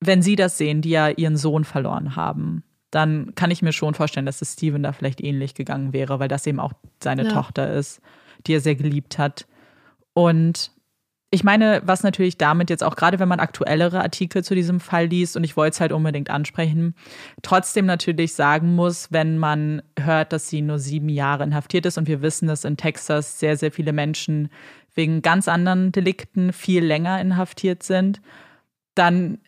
wenn 0.00 0.22
sie 0.22 0.36
das 0.36 0.58
sehen, 0.58 0.82
die 0.82 0.90
ja 0.90 1.08
ihren 1.08 1.36
Sohn 1.36 1.64
verloren 1.64 2.16
haben, 2.16 2.64
dann 2.90 3.34
kann 3.34 3.50
ich 3.50 3.62
mir 3.62 3.72
schon 3.72 3.94
vorstellen, 3.94 4.26
dass 4.26 4.42
es 4.42 4.54
Steven 4.54 4.82
da 4.82 4.92
vielleicht 4.92 5.20
ähnlich 5.20 5.54
gegangen 5.54 5.92
wäre, 5.92 6.20
weil 6.20 6.28
das 6.28 6.46
eben 6.46 6.60
auch 6.60 6.72
seine 7.02 7.24
ja. 7.24 7.32
Tochter 7.32 7.72
ist, 7.72 8.00
die 8.46 8.54
er 8.54 8.60
sehr 8.60 8.76
geliebt 8.76 9.18
hat. 9.18 9.46
Und 10.14 10.72
ich 11.30 11.44
meine, 11.44 11.82
was 11.84 12.02
natürlich 12.02 12.38
damit 12.38 12.70
jetzt 12.70 12.82
auch, 12.82 12.96
gerade 12.96 13.18
wenn 13.18 13.28
man 13.28 13.40
aktuellere 13.40 14.00
Artikel 14.00 14.42
zu 14.42 14.54
diesem 14.54 14.80
Fall 14.80 15.06
liest, 15.06 15.36
und 15.36 15.44
ich 15.44 15.58
wollte 15.58 15.74
es 15.74 15.80
halt 15.80 15.92
unbedingt 15.92 16.30
ansprechen, 16.30 16.94
trotzdem 17.42 17.84
natürlich 17.84 18.32
sagen 18.32 18.74
muss, 18.74 19.12
wenn 19.12 19.36
man 19.36 19.82
hört, 19.98 20.32
dass 20.32 20.48
sie 20.48 20.62
nur 20.62 20.78
sieben 20.78 21.10
Jahre 21.10 21.44
inhaftiert 21.44 21.84
ist, 21.84 21.98
und 21.98 22.08
wir 22.08 22.22
wissen, 22.22 22.48
dass 22.48 22.64
in 22.64 22.78
Texas 22.78 23.38
sehr, 23.38 23.58
sehr 23.58 23.70
viele 23.70 23.92
Menschen 23.92 24.48
wegen 24.98 25.22
ganz 25.22 25.48
anderen 25.48 25.92
Delikten 25.92 26.52
viel 26.52 26.84
länger 26.84 27.20
inhaftiert 27.20 27.82
sind, 27.82 28.20
dann 28.94 29.38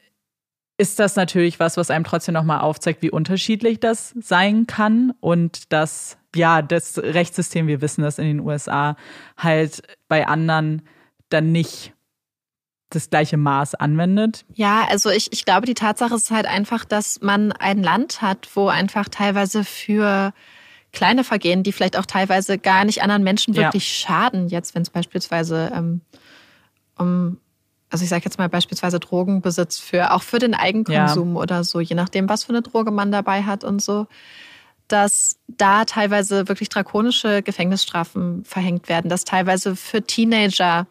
ist 0.79 0.99
das 0.99 1.17
natürlich 1.17 1.61
was, 1.61 1.77
was 1.77 1.91
einem 1.91 2.05
trotzdem 2.05 2.33
nochmal 2.35 2.61
aufzeigt, 2.61 3.03
wie 3.03 3.11
unterschiedlich 3.11 3.81
das 3.81 4.15
sein 4.19 4.67
kann 4.67 5.13
und 5.21 5.73
dass, 5.73 6.17
ja, 6.35 6.63
das 6.63 6.97
Rechtssystem, 6.99 7.67
wir 7.67 7.83
wissen 7.83 8.01
das 8.03 8.19
in 8.19 8.27
den 8.27 8.41
USA, 8.41 8.97
halt 9.37 9.83
bei 10.09 10.27
anderen 10.27 10.83
dann 11.29 11.53
nicht 11.53 11.93
das 12.89 13.11
gleiche 13.11 13.37
Maß 13.37 13.75
anwendet? 13.75 14.45
Ja, 14.55 14.87
also 14.89 15.11
ich, 15.11 15.33
ich 15.33 15.45
glaube, 15.45 15.67
die 15.67 15.75
Tatsache 15.75 16.15
ist 16.15 16.31
halt 16.31 16.47
einfach, 16.47 16.85
dass 16.85 17.21
man 17.21 17.53
ein 17.53 17.83
Land 17.83 18.23
hat, 18.23 18.49
wo 18.55 18.69
einfach 18.69 19.09
teilweise 19.09 19.65
für 19.65 20.33
kleine 20.93 21.25
Vergehen, 21.25 21.63
die 21.63 21.73
vielleicht 21.73 21.97
auch 21.97 22.07
teilweise 22.07 22.59
gar 22.59 22.85
nicht 22.85 23.03
anderen 23.03 23.23
Menschen 23.23 23.55
wirklich 23.55 24.03
ja. 24.03 24.09
schaden, 24.09 24.49
jetzt 24.49 24.75
wenn 24.75 24.83
es 24.83 24.91
beispielsweise 24.91 25.71
ähm, 25.75 26.01
um, 26.99 27.39
also 27.91 28.05
ich 28.05 28.09
sage 28.09 28.23
jetzt 28.25 28.39
mal 28.39 28.49
beispielsweise 28.49 29.01
Drogenbesitz 29.01 29.79
für 29.79 30.13
auch 30.13 30.23
für 30.23 30.39
den 30.39 30.55
Eigenkonsum 30.55 31.35
ja. 31.35 31.41
oder 31.41 31.65
so, 31.65 31.81
je 31.81 31.97
nachdem, 31.97 32.29
was 32.29 32.45
für 32.45 32.51
eine 32.51 32.63
Droge 32.63 32.91
man 32.91 33.11
dabei 33.11 33.43
hat 33.43 33.65
und 33.65 33.83
so, 33.83 34.07
dass 34.87 35.39
da 35.49 35.85
teilweise 35.85 36.49
wirklich 36.49 36.69
drakonische 36.69 37.43
Gefängnisstrafen 37.43 38.45
verhängt 38.45 38.89
werden, 38.89 39.09
dass 39.09 39.25
teilweise 39.25 39.77
für 39.77 40.03
Teenager 40.03 40.87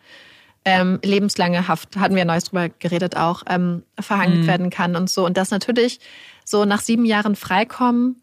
ähm, 0.66 1.00
lebenslange 1.04 1.68
Haft, 1.68 1.98
hatten 1.98 2.16
wir 2.16 2.26
neues 2.26 2.46
drüber 2.46 2.70
geredet 2.70 3.16
auch, 3.16 3.44
ähm, 3.50 3.84
verhängt 4.00 4.42
mhm. 4.44 4.48
werden 4.48 4.70
kann 4.70 4.96
und 4.96 5.10
so. 5.10 5.26
Und 5.26 5.38
das 5.38 5.52
natürlich 5.52 6.00
so 6.44 6.66
nach 6.66 6.82
sieben 6.82 7.06
Jahren 7.06 7.36
Freikommen 7.36 8.22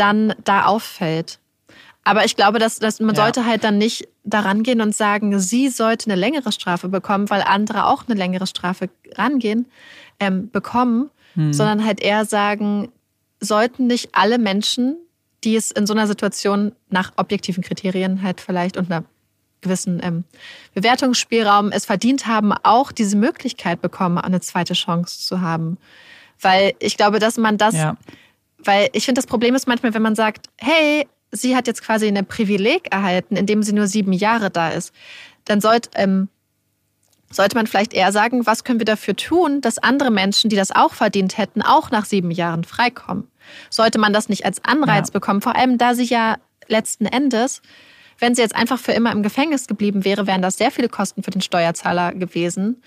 dann 0.00 0.34
da 0.44 0.64
auffällt. 0.64 1.38
Aber 2.02 2.24
ich 2.24 2.34
glaube, 2.34 2.58
dass, 2.58 2.78
dass 2.78 2.98
man 2.98 3.14
ja. 3.14 3.22
sollte 3.22 3.44
halt 3.44 3.62
dann 3.62 3.78
nicht 3.78 4.08
daran 4.24 4.62
gehen 4.62 4.80
und 4.80 4.94
sagen, 4.94 5.38
sie 5.38 5.68
sollte 5.68 6.06
eine 6.06 6.18
längere 6.18 6.50
Strafe 6.50 6.88
bekommen, 6.88 7.28
weil 7.28 7.42
andere 7.42 7.86
auch 7.86 8.04
eine 8.08 8.18
längere 8.18 8.46
Strafe 8.46 8.88
rangehen, 9.14 9.66
ähm, 10.18 10.50
bekommen, 10.50 11.10
hm. 11.34 11.52
sondern 11.52 11.84
halt 11.84 12.00
eher 12.00 12.24
sagen, 12.24 12.90
sollten 13.40 13.86
nicht 13.86 14.10
alle 14.12 14.38
Menschen, 14.38 14.96
die 15.44 15.56
es 15.56 15.70
in 15.70 15.86
so 15.86 15.92
einer 15.92 16.06
Situation 16.06 16.72
nach 16.88 17.12
objektiven 17.16 17.62
Kriterien 17.62 18.22
halt 18.22 18.40
vielleicht 18.40 18.76
und 18.76 18.90
einer 18.90 19.04
gewissen 19.60 20.00
ähm, 20.02 20.24
Bewertungsspielraum 20.74 21.70
es 21.70 21.84
verdient 21.84 22.26
haben, 22.26 22.52
auch 22.52 22.92
diese 22.92 23.16
Möglichkeit 23.16 23.82
bekommen, 23.82 24.18
eine 24.18 24.40
zweite 24.40 24.72
Chance 24.74 25.20
zu 25.20 25.42
haben. 25.42 25.76
Weil 26.40 26.72
ich 26.78 26.96
glaube, 26.96 27.18
dass 27.18 27.36
man 27.36 27.58
das 27.58 27.74
ja. 27.74 27.96
Weil 28.64 28.88
ich 28.92 29.04
finde, 29.04 29.18
das 29.18 29.26
Problem 29.26 29.54
ist 29.54 29.66
manchmal, 29.66 29.94
wenn 29.94 30.02
man 30.02 30.14
sagt, 30.14 30.46
hey, 30.58 31.06
sie 31.32 31.56
hat 31.56 31.66
jetzt 31.66 31.82
quasi 31.82 32.08
ein 32.08 32.26
Privileg 32.26 32.92
erhalten, 32.92 33.36
indem 33.36 33.62
sie 33.62 33.72
nur 33.72 33.86
sieben 33.86 34.12
Jahre 34.12 34.50
da 34.50 34.70
ist, 34.70 34.92
dann 35.44 35.60
sollte, 35.60 35.90
ähm, 35.94 36.28
sollte 37.30 37.56
man 37.56 37.66
vielleicht 37.66 37.94
eher 37.94 38.12
sagen, 38.12 38.46
was 38.46 38.64
können 38.64 38.80
wir 38.80 38.84
dafür 38.84 39.16
tun, 39.16 39.60
dass 39.60 39.78
andere 39.78 40.10
Menschen, 40.10 40.50
die 40.50 40.56
das 40.56 40.72
auch 40.72 40.92
verdient 40.92 41.38
hätten, 41.38 41.62
auch 41.62 41.90
nach 41.90 42.04
sieben 42.04 42.30
Jahren 42.30 42.64
freikommen? 42.64 43.28
Sollte 43.70 43.98
man 43.98 44.12
das 44.12 44.28
nicht 44.28 44.44
als 44.44 44.64
Anreiz 44.64 45.08
ja. 45.08 45.12
bekommen? 45.12 45.40
Vor 45.40 45.56
allem, 45.56 45.78
da 45.78 45.94
sie 45.94 46.04
ja 46.04 46.36
letzten 46.66 47.06
Endes, 47.06 47.62
wenn 48.18 48.34
sie 48.34 48.42
jetzt 48.42 48.54
einfach 48.54 48.78
für 48.78 48.92
immer 48.92 49.12
im 49.12 49.22
Gefängnis 49.22 49.66
geblieben 49.66 50.04
wäre, 50.04 50.26
wären 50.26 50.42
das 50.42 50.58
sehr 50.58 50.70
viele 50.70 50.88
Kosten 50.88 51.22
für 51.22 51.30
den 51.30 51.40
Steuerzahler 51.40 52.12
gewesen. 52.12 52.82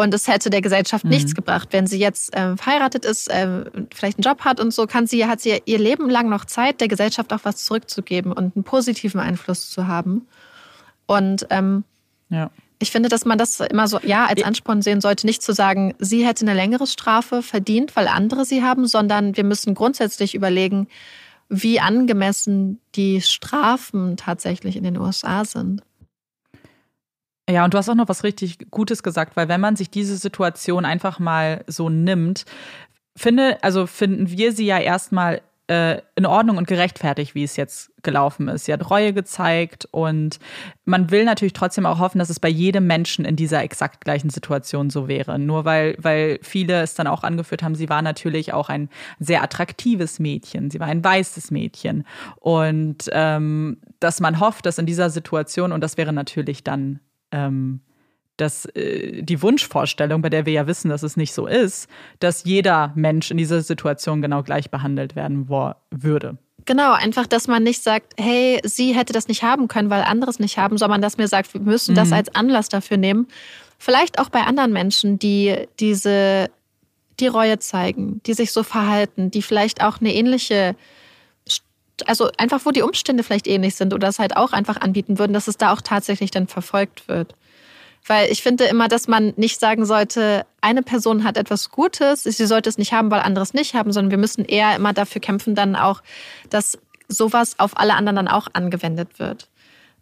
Und 0.00 0.14
es 0.14 0.28
hätte 0.28 0.48
der 0.48 0.60
Gesellschaft 0.60 1.04
mhm. 1.04 1.10
nichts 1.10 1.34
gebracht. 1.34 1.70
Wenn 1.72 1.88
sie 1.88 1.98
jetzt 1.98 2.32
äh, 2.32 2.56
verheiratet 2.56 3.04
ist, 3.04 3.28
äh, 3.28 3.64
vielleicht 3.92 4.18
einen 4.18 4.22
Job 4.22 4.44
hat 4.44 4.60
und 4.60 4.72
so, 4.72 4.86
kann 4.86 5.08
sie, 5.08 5.26
hat 5.26 5.40
sie 5.40 5.60
ihr 5.64 5.78
Leben 5.78 6.08
lang 6.08 6.28
noch 6.28 6.44
Zeit, 6.44 6.80
der 6.80 6.86
Gesellschaft 6.86 7.32
auch 7.32 7.40
was 7.42 7.64
zurückzugeben 7.64 8.30
und 8.30 8.54
einen 8.54 8.62
positiven 8.62 9.18
Einfluss 9.18 9.70
zu 9.70 9.88
haben. 9.88 10.28
Und 11.06 11.48
ähm, 11.50 11.82
ja. 12.28 12.52
ich 12.78 12.92
finde, 12.92 13.08
dass 13.08 13.24
man 13.24 13.38
das 13.38 13.58
immer 13.58 13.88
so, 13.88 13.98
ja, 14.04 14.26
als 14.26 14.44
Ansporn 14.44 14.82
sehen 14.82 15.00
sollte, 15.00 15.26
nicht 15.26 15.42
zu 15.42 15.52
sagen, 15.52 15.94
sie 15.98 16.24
hätte 16.24 16.44
eine 16.44 16.54
längere 16.54 16.86
Strafe 16.86 17.42
verdient, 17.42 17.96
weil 17.96 18.06
andere 18.06 18.44
sie 18.44 18.62
haben, 18.62 18.86
sondern 18.86 19.36
wir 19.36 19.44
müssen 19.44 19.74
grundsätzlich 19.74 20.36
überlegen, 20.36 20.86
wie 21.48 21.80
angemessen 21.80 22.78
die 22.94 23.20
Strafen 23.20 24.16
tatsächlich 24.16 24.76
in 24.76 24.84
den 24.84 24.96
USA 24.96 25.44
sind. 25.44 25.82
Ja, 27.48 27.64
und 27.64 27.72
du 27.72 27.78
hast 27.78 27.88
auch 27.88 27.94
noch 27.94 28.08
was 28.08 28.24
richtig 28.24 28.70
Gutes 28.70 29.02
gesagt, 29.02 29.36
weil 29.36 29.48
wenn 29.48 29.60
man 29.60 29.74
sich 29.74 29.90
diese 29.90 30.16
Situation 30.16 30.84
einfach 30.84 31.18
mal 31.18 31.64
so 31.66 31.88
nimmt, 31.88 32.44
finde, 33.16 33.62
also 33.62 33.86
finden 33.86 34.30
wir 34.30 34.52
sie 34.52 34.66
ja 34.66 34.78
erstmal 34.78 35.40
äh, 35.68 36.02
in 36.14 36.26
Ordnung 36.26 36.58
und 36.58 36.66
gerechtfertigt, 36.66 37.34
wie 37.34 37.44
es 37.44 37.56
jetzt 37.56 37.90
gelaufen 38.02 38.48
ist. 38.48 38.66
Sie 38.66 38.72
hat 38.72 38.90
Reue 38.90 39.14
gezeigt 39.14 39.88
und 39.90 40.38
man 40.84 41.10
will 41.10 41.24
natürlich 41.24 41.54
trotzdem 41.54 41.86
auch 41.86 41.98
hoffen, 41.98 42.18
dass 42.18 42.30
es 42.30 42.38
bei 42.38 42.48
jedem 42.48 42.86
Menschen 42.86 43.24
in 43.24 43.36
dieser 43.36 43.62
exakt 43.62 44.04
gleichen 44.04 44.30
Situation 44.30 44.90
so 44.90 45.08
wäre. 45.08 45.38
Nur 45.38 45.64
weil, 45.64 45.96
weil 45.98 46.38
viele 46.42 46.82
es 46.82 46.94
dann 46.94 47.06
auch 47.06 47.22
angeführt 47.22 47.62
haben, 47.62 47.74
sie 47.74 47.88
war 47.88 48.02
natürlich 48.02 48.52
auch 48.52 48.68
ein 48.68 48.90
sehr 49.20 49.42
attraktives 49.42 50.18
Mädchen. 50.18 50.70
Sie 50.70 50.80
war 50.80 50.86
ein 50.86 51.02
weißes 51.02 51.50
Mädchen. 51.50 52.04
Und 52.36 53.08
ähm, 53.12 53.78
dass 54.00 54.20
man 54.20 54.40
hofft, 54.40 54.66
dass 54.66 54.78
in 54.78 54.86
dieser 54.86 55.10
Situation, 55.10 55.72
und 55.72 55.82
das 55.82 55.96
wäre 55.96 56.12
natürlich 56.12 56.62
dann 56.62 57.00
ähm, 57.32 57.80
dass 58.38 58.64
äh, 58.66 59.22
die 59.22 59.42
Wunschvorstellung, 59.42 60.22
bei 60.22 60.30
der 60.30 60.46
wir 60.46 60.52
ja 60.52 60.66
wissen, 60.66 60.88
dass 60.88 61.02
es 61.02 61.16
nicht 61.16 61.34
so 61.34 61.46
ist, 61.46 61.88
dass 62.20 62.44
jeder 62.44 62.92
Mensch 62.94 63.30
in 63.30 63.36
dieser 63.36 63.60
Situation 63.60 64.22
genau 64.22 64.42
gleich 64.42 64.70
behandelt 64.70 65.16
werden 65.16 65.48
würde. 65.48 66.38
Genau, 66.64 66.92
einfach, 66.92 67.26
dass 67.26 67.48
man 67.48 67.62
nicht 67.62 67.82
sagt, 67.82 68.14
hey, 68.18 68.60
sie 68.62 68.94
hätte 68.94 69.12
das 69.12 69.28
nicht 69.28 69.42
haben 69.42 69.68
können, 69.68 69.90
weil 69.90 70.02
andere 70.02 70.30
es 70.30 70.38
nicht 70.38 70.58
haben, 70.58 70.78
sondern 70.78 71.00
dass 71.00 71.16
mir 71.16 71.28
sagt, 71.28 71.52
wir 71.54 71.60
müssen 71.60 71.92
mhm. 71.92 71.96
das 71.96 72.12
als 72.12 72.34
Anlass 72.34 72.68
dafür 72.68 72.96
nehmen. 72.96 73.26
Vielleicht 73.78 74.18
auch 74.18 74.28
bei 74.28 74.42
anderen 74.42 74.72
Menschen, 74.72 75.18
die 75.18 75.66
diese, 75.80 76.50
die 77.20 77.26
Reue 77.26 77.58
zeigen, 77.58 78.20
die 78.26 78.34
sich 78.34 78.52
so 78.52 78.62
verhalten, 78.62 79.30
die 79.30 79.42
vielleicht 79.42 79.82
auch 79.82 80.00
eine 80.00 80.14
ähnliche 80.14 80.76
also 82.06 82.30
einfach, 82.36 82.60
wo 82.64 82.70
die 82.70 82.82
Umstände 82.82 83.22
vielleicht 83.22 83.46
ähnlich 83.46 83.74
sind 83.74 83.94
oder 83.94 84.08
es 84.08 84.18
halt 84.18 84.36
auch 84.36 84.52
einfach 84.52 84.80
anbieten 84.80 85.18
würden, 85.18 85.32
dass 85.32 85.48
es 85.48 85.56
da 85.56 85.72
auch 85.72 85.80
tatsächlich 85.80 86.30
dann 86.30 86.46
verfolgt 86.46 87.08
wird. 87.08 87.34
Weil 88.06 88.30
ich 88.30 88.42
finde 88.42 88.64
immer, 88.64 88.88
dass 88.88 89.08
man 89.08 89.34
nicht 89.36 89.60
sagen 89.60 89.84
sollte, 89.84 90.46
eine 90.60 90.82
Person 90.82 91.24
hat 91.24 91.36
etwas 91.36 91.70
Gutes, 91.70 92.22
sie 92.22 92.46
sollte 92.46 92.68
es 92.70 92.78
nicht 92.78 92.92
haben, 92.92 93.10
weil 93.10 93.20
andere 93.20 93.42
es 93.42 93.54
nicht 93.54 93.74
haben, 93.74 93.92
sondern 93.92 94.10
wir 94.10 94.18
müssen 94.18 94.44
eher 94.44 94.74
immer 94.76 94.92
dafür 94.92 95.20
kämpfen, 95.20 95.54
dann 95.54 95.76
auch, 95.76 96.02
dass 96.48 96.78
sowas 97.08 97.58
auf 97.58 97.76
alle 97.76 97.94
anderen 97.94 98.16
dann 98.16 98.28
auch 98.28 98.48
angewendet 98.52 99.18
wird. 99.18 99.48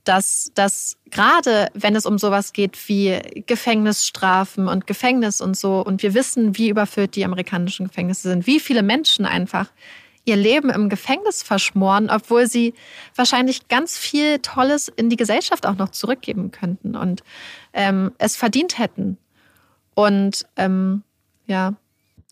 Dass, 0.05 0.53
dass 0.55 0.97
gerade 1.11 1.68
wenn 1.74 1.97
es 1.97 2.07
um 2.07 2.16
sowas 2.18 2.53
geht 2.53 2.88
wie 2.88 3.18
Gefängnisstrafen 3.47 4.68
und 4.68 4.86
Gefängnis 4.86 5.40
und 5.40 5.57
so, 5.57 5.80
und 5.80 6.03
wir 6.05 6.14
wissen, 6.14 6.57
wie 6.57 6.68
überfüllt 6.68 7.16
die 7.16 7.24
amerikanischen 7.24 7.88
Gefängnisse 7.88 8.28
sind, 8.28 8.47
wie 8.47 8.61
viele 8.61 8.84
Menschen 8.84 9.24
einfach 9.24 9.68
ihr 10.27 10.37
Leben 10.37 10.68
im 10.68 10.91
Gefängnis 10.91 11.43
verschmoren, 11.43 12.11
obwohl 12.11 12.47
sie 12.47 12.74
wahrscheinlich 13.14 13.68
ganz 13.68 13.97
viel 13.97 14.41
Tolles 14.41 14.89
in 14.89 15.09
die 15.09 15.16
Gesellschaft 15.16 15.66
auch 15.66 15.77
noch 15.77 15.91
zurückgeben 15.91 16.51
könnten 16.51 16.97
und 16.97 17.22
ähm, 17.72 18.12
es 18.18 18.37
verdient 18.37 18.79
hätten. 18.79 19.16
Und 19.95 20.45
ähm, 20.57 21.03
ja, 21.47 21.74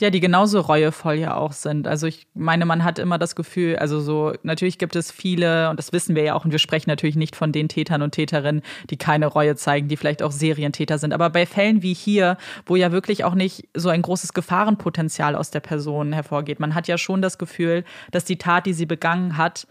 ja, 0.01 0.11
die 0.11 0.19
genauso 0.19 0.61
reuevoll 0.61 1.15
ja 1.15 1.37
auch 1.37 1.53
sind. 1.53 1.87
Also 1.87 2.09
ich 2.09 2.27
meine, 2.35 2.67
man 2.67 2.83
hat 2.83 2.99
immer 2.99 3.17
das 3.17 3.37
Gefühl, 3.37 3.77
also 3.77 4.01
so, 4.01 4.33
natürlich 4.43 4.79
gibt 4.79 4.97
es 4.97 5.13
viele, 5.13 5.71
und 5.71 5.79
das 5.79 5.93
wissen 5.93 6.17
wir 6.17 6.25
ja 6.25 6.35
auch, 6.35 6.45
und 6.45 6.51
wir 6.51 6.59
sprechen 6.59 6.91
natürlich 6.91 7.15
nicht 7.15 7.37
von 7.37 7.53
den 7.53 7.69
Tätern 7.69 8.03
und 8.03 8.11
Täterinnen, 8.11 8.63
die 8.91 8.97
keine 8.97 9.27
Reue 9.27 9.55
zeigen, 9.55 9.87
die 9.87 9.97
vielleicht 9.97 10.23
auch 10.23 10.33
Serientäter 10.33 10.99
sind. 10.99 11.13
Aber 11.13 11.31
bei 11.31 11.47
Fällen 11.47 11.83
wie 11.83 11.95
hier, 11.95 12.39
wo 12.67 12.75
ja 12.75 12.91
wirklich 12.91 13.23
auch 13.23 13.35
nicht 13.35 13.69
so 13.75 13.89
ein 13.89 14.03
großes 14.03 14.33
Gefahrenpotenzial 14.33 15.37
aus 15.37 15.53
der 15.53 15.61
Person 15.61 16.13
hervorgeht, 16.13 16.59
man 16.59 16.75
hat 16.75 16.89
ja 16.89 16.99
schon 16.99 17.23
das 17.23 17.39
Gefühl, 17.39 17.85
dass 18.11 18.25
die 18.25 18.37
Tat, 18.37 18.67
die 18.67 18.73
sie 18.73 18.87
begangen 18.87 19.37
hat, 19.37 19.69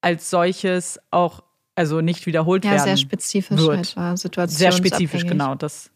als 0.00 0.28
solches 0.28 0.98
auch 1.12 1.44
also 1.76 2.00
nicht 2.00 2.26
wiederholt 2.26 2.64
ja, 2.64 2.72
werden. 2.72 2.80
Ja, 2.80 2.84
sehr 2.84 2.96
spezifisch 2.96 3.60
wird. 3.60 3.96
halt 3.96 4.36
war, 4.36 4.48
Sehr 4.48 4.72
spezifisch, 4.72 5.24
genau. 5.24 5.54
Das, 5.54 5.90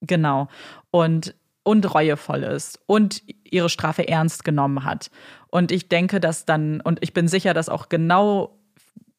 genau. 0.00 0.48
Und 0.90 1.34
und 1.64 1.94
reuevoll 1.94 2.42
ist 2.42 2.80
und 2.86 3.22
ihre 3.44 3.68
Strafe 3.68 4.08
ernst 4.08 4.44
genommen 4.44 4.84
hat. 4.84 5.10
Und 5.48 5.70
ich 5.70 5.88
denke, 5.88 6.20
dass 6.20 6.44
dann, 6.44 6.80
und 6.80 7.02
ich 7.02 7.12
bin 7.12 7.28
sicher, 7.28 7.54
dass 7.54 7.68
auch 7.68 7.88
genau 7.88 8.58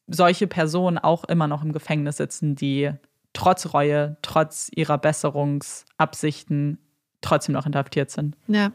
solche 0.06 0.46
Personen 0.46 0.98
auch 0.98 1.24
immer 1.24 1.46
noch 1.46 1.62
im 1.62 1.72
Gefängnis 1.72 2.18
sitzen, 2.18 2.54
die 2.56 2.90
trotz 3.32 3.72
Reue, 3.72 4.16
trotz 4.22 4.70
ihrer 4.74 4.98
Besserungsabsichten 4.98 6.78
trotzdem 7.20 7.54
noch 7.54 7.66
inhaftiert 7.66 8.10
sind. 8.10 8.36
Ja. 8.46 8.72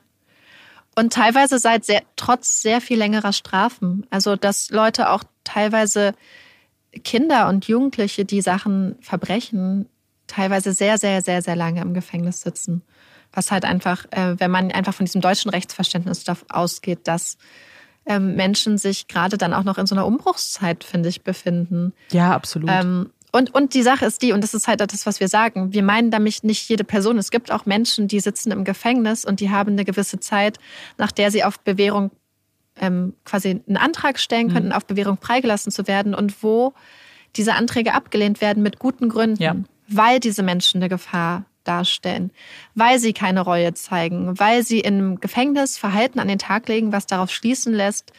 Und 0.96 1.14
teilweise 1.14 1.60
seit 1.60 1.86
sehr, 1.86 2.02
trotz 2.16 2.62
sehr 2.62 2.82
viel 2.82 2.98
längerer 2.98 3.32
Strafen. 3.32 4.06
Also, 4.10 4.36
dass 4.36 4.70
Leute 4.70 5.12
auch 5.12 5.24
teilweise 5.44 6.14
Kinder 7.04 7.48
und 7.48 7.68
Jugendliche, 7.68 8.26
die 8.26 8.42
Sachen 8.42 8.98
verbrechen, 9.02 9.88
teilweise 10.28 10.74
sehr, 10.74 10.98
sehr, 10.98 11.22
sehr, 11.22 11.42
sehr 11.42 11.56
lange 11.56 11.82
im 11.82 11.94
Gefängnis 11.94 12.42
sitzen. 12.42 12.82
Was 13.32 13.52
halt 13.52 13.66
einfach, 13.66 14.06
äh, 14.12 14.40
wenn 14.40 14.52
man 14.52 14.72
einfach 14.72 14.94
von 14.94 15.06
diesem 15.06 15.22
deutschen 15.22 15.50
Rechtsverständnis 15.50 16.26
ausgeht, 16.50 17.02
dass 17.04 17.38
ähm, 18.06 18.36
Menschen 18.36 18.78
sich 18.78 19.08
gerade 19.08 19.38
dann 19.38 19.54
auch 19.54 19.64
noch 19.64 19.78
in 19.78 19.86
so 19.86 19.96
einer 19.96 20.06
Umbruchszeit, 20.06 20.84
finde 20.84 21.10
ich, 21.10 21.24
befinden. 21.24 21.94
Ja, 22.12 22.34
absolut. 22.34 22.70
Ähm, 22.72 23.12
und, 23.32 23.54
und 23.54 23.76
die 23.76 23.84
Sache 23.84 24.06
ist 24.06 24.24
die, 24.24 24.34
und 24.34 24.44
das 24.44 24.56
ist 24.56 24.68
halt 24.68 24.82
das, 24.82 25.06
was 25.06 25.20
wir 25.20 25.28
sagen, 25.28 25.72
wir 25.72 25.84
meinen 25.84 26.10
damit 26.10 26.44
nicht 26.44 26.68
jede 26.68 26.84
Person. 26.84 27.20
Es 27.20 27.30
gibt 27.30 27.52
auch 27.52 27.68
Menschen, 27.68 28.08
die 28.08 28.20
sitzen 28.20 28.52
im 28.52 28.64
Gefängnis 28.64 29.24
und 29.24 29.40
die 29.40 29.52
haben 29.52 29.74
eine 29.74 29.86
gewisse 29.86 30.20
Zeit, 30.20 30.58
nach 30.98 31.12
der 31.12 31.30
sie 31.30 31.44
auf 31.44 31.60
Bewährung 31.60 32.10
ähm, 32.78 33.14
quasi 33.26 33.62
einen 33.68 33.78
Antrag 33.78 34.20
stellen 34.20 34.48
mhm. 34.48 34.54
könnten, 34.54 34.70
mhm. 34.70 34.76
auf 34.76 34.86
Bewährung 34.86 35.18
freigelassen 35.22 35.72
zu 35.72 35.88
werden 35.88 36.16
und 36.16 36.42
wo 36.42 36.74
diese 37.36 37.54
Anträge 37.54 37.94
abgelehnt 37.94 38.42
werden 38.42 38.64
mit 38.64 38.80
guten 38.80 39.10
Gründen, 39.10 39.42
ja. 39.42 39.56
weil 39.88 40.20
diese 40.20 40.42
Menschen 40.42 40.82
eine 40.82 40.90
Gefahr 40.90 41.46
darstellen, 41.70 42.32
weil 42.76 43.00
sie 43.00 43.14
keine 43.14 43.42
Reue 43.42 43.74
zeigen, 43.74 44.40
weil 44.40 44.64
sie 44.64 44.80
im 44.80 45.20
Gefängnis 45.20 45.78
Verhalten 45.78 46.20
an 46.20 46.28
den 46.28 46.40
Tag 46.40 46.68
legen, 46.68 46.92
was 46.92 47.06
darauf 47.06 47.32
schließen 47.32 47.74
lässt, 47.74 48.12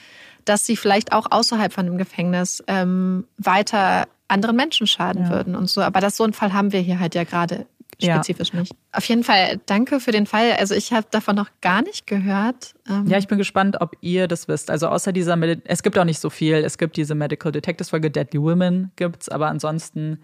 dass 0.44 0.64
sie 0.64 0.76
vielleicht 0.76 1.12
auch 1.12 1.26
außerhalb 1.30 1.72
von 1.72 1.86
dem 1.86 1.98
Gefängnis 1.98 2.62
ähm, 2.66 3.26
weiter 3.36 4.06
anderen 4.28 4.56
Menschen 4.56 4.86
schaden 4.86 5.24
ja. 5.24 5.30
würden 5.30 5.56
und 5.56 5.68
so. 5.68 5.82
Aber 5.82 6.00
das 6.00 6.16
so 6.16 6.24
einen 6.24 6.32
Fall 6.32 6.52
haben 6.52 6.72
wir 6.72 6.80
hier 6.80 7.00
halt 7.00 7.14
ja 7.14 7.24
gerade 7.24 7.66
spezifisch 8.02 8.52
ja. 8.52 8.60
nicht. 8.60 8.72
Auf 8.92 9.04
jeden 9.04 9.24
Fall 9.24 9.60
danke 9.66 10.00
für 10.00 10.12
den 10.12 10.26
Fall. 10.26 10.52
Also 10.58 10.74
ich 10.74 10.92
habe 10.92 11.06
davon 11.10 11.36
noch 11.36 11.50
gar 11.60 11.82
nicht 11.82 12.06
gehört. 12.06 12.74
Ähm 12.88 13.06
ja, 13.06 13.18
ich 13.18 13.28
bin 13.28 13.38
gespannt, 13.38 13.80
ob 13.80 13.96
ihr 14.00 14.28
das 14.28 14.48
wisst. 14.48 14.70
Also 14.70 14.88
außer 14.88 15.12
dieser, 15.12 15.36
Medi 15.36 15.60
es 15.64 15.82
gibt 15.82 15.98
auch 15.98 16.04
nicht 16.04 16.20
so 16.20 16.30
viel. 16.30 16.54
Es 16.56 16.78
gibt 16.78 16.96
diese 16.96 17.14
Medical 17.14 17.52
Detectives 17.52 17.90
Folge 17.90 18.10
Deadly 18.10 18.40
Women 18.40 18.92
gibt's, 18.96 19.28
aber 19.28 19.48
ansonsten 19.48 20.22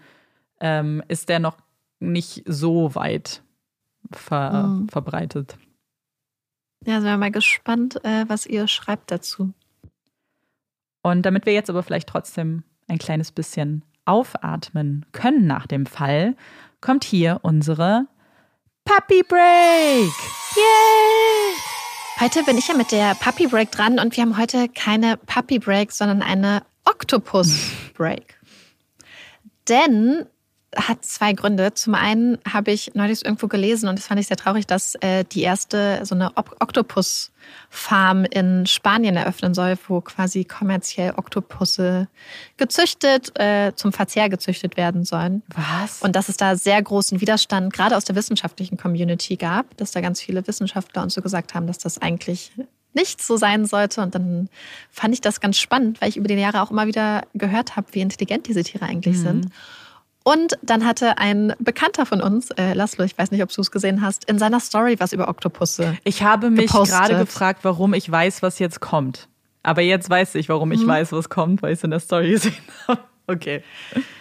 ähm, 0.59 1.03
ist 1.07 1.29
der 1.29 1.39
noch 1.39 1.57
nicht 1.99 2.43
so 2.45 2.95
weit 2.95 3.43
ver 4.11 4.63
mhm. 4.67 4.89
verbreitet. 4.89 5.57
Ja, 6.85 7.01
sind 7.01 7.09
wir 7.09 7.17
mal 7.17 7.31
gespannt, 7.31 8.03
äh, 8.05 8.25
was 8.27 8.45
ihr 8.45 8.67
schreibt 8.67 9.11
dazu. 9.11 9.53
Und 11.01 11.25
damit 11.25 11.45
wir 11.45 11.53
jetzt 11.53 11.69
aber 11.69 11.83
vielleicht 11.83 12.09
trotzdem 12.09 12.63
ein 12.87 12.97
kleines 12.97 13.31
bisschen 13.31 13.83
aufatmen 14.05 15.05
können 15.11 15.47
nach 15.47 15.67
dem 15.67 15.85
Fall, 15.85 16.35
kommt 16.81 17.03
hier 17.03 17.39
unsere 17.41 18.07
Puppy 18.85 19.23
Break. 19.27 20.13
Yay! 20.55 21.53
Heute 22.19 22.43
bin 22.43 22.57
ich 22.57 22.67
ja 22.67 22.73
mit 22.73 22.91
der 22.91 23.15
Puppy 23.15 23.47
Break 23.47 23.71
dran 23.71 23.99
und 23.99 24.15
wir 24.15 24.23
haben 24.23 24.37
heute 24.37 24.69
keine 24.69 25.17
Puppy 25.17 25.59
Break, 25.59 25.91
sondern 25.91 26.21
eine 26.21 26.63
Octopus 26.85 27.69
Break. 27.95 28.39
Denn 29.69 30.25
hat 30.77 31.03
zwei 31.03 31.33
Gründe. 31.33 31.73
Zum 31.73 31.95
einen 31.95 32.37
habe 32.47 32.71
ich 32.71 32.91
neulich 32.93 33.25
irgendwo 33.25 33.47
gelesen 33.47 33.89
und 33.89 33.97
das 33.97 34.07
fand 34.07 34.19
ich 34.19 34.27
sehr 34.27 34.37
traurig, 34.37 34.67
dass 34.67 34.95
äh, 35.01 35.25
die 35.25 35.41
erste 35.41 36.05
so 36.05 36.15
eine 36.15 36.31
Oktopus-Farm 36.35 38.25
in 38.25 38.65
Spanien 38.67 39.15
eröffnen 39.15 39.53
soll, 39.53 39.77
wo 39.87 40.01
quasi 40.01 40.45
kommerziell 40.45 41.13
Oktopusse 41.17 42.07
gezüchtet, 42.57 43.37
äh, 43.39 43.73
zum 43.75 43.91
Verzehr 43.91 44.29
gezüchtet 44.29 44.77
werden 44.77 45.03
sollen. 45.03 45.41
Was? 45.55 46.01
Und 46.01 46.15
dass 46.15 46.29
es 46.29 46.37
da 46.37 46.55
sehr 46.55 46.81
großen 46.81 47.19
Widerstand 47.19 47.73
gerade 47.73 47.97
aus 47.97 48.05
der 48.05 48.15
wissenschaftlichen 48.15 48.77
Community 48.77 49.35
gab, 49.35 49.75
dass 49.77 49.91
da 49.91 50.01
ganz 50.01 50.21
viele 50.21 50.45
Wissenschaftler 50.47 51.01
und 51.03 51.11
so 51.11 51.21
gesagt 51.21 51.55
haben, 51.55 51.67
dass 51.67 51.79
das 51.79 51.97
eigentlich 51.97 52.51
nicht 52.93 53.21
so 53.21 53.37
sein 53.37 53.65
sollte. 53.65 54.01
Und 54.01 54.15
dann 54.15 54.49
fand 54.91 55.13
ich 55.13 55.21
das 55.21 55.39
ganz 55.39 55.57
spannend, 55.57 56.01
weil 56.01 56.09
ich 56.09 56.17
über 56.17 56.27
die 56.27 56.33
Jahre 56.33 56.61
auch 56.61 56.71
immer 56.71 56.87
wieder 56.87 57.23
gehört 57.33 57.75
habe, 57.75 57.87
wie 57.91 58.01
intelligent 58.01 58.47
diese 58.47 58.63
Tiere 58.63 58.85
eigentlich 58.85 59.17
mhm. 59.17 59.21
sind. 59.21 59.49
Und 60.27 60.57
dann 60.61 60.85
hatte 60.85 61.19
ein 61.19 61.53
Bekannter 61.57 62.05
von 62.05 62.19
uns, 62.19 62.51
äh, 62.51 62.73
Laszlo, 62.73 63.05
ich 63.05 63.17
weiß 63.17 63.31
nicht, 63.31 63.41
ob 63.43 63.49
du 63.49 63.61
es 63.61 63.71
gesehen 63.71 64.01
hast, 64.01 64.25
in 64.25 64.37
seiner 64.37 64.59
Story 64.59 64.97
was 64.99 65.13
über 65.13 65.29
Oktopusse. 65.29 65.97
Ich 66.03 66.21
habe 66.21 66.49
mich 66.49 66.69
gerade 66.69 67.17
gefragt, 67.17 67.61
warum 67.63 67.93
ich 67.93 68.11
weiß, 68.11 68.41
was 68.41 68.59
jetzt 68.59 68.81
kommt. 68.81 69.29
Aber 69.63 69.81
jetzt 69.81 70.09
weiß 70.09 70.35
ich, 70.35 70.49
warum 70.49 70.73
ich 70.73 70.81
mhm. 70.81 70.87
weiß, 70.87 71.13
was 71.13 71.29
kommt, 71.29 71.61
weil 71.61 71.71
ich 71.71 71.79
es 71.79 71.85
in 71.85 71.91
der 71.91 72.01
Story 72.01 72.31
gesehen 72.31 72.57
habe. 72.89 72.99
Okay. 73.29 73.61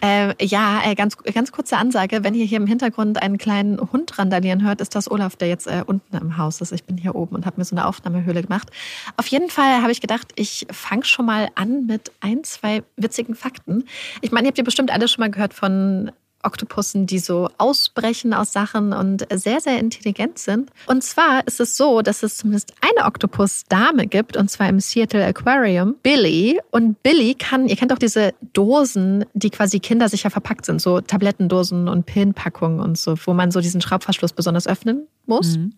Äh, 0.02 0.34
ja, 0.44 0.82
ganz, 0.94 1.16
ganz 1.16 1.52
kurze 1.52 1.76
Ansage. 1.76 2.24
Wenn 2.24 2.34
ihr 2.34 2.44
hier 2.44 2.58
im 2.58 2.66
Hintergrund 2.66 3.22
einen 3.22 3.38
kleinen 3.38 3.80
Hund 3.92 4.18
randalieren 4.18 4.64
hört, 4.64 4.80
ist 4.80 4.96
das 4.96 5.08
Olaf, 5.08 5.36
der 5.36 5.46
jetzt 5.46 5.68
äh, 5.68 5.84
unten 5.86 6.16
im 6.16 6.36
Haus 6.36 6.60
ist. 6.60 6.72
Ich 6.72 6.82
bin 6.82 6.96
hier 6.96 7.14
oben 7.14 7.36
und 7.36 7.46
habe 7.46 7.58
mir 7.58 7.64
so 7.64 7.76
eine 7.76 7.86
Aufnahmehöhle 7.86 8.42
gemacht. 8.42 8.68
Auf 9.16 9.28
jeden 9.28 9.48
Fall 9.48 9.80
habe 9.80 9.92
ich 9.92 10.00
gedacht, 10.00 10.32
ich 10.34 10.66
fange 10.72 11.04
schon 11.04 11.24
mal 11.24 11.48
an 11.54 11.86
mit 11.86 12.10
ein, 12.20 12.42
zwei 12.42 12.82
witzigen 12.96 13.36
Fakten. 13.36 13.84
Ich 14.22 14.32
meine, 14.32 14.46
ihr 14.46 14.48
habt 14.48 14.58
ja 14.58 14.64
bestimmt 14.64 14.90
alle 14.90 15.06
schon 15.06 15.22
mal 15.22 15.30
gehört 15.30 15.54
von 15.54 16.10
Oktopussen, 16.46 17.06
die 17.06 17.18
so 17.18 17.48
ausbrechen 17.58 18.32
aus 18.32 18.52
Sachen 18.52 18.92
und 18.92 19.26
sehr, 19.32 19.60
sehr 19.60 19.78
intelligent 19.78 20.38
sind. 20.38 20.70
Und 20.86 21.02
zwar 21.02 21.46
ist 21.46 21.60
es 21.60 21.76
so, 21.76 22.02
dass 22.02 22.22
es 22.22 22.36
zumindest 22.38 22.74
eine 22.80 23.06
Oktopus-Dame 23.06 24.06
gibt, 24.06 24.36
und 24.36 24.50
zwar 24.50 24.68
im 24.68 24.80
Seattle 24.80 25.24
Aquarium, 25.24 25.96
Billy. 26.02 26.60
Und 26.70 27.02
Billy 27.02 27.34
kann, 27.34 27.68
ihr 27.68 27.76
kennt 27.76 27.92
auch 27.92 27.98
diese 27.98 28.32
Dosen, 28.52 29.24
die 29.34 29.50
quasi 29.50 29.80
kindersicher 29.80 30.30
verpackt 30.30 30.66
sind, 30.66 30.80
so 30.80 31.00
Tablettendosen 31.00 31.88
und 31.88 32.06
Pillenpackungen 32.06 32.80
und 32.80 32.96
so, 32.96 33.16
wo 33.24 33.34
man 33.34 33.50
so 33.50 33.60
diesen 33.60 33.80
Schraubverschluss 33.80 34.32
besonders 34.32 34.66
öffnen 34.66 35.06
muss. 35.26 35.58
Mhm. 35.58 35.72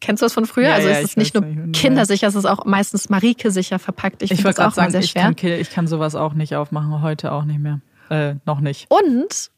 Kennst 0.00 0.22
du 0.22 0.26
das 0.26 0.34
von 0.34 0.46
früher? 0.46 0.68
Ja, 0.68 0.74
also 0.74 0.88
ja, 0.88 0.94
es 0.98 1.04
ist 1.04 1.16
nicht 1.16 1.34
nur 1.34 1.44
kindersicher, 1.72 2.28
es 2.28 2.34
ist 2.34 2.44
auch 2.44 2.64
meistens 2.64 3.08
Marike 3.08 3.50
sicher 3.50 3.78
verpackt. 3.78 4.22
Ich, 4.22 4.30
ich 4.30 4.38
finde 4.38 4.54
das 4.54 4.64
auch 4.64 4.72
sagen, 4.72 4.92
sehr 4.92 5.02
schwer. 5.02 5.30
Ich 5.30 5.36
kann, 5.36 5.50
ich 5.50 5.70
kann 5.70 5.86
sowas 5.88 6.14
auch 6.14 6.34
nicht 6.34 6.54
aufmachen, 6.54 7.02
heute 7.02 7.32
auch 7.32 7.44
nicht 7.44 7.58
mehr. 7.58 7.80
Äh, 8.08 8.36
noch 8.46 8.60
nicht. 8.60 8.86
Und 8.88 9.50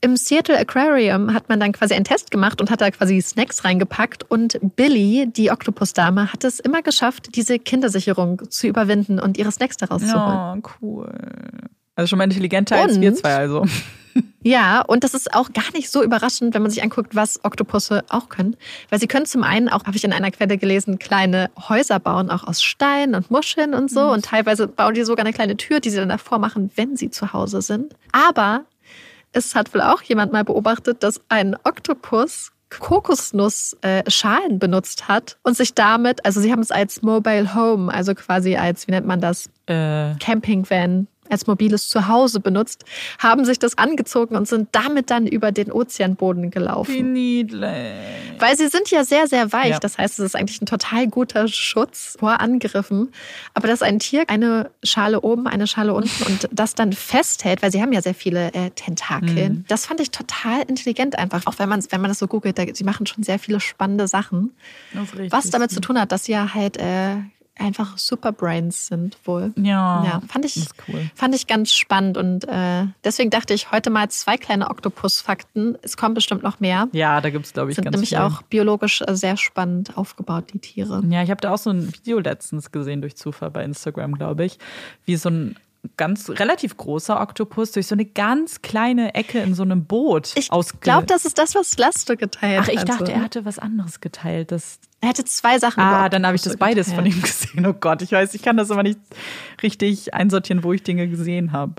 im 0.00 0.16
Seattle 0.16 0.58
Aquarium 0.58 1.34
hat 1.34 1.48
man 1.48 1.60
dann 1.60 1.72
quasi 1.72 1.94
einen 1.94 2.04
Test 2.04 2.30
gemacht 2.30 2.60
und 2.60 2.70
hat 2.70 2.80
da 2.80 2.90
quasi 2.90 3.20
Snacks 3.20 3.64
reingepackt. 3.64 4.30
Und 4.30 4.58
Billy, 4.76 5.26
die 5.28 5.50
Oktopusdame, 5.50 6.32
hat 6.32 6.44
es 6.44 6.60
immer 6.60 6.82
geschafft, 6.82 7.34
diese 7.34 7.58
Kindersicherung 7.58 8.42
zu 8.50 8.66
überwinden 8.66 9.18
und 9.18 9.38
ihre 9.38 9.52
Snacks 9.52 9.76
daraus 9.76 10.02
zu 10.02 10.14
holen. 10.14 10.14
Ja, 10.14 10.58
cool. 10.80 11.12
Also 11.94 12.08
schon 12.08 12.18
mal 12.18 12.24
intelligenter 12.24 12.76
und, 12.76 12.88
als 12.88 13.00
wir 13.00 13.14
zwei 13.14 13.34
also. 13.34 13.64
Ja, 14.42 14.80
und 14.80 15.04
das 15.04 15.14
ist 15.14 15.34
auch 15.34 15.52
gar 15.52 15.70
nicht 15.74 15.90
so 15.90 16.02
überraschend, 16.02 16.54
wenn 16.54 16.62
man 16.62 16.70
sich 16.70 16.82
anguckt, 16.82 17.14
was 17.14 17.44
Oktopusse 17.44 18.04
auch 18.08 18.28
können. 18.28 18.56
Weil 18.88 18.98
sie 18.98 19.06
können 19.06 19.26
zum 19.26 19.42
einen 19.42 19.68
auch, 19.68 19.84
habe 19.84 19.96
ich 19.96 20.04
in 20.04 20.12
einer 20.12 20.30
Quelle 20.30 20.58
gelesen, 20.58 20.98
kleine 20.98 21.50
Häuser 21.68 22.00
bauen, 22.00 22.30
auch 22.30 22.44
aus 22.44 22.62
Stein 22.62 23.14
und 23.14 23.30
Muscheln 23.30 23.74
und 23.74 23.90
so. 23.90 24.06
Mhm. 24.06 24.10
Und 24.10 24.24
teilweise 24.24 24.68
bauen 24.68 24.94
die 24.94 25.04
sogar 25.04 25.24
eine 25.24 25.34
kleine 25.34 25.56
Tür, 25.56 25.80
die 25.80 25.90
sie 25.90 25.98
dann 25.98 26.08
davor 26.08 26.38
machen, 26.38 26.70
wenn 26.76 26.96
sie 26.96 27.10
zu 27.10 27.32
Hause 27.32 27.62
sind. 27.62 27.94
Aber 28.12 28.64
es 29.46 29.54
hat 29.54 29.72
wohl 29.74 29.82
auch 29.82 30.02
jemand 30.02 30.32
mal 30.32 30.44
beobachtet, 30.44 31.02
dass 31.02 31.20
ein 31.28 31.56
Oktopus 31.64 32.52
Kokosnussschalen 32.70 34.52
äh, 34.52 34.58
benutzt 34.58 35.08
hat 35.08 35.38
und 35.42 35.56
sich 35.56 35.74
damit, 35.74 36.24
also 36.26 36.40
sie 36.40 36.52
haben 36.52 36.60
es 36.60 36.70
als 36.70 37.02
Mobile 37.02 37.54
Home, 37.54 37.92
also 37.92 38.14
quasi 38.14 38.56
als, 38.56 38.86
wie 38.86 38.92
nennt 38.92 39.06
man 39.06 39.20
das? 39.20 39.48
Äh. 39.66 40.14
Campingvan 40.20 41.06
als 41.30 41.46
mobiles 41.46 41.88
Zuhause 41.88 42.40
benutzt, 42.40 42.84
haben 43.18 43.44
sich 43.44 43.58
das 43.58 43.78
angezogen 43.78 44.36
und 44.36 44.48
sind 44.48 44.68
damit 44.72 45.10
dann 45.10 45.26
über 45.26 45.52
den 45.52 45.72
Ozeanboden 45.72 46.50
gelaufen. 46.50 46.94
Wie 46.94 47.02
niedlich. 47.02 47.62
Weil 48.38 48.56
sie 48.56 48.68
sind 48.68 48.90
ja 48.90 49.04
sehr, 49.04 49.26
sehr 49.26 49.52
weich. 49.52 49.70
Ja. 49.70 49.78
Das 49.78 49.98
heißt, 49.98 50.18
es 50.18 50.24
ist 50.24 50.36
eigentlich 50.36 50.60
ein 50.62 50.66
total 50.66 51.08
guter 51.08 51.48
Schutz 51.48 52.16
vor 52.18 52.40
Angriffen. 52.40 53.10
Aber 53.54 53.68
dass 53.68 53.82
ein 53.82 53.98
Tier 53.98 54.24
eine 54.28 54.70
Schale 54.82 55.20
oben, 55.20 55.46
eine 55.46 55.66
Schale 55.66 55.94
unten 55.94 56.22
und 56.24 56.48
das 56.52 56.74
dann 56.74 56.92
festhält, 56.92 57.62
weil 57.62 57.72
sie 57.72 57.82
haben 57.82 57.92
ja 57.92 58.02
sehr 58.02 58.14
viele 58.14 58.52
äh, 58.54 58.70
Tentakel, 58.70 59.50
mhm. 59.50 59.64
das 59.68 59.86
fand 59.86 60.00
ich 60.00 60.10
total 60.10 60.62
intelligent 60.62 61.18
einfach. 61.18 61.46
Auch 61.46 61.58
wenn 61.58 61.68
man, 61.68 61.84
wenn 61.90 62.00
man 62.00 62.10
das 62.10 62.18
so 62.18 62.26
googelt, 62.26 62.58
da, 62.58 62.64
sie 62.72 62.84
machen 62.84 63.06
schon 63.06 63.24
sehr 63.24 63.38
viele 63.38 63.60
spannende 63.60 64.08
Sachen. 64.08 64.52
Was 65.30 65.50
damit 65.50 65.70
zu 65.70 65.80
tun 65.80 66.00
hat, 66.00 66.12
dass 66.12 66.24
sie 66.24 66.32
ja 66.32 66.54
halt 66.54 66.76
äh, 66.76 67.16
einfach 67.58 67.98
Superbrains 67.98 68.86
sind 68.86 69.18
wohl. 69.24 69.52
Ja, 69.56 70.04
ja 70.04 70.22
fand 70.28 70.44
ich 70.44 70.66
cool. 70.88 71.10
fand 71.14 71.34
ich 71.34 71.46
ganz 71.46 71.72
spannend 71.72 72.16
und 72.16 72.46
äh, 72.48 72.86
deswegen 73.04 73.30
dachte 73.30 73.54
ich 73.54 73.70
heute 73.72 73.90
mal 73.90 74.08
zwei 74.10 74.36
kleine 74.36 74.70
Oktopus-Fakten. 74.70 75.76
Es 75.82 75.96
kommen 75.96 76.14
bestimmt 76.14 76.42
noch 76.42 76.60
mehr. 76.60 76.88
Ja, 76.92 77.20
da 77.20 77.30
gibt 77.30 77.46
es 77.46 77.52
glaube 77.52 77.70
ich 77.70 77.76
sind 77.76 77.84
ganz 77.84 77.94
nämlich 77.94 78.10
viel. 78.10 78.18
auch 78.18 78.42
biologisch 78.42 79.02
äh, 79.02 79.14
sehr 79.14 79.36
spannend 79.36 79.96
aufgebaut 79.96 80.46
die 80.52 80.58
Tiere. 80.58 81.02
Ja, 81.08 81.22
ich 81.22 81.30
habe 81.30 81.40
da 81.40 81.52
auch 81.52 81.58
so 81.58 81.70
ein 81.70 81.92
Video 81.92 82.18
letztens 82.18 82.70
gesehen 82.70 83.00
durch 83.00 83.16
Zufall 83.16 83.50
bei 83.50 83.64
Instagram, 83.64 84.14
glaube 84.14 84.44
ich, 84.44 84.58
wie 85.04 85.16
so 85.16 85.30
ein 85.30 85.56
ganz 85.96 86.28
relativ 86.28 86.76
großer 86.76 87.20
Oktopus 87.20 87.72
durch 87.72 87.86
so 87.86 87.94
eine 87.94 88.04
ganz 88.04 88.62
kleine 88.62 89.14
Ecke 89.14 89.38
in 89.40 89.54
so 89.54 89.62
einem 89.62 89.84
Boot 89.84 90.32
Ich 90.36 90.50
glaube, 90.80 91.06
das 91.06 91.24
ist 91.24 91.38
das, 91.38 91.54
was 91.54 91.78
Lasto 91.78 92.16
geteilt 92.16 92.60
hat. 92.60 92.68
Ach, 92.68 92.72
ich 92.72 92.84
dachte, 92.84 93.04
also. 93.04 93.12
er 93.12 93.22
hatte 93.22 93.44
was 93.44 93.58
anderes 93.58 94.00
geteilt. 94.00 94.52
Das 94.52 94.80
er 95.00 95.08
hatte 95.10 95.24
zwei 95.24 95.58
Sachen. 95.58 95.80
Ah, 95.80 96.08
dann 96.08 96.26
habe 96.26 96.34
ich 96.36 96.42
das 96.42 96.56
beides 96.56 96.88
geteilt. 96.88 97.12
von 97.12 97.12
ihm 97.12 97.22
gesehen. 97.22 97.66
Oh 97.66 97.72
Gott, 97.72 98.02
ich 98.02 98.12
weiß, 98.12 98.34
ich 98.34 98.42
kann 98.42 98.56
das 98.56 98.70
aber 98.70 98.82
nicht 98.82 98.98
richtig 99.62 100.14
einsortieren, 100.14 100.64
wo 100.64 100.72
ich 100.72 100.82
Dinge 100.82 101.08
gesehen 101.08 101.52
habe. 101.52 101.74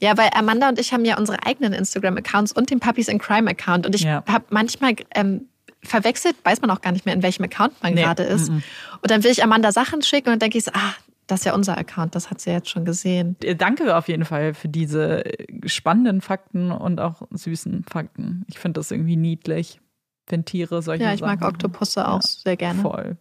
Ja, 0.00 0.16
weil 0.18 0.30
Amanda 0.34 0.68
und 0.68 0.78
ich 0.78 0.92
haben 0.92 1.04
ja 1.04 1.16
unsere 1.16 1.46
eigenen 1.46 1.72
Instagram-Accounts 1.72 2.52
und 2.52 2.70
den 2.70 2.80
Puppies 2.80 3.08
in 3.08 3.18
Crime 3.18 3.48
Account. 3.48 3.86
Und 3.86 3.94
ich 3.94 4.02
ja. 4.02 4.24
habe 4.26 4.44
manchmal 4.50 4.96
ähm, 5.14 5.46
verwechselt, 5.82 6.36
weiß 6.44 6.60
man 6.60 6.70
auch 6.70 6.80
gar 6.80 6.92
nicht 6.92 7.06
mehr, 7.06 7.14
in 7.14 7.22
welchem 7.22 7.44
Account 7.44 7.80
man 7.82 7.94
nee. 7.94 8.02
gerade 8.02 8.24
ist. 8.24 8.50
Mm 8.50 8.56
-mm. 8.56 8.62
Und 9.00 9.10
dann 9.10 9.22
will 9.24 9.30
ich 9.30 9.42
Amanda 9.42 9.72
Sachen 9.72 10.02
schicken 10.02 10.28
und 10.28 10.32
dann 10.32 10.40
denke 10.40 10.58
ich 10.58 10.64
so, 10.64 10.72
ah, 10.74 10.94
das 11.26 11.40
ist 11.40 11.46
ja 11.46 11.54
unser 11.54 11.78
Account, 11.78 12.14
das 12.14 12.30
hat 12.30 12.40
sie 12.40 12.50
jetzt 12.50 12.68
schon 12.68 12.84
gesehen. 12.84 13.36
Danke 13.56 13.96
auf 13.96 14.08
jeden 14.08 14.24
Fall 14.24 14.54
für 14.54 14.68
diese 14.68 15.22
spannenden 15.64 16.20
Fakten 16.20 16.70
und 16.72 17.00
auch 17.00 17.22
süßen 17.30 17.84
Fakten. 17.88 18.44
Ich 18.48 18.58
finde 18.58 18.80
das 18.80 18.90
irgendwie 18.90 19.16
niedlich, 19.16 19.80
wenn 20.28 20.44
Tiere 20.44 20.82
solche 20.82 21.04
Ja, 21.04 21.14
ich 21.14 21.20
Sachen 21.20 21.40
mag 21.40 21.48
Oktopusse 21.48 22.08
auch 22.08 22.22
ja, 22.22 22.28
sehr 22.44 22.56
gerne. 22.56 22.80
Voll. 22.80 23.16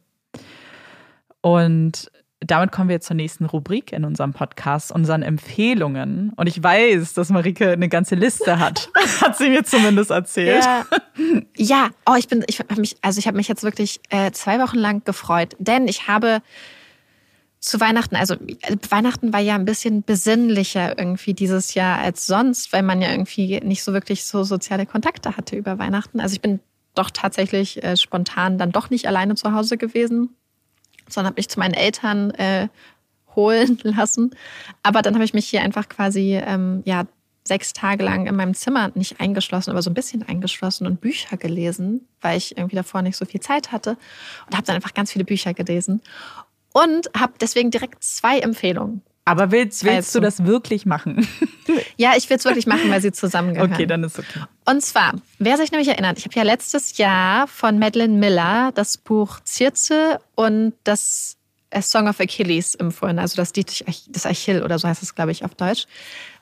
Und 1.41 2.11
damit 2.39 2.71
kommen 2.71 2.89
wir 2.89 2.95
jetzt 2.95 3.07
zur 3.07 3.15
nächsten 3.15 3.45
Rubrik 3.45 3.93
in 3.93 4.03
unserem 4.03 4.33
Podcast, 4.33 4.91
unseren 4.91 5.21
Empfehlungen. 5.21 6.33
Und 6.35 6.47
ich 6.47 6.61
weiß, 6.61 7.13
dass 7.13 7.29
Marike 7.29 7.71
eine 7.71 7.87
ganze 7.87 8.15
Liste 8.15 8.59
hat. 8.59 8.89
hat 9.21 9.37
sie 9.37 9.49
mir 9.49 9.63
zumindest 9.63 10.09
erzählt. 10.09 10.63
Ja, 10.63 10.85
ja. 11.55 11.89
oh, 12.07 12.15
ich 12.17 12.27
bin, 12.27 12.43
ich 12.47 12.59
habe 12.59 12.81
mich, 12.81 12.97
also 13.01 13.19
ich 13.19 13.27
habe 13.27 13.37
mich 13.37 13.47
jetzt 13.47 13.63
wirklich 13.63 13.99
äh, 14.09 14.31
zwei 14.31 14.59
Wochen 14.59 14.77
lang 14.77 15.03
gefreut, 15.03 15.55
denn 15.59 15.87
ich 15.87 16.07
habe 16.07 16.41
zu 17.59 17.79
Weihnachten, 17.79 18.15
also 18.15 18.35
Weihnachten 18.89 19.33
war 19.33 19.39
ja 19.39 19.53
ein 19.53 19.65
bisschen 19.65 20.01
besinnlicher 20.01 20.97
irgendwie 20.97 21.35
dieses 21.35 21.75
Jahr 21.75 21.99
als 21.99 22.25
sonst, 22.25 22.73
weil 22.73 22.81
man 22.81 23.03
ja 23.03 23.11
irgendwie 23.11 23.59
nicht 23.59 23.83
so 23.83 23.93
wirklich 23.93 24.25
so 24.25 24.43
soziale 24.43 24.87
Kontakte 24.87 25.37
hatte 25.37 25.55
über 25.55 25.77
Weihnachten. 25.77 26.19
Also 26.19 26.33
ich 26.33 26.41
bin 26.41 26.59
doch 26.95 27.09
tatsächlich 27.09 27.83
äh, 27.83 27.97
spontan 27.97 28.57
dann 28.57 28.71
doch 28.71 28.89
nicht 28.89 29.07
alleine 29.07 29.35
zu 29.35 29.53
Hause 29.53 29.77
gewesen, 29.77 30.35
sondern 31.07 31.31
habe 31.31 31.39
mich 31.39 31.49
zu 31.49 31.59
meinen 31.59 31.73
Eltern 31.73 32.31
äh, 32.31 32.67
holen 33.35 33.79
lassen. 33.83 34.35
Aber 34.83 35.01
dann 35.01 35.13
habe 35.15 35.23
ich 35.23 35.33
mich 35.33 35.47
hier 35.47 35.61
einfach 35.61 35.89
quasi 35.89 36.35
ähm, 36.35 36.83
ja 36.85 37.05
sechs 37.43 37.73
Tage 37.73 38.03
lang 38.03 38.27
in 38.27 38.35
meinem 38.35 38.53
Zimmer 38.53 38.91
nicht 38.93 39.19
eingeschlossen, 39.19 39.71
aber 39.71 39.81
so 39.81 39.89
ein 39.89 39.95
bisschen 39.95 40.27
eingeschlossen 40.27 40.85
und 40.85 41.01
Bücher 41.01 41.37
gelesen, 41.37 42.07
weil 42.21 42.37
ich 42.37 42.57
irgendwie 42.57 42.75
davor 42.75 43.01
nicht 43.01 43.17
so 43.17 43.25
viel 43.25 43.39
Zeit 43.41 43.71
hatte 43.71 43.97
und 44.45 44.55
habe 44.55 44.65
dann 44.67 44.75
einfach 44.75 44.93
ganz 44.93 45.11
viele 45.11 45.25
Bücher 45.25 45.53
gelesen 45.53 46.01
und 46.71 47.09
habe 47.17 47.33
deswegen 47.41 47.71
direkt 47.71 48.03
zwei 48.03 48.39
Empfehlungen. 48.39 49.01
Aber 49.31 49.49
willst, 49.51 49.85
willst 49.85 50.13
du 50.13 50.19
das 50.19 50.43
wirklich 50.45 50.85
machen? 50.85 51.25
ja, 51.95 52.13
ich 52.17 52.29
will 52.29 52.35
es 52.35 52.43
wirklich 52.43 52.67
machen, 52.67 52.89
weil 52.89 53.01
sie 53.01 53.13
zusammengehören. 53.13 53.71
Okay, 53.71 53.85
dann 53.85 54.03
ist 54.03 54.19
okay. 54.19 54.41
Und 54.65 54.81
zwar, 54.81 55.13
wer 55.39 55.55
sich 55.55 55.71
nämlich 55.71 55.87
erinnert, 55.87 56.19
ich 56.19 56.25
habe 56.25 56.35
ja 56.35 56.43
letztes 56.43 56.97
Jahr 56.97 57.47
von 57.47 57.79
Madeleine 57.79 58.17
Miller 58.17 58.73
das 58.75 58.97
Buch 58.97 59.39
Zirze 59.45 60.19
und 60.35 60.73
das 60.83 61.37
A 61.73 61.81
Song 61.81 62.09
of 62.09 62.19
Achilles 62.19 62.75
empfohlen, 62.75 63.19
also 63.19 63.37
das 63.37 63.55
Lied 63.55 63.85
des 64.09 64.25
Achill 64.25 64.63
oder 64.63 64.77
so 64.77 64.89
heißt 64.89 65.01
es, 65.01 65.15
glaube 65.15 65.31
ich, 65.31 65.45
auf 65.45 65.55
Deutsch. 65.55 65.85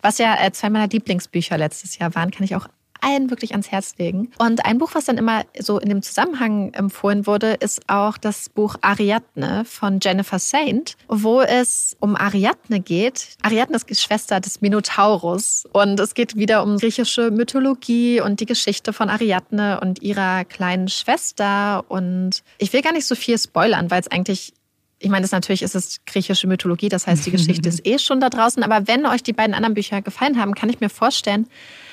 Was 0.01 0.17
ja 0.17 0.35
äh, 0.43 0.51
zwei 0.51 0.71
meiner 0.71 0.87
Lieblingsbücher 0.87 1.59
letztes 1.59 1.99
Jahr 1.99 2.15
waren, 2.15 2.31
kann 2.31 2.43
ich 2.43 2.55
auch 2.55 2.67
allen 3.01 3.29
wirklich 3.29 3.51
ans 3.51 3.71
Herz 3.71 3.95
legen. 3.97 4.31
Und 4.37 4.65
ein 4.65 4.77
Buch, 4.77 4.91
was 4.93 5.05
dann 5.05 5.17
immer 5.17 5.43
so 5.57 5.79
in 5.79 5.89
dem 5.89 6.01
Zusammenhang 6.01 6.73
empfohlen 6.73 7.27
wurde, 7.27 7.53
ist 7.53 7.81
auch 7.87 8.17
das 8.17 8.49
Buch 8.49 8.75
Ariadne 8.81 9.65
von 9.65 9.99
Jennifer 10.01 10.39
Saint, 10.39 10.95
wo 11.07 11.41
es 11.41 11.95
um 11.99 12.15
Ariadne 12.15 12.79
geht. 12.79 13.29
Ariadne 13.41 13.75
ist 13.75 13.89
die 13.89 13.95
Schwester 13.95 14.39
des 14.39 14.61
Minotaurus 14.61 15.65
und 15.71 15.99
es 15.99 16.13
geht 16.13 16.35
wieder 16.35 16.63
um 16.63 16.77
griechische 16.77 17.31
Mythologie 17.31 18.21
und 18.21 18.39
die 18.39 18.45
Geschichte 18.45 18.93
von 18.93 19.09
Ariadne 19.09 19.79
und 19.81 20.01
ihrer 20.01 20.45
kleinen 20.45 20.87
Schwester. 20.87 21.85
Und 21.89 22.43
ich 22.57 22.73
will 22.73 22.81
gar 22.81 22.93
nicht 22.93 23.05
so 23.05 23.15
viel 23.15 23.37
spoilern, 23.37 23.91
weil 23.91 24.01
es 24.01 24.07
eigentlich 24.09 24.53
ich 25.01 25.09
meine, 25.09 25.21
das 25.21 25.31
natürlich 25.31 25.61
ist 25.61 25.75
es 25.75 26.01
griechische 26.05 26.45
Mythologie, 26.47 26.89
das 26.89 27.07
heißt, 27.07 27.25
die 27.25 27.31
Geschichte 27.31 27.69
ist 27.69 27.85
eh 27.87 27.99
schon 27.99 28.19
da 28.19 28.29
draußen. 28.29 28.61
Aber 28.63 28.87
wenn 28.87 29.05
euch 29.05 29.23
die 29.23 29.33
beiden 29.33 29.55
anderen 29.55 29.73
Bücher 29.73 30.01
gefallen 30.01 30.39
haben, 30.39 30.55
kann 30.55 30.69
ich 30.69 30.81
mir 30.81 30.89
vorstellen, 30.89 31.47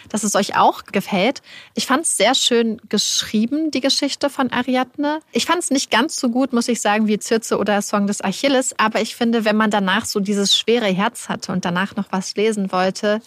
dass 0.09 0.23
es 0.23 0.35
euch 0.35 0.57
auch 0.57 0.85
gefällt. 0.85 1.43
Ich 1.75 1.87
fand 1.87 2.05
es 2.05 2.17
sehr 2.17 2.35
schön 2.35 2.81
geschrieben, 2.89 3.71
die 3.71 3.81
Geschichte 3.81 4.31
von 4.31 4.51
Ariadne. 4.53 5.21
Ich 5.33 5.47
fand 5.47 5.63
es 5.63 5.71
nicht 5.71 5.91
ganz 5.91 6.17
so 6.17 6.31
gut, 6.31 6.53
muss 6.53 6.69
ich 6.69 6.81
sagen, 6.81 7.07
wie 7.07 7.19
Circe 7.21 7.59
oder 7.59 7.83
Song 7.83 8.07
des 8.07 8.23
Achilles. 8.23 8.75
Aber 8.79 9.01
ich 9.01 9.17
finde, 9.17 9.45
wenn 9.45 9.57
man 9.57 9.71
danach 9.71 10.05
so 10.05 10.21
dieses 10.21 10.57
schwere 10.57 10.87
Herz 10.87 11.29
hatte 11.29 11.53
und 11.53 11.65
danach 11.65 11.97
noch 11.97 12.07
was 12.11 12.35
lesen 12.37 12.73
wollte, 12.73 13.21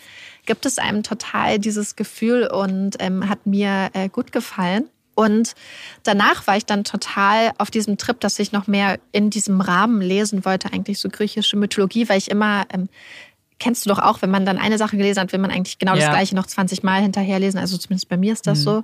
gibt 0.45 0.65
es 0.65 0.77
einem 0.77 1.03
total 1.03 1.59
dieses 1.59 1.95
Gefühl 1.95 2.47
und 2.47 2.95
ähm, 2.99 3.29
hat 3.29 3.45
mir 3.45 3.89
äh, 3.93 4.09
gut 4.09 4.31
gefallen. 4.31 4.89
Und 5.19 5.53
danach 6.03 6.47
war 6.47 6.55
ich 6.55 6.65
dann 6.65 6.85
total 6.85 7.51
auf 7.57 7.69
diesem 7.69 7.97
Trip, 7.97 8.17
dass 8.21 8.39
ich 8.39 8.53
noch 8.53 8.67
mehr 8.67 8.99
in 9.11 9.29
diesem 9.29 9.59
Rahmen 9.59 9.99
lesen 9.99 10.45
wollte, 10.45 10.71
eigentlich 10.71 10.97
so 10.97 11.09
griechische 11.09 11.57
Mythologie, 11.57 12.07
weil 12.07 12.17
ich 12.17 12.31
immer, 12.31 12.65
ähm, 12.71 12.87
kennst 13.59 13.85
du 13.85 13.89
doch 13.89 13.99
auch, 13.99 14.21
wenn 14.21 14.31
man 14.31 14.45
dann 14.45 14.57
eine 14.57 14.77
Sache 14.77 14.97
gelesen 14.97 15.19
hat, 15.19 15.31
will 15.31 15.39
man 15.39 15.51
eigentlich 15.51 15.79
genau 15.79 15.93
ja. 15.93 16.01
das 16.01 16.09
gleiche 16.09 16.35
noch 16.35 16.47
20 16.47 16.83
Mal 16.83 17.01
hinterherlesen. 17.01 17.59
Also 17.59 17.77
zumindest 17.77 18.09
bei 18.09 18.17
mir 18.17 18.33
ist 18.33 18.47
das 18.47 18.59
mhm. 18.59 18.63
so. 18.63 18.83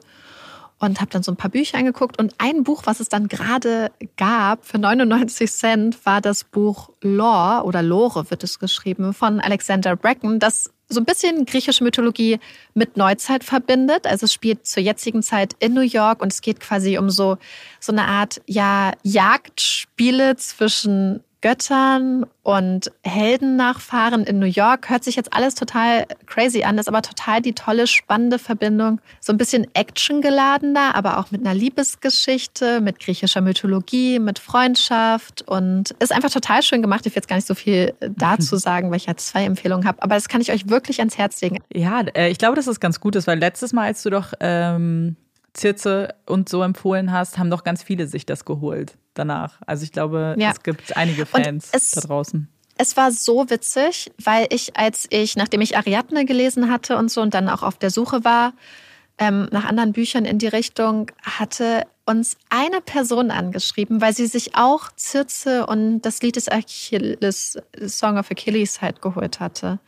Und 0.78 1.00
habe 1.00 1.10
dann 1.10 1.24
so 1.24 1.32
ein 1.32 1.38
paar 1.38 1.50
Bücher 1.50 1.78
angeguckt. 1.78 2.20
Und 2.20 2.36
ein 2.38 2.64
Buch, 2.64 2.84
was 2.86 3.00
es 3.00 3.08
dann 3.08 3.30
gerade 3.30 3.92
gab, 4.18 4.66
für 4.66 4.78
99 4.78 5.50
Cent, 5.50 6.06
war 6.06 6.20
das 6.20 6.44
Buch 6.44 6.90
Lore 7.02 7.64
oder 7.64 7.82
Lore 7.82 8.30
wird 8.30 8.44
es 8.44 8.60
geschrieben, 8.60 9.14
von 9.14 9.40
Alexander 9.40 9.96
Bracken. 9.96 10.40
Das 10.40 10.72
so 10.88 11.00
ein 11.00 11.06
bisschen 11.06 11.46
griechische 11.46 11.84
Mythologie 11.84 12.40
mit 12.74 12.98
Neuzeit 12.98 13.44
verbindet. 13.44 14.06
Also 14.06 14.26
es 14.26 14.34
spielt 14.34 14.68
zur 14.68 14.84
jetzigen 14.84 15.24
Zeit 15.24 15.56
in 15.60 15.74
New 15.74 15.82
York 15.82 16.22
und 16.22 16.32
es 16.32 16.42
geht 16.42 16.60
quasi 16.60 16.98
um 16.98 17.10
so, 17.10 17.38
so 17.80 17.92
eine 17.92 18.06
Art, 18.06 18.42
ja, 18.46 18.92
Jagdspiele 19.04 20.36
zwischen 20.36 21.22
Göttern 21.46 22.26
und 22.42 22.92
Heldennachfahren 23.04 24.24
in 24.24 24.40
New 24.40 24.48
York. 24.48 24.90
Hört 24.90 25.04
sich 25.04 25.16
jetzt 25.16 25.32
alles 25.32 25.54
total 25.54 26.08
crazy 26.26 26.64
an, 26.64 26.80
ist 26.80 26.88
aber 26.88 27.04
total 27.04 27.40
die 27.40 27.54
tolle, 27.54 27.86
spannende 27.86 28.40
Verbindung. 28.40 29.00
So 29.20 29.32
ein 29.32 29.38
bisschen 29.38 29.68
actiongeladener, 29.76 30.96
aber 30.96 31.20
auch 31.20 31.30
mit 31.30 31.42
einer 31.46 31.54
Liebesgeschichte, 31.54 32.82
mit 32.82 33.00
griechischer 33.00 33.42
Mythologie, 33.42 34.18
mit 34.18 34.40
Freundschaft 34.40 35.44
und 35.44 35.92
ist 36.00 36.12
einfach 36.12 36.32
total 36.32 36.64
schön 36.64 36.82
gemacht. 36.82 37.06
Ich 37.06 37.14
will 37.14 37.18
jetzt 37.18 37.28
gar 37.28 37.36
nicht 37.36 37.48
so 37.48 37.54
viel 37.54 37.94
dazu 38.00 38.56
sagen, 38.56 38.90
weil 38.90 38.98
ich 38.98 39.06
ja 39.06 39.16
zwei 39.16 39.44
Empfehlungen 39.44 39.88
habe, 39.88 40.02
aber 40.02 40.16
das 40.16 40.28
kann 40.28 40.42
ich 40.42 40.52
euch 40.52 40.68
wirklich 40.68 40.98
ans 40.98 41.20
Herz 41.20 41.40
legen. 41.42 41.60
Ja, 41.72 42.02
äh, 42.16 42.32
ich 42.32 42.40
glaube, 42.40 42.56
dass 42.56 42.66
es 42.66 42.80
ganz 42.80 43.00
gut 43.00 43.16
ist, 43.16 43.28
weil 43.28 43.38
letztes 43.38 43.72
Mal, 43.72 43.84
als 43.84 44.02
du 44.02 44.10
doch 44.10 44.34
ähm, 44.40 45.16
Zirze 45.54 46.16
und 46.26 46.50
so 46.50 46.64
empfohlen 46.64 47.12
hast, 47.12 47.38
haben 47.38 47.52
doch 47.52 47.64
ganz 47.64 47.84
viele 47.84 48.08
sich 48.08 48.26
das 48.26 48.46
geholt 48.46 48.98
danach. 49.16 49.60
Also 49.66 49.84
ich 49.84 49.92
glaube, 49.92 50.36
ja. 50.38 50.52
es 50.52 50.64
gibt 50.64 50.96
einige 50.96 51.26
Fans 51.26 51.70
es, 51.72 51.92
da 51.92 52.02
draußen. 52.02 52.48
Es 52.78 52.98
war 52.98 53.12
so 53.12 53.50
witzig, 53.50 54.12
weil 54.24 54.48
ich, 54.50 54.78
als 54.78 55.08
ich, 55.10 55.36
nachdem 55.36 55.62
ich 55.62 55.78
Ariadne 55.78 56.26
gelesen 56.26 56.70
hatte 56.70 56.98
und 56.98 57.10
so 57.10 57.22
und 57.22 57.34
dann 57.34 57.50
auch 57.50 57.64
auf 57.64 57.78
der 57.78 57.90
Suche 57.90 58.24
war 58.24 58.54
ähm, 59.18 59.48
nach 59.52 59.66
anderen 59.66 59.94
Büchern 59.94 60.26
in 60.26 60.40
die 60.40 60.48
Richtung, 60.48 61.12
hatte 61.24 61.88
uns 62.06 62.38
eine 62.50 62.82
Person 62.82 63.32
angeschrieben, 63.32 64.02
weil 64.02 64.14
sie 64.14 64.28
sich 64.28 64.56
auch 64.56 64.92
Zirze 64.96 65.66
und 65.66 66.02
das 66.02 66.22
Lied 66.22 66.36
des 66.36 66.50
Achilles, 66.50 67.58
Song 67.88 68.18
of 68.18 68.30
Achilles 68.30 68.82
halt 68.82 69.02
geholt 69.02 69.40
hatte 69.40 69.80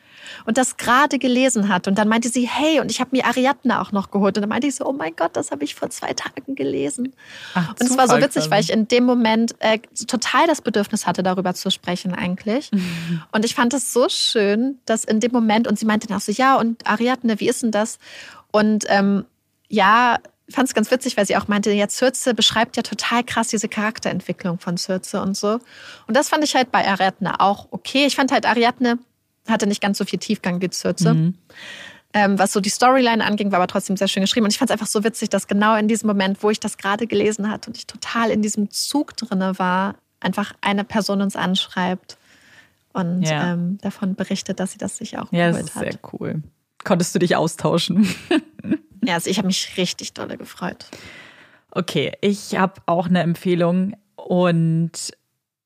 und 0.46 0.58
das 0.58 0.78
gerade 0.78 1.20
gelesen 1.20 1.70
hat. 1.70 1.88
Und 1.88 1.98
dann 1.98 2.08
meinte 2.08 2.30
sie, 2.30 2.48
hey, 2.48 2.80
und 2.80 2.92
ich 2.92 3.00
habe 3.00 3.12
mir 3.14 3.26
Ariadne 3.26 3.82
auch 3.82 3.92
noch 3.92 4.12
geholt. 4.12 4.38
Und 4.38 4.42
dann 4.42 4.50
meinte 4.50 4.68
ich 4.68 4.76
so, 4.76 4.86
oh 4.86 4.94
mein 4.94 5.16
Gott, 5.16 5.36
das 5.36 5.52
habe 5.52 5.64
ich 5.64 5.76
vor 5.76 5.90
zwei 5.90 6.14
Tagen 6.14 6.56
gelesen. 6.56 7.14
Ach, 7.54 7.70
und 7.70 7.82
es 7.82 7.98
war 7.98 8.08
so 8.08 8.18
witzig, 8.18 8.50
weil 8.50 8.64
ich 8.64 8.72
in 8.72 8.88
dem 8.88 9.06
Moment 9.06 9.56
äh, 9.60 9.80
total 10.08 10.48
das 10.48 10.62
Bedürfnis 10.62 11.06
hatte, 11.08 11.24
darüber 11.24 11.54
zu 11.54 11.70
sprechen 11.70 12.14
eigentlich. 12.14 12.72
Mhm. 12.72 13.24
Und 13.32 13.46
ich 13.46 13.56
fand 13.56 13.74
es 13.74 13.94
so 13.94 14.08
schön, 14.10 14.80
dass 14.86 15.04
in 15.04 15.20
dem 15.20 15.32
Moment, 15.32 15.68
und 15.68 15.80
sie 15.80 15.86
meinte 15.86 16.08
dann 16.08 16.18
auch 16.18 16.22
so, 16.22 16.32
ja, 16.32 16.56
und 16.58 16.88
Ariadne, 16.88 17.40
wie 17.40 17.50
ist 17.50 17.64
denn 17.64 17.72
das? 17.72 18.00
Und 18.52 18.86
ähm, 18.88 19.26
ja, 19.70 20.18
fand 20.50 20.68
es 20.68 20.74
ganz 20.74 20.90
witzig, 20.92 21.18
weil 21.18 21.26
sie 21.26 21.36
auch 21.36 21.48
meinte, 21.48 21.72
ja, 21.72 21.90
Circe 21.90 22.34
beschreibt 22.34 22.78
ja 22.78 22.84
total 22.84 23.24
krass 23.24 23.50
diese 23.50 23.68
Charakterentwicklung 23.68 24.60
von 24.60 24.78
Circe 24.78 25.16
und 25.16 25.36
so. 25.36 25.60
Und 26.08 26.16
das 26.16 26.30
fand 26.30 26.44
ich 26.44 26.56
halt 26.56 26.72
bei 26.72 26.88
Ariadne 26.88 27.40
auch 27.40 27.68
okay. 27.72 28.06
Ich 28.06 28.16
fand 28.16 28.32
halt 28.32 28.46
Ariadne 28.46 29.00
hatte 29.48 29.68
nicht 29.68 29.82
ganz 29.82 29.98
so 29.98 30.06
viel 30.06 30.20
Tiefgang 30.20 30.62
wie 30.62 30.70
Circe. 30.72 31.14
Mhm. 31.14 31.36
Ähm, 32.14 32.40
was 32.40 32.54
so 32.54 32.62
die 32.62 32.70
Storyline 32.70 33.24
anging, 33.24 33.52
war 33.52 33.60
aber 33.60 33.68
trotzdem 33.68 33.98
sehr 33.98 34.08
schön 34.08 34.22
geschrieben. 34.22 34.46
Und 34.46 34.52
ich 34.52 34.58
fand 34.58 34.70
es 34.70 34.74
einfach 34.74 34.88
so 34.88 35.04
witzig, 35.04 35.30
dass 35.30 35.48
genau 35.48 35.76
in 35.76 35.88
diesem 35.88 36.08
Moment, 36.08 36.42
wo 36.42 36.50
ich 36.50 36.60
das 36.60 36.78
gerade 36.78 37.06
gelesen 37.06 37.50
hatte 37.50 37.70
und 37.70 37.78
ich 37.78 37.86
total 37.86 38.32
in 38.32 38.42
diesem 38.42 38.72
Zug 38.72 39.16
drinne 39.18 39.60
war, 39.60 39.96
einfach 40.20 40.54
eine 40.62 40.84
Person 40.84 41.22
uns 41.22 41.36
anschreibt 41.36 42.18
und 42.94 43.24
ja. 43.24 43.54
ähm, 43.54 43.78
davon 43.82 44.16
berichtet, 44.16 44.60
dass 44.60 44.72
sie 44.72 44.78
das 44.78 44.98
sich 44.98 45.18
auch 45.18 45.32
ja, 45.32 45.52
geholt 45.52 45.76
hat. 45.76 45.86
Ja, 45.86 45.92
sehr 45.92 46.00
cool. 46.14 46.42
Konntest 46.84 47.14
du 47.14 47.20
dich 47.20 47.36
austauschen? 47.36 48.08
ja, 49.04 49.16
also 49.16 49.30
ich 49.30 49.38
habe 49.38 49.48
mich 49.48 49.78
richtig 49.78 50.14
dolle 50.14 50.38
gefreut. 50.38 50.86
Okay, 51.72 52.14
ich 52.22 52.58
habe 52.58 52.82
auch 52.86 53.08
eine 53.08 53.22
Empfehlung 53.22 53.96
und 54.16 55.12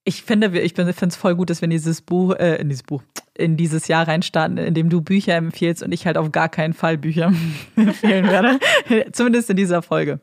ich 0.04 0.24
finde, 0.24 0.60
ich 0.60 0.74
finde 0.74 0.92
es 0.92 1.16
voll 1.16 1.36
gut, 1.36 1.50
dass 1.50 1.62
wir 1.62 1.66
in 1.66 1.72
dieses 1.72 2.02
Buch, 2.02 2.36
äh, 2.36 2.56
in 2.56 2.70
dieses 2.70 2.84
Buch, 2.84 3.04
in 3.36 3.56
dieses 3.56 3.88
Jahr 3.88 4.08
reinstarten, 4.08 4.58
in 4.58 4.74
dem 4.74 4.90
du 4.90 5.02
Bücher 5.02 5.36
empfiehlst 5.36 5.84
und 5.84 5.92
ich 5.92 6.06
halt 6.08 6.18
auf 6.18 6.32
gar 6.32 6.50
keinen 6.50 6.74
Fall 6.74 6.98
Bücher 6.98 7.32
empfehlen 7.76 8.26
werde. 8.26 8.60
Zumindest 9.12 9.52
in 9.52 9.58
dieser 9.58 9.82
Folge. 9.84 10.20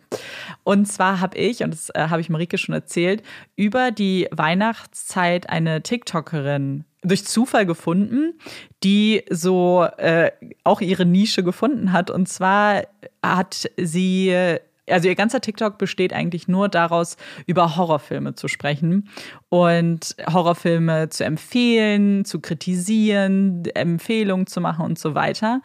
Und 0.64 0.86
zwar 0.86 1.20
habe 1.20 1.38
ich, 1.38 1.62
und 1.62 1.72
das 1.72 1.90
äh, 1.90 2.08
habe 2.08 2.20
ich 2.20 2.28
Marike 2.28 2.58
schon 2.58 2.74
erzählt, 2.74 3.22
über 3.54 3.92
die 3.92 4.26
Weihnachtszeit 4.32 5.48
eine 5.48 5.82
TikTokerin 5.82 6.84
durch 7.02 7.24
Zufall 7.24 7.64
gefunden, 7.64 8.34
die 8.82 9.22
so 9.30 9.86
äh, 9.98 10.32
auch 10.64 10.80
ihre 10.80 11.06
Nische 11.06 11.44
gefunden 11.44 11.92
hat. 11.92 12.10
Und 12.10 12.28
zwar 12.28 12.82
hat 13.22 13.70
sie 13.76 14.58
also 14.90 15.08
ihr 15.08 15.14
ganzer 15.14 15.40
TikTok 15.40 15.78
besteht 15.78 16.12
eigentlich 16.12 16.48
nur 16.48 16.68
daraus, 16.68 17.16
über 17.46 17.76
Horrorfilme 17.76 18.34
zu 18.34 18.48
sprechen 18.48 19.08
und 19.48 20.16
Horrorfilme 20.32 21.08
zu 21.08 21.24
empfehlen, 21.24 22.24
zu 22.24 22.40
kritisieren, 22.40 23.64
Empfehlungen 23.74 24.46
zu 24.46 24.60
machen 24.60 24.84
und 24.84 24.98
so 24.98 25.14
weiter. 25.14 25.60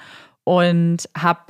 Und 0.45 1.09
habe 1.17 1.41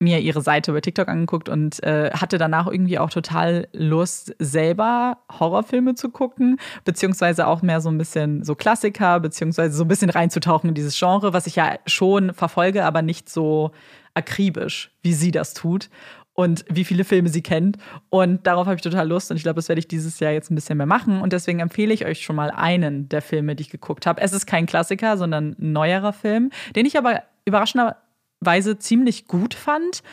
mir 0.00 0.20
ihre 0.20 0.42
Seite 0.42 0.70
über 0.70 0.80
TikTok 0.80 1.08
angeguckt 1.08 1.48
und 1.48 1.82
äh, 1.82 2.10
hatte 2.12 2.38
danach 2.38 2.68
irgendwie 2.68 2.98
auch 2.98 3.10
total 3.10 3.66
Lust, 3.72 4.34
selber 4.38 5.18
Horrorfilme 5.40 5.94
zu 5.94 6.10
gucken, 6.10 6.58
beziehungsweise 6.84 7.46
auch 7.46 7.62
mehr 7.62 7.80
so 7.80 7.88
ein 7.88 7.98
bisschen 7.98 8.44
so 8.44 8.54
Klassiker, 8.54 9.18
beziehungsweise 9.18 9.76
so 9.76 9.84
ein 9.84 9.88
bisschen 9.88 10.10
reinzutauchen 10.10 10.68
in 10.68 10.74
dieses 10.74 10.98
Genre, 10.98 11.32
was 11.32 11.46
ich 11.46 11.56
ja 11.56 11.78
schon 11.86 12.32
verfolge, 12.32 12.84
aber 12.84 13.02
nicht 13.02 13.28
so 13.28 13.72
akribisch, 14.14 14.92
wie 15.02 15.12
sie 15.12 15.30
das 15.30 15.54
tut 15.54 15.90
und 16.38 16.64
wie 16.70 16.84
viele 16.84 17.02
Filme 17.02 17.30
sie 17.30 17.42
kennt. 17.42 17.78
Und 18.10 18.46
darauf 18.46 18.66
habe 18.66 18.76
ich 18.76 18.82
total 18.82 19.08
Lust 19.08 19.28
und 19.32 19.36
ich 19.36 19.42
glaube, 19.42 19.56
das 19.56 19.68
werde 19.68 19.80
ich 19.80 19.88
dieses 19.88 20.20
Jahr 20.20 20.30
jetzt 20.30 20.52
ein 20.52 20.54
bisschen 20.54 20.78
mehr 20.78 20.86
machen. 20.86 21.20
Und 21.20 21.32
deswegen 21.32 21.58
empfehle 21.58 21.92
ich 21.92 22.06
euch 22.06 22.22
schon 22.22 22.36
mal 22.36 22.52
einen 22.52 23.08
der 23.08 23.22
Filme, 23.22 23.56
die 23.56 23.62
ich 23.62 23.70
geguckt 23.70 24.06
habe. 24.06 24.20
Es 24.20 24.32
ist 24.32 24.46
kein 24.46 24.66
Klassiker, 24.66 25.16
sondern 25.16 25.56
ein 25.58 25.72
neuerer 25.72 26.12
Film, 26.12 26.50
den 26.76 26.86
ich 26.86 26.96
aber 26.96 27.24
überraschenderweise 27.44 28.78
ziemlich 28.78 29.26
gut 29.26 29.54
fand. 29.54 30.04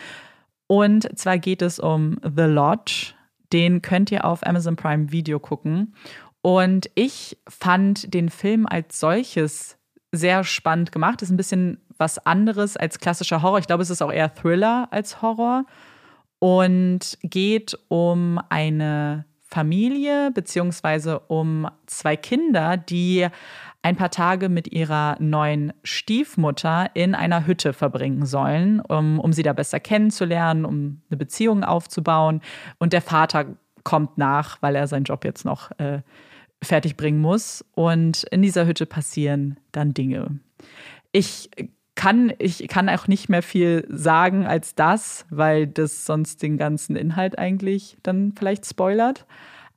Und 0.65 1.07
zwar 1.15 1.37
geht 1.37 1.61
es 1.61 1.77
um 1.77 2.17
The 2.23 2.45
Lodge. 2.45 3.13
Den 3.53 3.83
könnt 3.83 4.11
ihr 4.11 4.25
auf 4.25 4.43
Amazon 4.47 4.77
Prime 4.77 5.11
Video 5.11 5.39
gucken. 5.39 5.93
Und 6.41 6.89
ich 6.95 7.37
fand 7.47 8.15
den 8.15 8.29
Film 8.29 8.65
als 8.65 8.99
solches 8.99 9.77
sehr 10.11 10.43
spannend 10.43 10.91
gemacht. 10.91 11.21
Ist 11.21 11.29
ein 11.29 11.37
bisschen 11.37 11.85
was 11.99 12.17
anderes 12.25 12.77
als 12.77 12.97
klassischer 12.97 13.43
Horror. 13.43 13.59
Ich 13.59 13.67
glaube, 13.67 13.83
es 13.83 13.91
ist 13.91 14.01
auch 14.01 14.11
eher 14.11 14.33
Thriller 14.33 14.87
als 14.89 15.21
Horror 15.21 15.65
und 16.39 17.17
geht 17.21 17.77
um 17.87 18.39
eine 18.49 19.25
Familie 19.41 20.31
beziehungsweise 20.31 21.19
um 21.19 21.67
zwei 21.85 22.17
Kinder, 22.17 22.77
die 22.77 23.27
ein 23.83 23.95
paar 23.95 24.09
Tage 24.09 24.49
mit 24.49 24.67
ihrer 24.71 25.15
neuen 25.19 25.71
Stiefmutter 25.83 26.89
in 26.95 27.13
einer 27.13 27.45
Hütte 27.45 27.71
verbringen 27.71 28.25
sollen, 28.25 28.79
um, 28.81 29.19
um 29.19 29.31
sie 29.31 29.43
da 29.43 29.53
besser 29.53 29.79
kennenzulernen, 29.79 30.65
um 30.65 31.01
eine 31.09 31.17
Beziehung 31.17 31.63
aufzubauen. 31.63 32.41
Und 32.79 32.93
der 32.93 33.01
Vater 33.01 33.45
kommt 33.83 34.17
nach, 34.17 34.59
weil 34.61 34.75
er 34.75 34.87
seinen 34.87 35.03
Job 35.03 35.23
jetzt 35.23 35.45
noch 35.45 35.69
äh, 35.77 36.01
fertig 36.63 36.97
bringen 36.97 37.21
muss. 37.21 37.63
Und 37.75 38.23
in 38.23 38.41
dieser 38.41 38.65
Hütte 38.65 38.87
passieren 38.87 39.59
dann 39.71 39.93
Dinge. 39.93 40.39
Ich 41.11 41.51
kann, 41.95 42.33
ich 42.39 42.67
kann 42.67 42.89
auch 42.89 43.07
nicht 43.07 43.29
mehr 43.29 43.41
viel 43.41 43.85
sagen 43.89 44.45
als 44.45 44.75
das, 44.75 45.25
weil 45.29 45.65
das 45.65 46.05
sonst 46.05 46.41
den 46.43 46.57
ganzen 46.57 46.95
Inhalt 46.95 47.39
eigentlich 47.39 47.97
dann 48.03 48.33
vielleicht 48.37 48.65
spoilert. 48.65 49.25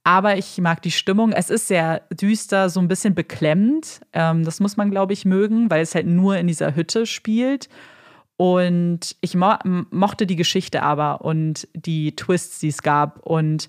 Aber 0.05 0.37
ich 0.37 0.59
mag 0.59 0.81
die 0.83 0.91
Stimmung. 0.91 1.33
Es 1.33 1.51
ist 1.51 1.69
sehr 1.69 2.03
düster, 2.11 2.71
so 2.71 2.81
ein 2.81 2.89
bisschen 2.89 3.15
beklemmend. 3.15 4.01
Ähm, 4.13 4.45
das 4.45 4.59
muss 4.59 4.77
man, 4.77 4.91
glaube 4.91 5.13
ich, 5.13 5.25
mögen, 5.25 5.71
weil 5.71 5.83
es 5.83 5.95
halt 5.95 6.07
nur 6.07 6.39
in 6.39 6.47
dieser 6.47 6.75
Hütte 6.75 7.07
spielt. 7.07 7.69
Und 8.37 9.17
ich 9.21 9.35
mo 9.35 9.55
mochte 9.91 10.27
die 10.27 10.37
Geschichte 10.37 10.83
aber 10.83 11.23
und 11.23 11.69
die 11.75 12.17
Twists, 12.17 12.59
die 12.61 12.69
es 12.69 12.83
gab. 12.83 13.19
Und 13.27 13.69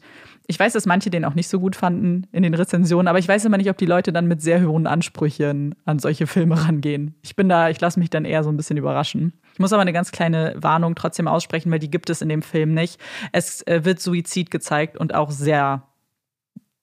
ich 0.49 0.59
weiß, 0.59 0.73
dass 0.73 0.87
manche 0.87 1.11
den 1.11 1.25
auch 1.25 1.35
nicht 1.35 1.47
so 1.47 1.59
gut 1.59 1.75
fanden 1.75 2.25
in 2.31 2.41
den 2.41 2.55
Rezensionen, 2.55 3.07
aber 3.07 3.19
ich 3.19 3.27
weiß 3.27 3.45
immer 3.45 3.57
nicht, 3.57 3.69
ob 3.69 3.77
die 3.77 3.85
Leute 3.85 4.11
dann 4.11 4.25
mit 4.25 4.41
sehr 4.41 4.67
hohen 4.67 4.87
Ansprüchen 4.87 5.75
an 5.85 5.99
solche 5.99 6.25
Filme 6.25 6.65
rangehen. 6.65 7.13
Ich 7.21 7.35
bin 7.35 7.47
da, 7.47 7.69
ich 7.69 7.79
lasse 7.79 7.99
mich 7.99 8.09
dann 8.09 8.25
eher 8.25 8.43
so 8.43 8.49
ein 8.49 8.57
bisschen 8.57 8.75
überraschen. 8.75 9.39
Ich 9.53 9.59
muss 9.59 9.73
aber 9.73 9.83
eine 9.83 9.93
ganz 9.93 10.11
kleine 10.11 10.55
Warnung 10.57 10.95
trotzdem 10.95 11.27
aussprechen, 11.27 11.71
weil 11.71 11.77
die 11.77 11.91
gibt 11.91 12.09
es 12.09 12.23
in 12.23 12.29
dem 12.29 12.41
Film 12.41 12.73
nicht. 12.73 12.99
Es 13.31 13.61
äh, 13.67 13.85
wird 13.85 13.99
Suizid 13.99 14.49
gezeigt 14.49 14.97
und 14.97 15.13
auch 15.13 15.29
sehr 15.29 15.83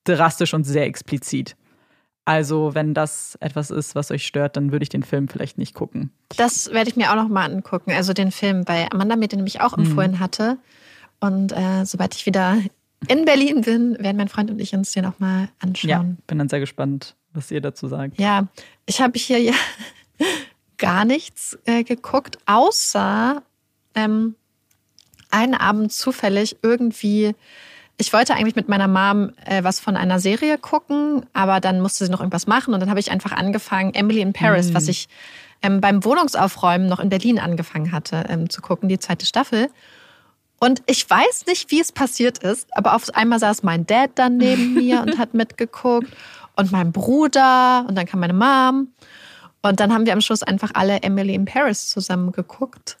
drastisch 0.05 0.53
und 0.53 0.63
sehr 0.63 0.85
explizit. 0.85 1.57
Also, 2.23 2.73
wenn 2.73 2.93
das 2.93 3.37
etwas 3.41 3.69
ist, 3.69 3.95
was 3.95 4.11
euch 4.11 4.25
stört, 4.25 4.55
dann 4.55 4.71
würde 4.71 4.83
ich 4.83 4.89
den 4.89 5.03
Film 5.03 5.27
vielleicht 5.27 5.57
nicht 5.57 5.73
gucken. 5.73 6.13
Das 6.37 6.71
werde 6.71 6.89
ich 6.89 6.95
mir 6.95 7.11
auch 7.11 7.15
noch 7.15 7.27
mal 7.27 7.51
angucken. 7.51 7.91
Also 7.91 8.13
den 8.13 8.31
Film, 8.31 8.65
weil 8.65 8.87
Amanda 8.91 9.17
mir 9.17 9.27
den 9.27 9.39
nämlich 9.39 9.59
auch 9.59 9.77
empfohlen 9.77 10.11
mhm. 10.11 10.19
hatte. 10.19 10.57
Und 11.19 11.51
äh, 11.51 11.85
sobald 11.85 12.15
ich 12.15 12.25
wieder 12.25 12.57
in 13.07 13.25
Berlin 13.25 13.61
bin, 13.61 13.97
werden 13.99 14.17
mein 14.17 14.27
Freund 14.27 14.49
und 14.49 14.59
ich 14.59 14.73
uns 14.73 14.91
den 14.91 15.05
auch 15.05 15.19
mal 15.19 15.49
anschauen. 15.59 15.89
Ja, 15.89 16.05
bin 16.25 16.39
dann 16.39 16.49
sehr 16.49 16.59
gespannt, 16.59 17.15
was 17.33 17.51
ihr 17.51 17.61
dazu 17.61 17.87
sagt. 17.87 18.19
Ja, 18.19 18.47
ich 18.85 19.01
habe 19.01 19.17
hier 19.19 19.39
ja 19.39 19.53
gar 20.77 21.05
nichts 21.05 21.57
äh, 21.65 21.83
geguckt, 21.83 22.39
außer 22.45 23.43
ähm, 23.95 24.35
einen 25.29 25.53
Abend 25.53 25.91
zufällig 25.91 26.57
irgendwie 26.61 27.35
ich 27.97 28.13
wollte 28.13 28.35
eigentlich 28.35 28.55
mit 28.55 28.69
meiner 28.69 28.87
Mom 28.87 29.31
äh, 29.45 29.63
was 29.63 29.79
von 29.79 29.97
einer 29.97 30.19
Serie 30.19 30.57
gucken, 30.57 31.25
aber 31.33 31.59
dann 31.59 31.81
musste 31.81 32.05
sie 32.05 32.11
noch 32.11 32.19
irgendwas 32.19 32.45
machen 32.45 32.73
und 32.73 32.79
dann 32.79 32.89
habe 32.89 32.99
ich 32.99 33.11
einfach 33.11 33.31
angefangen, 33.31 33.93
Emily 33.93 34.21
in 34.21 34.33
Paris, 34.33 34.71
mm. 34.71 34.75
was 34.75 34.87
ich 34.87 35.07
ähm, 35.63 35.81
beim 35.81 36.05
Wohnungsaufräumen 36.05 36.87
noch 36.87 36.99
in 36.99 37.09
Berlin 37.09 37.39
angefangen 37.39 37.91
hatte 37.91 38.25
ähm, 38.29 38.49
zu 38.49 38.61
gucken, 38.61 38.87
die 38.87 38.99
zweite 38.99 39.25
Staffel. 39.25 39.69
Und 40.59 40.81
ich 40.87 41.07
weiß 41.07 41.45
nicht, 41.47 41.69
wie 41.71 41.79
es 41.79 41.91
passiert 41.91 42.39
ist, 42.39 42.67
aber 42.75 42.95
auf 42.95 43.13
einmal 43.15 43.39
saß 43.39 43.63
mein 43.63 43.85
Dad 43.85 44.11
dann 44.15 44.37
neben 44.37 44.73
mir 44.75 45.01
und 45.01 45.17
hat 45.17 45.33
mitgeguckt 45.33 46.07
und 46.55 46.71
mein 46.71 46.91
Bruder 46.91 47.85
und 47.87 47.95
dann 47.95 48.05
kam 48.05 48.19
meine 48.19 48.33
Mom. 48.33 48.89
Und 49.61 49.79
dann 49.79 49.93
haben 49.93 50.05
wir 50.05 50.13
am 50.13 50.21
Schluss 50.21 50.43
einfach 50.43 50.71
alle 50.73 51.01
Emily 51.01 51.33
in 51.33 51.45
Paris 51.45 51.89
zusammen 51.89 52.31
geguckt. 52.31 52.97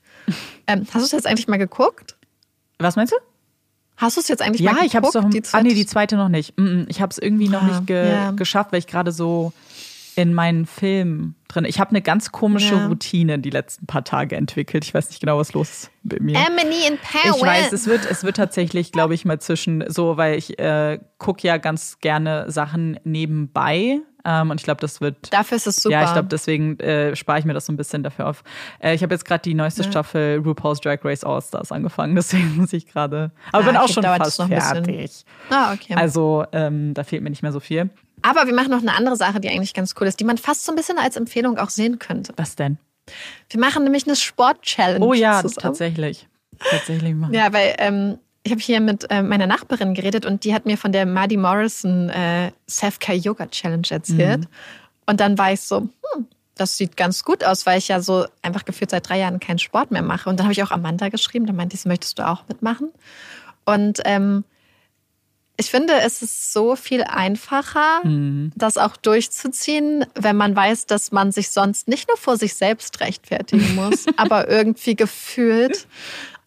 Ähm, 0.67 0.85
hast 0.91 1.01
du 1.01 1.05
es 1.05 1.11
jetzt 1.11 1.27
eigentlich 1.27 1.47
mal 1.47 1.57
geguckt? 1.57 2.17
Was 2.79 2.95
meinst 2.95 3.13
du? 3.13 3.17
Hast 3.95 4.17
du 4.17 4.21
es 4.21 4.27
jetzt 4.27 4.41
eigentlich 4.41 4.61
ja, 4.61 4.73
mal 4.73 4.81
geguckt? 4.81 4.93
Ja, 4.93 4.99
ich 4.99 5.23
habe 5.23 5.37
es 5.37 5.53
Ah, 5.53 5.63
nee, 5.63 5.73
die 5.73 5.85
zweite 5.85 6.17
noch 6.17 6.29
nicht. 6.29 6.53
Ich 6.87 7.01
habe 7.01 7.11
es 7.11 7.17
irgendwie 7.17 7.49
noch 7.49 7.63
ah, 7.63 7.67
nicht 7.67 7.87
ge 7.87 8.11
ja. 8.11 8.31
geschafft, 8.31 8.71
weil 8.71 8.79
ich 8.79 8.87
gerade 8.87 9.11
so 9.11 9.53
in 10.17 10.33
meinen 10.33 10.65
Film 10.65 11.35
drin. 11.47 11.63
Ich 11.63 11.79
habe 11.79 11.91
eine 11.91 12.01
ganz 12.01 12.31
komische 12.31 12.73
ja. 12.73 12.87
Routine 12.87 13.37
die 13.37 13.51
letzten 13.51 13.85
paar 13.85 14.03
Tage 14.03 14.35
entwickelt. 14.35 14.83
Ich 14.83 14.91
weiß 14.91 15.09
nicht 15.09 15.19
genau, 15.19 15.37
was 15.37 15.53
los 15.53 15.69
ist 15.69 15.91
bei 16.01 16.17
mir. 16.19 16.35
Emily 16.39 16.87
in 16.87 16.97
Paris. 16.97 17.37
Ich 17.37 17.41
weiß, 17.43 17.71
es 17.71 17.85
wird, 17.85 18.09
es 18.09 18.23
wird 18.23 18.35
tatsächlich, 18.35 18.91
glaube 18.91 19.13
ich, 19.13 19.25
mal 19.25 19.39
zwischen 19.39 19.83
so, 19.87 20.17
weil 20.17 20.35
ich 20.35 20.57
äh, 20.57 20.97
gucke 21.19 21.47
ja 21.47 21.57
ganz 21.57 21.99
gerne 21.99 22.49
Sachen 22.49 22.99
nebenbei. 23.03 23.99
Ähm, 24.25 24.49
und 24.49 24.59
ich 24.59 24.63
glaube, 24.63 24.81
das 24.81 25.01
wird. 25.01 25.31
Dafür 25.31 25.57
ist 25.57 25.67
es 25.67 25.75
super. 25.75 25.93
Ja, 25.93 26.05
ich 26.05 26.13
glaube, 26.13 26.29
deswegen 26.29 26.79
äh, 26.79 27.15
spare 27.15 27.37
ich 27.37 27.45
mir 27.45 27.53
das 27.53 27.67
so 27.67 27.71
ein 27.71 27.77
bisschen 27.77 28.01
dafür 28.01 28.27
auf. 28.27 28.43
Äh, 28.79 28.95
ich 28.95 29.03
habe 29.03 29.13
jetzt 29.13 29.23
gerade 29.23 29.43
die 29.43 29.53
neueste 29.53 29.83
ja. 29.83 29.91
Staffel 29.91 30.41
RuPaul's 30.43 30.79
Drag 30.79 30.97
Race 31.03 31.23
All 31.23 31.43
Stars 31.43 31.71
angefangen, 31.71 32.15
deswegen 32.15 32.57
muss 32.57 32.73
ich 32.73 32.87
gerade. 32.87 33.31
Aber 33.51 33.65
ah, 33.65 33.67
bin 33.67 33.77
auch 33.77 33.87
schon 33.87 34.01
fast 34.01 34.41
fertig. 34.41 35.23
Ah, 35.51 35.73
okay. 35.73 35.93
Also 35.93 36.43
ähm, 36.53 36.95
da 36.95 37.03
fehlt 37.03 37.21
mir 37.21 37.29
nicht 37.29 37.43
mehr 37.43 37.51
so 37.51 37.59
viel. 37.59 37.91
Aber 38.27 38.45
wir 38.45 38.53
machen 38.53 38.71
noch 38.71 38.81
eine 38.81 38.93
andere 38.93 39.15
Sache, 39.15 39.39
die 39.39 39.47
eigentlich 39.47 39.73
ganz 39.73 39.95
cool 39.99 40.05
ist, 40.05 40.19
die 40.19 40.25
man 40.25 40.37
fast 40.37 40.65
so 40.65 40.73
ein 40.73 40.75
bisschen 40.75 40.97
als 40.97 41.15
Empfehlung 41.15 41.57
auch 41.57 41.69
sehen 41.69 41.97
könnte. 41.97 42.33
Was 42.35 42.57
denn? 42.57 42.77
Wir 43.49 43.59
machen 43.61 43.85
nämlich 43.85 44.05
eine 44.05 44.17
Sport-Challenge. 44.17 45.05
Oh 45.05 45.13
ja, 45.13 45.41
zusammen. 45.41 45.61
tatsächlich. 45.61 46.27
Tatsächlich 46.59 47.15
machen. 47.15 47.33
Ja, 47.33 47.53
weil 47.53 47.75
ähm, 47.77 48.17
ich 48.43 48.51
habe 48.51 48.59
hier 48.59 48.81
mit 48.81 49.09
äh, 49.09 49.21
meiner 49.21 49.47
Nachbarin 49.47 49.93
geredet 49.93 50.25
und 50.25 50.43
die 50.43 50.53
hat 50.53 50.65
mir 50.65 50.77
von 50.77 50.91
der 50.91 51.05
Maddie 51.05 51.37
Morrison 51.37 52.09
äh, 52.09 52.51
Self-Care 52.69 53.17
Yoga 53.17 53.47
Challenge 53.47 53.87
erzählt. 53.89 54.41
Mhm. 54.41 54.47
Und 55.05 55.21
dann 55.21 55.37
war 55.37 55.53
ich 55.53 55.61
so, 55.61 55.87
hm, 56.13 56.27
das 56.55 56.75
sieht 56.75 56.97
ganz 56.97 57.23
gut 57.23 57.45
aus, 57.45 57.65
weil 57.65 57.77
ich 57.77 57.87
ja 57.87 58.01
so 58.01 58.25
einfach 58.41 58.65
gefühlt 58.65 58.89
seit 58.89 59.07
drei 59.07 59.19
Jahren 59.19 59.39
keinen 59.39 59.59
Sport 59.59 59.91
mehr 59.91 60.01
mache. 60.01 60.29
Und 60.29 60.37
dann 60.37 60.47
habe 60.47 60.51
ich 60.51 60.61
auch 60.63 60.71
Amanda 60.71 61.07
geschrieben, 61.07 61.45
da 61.45 61.53
meinte 61.53 61.77
sie, 61.77 61.87
möchtest 61.87 62.19
du 62.19 62.27
auch 62.27 62.43
mitmachen? 62.49 62.89
Und 63.63 64.01
ähm, 64.03 64.43
ich 65.59 65.71
finde, 65.71 65.93
es 66.01 66.21
ist 66.21 66.53
so 66.53 66.75
viel 66.75 67.03
einfacher, 67.03 68.05
mhm. 68.05 68.51
das 68.55 68.77
auch 68.77 68.95
durchzuziehen, 68.95 70.05
wenn 70.13 70.35
man 70.37 70.55
weiß, 70.55 70.85
dass 70.85 71.11
man 71.11 71.31
sich 71.31 71.49
sonst 71.49 71.87
nicht 71.87 72.07
nur 72.07 72.17
vor 72.17 72.37
sich 72.37 72.53
selbst 72.53 72.99
rechtfertigen 72.99 73.75
muss, 73.75 74.05
aber 74.17 74.47
irgendwie 74.49 74.95
gefühlt 74.95 75.87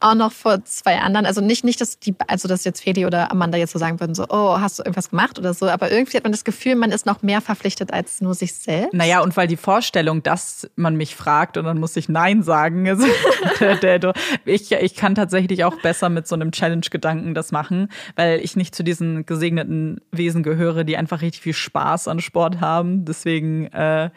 auch 0.01 0.15
noch 0.15 0.33
vor 0.33 0.65
zwei 0.65 0.99
anderen. 0.99 1.27
Also 1.27 1.41
nicht, 1.41 1.65
nicht, 1.65 1.81
dass 1.81 1.99
die, 1.99 2.15
also 2.27 2.49
dass 2.49 2.65
jetzt 2.65 2.83
Feli 2.83 3.07
oder 3.07 3.31
Amanda 3.31 3.59
jetzt 3.59 3.73
so 3.73 3.79
sagen 3.79 4.01
würden, 4.01 4.15
so, 4.15 4.27
oh, 4.29 4.59
hast 4.59 4.79
du 4.79 4.83
irgendwas 4.83 5.11
gemacht 5.11 5.39
oder 5.39 5.55
so, 5.55 5.69
aber 5.69 5.91
irgendwie 5.91 6.17
hat 6.17 6.25
man 6.25 6.33
das 6.33 6.45
Gefühl, 6.45 6.75
man 6.75 6.91
ist 6.91 7.07
noch 7.07 7.23
mehr 7.23 7.41
verpflichtet 7.41 7.93
als 7.93 8.21
nur 8.21 8.35
sich 8.35 8.55
selbst. 8.55 8.95
Naja, 8.95 9.21
und 9.21 9.37
weil 9.37 9.47
die 9.47 9.57
Vorstellung, 9.57 10.23
dass 10.23 10.69
man 10.77 10.97
mich 10.97 11.15
fragt 11.15 11.57
und 11.57 11.65
dann 11.65 11.79
muss 11.79 11.97
ich 11.97 12.09
Nein 12.09 12.43
sagen, 12.43 12.89
also, 12.89 13.07
ich, 14.45 14.73
ich 14.73 14.95
kann 14.95 15.15
tatsächlich 15.15 15.65
auch 15.65 15.77
besser 15.83 16.09
mit 16.09 16.27
so 16.27 16.35
einem 16.35 16.51
Challenge-Gedanken 16.51 17.35
das 17.35 17.53
machen, 17.53 17.89
weil 18.17 18.41
ich 18.41 18.57
nicht 18.57 18.75
zu 18.75 18.83
diesen 18.83 19.27
gesegneten 19.27 20.01
Wesen 20.11 20.43
gehöre, 20.43 20.85
die 20.85 20.97
einfach 20.97 21.21
richtig 21.21 21.43
viel 21.43 21.53
Spaß 21.53 22.09
an 22.09 22.21
Sport 22.21 22.61
haben. 22.61 23.05
Deswegen 23.05 23.67
äh, 23.67 24.11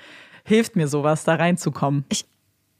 hilft 0.45 0.75
mir 0.75 0.87
sowas, 0.87 1.23
da 1.23 1.35
reinzukommen. 1.35 2.05
Ich, 2.09 2.25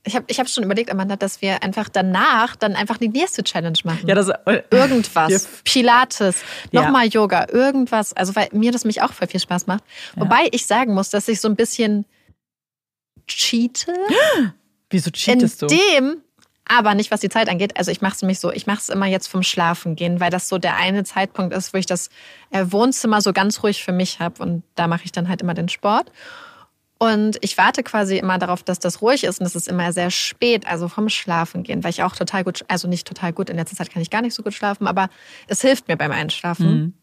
ich 0.06 0.16
habe 0.16 0.26
ich 0.28 0.40
hab 0.40 0.50
schon 0.50 0.64
überlegt, 0.64 0.92
Amanda, 0.92 1.16
dass 1.16 1.42
wir 1.42 1.64
einfach 1.64 1.88
danach 1.88 2.56
dann 2.56 2.76
einfach 2.76 2.98
die 2.98 3.08
nächste 3.08 3.44
Challenge 3.44 3.78
machen. 3.86 4.06
Ja, 4.06 4.16
das 4.16 4.30
irgendwas. 4.70 5.48
Pilates, 5.64 6.44
nochmal 6.72 7.06
ja. 7.06 7.12
Yoga, 7.12 7.48
irgendwas. 7.50 8.14
Also 8.14 8.36
weil 8.36 8.50
mir 8.52 8.72
das 8.72 8.84
mich 8.84 9.02
auch 9.02 9.14
voll 9.14 9.28
viel 9.28 9.40
Spaß 9.40 9.68
macht. 9.68 9.84
Ja. 10.16 10.24
Wobei 10.24 10.50
ich 10.52 10.66
sagen 10.66 10.94
muss, 10.94 11.10
dass 11.10 11.28
ich 11.30 11.40
so 11.40 11.48
ein 11.48 11.56
bisschen 11.56 12.06
cheate. 13.28 13.94
Wieso 14.90 15.10
cheatest 15.10 15.62
du? 15.62 15.68
In 15.68 15.78
dem, 15.78 16.22
aber 16.66 16.96
nicht 16.96 17.10
was 17.10 17.22
die 17.22 17.30
Zeit 17.30 17.48
angeht. 17.48 17.78
Also 17.78 17.90
ich 17.90 18.02
mache 18.02 18.16
es 18.16 18.22
nämlich 18.22 18.40
so, 18.40 18.52
ich 18.52 18.68
mache 18.68 18.80
es 18.80 18.90
immer 18.90 19.06
jetzt 19.06 19.28
vom 19.28 19.42
Schlafen 19.42 19.96
gehen, 19.96 20.20
weil 20.20 20.32
das 20.32 20.50
so 20.50 20.58
der 20.58 20.76
eine 20.76 21.06
Zeitpunkt 21.06 21.56
ist, 21.56 21.74
wo 21.74 21.78
ich 21.78 21.86
das 21.86 22.10
äh, 22.52 22.66
Wohnzimmer 22.70 23.22
so 23.22 23.32
ganz 23.32 23.64
ruhig 23.64 23.84
für 23.84 23.94
mich 23.94 24.20
habe 24.20 24.44
und 24.44 24.64
da 24.76 24.88
mache 24.88 25.06
ich 25.06 25.14
dann 25.14 25.30
halt 25.30 25.42
immer 25.42 25.54
den 25.54 25.70
Sport. 25.70 26.12
Und 27.04 27.38
ich 27.42 27.58
warte 27.58 27.84
quasi 27.84 28.18
immer 28.18 28.38
darauf, 28.38 28.64
dass 28.64 28.80
das 28.80 29.02
ruhig 29.02 29.26
ist 29.26 29.42
und 29.42 29.46
es 29.46 29.58
ist 29.58 29.68
immer 29.68 29.92
sehr 29.92 30.10
spät, 30.10 30.66
also 30.66 30.88
vom 30.88 31.10
Schlafen 31.10 31.64
gehen, 31.64 31.84
weil 31.84 31.90
ich 31.90 32.02
auch 32.02 32.16
total 32.16 32.46
gut, 32.46 32.64
also 32.70 32.88
nicht 32.88 33.06
total 33.06 33.34
gut, 33.34 33.50
in 33.50 33.58
letzter 33.58 33.76
Zeit 33.76 33.92
kann 33.92 34.02
ich 34.02 34.10
gar 34.10 34.22
nicht 34.22 34.34
so 34.34 34.42
gut 34.42 34.54
schlafen, 34.54 34.88
aber 34.88 35.10
es 35.48 35.60
hilft 35.60 35.90
mir 35.90 35.98
beim 35.98 36.14
Einschlafen 36.14 36.72
mhm. 36.72 36.94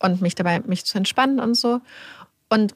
und 0.00 0.20
mich 0.20 0.34
dabei, 0.34 0.60
mich 0.60 0.84
zu 0.84 0.98
entspannen 0.98 1.40
und 1.40 1.54
so. 1.54 1.80
Und 2.50 2.74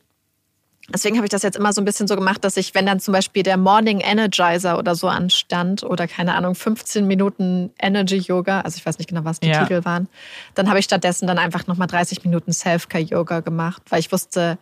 deswegen 0.89 1.17
habe 1.17 1.27
ich 1.27 1.31
das 1.31 1.43
jetzt 1.43 1.59
immer 1.59 1.75
so 1.75 1.83
ein 1.83 1.85
bisschen 1.85 2.09
so 2.09 2.17
gemacht, 2.17 2.43
dass 2.43 2.57
ich, 2.57 2.75
wenn 2.75 2.87
dann 2.87 3.01
zum 3.01 3.13
Beispiel 3.13 3.43
der 3.43 3.59
Morning 3.59 4.01
Energizer 4.01 4.79
oder 4.79 4.95
so 4.95 5.09
anstand 5.09 5.83
oder 5.83 6.09
keine 6.09 6.35
Ahnung, 6.37 6.55
15 6.55 7.07
Minuten 7.07 7.71
Energy 7.79 8.17
Yoga, 8.17 8.63
also 8.63 8.79
ich 8.79 8.87
weiß 8.87 8.97
nicht 8.97 9.09
genau, 9.11 9.27
was 9.27 9.41
die 9.41 9.49
ja. 9.49 9.63
Titel 9.63 9.85
waren, 9.85 10.09
dann 10.55 10.71
habe 10.71 10.79
ich 10.79 10.87
stattdessen 10.87 11.27
dann 11.27 11.37
einfach 11.37 11.67
nochmal 11.67 11.89
30 11.89 12.25
Minuten 12.25 12.51
Self-Care 12.51 13.05
Yoga 13.05 13.41
gemacht, 13.41 13.83
weil 13.91 14.01
ich 14.01 14.11
wusste, 14.11 14.57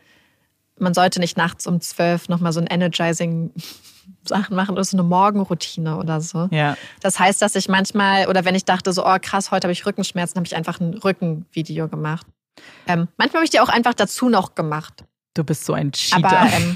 man 0.80 0.94
sollte 0.94 1.20
nicht 1.20 1.36
nachts 1.36 1.66
um 1.66 1.80
zwölf 1.80 2.28
nochmal 2.28 2.52
so 2.52 2.60
ein 2.60 2.66
Energizing 2.66 3.52
Sachen 4.24 4.54
machen 4.56 4.72
oder 4.72 4.84
so 4.84 4.96
eine 4.96 5.02
Morgenroutine 5.02 5.96
oder 5.96 6.20
so. 6.20 6.48
Ja. 6.50 6.76
Das 7.00 7.18
heißt, 7.18 7.40
dass 7.40 7.54
ich 7.54 7.68
manchmal, 7.68 8.28
oder 8.28 8.44
wenn 8.44 8.54
ich 8.54 8.64
dachte 8.64 8.92
so, 8.92 9.06
oh 9.06 9.16
krass, 9.20 9.50
heute 9.50 9.66
habe 9.66 9.72
ich 9.72 9.86
Rückenschmerzen, 9.86 10.36
habe 10.36 10.46
ich 10.46 10.56
einfach 10.56 10.80
ein 10.80 10.94
Rückenvideo 10.94 11.88
gemacht. 11.88 12.26
Ähm, 12.86 13.08
manchmal 13.16 13.40
habe 13.40 13.44
ich 13.44 13.50
die 13.50 13.60
auch 13.60 13.68
einfach 13.68 13.94
dazu 13.94 14.28
noch 14.28 14.54
gemacht. 14.54 15.04
Du 15.34 15.44
bist 15.44 15.64
so 15.64 15.72
ein 15.72 15.92
Cheater. 15.92 16.28
Aber, 16.28 16.52
ähm, 16.52 16.74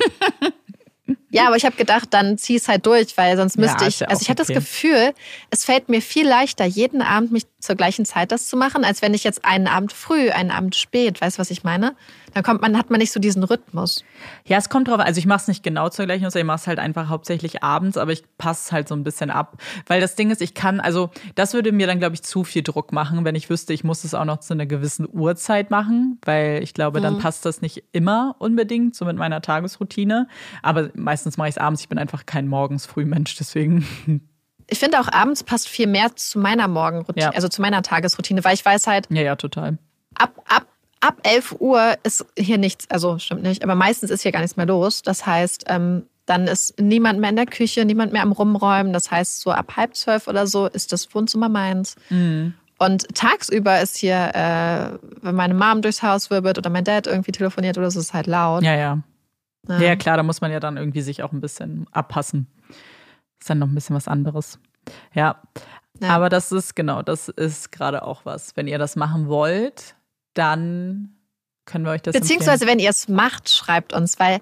ja, 1.31 1.47
aber 1.47 1.57
ich 1.57 1.65
habe 1.65 1.77
gedacht, 1.77 2.09
dann 2.13 2.39
zieh 2.39 2.57
es 2.57 2.69
halt 2.69 2.87
durch, 2.87 3.17
weil 3.17 3.37
sonst 3.37 3.59
müsste 3.59 3.83
ja, 3.83 3.89
ich. 3.89 4.01
Ja 4.01 4.09
also 4.09 4.23
ich 4.23 4.31
okay. 4.31 4.31
hatte 4.31 4.53
das 4.53 4.55
Gefühl, 4.55 5.13
es 5.51 5.65
fällt 5.65 5.89
mir 5.89 6.01
viel 6.01 6.27
leichter, 6.27 6.65
jeden 6.65 7.03
Abend 7.03 7.33
mich 7.33 7.45
zur 7.59 7.75
gleichen 7.75 8.05
Zeit 8.05 8.33
das 8.33 8.49
zu 8.49 8.57
machen, 8.57 8.85
als 8.85 9.03
wenn 9.03 9.13
ich 9.13 9.25
jetzt 9.25 9.45
einen 9.45 9.67
Abend 9.67 9.93
früh, 9.93 10.31
einen 10.31 10.51
Abend 10.51 10.77
spät, 10.77 11.21
weißt 11.21 11.37
du, 11.37 11.41
was 11.41 11.51
ich 11.51 11.65
meine? 11.65 11.95
Dann 12.35 12.43
kommt 12.43 12.63
man, 12.63 12.79
hat 12.79 12.91
man 12.91 13.01
nicht 13.01 13.13
so 13.13 13.21
diesen 13.21 13.43
Rhythmus. 13.43 14.05
Ja, 14.47 14.59
es 14.59 14.69
kommt 14.69 14.89
drauf, 14.89 15.01
also 15.01 15.19
ich 15.19 15.27
mache 15.27 15.41
es 15.43 15.49
nicht 15.49 15.63
genau 15.63 15.89
zur 15.89 16.07
gleichen 16.07 16.25
Uhrzeit, 16.25 16.43
ich 16.43 16.47
mache 16.47 16.59
es 16.59 16.67
halt 16.67 16.79
einfach 16.79 17.09
hauptsächlich 17.09 17.63
abends, 17.63 17.97
aber 17.97 18.13
ich 18.13 18.23
passe 18.39 18.73
halt 18.73 18.89
so 18.89 18.95
ein 18.95 19.05
bisschen 19.05 19.31
ab. 19.31 19.61
Weil 19.87 20.01
das 20.01 20.15
Ding 20.15 20.31
ist, 20.31 20.41
ich 20.41 20.55
kann, 20.55 20.81
also 20.81 21.11
das 21.35 21.53
würde 21.53 21.73
mir 21.73 21.87
dann, 21.87 21.99
glaube 21.99 22.15
ich, 22.15 22.23
zu 22.23 22.45
viel 22.45 22.63
Druck 22.63 22.93
machen, 22.93 23.25
wenn 23.25 23.35
ich 23.35 23.51
wüsste, 23.51 23.73
ich 23.73 23.85
muss 23.85 24.05
es 24.05 24.15
auch 24.15 24.25
noch 24.25 24.39
zu 24.39 24.55
einer 24.55 24.67
gewissen 24.67 25.09
Uhrzeit 25.11 25.71
machen, 25.71 26.19
weil 26.25 26.63
ich 26.63 26.75
glaube, 26.75 27.01
dann 27.01 27.15
mhm. 27.15 27.19
passt 27.19 27.45
das 27.45 27.61
nicht 27.61 27.85
immer 27.93 28.37
unbedingt, 28.39 28.95
so 28.95 29.05
mit 29.05 29.17
meiner 29.17 29.41
Tagesroutine. 29.41 30.29
Aber 30.63 30.91
meistens 30.95 31.25
meistens 31.25 31.39
mache 31.39 31.49
ich 31.49 31.55
es 31.55 31.59
abends. 31.59 31.81
Ich 31.81 31.89
bin 31.89 31.99
einfach 31.99 32.27
kein 32.27 32.49
morgens 32.49 32.87
Frühmensch, 32.87 33.37
deswegen. 33.37 33.87
Ich 34.67 34.79
finde 34.79 34.99
auch 34.99 35.13
abends 35.13 35.45
passt 35.45 35.69
viel 35.69 35.87
mehr 35.87 36.17
zu 36.17 36.39
meiner 36.39 36.69
Morgenroutine, 36.69 37.27
ja. 37.27 37.31
also 37.33 37.49
zu 37.49 37.61
meiner 37.61 37.83
Tagesroutine, 37.83 38.43
weil 38.45 38.55
ich 38.55 38.65
weiß 38.65 38.87
halt. 38.87 39.07
Ja, 39.11 39.21
ja, 39.21 39.37
total. 39.37 39.77
Ab, 40.15 40.43
ab, 40.49 40.67
ab 41.05 41.21
11 41.23 41.57
Uhr 41.61 41.95
ist 42.03 42.25
hier 42.37 42.57
nichts, 42.57 42.91
also 42.91 43.19
stimmt 43.19 43.43
nicht, 43.43 43.63
aber 43.63 43.75
meistens 43.75 44.11
ist 44.11 44.23
hier 44.23 44.33
gar 44.33 44.41
nichts 44.41 44.57
mehr 44.57 44.67
los. 44.67 45.03
Das 45.03 45.27
heißt, 45.27 45.65
ähm, 45.69 46.07
dann 46.25 46.47
ist 46.47 46.81
niemand 46.81 47.21
mehr 47.21 47.29
in 47.29 47.37
der 47.37 47.45
Küche, 47.45 47.85
niemand 47.85 48.13
mehr 48.13 48.23
am 48.23 48.33
Rumräumen. 48.33 48.95
Das 48.95 49.11
heißt, 49.11 49.41
so 49.41 49.51
ab 49.51 49.77
halb 49.77 49.95
zwölf 49.95 50.27
oder 50.29 50.47
so 50.47 50.67
ist 50.67 50.93
das 50.93 51.15
Wohnzimmer 51.15 51.51
meins. 51.51 51.97
Mhm. 52.09 52.55
Und 52.79 53.15
tagsüber 53.15 53.81
ist 53.83 53.99
hier, 53.99 54.35
äh, 54.35 54.99
wenn 55.21 55.35
meine 55.35 55.55
Mom 55.55 55.83
durchs 55.83 56.03
Haus 56.03 56.31
wirbelt 56.31 56.57
oder 56.57 56.71
mein 56.71 56.85
Dad 56.85 57.07
irgendwie 57.07 57.33
telefoniert 57.33 57.77
oder 57.77 57.91
so, 57.91 58.01
ist 58.01 58.15
halt 58.15 58.27
laut. 58.27 58.63
Ja, 58.63 58.75
ja, 58.75 59.03
ja. 59.69 59.79
Ja, 59.81 59.97
klar, 59.97 60.17
da 60.17 60.23
muss 60.23 60.41
man 60.41 60.51
ja 60.51 60.61
dann 60.61 60.77
irgendwie 60.77 61.01
sich 61.03 61.23
auch 61.23 61.33
ein 61.33 61.41
bisschen 61.41 61.87
abpassen. 61.93 62.47
Ist 63.39 63.49
dann 63.49 63.59
noch 63.59 63.69
ein 63.69 63.75
bisschen 63.75 63.97
was 63.97 64.09
anderes. 64.09 64.59
Ja. 65.15 65.41
ja. 66.01 66.09
Aber 66.09 66.29
das 66.31 66.51
ist, 66.53 66.75
genau, 66.75 67.03
das 67.03 67.29
ist 67.29 67.73
gerade 67.73 68.03
auch 68.03 68.25
was. 68.25 68.57
Wenn 68.57 68.67
ihr 68.67 68.79
das 68.79 68.97
machen 68.97 69.29
wollt, 69.29 69.95
dann 70.35 71.17
können 71.65 71.85
wir 71.85 71.93
euch 71.93 72.03
das 72.03 72.13
Beziehungsweise, 72.13 72.65
empfehlen. 72.65 72.79
wenn 72.79 72.85
ihr 72.85 72.91
es 72.91 73.09
macht, 73.09 73.49
schreibt 73.49 73.93
uns, 73.93 74.19
weil 74.19 74.41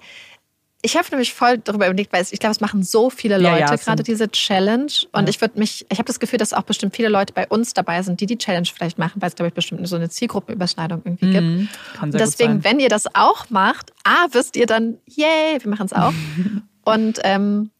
ich 0.85 0.97
habe 0.97 1.07
nämlich 1.11 1.33
voll 1.33 1.59
darüber 1.59 1.85
überlegt, 1.87 2.11
weil 2.11 2.25
ich 2.29 2.39
glaube, 2.39 2.51
es 2.51 2.59
machen 2.59 2.83
so 2.83 3.09
viele 3.09 3.37
Leute 3.37 3.61
ja, 3.61 3.69
ja, 3.69 3.75
gerade 3.77 4.03
diese 4.03 4.29
Challenge. 4.29 4.91
Und 5.13 5.23
ja. 5.23 5.29
ich 5.29 5.39
würde 5.39 5.57
mich, 5.57 5.85
ich 5.89 5.97
habe 5.97 6.07
das 6.07 6.19
Gefühl, 6.19 6.39
dass 6.39 6.51
auch 6.51 6.63
bestimmt 6.63 6.93
viele 6.93 7.07
Leute 7.07 7.31
bei 7.31 7.47
uns 7.47 7.73
dabei 7.73 8.03
sind, 8.03 8.19
die 8.19 8.25
die 8.25 8.37
Challenge 8.37 8.67
vielleicht 8.67 8.97
machen, 8.99 9.21
weil 9.21 9.29
es, 9.29 9.35
glaube 9.35 9.47
ich, 9.47 9.53
bestimmt 9.53 9.87
so 9.87 9.95
eine 9.95 10.09
Zielgruppenüberschneidung 10.09 11.01
irgendwie 11.05 11.31
gibt. 11.31 11.41
Mhm, 11.41 11.69
und 12.01 12.13
deswegen, 12.13 12.65
wenn 12.65 12.81
ihr 12.81 12.89
das 12.89 13.05
auch 13.15 13.49
macht, 13.49 13.93
A, 14.03 14.27
wisst 14.33 14.57
ihr 14.57 14.65
dann, 14.65 14.97
yay, 15.07 15.57
wir 15.61 15.69
machen 15.69 15.85
es 15.85 15.93
auch. 15.93 16.13
und 16.83 17.19
ähm, 17.23 17.71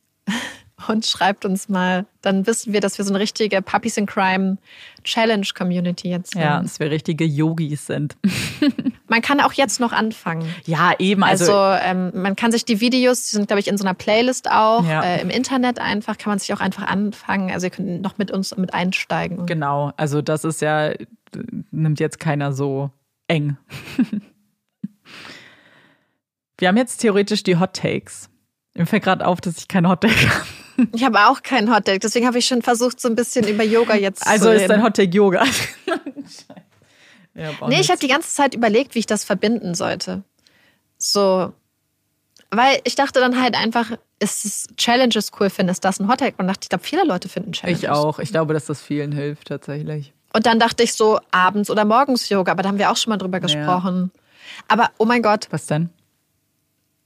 und 0.90 1.06
schreibt 1.06 1.46
uns 1.46 1.70
mal. 1.70 2.06
Dann 2.22 2.48
wissen 2.48 2.74
wir, 2.74 2.82
dass 2.82 2.98
wir 2.98 3.06
so 3.06 3.12
eine 3.12 3.20
richtige 3.20 3.62
Puppies 3.62 3.98
in 3.98 4.06
Crime 4.06 4.58
Challenge 5.04 5.46
Community 5.56 6.10
jetzt 6.10 6.34
sind. 6.34 6.42
Ja, 6.42 6.62
dass 6.62 6.80
wir 6.80 6.90
richtige 6.90 7.26
Yogis 7.26 7.88
sind. 7.88 8.16
man 9.08 9.22
kann 9.22 9.40
auch 9.42 9.54
jetzt 9.54 9.80
noch 9.80 9.92
anfangen. 9.92 10.48
Ja, 10.66 10.94
eben. 11.00 11.24
Also, 11.24 11.54
also 11.54 11.86
ähm, 11.86 12.12
man 12.14 12.36
kann 12.36 12.52
sich 12.52 12.66
die 12.66 12.80
Videos, 12.80 13.30
die 13.30 13.36
sind, 13.36 13.48
glaube 13.48 13.60
ich, 13.60 13.68
in 13.68 13.78
so 13.78 13.84
einer 13.84 13.94
Playlist 13.94 14.50
auch, 14.50 14.86
ja. 14.86 15.02
äh, 15.04 15.22
im 15.22 15.30
Internet 15.30 15.80
einfach, 15.80 16.18
kann 16.18 16.32
man 16.32 16.40
sich 16.40 16.54
auch 16.54 16.62
einfach 16.62 16.88
anfangen. 16.88 17.52
Also 17.52 17.68
ihr 17.68 17.72
könnt 17.72 18.02
noch 18.02 18.18
mit 18.18 18.32
uns 18.32 18.56
mit 18.56 18.74
einsteigen. 18.74 19.46
Genau, 19.46 19.92
also 19.98 20.22
das 20.22 20.44
ist 20.44 20.62
ja, 20.62 20.94
nimmt 21.72 22.00
jetzt 22.00 22.20
keiner 22.20 22.54
so 22.54 22.92
eng. 23.28 23.58
wir 26.58 26.68
haben 26.68 26.78
jetzt 26.78 26.98
theoretisch 26.98 27.44
die 27.44 27.58
Hot 27.58 27.74
Takes. 27.74 28.30
Mir 28.76 28.88
fällt 28.88 29.04
gerade 29.04 29.26
auf, 29.26 29.40
dass 29.40 29.58
ich 29.58 29.68
kein 29.68 29.88
Hot-Take 29.88 30.30
habe. 30.30 30.46
Ich 30.94 31.04
habe 31.04 31.28
auch 31.28 31.42
kein 31.44 31.74
Hot-Take, 31.74 32.00
deswegen 32.00 32.26
habe 32.26 32.40
ich 32.40 32.46
schon 32.46 32.62
versucht, 32.62 33.00
so 33.00 33.08
ein 33.08 33.16
bisschen 33.16 33.48
über 33.48 33.64
Yoga 33.64 33.96
jetzt 33.96 34.26
also 34.26 34.46
zu 34.46 34.50
reden. 34.50 34.62
Also 34.62 34.64
ist 34.64 34.70
dein 34.70 34.84
Hot-Take 34.84 35.16
Yoga? 35.16 35.44
ja, 37.36 37.52
nee, 37.68 37.80
ich 37.80 37.90
habe 37.90 38.00
die 38.00 38.08
ganze 38.08 38.30
Zeit 38.30 38.56
überlegt, 38.56 38.96
wie 38.96 39.00
ich 39.00 39.06
das 39.06 39.24
verbinden 39.24 39.76
sollte. 39.76 40.24
So, 40.98 41.54
weil 42.52 42.80
ich 42.84 42.96
dachte 42.96 43.20
dann 43.20 43.42
halt 43.42 43.56
einfach, 43.56 43.92
ist 44.20 44.46
es 44.46 44.68
Challenges 44.78 45.32
cool, 45.40 45.50
findest 45.50 45.84
das 45.86 46.00
ein 46.00 46.08
Hot-Take? 46.08 46.36
Und 46.38 46.48
dachte, 46.48 46.62
ich 46.64 46.70
glaube, 46.70 46.84
viele 46.84 47.04
Leute 47.04 47.30
finden 47.30 47.52
Challenges 47.52 47.84
Ich 47.84 47.90
auch. 47.90 48.20
Ich 48.20 48.30
glaube, 48.30 48.54
dass 48.54 48.66
das 48.66 48.82
vielen 48.82 49.12
hilft 49.12 49.48
tatsächlich. 49.50 50.14
Und 50.34 50.46
dann 50.46 50.60
dachte 50.60 50.84
ich 50.84 50.94
so, 50.94 51.20
abends 51.32 51.70
oder 51.70 51.86
morgens 51.86 52.30
Yoga, 52.30 52.52
aber 52.52 52.64
da 52.64 52.70
haben 52.70 52.80
wir 52.80 52.92
auch 52.92 52.98
schon 52.98 53.12
mal 53.12 53.18
drüber 53.18 53.40
gesprochen. 53.40 54.12
Ja. 54.14 54.22
Aber, 54.68 54.92
oh 54.98 55.06
mein 55.06 55.22
Gott. 55.22 55.48
Was 55.52 55.68
denn? 55.68 55.90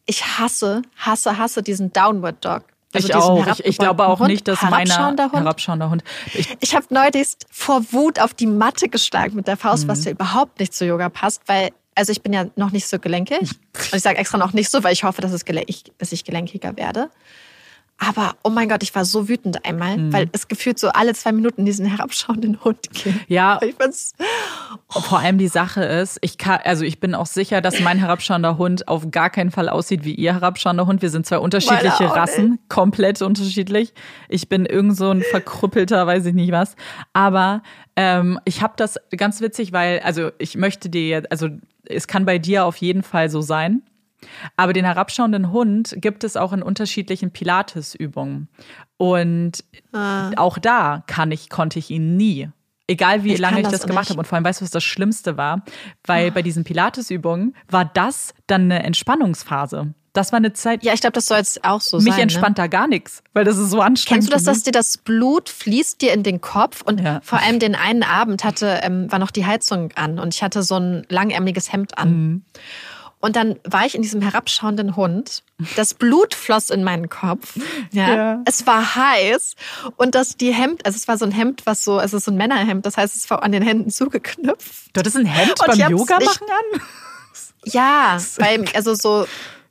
ich 0.07 0.25
hasse, 0.25 0.81
hasse, 0.95 1.37
hasse 1.37 1.61
diesen 1.61 1.93
Downward 1.93 2.43
Dog. 2.43 2.63
Also 2.93 3.09
ich 3.09 3.15
auch. 3.15 3.47
Ich, 3.47 3.65
ich, 3.65 3.77
glaube 3.77 4.07
auch 4.07 4.19
Hund, 4.19 4.29
nicht, 4.29 4.47
dass 4.47 4.61
meiner 4.61 5.07
Hund. 5.07 5.19
herabschauender 5.19 5.89
Hund. 5.89 6.03
Ich, 6.33 6.57
ich 6.59 6.75
habe 6.75 6.85
neulich 6.89 7.27
vor 7.51 7.81
Wut 7.91 8.19
auf 8.19 8.33
die 8.33 8.47
Matte 8.47 8.87
geschlagen 8.87 9.35
mit 9.35 9.47
der 9.47 9.57
Faust, 9.57 9.85
mhm. 9.85 9.89
was 9.89 10.05
ja 10.05 10.11
überhaupt 10.11 10.59
nicht 10.59 10.73
zu 10.73 10.85
Yoga 10.85 11.09
passt, 11.09 11.41
weil 11.47 11.71
also 11.95 12.11
ich 12.11 12.21
bin 12.21 12.31
ja 12.31 12.45
noch 12.55 12.71
nicht 12.71 12.87
so 12.87 12.99
gelenkig 12.99 13.39
und 13.41 13.93
ich 13.93 14.03
sage 14.03 14.17
extra 14.19 14.37
noch 14.37 14.53
nicht 14.53 14.69
so, 14.69 14.83
weil 14.83 14.93
ich 14.93 15.03
hoffe, 15.03 15.21
dass, 15.21 15.31
es 15.31 15.43
dass 15.97 16.11
ich 16.11 16.23
gelenkiger 16.23 16.77
werde. 16.77 17.09
Aber 17.99 18.35
oh 18.43 18.49
mein 18.49 18.69
Gott, 18.69 18.83
ich 18.83 18.93
war 18.93 19.05
so 19.05 19.27
wütend 19.27 19.65
einmal, 19.65 19.97
mhm. 19.97 20.13
weil 20.13 20.29
es 20.31 20.47
gefühlt 20.47 20.77
so 20.77 20.89
alle 20.89 21.15
zwei 21.15 21.31
Minuten 21.31 21.65
diesen 21.65 21.85
herabschauenden 21.87 22.63
Hund 22.63 22.89
gibt. 22.93 23.29
Ja. 23.29 23.59
Ich 23.67 23.75
find's, 23.75 24.13
oh. 24.93 25.01
Vor 25.01 25.19
allem 25.19 25.37
die 25.37 25.47
Sache 25.47 25.83
ist, 25.83 26.19
ich 26.21 26.37
kann, 26.37 26.59
also 26.63 26.85
ich 26.85 26.99
bin 26.99 27.15
auch 27.15 27.25
sicher, 27.25 27.59
dass 27.59 27.79
mein 27.81 27.97
herabschauender 27.97 28.57
Hund 28.57 28.87
auf 28.87 29.11
gar 29.11 29.29
keinen 29.29 29.51
Fall 29.51 29.67
aussieht 29.67 30.05
wie 30.05 30.13
ihr 30.13 30.33
herabschauender 30.33 30.85
Hund. 30.85 31.01
Wir 31.01 31.09
sind 31.09 31.25
zwei 31.25 31.39
unterschiedliche 31.39 32.05
Rassen, 32.15 32.51
nicht. 32.51 32.69
komplett 32.69 33.21
unterschiedlich. 33.21 33.93
Ich 34.29 34.47
bin 34.47 34.65
irgend 34.65 34.95
so 34.95 35.09
ein 35.09 35.21
verkrüppelter, 35.21 36.07
weiß 36.07 36.27
ich 36.27 36.33
nicht 36.33 36.51
was. 36.51 36.75
Aber 37.13 37.61
ähm, 37.95 38.39
ich 38.45 38.61
habe 38.61 38.73
das 38.77 38.97
ganz 39.15 39.41
witzig, 39.41 39.73
weil, 39.73 39.99
also 39.99 40.29
ich 40.37 40.55
möchte 40.55 40.89
dir, 40.89 41.23
also 41.29 41.49
es 41.85 42.07
kann 42.07 42.25
bei 42.25 42.37
dir 42.37 42.65
auf 42.65 42.77
jeden 42.77 43.03
Fall 43.03 43.29
so 43.29 43.41
sein. 43.41 43.81
Aber 44.55 44.73
den 44.73 44.85
herabschauenden 44.85 45.51
Hund 45.51 45.95
gibt 45.97 46.23
es 46.23 46.37
auch 46.37 46.53
in 46.53 46.63
unterschiedlichen 46.63 47.31
Pilates-Übungen. 47.31 48.47
Und 48.97 49.63
ah. 49.93 50.31
auch 50.37 50.57
da 50.57 51.03
kann 51.07 51.31
ich, 51.31 51.49
konnte 51.49 51.79
ich 51.79 51.91
ihn 51.91 52.17
nie. 52.17 52.49
Egal 52.87 53.23
wie 53.23 53.33
ich 53.33 53.39
lange 53.39 53.57
ich 53.57 53.63
das, 53.63 53.81
das 53.81 53.87
gemacht 53.87 54.09
habe. 54.09 54.19
Und 54.19 54.25
vor 54.25 54.37
allem 54.37 54.45
weißt 54.45 54.61
du, 54.61 54.63
was 54.63 54.71
das 54.71 54.83
Schlimmste 54.83 55.37
war? 55.37 55.63
Weil 56.05 56.29
oh. 56.29 56.33
bei 56.33 56.41
diesen 56.41 56.63
Pilates-Übungen 56.63 57.55
war 57.69 57.85
das 57.85 58.33
dann 58.47 58.63
eine 58.63 58.83
Entspannungsphase. 58.83 59.93
Das 60.17 60.31
war 60.31 60.37
eine 60.37 60.51
Zeit. 60.53 60.83
Ja, 60.83 60.93
ich 60.93 61.01
glaube, 61.01 61.13
das 61.13 61.27
soll 61.27 61.37
jetzt 61.37 61.63
auch 61.63 61.79
so 61.79 61.97
mich 61.97 62.05
sein. 62.05 62.13
Mich 62.13 62.21
entspannt 62.23 62.57
ne? 62.57 62.63
da 62.63 62.67
gar 62.67 62.87
nichts, 62.87 63.21
weil 63.33 63.45
das 63.45 63.57
ist 63.57 63.69
so 63.69 63.81
anstrengend. 63.81 64.23
Kennst 64.23 64.29
du 64.29 64.33
das, 64.33 64.43
dass 64.45 64.63
dir 64.63 64.71
das 64.71 64.97
Blut 64.97 65.47
fließt 65.47 66.01
dir 66.01 66.11
in 66.11 66.23
den 66.23 66.41
Kopf? 66.41 66.81
Und 66.81 67.01
ja. 67.01 67.19
vor 67.23 67.39
allem 67.39 67.59
den 67.59 67.75
einen 67.75 68.01
Abend 68.01 68.43
hatte, 68.43 68.79
ähm, 68.81 69.11
war 69.11 69.19
noch 69.19 69.29
die 69.29 69.45
Heizung 69.45 69.91
an 69.93 70.17
und 70.17 70.33
ich 70.33 70.41
hatte 70.41 70.63
so 70.63 70.77
ein 70.77 71.05
langärmeliges 71.09 71.71
Hemd 71.71 71.99
an. 71.99 72.09
Mhm. 72.09 72.41
Und 73.19 73.35
dann 73.35 73.59
war 73.63 73.85
ich 73.85 73.95
in 73.95 74.03
diesem 74.03 74.21
herabschauenden 74.21 74.95
Hund. 74.95 75.43
Das 75.75 75.95
Blut 75.95 76.35
floss 76.35 76.69
in 76.69 76.83
meinen 76.83 77.09
Kopf. 77.09 77.57
Ja. 77.91 78.15
ja. 78.15 78.41
Es 78.45 78.67
war 78.67 78.95
heiß. 78.95 79.55
Und 79.95 80.13
das, 80.13 80.37
die 80.37 80.53
Hemd, 80.53 80.85
also 80.85 80.95
es 80.95 81.07
war 81.07 81.17
so 81.17 81.25
ein 81.25 81.31
Hemd, 81.31 81.65
was 81.65 81.83
so, 81.83 81.99
es 81.99 82.13
ist 82.13 82.25
so 82.25 82.31
ein 82.31 82.37
Männerhemd. 82.37 82.85
Das 82.85 82.95
heißt, 82.95 83.15
es 83.15 83.29
war 83.29 83.41
an 83.41 83.51
den 83.51 83.63
Händen 83.63 83.89
zugeknüpft. 83.89 84.91
Du 84.93 84.99
hattest 84.99 85.17
ein 85.17 85.25
Hemd 85.25 85.59
und 85.59 85.67
beim 85.67 85.91
Yoga 85.91 86.19
machen 86.19 86.47
an? 86.47 86.81
Ja, 87.65 88.17
weil, 88.37 88.65
also 88.75 88.93
so, 88.93 89.25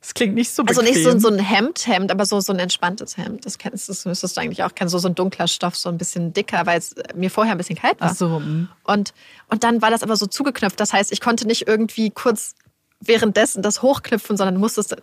das 0.07 0.13
klingt 0.13 0.35
nicht 0.35 0.51
so 0.51 0.63
bequem. 0.63 0.79
Also 0.79 0.93
nicht 0.93 1.03
so, 1.03 1.19
so 1.19 1.27
ein 1.27 1.39
Hemdhemd, 1.39 2.11
aber 2.11 2.25
so, 2.25 2.39
so 2.39 2.53
ein 2.53 2.59
entspanntes 2.59 3.17
Hemd. 3.17 3.45
Das 3.45 3.57
kennst 3.57 3.89
das 3.89 4.05
müsstest 4.05 4.37
du 4.37 4.41
eigentlich 4.41 4.63
auch 4.63 4.73
kennen. 4.73 4.89
So, 4.89 4.99
so 4.99 5.07
ein 5.07 5.15
dunkler 5.15 5.47
Stoff, 5.47 5.75
so 5.75 5.89
ein 5.89 5.97
bisschen 5.97 6.31
dicker, 6.31 6.65
weil 6.65 6.79
es 6.79 6.95
mir 7.15 7.29
vorher 7.29 7.53
ein 7.53 7.57
bisschen 7.57 7.77
kalt 7.77 7.99
war. 7.99 8.11
Ach 8.11 8.15
so. 8.15 8.37
Hm. 8.37 8.69
Und, 8.83 9.13
und 9.49 9.63
dann 9.63 9.81
war 9.81 9.89
das 9.89 10.03
aber 10.03 10.15
so 10.15 10.25
zugeknöpft. 10.25 10.79
Das 10.79 10.93
heißt, 10.93 11.11
ich 11.11 11.19
konnte 11.21 11.47
nicht 11.47 11.67
irgendwie 11.67 12.09
kurz 12.09 12.55
währenddessen 12.99 13.61
das 13.61 13.81
hochknüpfen, 13.81 14.37
sondern 14.37 14.57
musstest, 14.57 14.95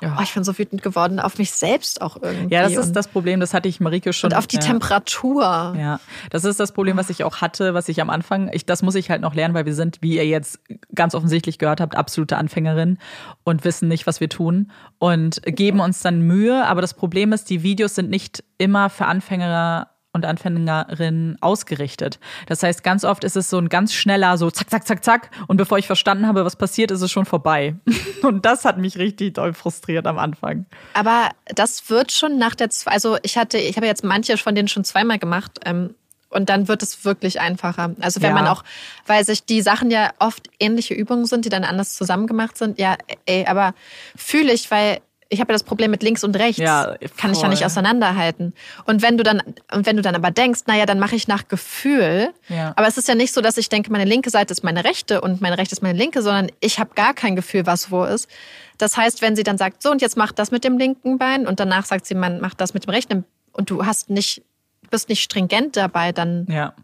ja. 0.00 0.16
oh, 0.18 0.22
ich 0.22 0.32
bin 0.32 0.44
so 0.44 0.56
wütend 0.56 0.82
geworden 0.82 1.18
auf 1.18 1.38
mich 1.38 1.50
selbst 1.50 2.00
auch 2.00 2.16
irgendwie. 2.22 2.54
Ja, 2.54 2.62
das 2.62 2.76
ist 2.76 2.92
das 2.94 3.08
Problem, 3.08 3.40
das 3.40 3.52
hatte 3.52 3.68
ich 3.68 3.80
Marike 3.80 4.12
schon. 4.12 4.30
Und 4.30 4.36
auf 4.36 4.46
die 4.46 4.56
ja. 4.56 4.62
Temperatur. 4.62 5.74
Ja, 5.76 6.00
das 6.30 6.44
ist 6.44 6.60
das 6.60 6.72
Problem, 6.72 6.96
was 6.96 7.10
ich 7.10 7.24
auch 7.24 7.40
hatte, 7.40 7.74
was 7.74 7.88
ich 7.88 8.00
am 8.00 8.10
Anfang, 8.10 8.50
ich, 8.52 8.64
das 8.64 8.82
muss 8.82 8.94
ich 8.94 9.10
halt 9.10 9.22
noch 9.22 9.34
lernen, 9.34 9.54
weil 9.54 9.66
wir 9.66 9.74
sind, 9.74 9.98
wie 10.00 10.16
ihr 10.16 10.26
jetzt 10.26 10.60
ganz 10.94 11.14
offensichtlich 11.14 11.58
gehört 11.58 11.80
habt, 11.80 11.96
absolute 11.96 12.36
Anfängerinnen 12.36 12.98
und 13.44 13.64
wissen 13.64 13.88
nicht, 13.88 14.06
was 14.06 14.20
wir 14.20 14.28
tun 14.28 14.70
und 14.98 15.42
geben 15.44 15.80
uns 15.80 16.00
dann 16.00 16.22
Mühe, 16.22 16.66
aber 16.66 16.80
das 16.80 16.94
Problem 16.94 17.32
ist, 17.32 17.50
die 17.50 17.62
Videos 17.62 17.94
sind 17.96 18.08
nicht 18.08 18.44
immer 18.58 18.88
für 18.88 19.06
Anfänger 19.06 19.91
und 20.14 20.26
Anfängerinnen 20.26 21.38
ausgerichtet. 21.40 22.18
Das 22.46 22.62
heißt, 22.62 22.84
ganz 22.84 23.04
oft 23.04 23.24
ist 23.24 23.36
es 23.36 23.48
so 23.48 23.58
ein 23.58 23.70
ganz 23.70 23.94
schneller, 23.94 24.36
so 24.36 24.50
zack, 24.50 24.68
zack, 24.68 24.86
zack, 24.86 25.04
zack. 25.04 25.30
Und 25.46 25.56
bevor 25.56 25.78
ich 25.78 25.86
verstanden 25.86 26.26
habe, 26.26 26.44
was 26.44 26.56
passiert, 26.56 26.90
ist 26.90 27.00
es 27.00 27.10
schon 27.10 27.24
vorbei. 27.24 27.76
Und 28.22 28.44
das 28.44 28.64
hat 28.64 28.76
mich 28.76 28.98
richtig 28.98 29.34
doll 29.34 29.54
frustriert 29.54 30.06
am 30.06 30.18
Anfang. 30.18 30.66
Aber 30.92 31.30
das 31.46 31.88
wird 31.88 32.12
schon 32.12 32.36
nach 32.38 32.54
der, 32.54 32.68
also 32.86 33.16
ich 33.22 33.38
hatte, 33.38 33.56
ich 33.56 33.76
habe 33.76 33.86
jetzt 33.86 34.04
manche 34.04 34.36
von 34.36 34.54
denen 34.54 34.68
schon 34.68 34.84
zweimal 34.84 35.18
gemacht. 35.18 35.60
Ähm, 35.64 35.94
und 36.28 36.48
dann 36.48 36.66
wird 36.66 36.82
es 36.82 37.04
wirklich 37.04 37.40
einfacher. 37.40 37.94
Also 38.00 38.22
wenn 38.22 38.30
ja. 38.30 38.34
man 38.34 38.46
auch, 38.46 38.64
weil 39.06 39.24
sich 39.24 39.44
die 39.44 39.60
Sachen 39.60 39.90
ja 39.90 40.12
oft 40.18 40.48
ähnliche 40.58 40.94
Übungen 40.94 41.26
sind, 41.26 41.44
die 41.44 41.50
dann 41.50 41.62
anders 41.62 41.94
zusammengemacht 41.94 42.56
sind, 42.56 42.78
ja, 42.78 42.96
ey, 43.26 43.44
aber 43.46 43.74
fühle 44.16 44.50
ich, 44.52 44.70
weil 44.70 45.00
ich 45.32 45.40
habe 45.40 45.50
ja 45.50 45.54
das 45.54 45.64
Problem 45.64 45.90
mit 45.90 46.02
links 46.02 46.22
und 46.24 46.36
rechts. 46.36 46.58
Ja, 46.58 46.94
Kann 47.16 47.32
ich 47.32 47.40
ja 47.40 47.48
nicht 47.48 47.64
auseinanderhalten. 47.64 48.52
Und 48.84 49.00
wenn 49.00 49.16
du 49.16 49.22
dann, 49.22 49.42
und 49.72 49.86
wenn 49.86 49.96
du 49.96 50.02
dann 50.02 50.14
aber 50.14 50.30
denkst, 50.30 50.60
naja, 50.66 50.84
dann 50.84 50.98
mache 50.98 51.16
ich 51.16 51.26
nach 51.26 51.48
Gefühl. 51.48 52.28
Ja. 52.48 52.74
Aber 52.76 52.86
es 52.86 52.98
ist 52.98 53.08
ja 53.08 53.14
nicht 53.14 53.32
so, 53.32 53.40
dass 53.40 53.56
ich 53.56 53.70
denke, 53.70 53.90
meine 53.90 54.04
linke 54.04 54.28
Seite 54.28 54.52
ist 54.52 54.62
meine 54.62 54.84
rechte 54.84 55.22
und 55.22 55.40
meine 55.40 55.56
rechte 55.56 55.74
ist 55.74 55.82
meine 55.82 55.98
linke, 55.98 56.20
sondern 56.20 56.50
ich 56.60 56.78
habe 56.78 56.90
gar 56.94 57.14
kein 57.14 57.34
Gefühl, 57.34 57.64
was 57.64 57.90
wo 57.90 58.04
ist. 58.04 58.28
Das 58.76 58.98
heißt, 58.98 59.22
wenn 59.22 59.34
sie 59.34 59.42
dann 59.42 59.56
sagt, 59.56 59.82
so 59.82 59.90
und 59.90 60.02
jetzt 60.02 60.18
mach 60.18 60.32
das 60.32 60.50
mit 60.50 60.64
dem 60.64 60.76
linken 60.76 61.16
Bein 61.16 61.46
und 61.46 61.60
danach 61.60 61.86
sagt 61.86 62.04
sie, 62.04 62.14
man 62.14 62.40
macht 62.40 62.60
das 62.60 62.74
mit 62.74 62.84
dem 62.84 62.90
rechten 62.90 63.24
und 63.52 63.70
du 63.70 63.86
hast 63.86 64.10
nicht, 64.10 64.42
bist 64.90 65.08
nicht 65.08 65.22
stringent 65.22 65.78
dabei, 65.78 66.12
dann 66.12 66.46
ja 66.50 66.74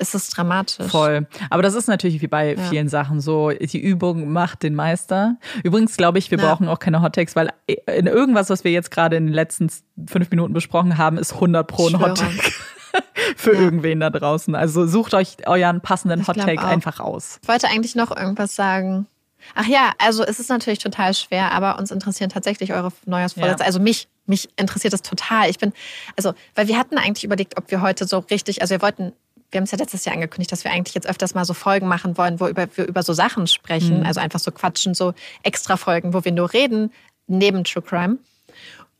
ist 0.00 0.14
es 0.14 0.30
dramatisch. 0.30 0.86
Voll. 0.88 1.26
Aber 1.50 1.62
das 1.62 1.74
ist 1.74 1.88
natürlich 1.88 2.22
wie 2.22 2.26
bei 2.26 2.54
ja. 2.54 2.62
vielen 2.64 2.88
Sachen 2.88 3.20
so, 3.20 3.50
die 3.50 3.78
Übung 3.78 4.32
macht 4.32 4.62
den 4.62 4.74
Meister. 4.74 5.36
Übrigens 5.62 5.96
glaube 5.96 6.18
ich, 6.18 6.30
wir 6.30 6.38
ja. 6.38 6.46
brauchen 6.46 6.68
auch 6.68 6.78
keine 6.78 7.02
Hottakes, 7.02 7.36
weil 7.36 7.50
in 7.66 8.06
irgendwas, 8.06 8.50
was 8.50 8.64
wir 8.64 8.72
jetzt 8.72 8.90
gerade 8.90 9.16
in 9.16 9.26
den 9.26 9.34
letzten 9.34 9.70
fünf 10.06 10.30
Minuten 10.30 10.52
besprochen 10.52 10.98
haben, 10.98 11.18
ist 11.18 11.34
100 11.34 11.66
pro 11.66 11.88
ein 11.88 12.00
Hottake. 12.00 12.52
für 13.36 13.54
ja. 13.54 13.60
irgendwen 13.60 14.00
da 14.00 14.10
draußen. 14.10 14.54
Also 14.54 14.86
sucht 14.86 15.14
euch 15.14 15.36
euren 15.46 15.80
passenden 15.80 16.26
Hottake 16.26 16.64
einfach 16.64 16.98
aus. 16.98 17.38
Ich 17.42 17.48
wollte 17.48 17.68
eigentlich 17.68 17.94
noch 17.94 18.14
irgendwas 18.16 18.56
sagen. 18.56 19.06
Ach 19.54 19.66
ja, 19.66 19.92
also 19.98 20.24
es 20.24 20.38
ist 20.38 20.50
natürlich 20.50 20.80
total 20.80 21.14
schwer, 21.14 21.52
aber 21.52 21.78
uns 21.78 21.90
interessieren 21.90 22.30
tatsächlich 22.30 22.72
eure 22.72 22.92
Neujahrsvorsätze. 23.06 23.60
Ja. 23.60 23.66
Also 23.66 23.80
mich, 23.80 24.08
mich 24.26 24.48
interessiert 24.56 24.92
das 24.92 25.02
total. 25.02 25.48
Ich 25.48 25.58
bin, 25.58 25.72
also, 26.16 26.34
weil 26.54 26.68
wir 26.68 26.78
hatten 26.78 26.98
eigentlich 26.98 27.24
überlegt, 27.24 27.56
ob 27.56 27.70
wir 27.70 27.80
heute 27.80 28.06
so 28.06 28.18
richtig, 28.18 28.62
also 28.62 28.72
wir 28.72 28.82
wollten 28.82 29.12
wir 29.50 29.58
haben 29.58 29.64
es 29.64 29.70
ja 29.70 29.78
letztes 29.78 30.04
Jahr 30.04 30.14
angekündigt, 30.14 30.52
dass 30.52 30.64
wir 30.64 30.70
eigentlich 30.70 30.94
jetzt 30.94 31.08
öfters 31.08 31.34
mal 31.34 31.44
so 31.44 31.54
Folgen 31.54 31.88
machen 31.88 32.16
wollen, 32.16 32.40
wo 32.40 32.46
über, 32.46 32.66
wir 32.76 32.86
über 32.86 33.02
so 33.02 33.12
Sachen 33.12 33.46
sprechen, 33.46 34.00
mhm. 34.00 34.06
also 34.06 34.20
einfach 34.20 34.38
so 34.38 34.50
quatschen, 34.52 34.94
so 34.94 35.14
extra 35.42 35.76
Folgen, 35.76 36.14
wo 36.14 36.24
wir 36.24 36.32
nur 36.32 36.52
reden, 36.52 36.92
neben 37.26 37.64
True 37.64 37.82
Crime. 37.82 38.18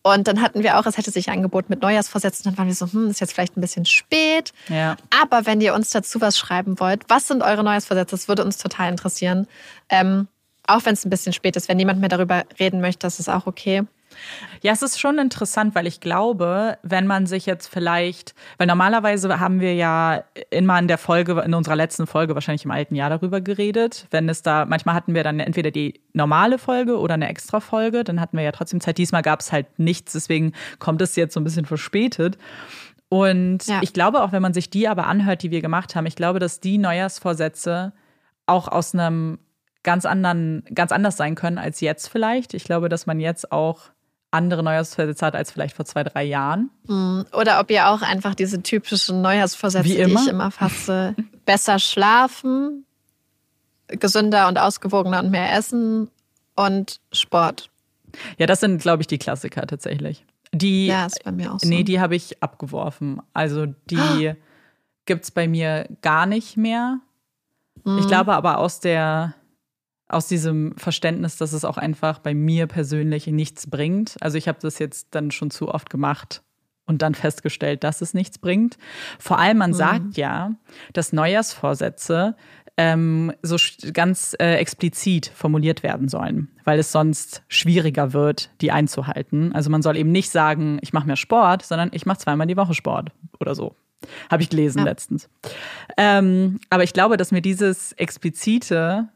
Und 0.03 0.29
dann 0.29 0.41
hatten 0.41 0.63
wir 0.63 0.79
auch, 0.79 0.87
es 0.87 0.97
hätte 0.97 1.11
sich 1.11 1.29
angeboten 1.29 1.67
mit 1.69 1.83
Neujahrsvorsätzen. 1.83 2.45
Dann 2.45 2.57
waren 2.57 2.67
wir 2.69 2.75
so, 2.75 2.91
hm, 2.91 3.11
ist 3.11 3.21
jetzt 3.21 3.35
vielleicht 3.35 3.57
ein 3.57 3.61
bisschen 3.61 3.85
spät. 3.85 4.53
Ja. 4.69 4.97
Aber 5.23 5.45
wenn 5.45 5.61
ihr 5.61 5.75
uns 5.75 5.91
dazu 5.91 6.23
was 6.23 6.39
schreiben 6.39 6.81
wollt, 6.81 7.03
was 7.09 7.29
sind 7.29 7.43
eure 7.43 7.63
Neujahrsvorsätze? 7.63 8.13
Das 8.13 8.27
würde 8.27 8.45
uns 8.45 8.57
total 8.57 8.91
interessieren. 8.91 9.47
Ähm, 9.91 10.27
auch 10.67 10.85
wenn 10.85 10.95
es 10.95 11.05
ein 11.05 11.11
bisschen 11.11 11.33
spät 11.33 11.57
ist. 11.57 11.69
Wenn 11.69 11.77
niemand 11.77 12.01
mehr 12.01 12.09
darüber 12.09 12.45
reden 12.59 12.81
möchte, 12.81 13.01
das 13.01 13.21
ist 13.21 13.29
auch 13.29 13.47
okay. 13.47 13.83
Ja, 14.63 14.73
es 14.73 14.83
ist 14.83 15.01
schon 15.01 15.19
interessant, 15.19 15.75
weil 15.75 15.87
ich 15.87 16.01
glaube, 16.01 16.79
wenn 16.83 17.07
man 17.07 17.27
sich 17.27 17.47
jetzt 17.47 17.69
vielleicht, 17.69 18.35
weil 18.59 18.67
normalerweise 18.67 19.41
haben 19.41 19.61
wir 19.61 19.75
ja 19.75 20.25
immer 20.51 20.79
in 20.79 20.89
der 20.89 20.99
Folge, 20.99 21.41
in 21.41 21.55
unserer 21.55 21.77
letzten 21.77 22.07
Folge, 22.07 22.35
wahrscheinlich 22.35 22.65
im 22.65 22.71
alten 22.71 22.95
Jahr 22.95 23.11
darüber 23.11 23.41
geredet. 23.41 24.07
Wenn 24.11 24.29
es 24.29 24.43
da, 24.43 24.65
manchmal 24.67 24.95
hatten 24.95 25.15
wir 25.15 25.25
dann 25.25 25.41
entweder 25.41 25.71
die 25.71 26.01
normale 26.13 26.59
Folge 26.59 26.99
oder 26.99 27.15
eine 27.15 27.29
extra 27.29 27.61
Folge, 27.61 28.05
dann 28.05 28.21
hatten 28.21 28.37
wir 28.37 28.45
ja 28.45 28.53
trotzdem 28.53 28.81
Zeit. 28.81 28.99
Diesmal 28.99 29.23
gab 29.23 29.41
es 29.41 29.53
halt 29.53 29.79
nichts, 29.79 30.13
deswegen 30.13 30.53
kommt 30.79 31.01
es 31.03 31.17
jetzt 31.17 31.35
so 31.35 31.41
ein 31.41 31.45
bisschen 31.45 31.67
verspätet. 31.67 32.39
Und 33.09 33.67
ja. 33.67 33.81
ich 33.83 33.93
glaube 33.93 34.23
auch, 34.23 34.33
wenn 34.33 34.43
man 34.43 34.55
sich 34.55 34.71
die 34.71 34.87
aber 34.87 35.07
anhört, 35.07 35.43
die 35.43 35.51
wir 35.51 35.61
gemacht 35.61 35.97
haben, 35.97 36.07
ich 36.07 36.17
glaube, 36.17 36.39
dass 36.39 36.61
die 36.61 36.79
Neujahrsvorsätze 36.79 37.93
auch 38.47 38.69
aus 38.69 38.95
einem 38.95 39.39
ganz 39.83 40.05
anderen, 40.05 40.65
ganz 40.75 40.93
anders 40.93 41.17
sein 41.17 41.35
können 41.35 41.59
als 41.59 41.81
jetzt 41.81 42.09
vielleicht. 42.09 42.55
Ich 42.55 42.65
glaube, 42.65 42.89
dass 42.89 43.07
man 43.07 43.19
jetzt 43.21 43.51
auch 43.53 43.91
andere 44.31 44.63
Neujahrsvorsätze 44.63 45.27
hat 45.27 45.35
als 45.35 45.51
vielleicht 45.51 45.75
vor 45.77 45.85
zwei, 45.85 46.05
drei 46.05 46.25
Jahren. 46.25 46.71
Hm, 46.87 47.25
oder 47.33 47.61
ob 47.61 47.71
ihr 47.71 47.89
auch 47.89 48.03
einfach 48.03 48.35
diese 48.35 48.63
typischen 48.63 49.23
Neujahrsvorsätze, 49.23 49.89
die 49.89 50.01
ich 50.01 50.29
immer 50.29 50.51
fasse, 50.51 51.15
besser 51.45 51.79
schlafen, 51.79 52.85
gesünder 53.89 54.49
und 54.49 54.59
ausgewogener 54.59 55.21
und 55.21 55.31
mehr 55.31 55.53
essen 55.53 56.11
und 56.55 57.01
Sport. 57.13 57.71
Ja, 58.39 58.47
das 58.47 58.61
sind, 58.61 58.83
glaube 58.83 59.03
ich, 59.03 59.07
die 59.07 59.19
Klassiker 59.19 59.67
tatsächlich. 59.67 60.25
Die, 60.53 60.87
ja, 60.87 61.07
ist 61.07 61.23
bei 61.25 61.33
mir 61.33 61.53
auch 61.53 61.61
so. 61.61 61.69
Nee, 61.69 61.85
die 61.85 62.01
habe 62.01 62.17
ich 62.17 62.43
abgeworfen. 62.43 63.23
Also 63.33 63.67
die 63.67 64.35
gibt 65.07 65.25
es 65.25 65.31
bei 65.31 65.49
mir 65.49 65.89
gar 66.03 66.27
nicht 66.27 66.57
mehr. 66.57 66.99
Mhm. 67.85 67.99
Ich 67.99 68.03
hm. 68.03 68.09
glaube 68.09 68.35
aber 68.35 68.59
aus 68.59 68.81
der 68.81 69.35
aus 70.11 70.27
diesem 70.27 70.77
Verständnis, 70.77 71.37
dass 71.37 71.53
es 71.53 71.65
auch 71.65 71.79
einfach 71.79 72.19
bei 72.19 72.35
mir 72.35 72.67
persönlich 72.67 73.27
nichts 73.27 73.69
bringt. 73.69 74.17
Also 74.21 74.39
ich 74.39 74.49
habe 74.49 74.59
das 74.61 74.79
jetzt 74.79 75.09
dann 75.13 75.31
schon 75.31 75.51
zu 75.51 75.69
oft 75.69 75.89
gemacht 75.89 76.43
und 76.87 77.03
dann 77.03 77.15
festgestellt, 77.15 77.85
dass 77.85 78.01
es 78.01 78.15
nichts 78.15 78.39
bringt. 78.39 78.77
Vor 79.19 79.39
allem, 79.39 79.59
man 79.59 79.71
mhm. 79.71 79.75
sagt 79.75 80.17
ja, 80.17 80.53
dass 80.93 81.13
Neujahrsvorsätze 81.13 82.35
ähm, 82.77 83.33
so 83.43 83.57
ganz 83.93 84.35
äh, 84.41 84.55
explizit 84.55 85.31
formuliert 85.35 85.83
werden 85.83 86.09
sollen, 86.09 86.49
weil 86.65 86.79
es 86.79 86.93
sonst 86.93 87.43
schwieriger 87.49 88.13
wird, 88.13 88.51
die 88.61 88.73
einzuhalten. 88.73 89.53
Also 89.53 89.71
man 89.71 89.83
soll 89.83 89.97
eben 89.97 90.13
nicht 90.13 90.31
sagen, 90.31 90.79
ich 90.81 90.93
mache 90.93 91.07
mehr 91.07 91.17
Sport, 91.17 91.63
sondern 91.63 91.91
ich 91.93 92.07
mache 92.07 92.19
zweimal 92.19 92.47
die 92.47 92.57
Woche 92.57 92.75
Sport 92.75 93.13
oder 93.39 93.55
so. 93.55 93.77
Habe 94.31 94.43
ich 94.43 94.49
gelesen 94.49 94.79
ja. 94.79 94.85
letztens. 94.85 95.29
Ähm, 95.97 96.59
aber 96.71 96.85
ich 96.85 96.95
glaube, 96.95 97.17
dass 97.17 97.33
mir 97.33 97.43
dieses 97.43 97.93
explizite 97.93 99.09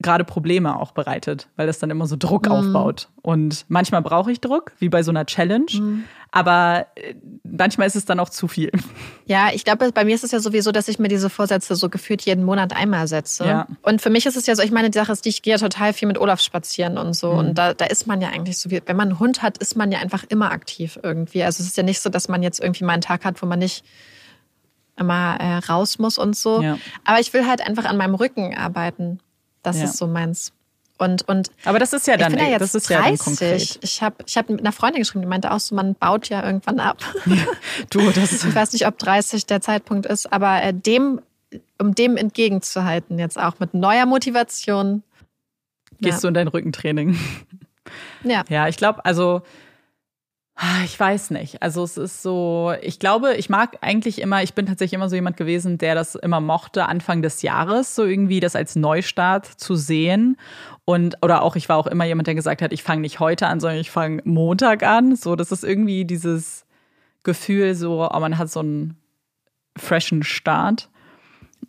gerade 0.00 0.24
Probleme 0.24 0.78
auch 0.78 0.92
bereitet, 0.92 1.48
weil 1.56 1.66
das 1.66 1.78
dann 1.78 1.90
immer 1.90 2.06
so 2.06 2.16
Druck 2.18 2.46
mhm. 2.46 2.52
aufbaut. 2.52 3.08
Und 3.22 3.66
manchmal 3.68 4.02
brauche 4.02 4.32
ich 4.32 4.40
Druck, 4.40 4.72
wie 4.78 4.88
bei 4.88 5.02
so 5.02 5.10
einer 5.10 5.26
Challenge, 5.26 5.70
mhm. 5.72 6.04
aber 6.30 6.86
äh, 6.96 7.14
manchmal 7.44 7.86
ist 7.86 7.96
es 7.96 8.06
dann 8.06 8.18
auch 8.18 8.30
zu 8.30 8.48
viel. 8.48 8.70
Ja, 9.26 9.50
ich 9.52 9.64
glaube, 9.64 9.92
bei 9.92 10.04
mir 10.04 10.14
ist 10.14 10.24
es 10.24 10.32
ja 10.32 10.40
sowieso, 10.40 10.72
dass 10.72 10.88
ich 10.88 10.98
mir 10.98 11.06
diese 11.06 11.30
Vorsätze 11.30 11.76
so 11.76 11.88
gefühlt 11.88 12.22
jeden 12.22 12.44
Monat 12.44 12.74
einmal 12.74 13.06
setze. 13.06 13.44
Ja. 13.44 13.66
Und 13.82 14.02
für 14.02 14.10
mich 14.10 14.26
ist 14.26 14.36
es 14.36 14.46
ja 14.46 14.56
so, 14.56 14.62
ich 14.62 14.72
meine, 14.72 14.90
die 14.90 14.98
Sache 14.98 15.12
ist, 15.12 15.24
ich 15.26 15.42
gehe 15.42 15.52
ja 15.52 15.58
total 15.58 15.92
viel 15.92 16.08
mit 16.08 16.18
Olaf 16.18 16.40
spazieren 16.40 16.98
und 16.98 17.14
so. 17.14 17.32
Mhm. 17.32 17.38
Und 17.38 17.54
da, 17.54 17.74
da 17.74 17.84
ist 17.84 18.08
man 18.08 18.20
ja 18.20 18.30
eigentlich 18.30 18.58
so 18.58 18.70
wie, 18.70 18.82
wenn 18.86 18.96
man 18.96 19.10
einen 19.10 19.20
Hund 19.20 19.42
hat, 19.42 19.58
ist 19.58 19.76
man 19.76 19.92
ja 19.92 20.00
einfach 20.00 20.24
immer 20.28 20.50
aktiv 20.50 20.98
irgendwie. 21.02 21.44
Also 21.44 21.62
es 21.62 21.68
ist 21.68 21.76
ja 21.76 21.82
nicht 21.84 22.00
so, 22.00 22.10
dass 22.10 22.28
man 22.28 22.42
jetzt 22.42 22.60
irgendwie 22.60 22.84
mal 22.84 22.94
einen 22.94 23.02
Tag 23.02 23.24
hat, 23.24 23.40
wo 23.40 23.46
man 23.46 23.60
nicht 23.60 23.84
immer 24.96 25.36
äh, 25.38 25.58
raus 25.70 25.98
muss 25.98 26.18
und 26.18 26.34
so. 26.34 26.60
Ja. 26.60 26.78
Aber 27.04 27.20
ich 27.20 27.32
will 27.32 27.46
halt 27.46 27.66
einfach 27.66 27.84
an 27.84 27.96
meinem 27.96 28.14
Rücken 28.14 28.56
arbeiten. 28.56 29.20
Das 29.62 29.78
ja. 29.78 29.84
ist 29.84 29.96
so 29.96 30.06
meins. 30.06 30.52
Und, 31.00 31.26
und 31.28 31.50
Aber 31.64 31.78
das 31.78 31.94
ist 31.94 32.06
ja 32.06 32.18
dann, 32.18 32.32
ich 32.32 32.38
bin 32.38 32.46
ja 32.46 32.52
jetzt 32.52 32.60
das 32.60 32.74
ist 32.74 32.90
30. 32.90 32.90
ja 32.90 33.08
dann 33.08 33.18
konkret. 33.18 33.78
Ich 33.80 34.02
habe 34.02 34.16
ich 34.26 34.36
hab 34.36 34.50
mit 34.50 34.60
einer 34.60 34.72
Freundin 34.72 35.00
geschrieben, 35.00 35.22
die 35.22 35.28
meinte 35.28 35.50
auch 35.50 35.58
so, 35.58 35.74
man 35.74 35.94
baut 35.94 36.28
ja 36.28 36.44
irgendwann 36.44 36.78
ab. 36.78 36.98
Ja, 37.24 37.36
du, 37.88 38.10
das 38.10 38.44
ich 38.44 38.54
weiß 38.54 38.74
nicht, 38.74 38.86
ob 38.86 38.98
30 38.98 39.46
der 39.46 39.62
Zeitpunkt 39.62 40.04
ist, 40.04 40.30
aber 40.30 40.62
äh, 40.62 40.74
dem, 40.74 41.22
um 41.78 41.94
dem 41.94 42.18
entgegenzuhalten, 42.18 43.18
jetzt 43.18 43.38
auch 43.38 43.58
mit 43.60 43.72
neuer 43.72 44.04
Motivation. 44.04 45.02
Gehst 46.00 46.18
ja. 46.18 46.20
du 46.20 46.28
in 46.28 46.34
dein 46.34 46.48
Rückentraining? 46.48 47.18
Ja. 48.22 48.44
Ja, 48.48 48.68
ich 48.68 48.76
glaube, 48.76 49.04
also 49.04 49.42
ich 50.84 50.98
weiß 50.98 51.30
nicht. 51.30 51.62
Also 51.62 51.82
es 51.84 51.96
ist 51.96 52.22
so, 52.22 52.74
ich 52.82 52.98
glaube, 52.98 53.34
ich 53.36 53.48
mag 53.48 53.78
eigentlich 53.80 54.20
immer, 54.20 54.42
ich 54.42 54.52
bin 54.52 54.66
tatsächlich 54.66 54.94
immer 54.94 55.08
so 55.08 55.14
jemand 55.14 55.38
gewesen, 55.38 55.78
der 55.78 55.94
das 55.94 56.14
immer 56.14 56.40
mochte, 56.40 56.86
Anfang 56.86 57.22
des 57.22 57.40
Jahres 57.40 57.94
so 57.94 58.04
irgendwie 58.04 58.40
das 58.40 58.54
als 58.54 58.76
Neustart 58.76 59.46
zu 59.46 59.74
sehen. 59.74 60.36
Und, 60.84 61.16
oder 61.22 61.42
auch, 61.42 61.56
ich 61.56 61.68
war 61.70 61.78
auch 61.78 61.86
immer 61.86 62.04
jemand, 62.04 62.26
der 62.26 62.34
gesagt 62.34 62.60
hat, 62.60 62.72
ich 62.72 62.82
fange 62.82 63.00
nicht 63.00 63.20
heute 63.20 63.46
an, 63.46 63.60
sondern 63.60 63.80
ich 63.80 63.90
fange 63.90 64.20
Montag 64.24 64.82
an. 64.82 65.16
So, 65.16 65.34
das 65.34 65.50
ist 65.50 65.64
irgendwie 65.64 66.04
dieses 66.04 66.66
Gefühl, 67.22 67.74
so, 67.74 68.06
oh, 68.10 68.20
man 68.20 68.36
hat 68.36 68.50
so 68.50 68.60
einen 68.60 68.98
freshen 69.78 70.22
Start. 70.22 70.90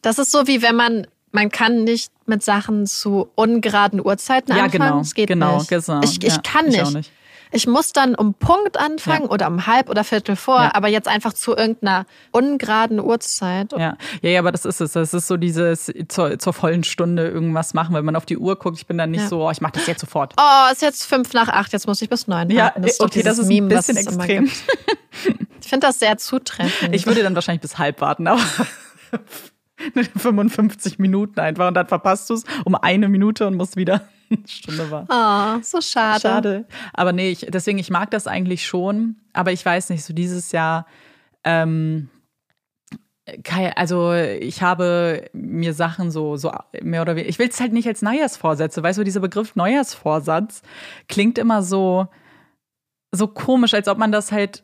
Das 0.01 0.19
ist 0.19 0.31
so, 0.31 0.47
wie 0.47 0.61
wenn 0.61 0.75
man 0.75 1.07
man 1.33 1.49
kann 1.49 1.85
nicht 1.85 2.11
mit 2.25 2.43
Sachen 2.43 2.85
zu 2.85 3.29
ungeraden 3.35 4.05
Uhrzeiten 4.05 4.51
ja, 4.53 4.65
anfangen. 4.65 4.81
Ja, 4.81 4.89
genau. 4.89 5.01
Es 5.01 5.13
geht 5.13 5.27
genau, 5.27 5.57
nicht. 5.59 5.69
Genau, 5.69 6.01
ich, 6.03 6.21
ich 6.21 6.33
ja, 6.33 6.41
kann 6.43 6.65
nicht. 6.65 6.81
Ich 6.81 6.93
nicht. 6.93 7.11
Ich 7.51 7.67
muss 7.67 7.91
dann 7.91 8.15
um 8.15 8.33
Punkt 8.33 8.77
anfangen 8.79 9.25
ja. 9.25 9.29
oder 9.29 9.47
um 9.47 9.67
halb 9.67 9.89
oder 9.89 10.03
Viertel 10.03 10.35
vor, 10.35 10.59
ja. 10.59 10.73
aber 10.73 10.87
jetzt 10.87 11.07
einfach 11.07 11.33
zu 11.33 11.55
irgendeiner 11.55 12.05
ungeraden 12.31 12.99
Uhrzeit. 12.99 13.73
Ja. 13.73 13.97
ja, 14.21 14.29
ja, 14.29 14.39
aber 14.39 14.51
das 14.51 14.65
ist 14.65 14.79
es. 14.79 14.93
Das 14.93 15.13
ist 15.13 15.27
so 15.27 15.37
dieses 15.37 15.91
zur, 16.07 16.39
zur 16.39 16.53
vollen 16.53 16.83
Stunde 16.83 17.27
irgendwas 17.27 17.73
machen, 17.73 17.93
wenn 17.93 18.05
man 18.05 18.15
auf 18.15 18.25
die 18.25 18.37
Uhr 18.37 18.57
guckt. 18.57 18.77
Ich 18.77 18.87
bin 18.87 18.97
dann 18.97 19.11
nicht 19.11 19.21
ja. 19.21 19.27
so, 19.27 19.45
oh, 19.45 19.51
ich 19.51 19.61
mache 19.61 19.73
das 19.73 19.87
jetzt 19.87 19.99
sofort. 19.99 20.33
Oh, 20.37 20.71
ist 20.71 20.81
jetzt 20.81 21.05
fünf 21.05 21.33
nach 21.33 21.49
acht, 21.49 21.73
jetzt 21.73 21.87
muss 21.87 22.01
ich 22.01 22.09
bis 22.09 22.27
neun. 22.27 22.49
Ja, 22.49 22.73
das 22.77 22.93
ist 22.93 23.01
okay, 23.01 23.21
das 23.21 23.37
ist 23.37 23.47
Meme, 23.47 23.67
ein 23.67 23.77
bisschen 23.77 23.97
extrem. 23.97 24.45
ich 24.45 25.67
finde 25.67 25.87
das 25.87 25.99
sehr 25.99 26.17
zutreffend. 26.17 26.95
Ich 26.95 27.05
würde 27.05 27.21
dann 27.21 27.35
wahrscheinlich 27.35 27.61
bis 27.61 27.77
halb 27.77 27.99
warten, 28.01 28.27
aber 28.27 28.41
55 30.15 30.99
Minuten 30.99 31.39
einfach 31.39 31.67
und 31.67 31.73
dann 31.73 31.87
verpasst 31.87 32.29
du 32.29 32.35
es 32.35 32.43
um 32.65 32.75
eine 32.75 33.09
Minute 33.09 33.47
und 33.47 33.55
musst 33.55 33.75
wieder 33.75 34.07
Stunde 34.47 34.91
war. 34.91 35.05
Oh, 35.09 35.61
so 35.63 35.81
schade. 35.81 36.21
Schade. 36.21 36.65
Aber 36.93 37.11
nee, 37.13 37.31
ich, 37.31 37.47
deswegen, 37.49 37.79
ich 37.79 37.89
mag 37.89 38.11
das 38.11 38.27
eigentlich 38.27 38.65
schon. 38.65 39.17
Aber 39.33 39.51
ich 39.51 39.65
weiß 39.65 39.89
nicht, 39.89 40.03
so 40.03 40.13
dieses 40.13 40.51
Jahr, 40.51 40.85
ähm, 41.43 42.09
also 43.75 44.13
ich 44.13 44.61
habe 44.61 45.29
mir 45.33 45.73
Sachen 45.73 46.11
so, 46.11 46.37
so 46.37 46.51
mehr 46.81 47.01
oder 47.01 47.15
weniger, 47.15 47.29
ich 47.29 47.39
will 47.39 47.49
es 47.49 47.59
halt 47.59 47.73
nicht 47.73 47.87
als 47.87 48.01
Neujahrsvorsätze, 48.01 48.83
weißt 48.83 48.99
du, 48.99 49.03
dieser 49.03 49.19
Begriff 49.19 49.55
Neujahrsvorsatz 49.55 50.61
klingt 51.07 51.37
immer 51.37 51.63
so, 51.63 52.07
so 53.11 53.27
komisch, 53.27 53.73
als 53.73 53.87
ob 53.87 53.97
man 53.97 54.11
das 54.11 54.31
halt 54.31 54.63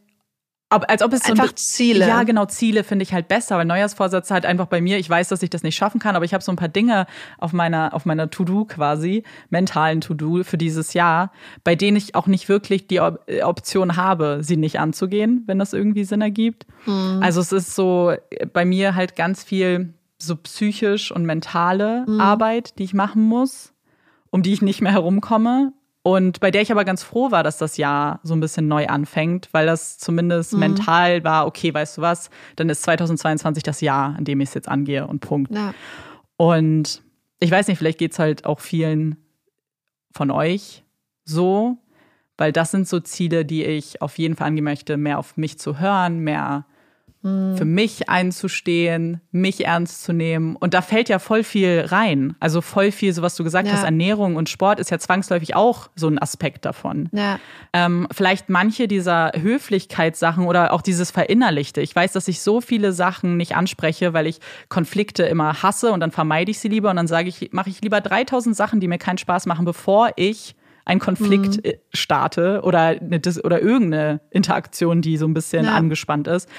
aber 0.69 0.89
als 0.89 1.01
ob 1.01 1.13
es 1.13 1.23
so 1.23 1.31
einfach 1.31 1.53
Ziele. 1.55 2.05
Ja, 2.05 2.23
genau, 2.23 2.45
Ziele 2.45 2.83
finde 2.83 3.03
ich 3.03 3.13
halt 3.13 3.29
besser, 3.29 3.57
weil 3.57 3.65
Neujahrsvorsatz 3.65 4.31
halt 4.31 4.45
einfach 4.45 4.65
bei 4.65 4.81
mir, 4.81 4.97
ich 4.97 5.09
weiß, 5.09 5.29
dass 5.29 5.41
ich 5.41 5.49
das 5.49 5.63
nicht 5.63 5.75
schaffen 5.75 5.99
kann, 5.99 6.15
aber 6.17 6.25
ich 6.25 6.33
habe 6.33 6.43
so 6.43 6.51
ein 6.51 6.57
paar 6.57 6.67
Dinge 6.67 7.07
auf 7.37 7.53
meiner 7.53 7.93
auf 7.93 8.05
meiner 8.05 8.29
To-Do 8.29 8.65
quasi, 8.65 9.23
mentalen 9.49 10.01
To-Do 10.01 10.43
für 10.43 10.57
dieses 10.57 10.93
Jahr, 10.93 11.31
bei 11.63 11.75
denen 11.75 11.95
ich 11.95 12.15
auch 12.15 12.27
nicht 12.27 12.49
wirklich 12.49 12.87
die 12.87 12.99
Option 12.99 13.95
habe, 13.95 14.39
sie 14.41 14.57
nicht 14.57 14.79
anzugehen, 14.79 15.43
wenn 15.47 15.57
das 15.57 15.71
irgendwie 15.71 16.03
Sinn 16.03 16.21
ergibt. 16.21 16.65
Mhm. 16.85 17.19
Also 17.21 17.39
es 17.39 17.53
ist 17.53 17.73
so 17.73 18.13
bei 18.51 18.65
mir 18.65 18.95
halt 18.95 19.15
ganz 19.15 19.43
viel 19.43 19.93
so 20.17 20.35
psychisch 20.35 21.11
und 21.11 21.25
mentale 21.25 22.03
mhm. 22.07 22.19
Arbeit, 22.19 22.77
die 22.77 22.83
ich 22.83 22.93
machen 22.93 23.21
muss, 23.21 23.73
um 24.31 24.43
die 24.43 24.51
ich 24.51 24.61
nicht 24.61 24.81
mehr 24.81 24.91
herumkomme 24.91 25.71
und 26.07 26.39
bei 26.39 26.51
der 26.51 26.61
ich 26.61 26.71
aber 26.71 26.85
ganz 26.85 27.03
froh 27.03 27.31
war, 27.31 27.43
dass 27.43 27.57
das 27.57 27.75
Jahr 27.75 28.21
so 28.23 28.33
ein 28.33 28.39
bisschen 28.39 28.69
neu 28.69 28.87
anfängt, 28.87 29.49
weil 29.51 29.65
das 29.65 29.97
zumindest 29.97 30.53
mhm. 30.53 30.59
mental 30.59 31.25
war, 31.25 31.45
okay, 31.45 31.73
weißt 31.73 31.97
du 31.97 32.01
was, 32.01 32.29
dann 32.55 32.69
ist 32.69 32.83
2022 32.83 33.61
das 33.61 33.81
Jahr, 33.81 34.15
an 34.15 34.23
dem 34.23 34.39
ich 34.39 34.47
es 34.47 34.53
jetzt 34.53 34.69
angehe 34.69 35.05
und 35.05 35.19
Punkt. 35.19 35.53
Ja. 35.53 35.73
Und 36.37 37.03
ich 37.41 37.51
weiß 37.51 37.67
nicht, 37.67 37.77
vielleicht 37.77 37.99
geht 37.99 38.13
es 38.13 38.19
halt 38.19 38.45
auch 38.45 38.61
vielen 38.61 39.17
von 40.13 40.31
euch 40.31 40.85
so, 41.25 41.77
weil 42.37 42.53
das 42.53 42.71
sind 42.71 42.87
so 42.87 43.01
Ziele, 43.01 43.43
die 43.43 43.65
ich 43.65 44.01
auf 44.01 44.17
jeden 44.17 44.37
Fall 44.37 44.47
angehen 44.47 44.63
möchte, 44.63 44.95
mehr 44.95 45.19
auf 45.19 45.35
mich 45.35 45.59
zu 45.59 45.77
hören, 45.77 46.19
mehr 46.19 46.67
für 47.57 47.65
mich 47.65 48.09
einzustehen, 48.09 49.21
mich 49.31 49.65
ernst 49.65 50.03
zu 50.03 50.13
nehmen. 50.13 50.55
Und 50.55 50.73
da 50.73 50.81
fällt 50.81 51.09
ja 51.09 51.19
voll 51.19 51.43
viel 51.43 51.85
rein. 51.87 52.35
Also 52.39 52.61
voll 52.61 52.91
viel, 52.91 53.13
so 53.13 53.21
was 53.21 53.35
du 53.35 53.43
gesagt 53.43 53.67
ja. 53.67 53.73
hast, 53.73 53.83
Ernährung 53.83 54.35
und 54.35 54.49
Sport 54.49 54.79
ist 54.79 54.91
ja 54.91 54.99
zwangsläufig 54.99 55.55
auch 55.55 55.89
so 55.95 56.07
ein 56.07 56.21
Aspekt 56.21 56.65
davon. 56.65 57.09
Ja. 57.11 57.39
Ähm, 57.73 58.07
vielleicht 58.11 58.49
manche 58.49 58.87
dieser 58.87 59.31
Höflichkeitssachen 59.35 60.45
oder 60.45 60.73
auch 60.73 60.81
dieses 60.81 61.11
Verinnerlichte. 61.11 61.81
Ich 61.81 61.95
weiß, 61.95 62.11
dass 62.13 62.27
ich 62.27 62.41
so 62.41 62.61
viele 62.61 62.93
Sachen 62.93 63.37
nicht 63.37 63.55
anspreche, 63.55 64.13
weil 64.13 64.27
ich 64.27 64.39
Konflikte 64.69 65.23
immer 65.23 65.61
hasse 65.63 65.91
und 65.91 65.99
dann 65.99 66.11
vermeide 66.11 66.51
ich 66.51 66.59
sie 66.59 66.69
lieber 66.69 66.89
und 66.89 66.95
dann 66.95 67.07
sage 67.07 67.29
ich, 67.29 67.49
mache 67.51 67.69
ich 67.69 67.81
lieber 67.81 68.01
3000 68.01 68.55
Sachen, 68.55 68.79
die 68.79 68.87
mir 68.87 68.97
keinen 68.97 69.17
Spaß 69.17 69.45
machen, 69.45 69.65
bevor 69.65 70.11
ich 70.15 70.55
einen 70.87 70.99
Konflikt 71.01 71.65
mhm. 71.65 71.73
starte 71.93 72.61
oder, 72.63 72.79
eine, 72.79 73.19
oder 73.43 73.61
irgendeine 73.61 74.21
Interaktion, 74.29 75.01
die 75.01 75.17
so 75.17 75.27
ein 75.27 75.33
bisschen 75.33 75.65
ja. 75.65 75.75
angespannt 75.75 76.27
ist. 76.27 76.49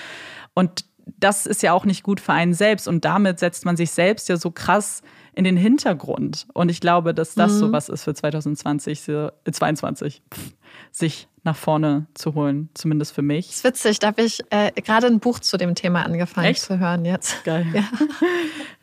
Und 0.58 0.84
das 1.20 1.46
ist 1.46 1.62
ja 1.62 1.72
auch 1.72 1.84
nicht 1.84 2.02
gut 2.02 2.18
für 2.18 2.32
einen 2.32 2.52
selbst. 2.52 2.88
Und 2.88 3.04
damit 3.04 3.38
setzt 3.38 3.64
man 3.64 3.76
sich 3.76 3.92
selbst 3.92 4.28
ja 4.28 4.36
so 4.36 4.50
krass 4.50 5.02
in 5.32 5.44
den 5.44 5.56
Hintergrund. 5.56 6.48
Und 6.52 6.68
ich 6.68 6.80
glaube, 6.80 7.14
dass 7.14 7.36
das 7.36 7.52
mhm. 7.52 7.58
so 7.58 7.72
was 7.72 7.88
ist 7.88 8.02
für 8.02 8.12
2020, 8.12 9.08
äh, 9.08 9.30
22, 9.48 10.20
pff, 10.34 10.52
sich 10.90 11.28
nach 11.44 11.54
vorne 11.54 12.06
zu 12.14 12.34
holen, 12.34 12.70
zumindest 12.74 13.14
für 13.14 13.22
mich. 13.22 13.46
Das 13.46 13.56
ist 13.58 13.64
witzig, 13.64 13.98
da 14.00 14.08
habe 14.08 14.22
ich 14.22 14.40
äh, 14.50 14.72
gerade 14.82 15.06
ein 15.06 15.20
Buch 15.20 15.38
zu 15.38 15.58
dem 15.58 15.76
Thema 15.76 16.04
angefangen 16.04 16.48
Echt? 16.48 16.62
zu 16.62 16.80
hören 16.80 17.04
jetzt. 17.04 17.44
Geil. 17.44 17.64
Ja. 17.72 17.84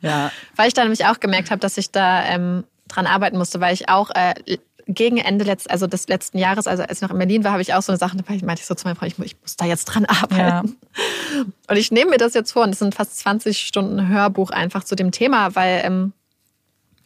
ja. 0.00 0.32
Weil 0.56 0.68
ich 0.68 0.74
da 0.74 0.82
nämlich 0.82 1.04
auch 1.04 1.20
gemerkt 1.20 1.50
habe, 1.50 1.60
dass 1.60 1.76
ich 1.76 1.90
da 1.90 2.24
ähm, 2.24 2.64
dran 2.88 3.06
arbeiten 3.06 3.36
musste, 3.36 3.60
weil 3.60 3.74
ich 3.74 3.90
auch 3.90 4.08
äh, 4.14 4.32
gegen 4.86 5.18
Ende 5.18 5.44
letzt, 5.44 5.70
also 5.70 5.86
des 5.86 6.08
letzten 6.08 6.38
Jahres, 6.38 6.66
also 6.66 6.82
als 6.84 6.98
ich 6.98 7.02
noch 7.02 7.10
in 7.10 7.18
Berlin 7.18 7.44
war, 7.44 7.52
habe 7.52 7.62
ich 7.62 7.74
auch 7.74 7.82
so 7.82 7.92
eine 7.92 7.98
Sache, 7.98 8.16
da 8.16 8.22
meinte 8.28 8.60
ich 8.60 8.66
so 8.66 8.74
zu 8.74 8.86
meiner 8.86 8.96
Frau, 8.96 9.06
ich, 9.06 9.18
ich 9.18 9.36
muss 9.40 9.56
da 9.56 9.64
jetzt 9.64 9.86
dran 9.86 10.04
arbeiten. 10.06 10.38
Ja. 10.38 10.62
Und 11.68 11.76
ich 11.76 11.90
nehme 11.90 12.12
mir 12.12 12.18
das 12.18 12.34
jetzt 12.34 12.52
vor 12.52 12.62
und 12.62 12.70
es 12.70 12.78
sind 12.78 12.94
fast 12.94 13.18
20 13.18 13.58
Stunden 13.58 14.08
Hörbuch 14.08 14.50
einfach 14.50 14.84
zu 14.84 14.94
dem 14.94 15.10
Thema, 15.10 15.54
weil 15.54 15.82
ähm, 15.84 16.12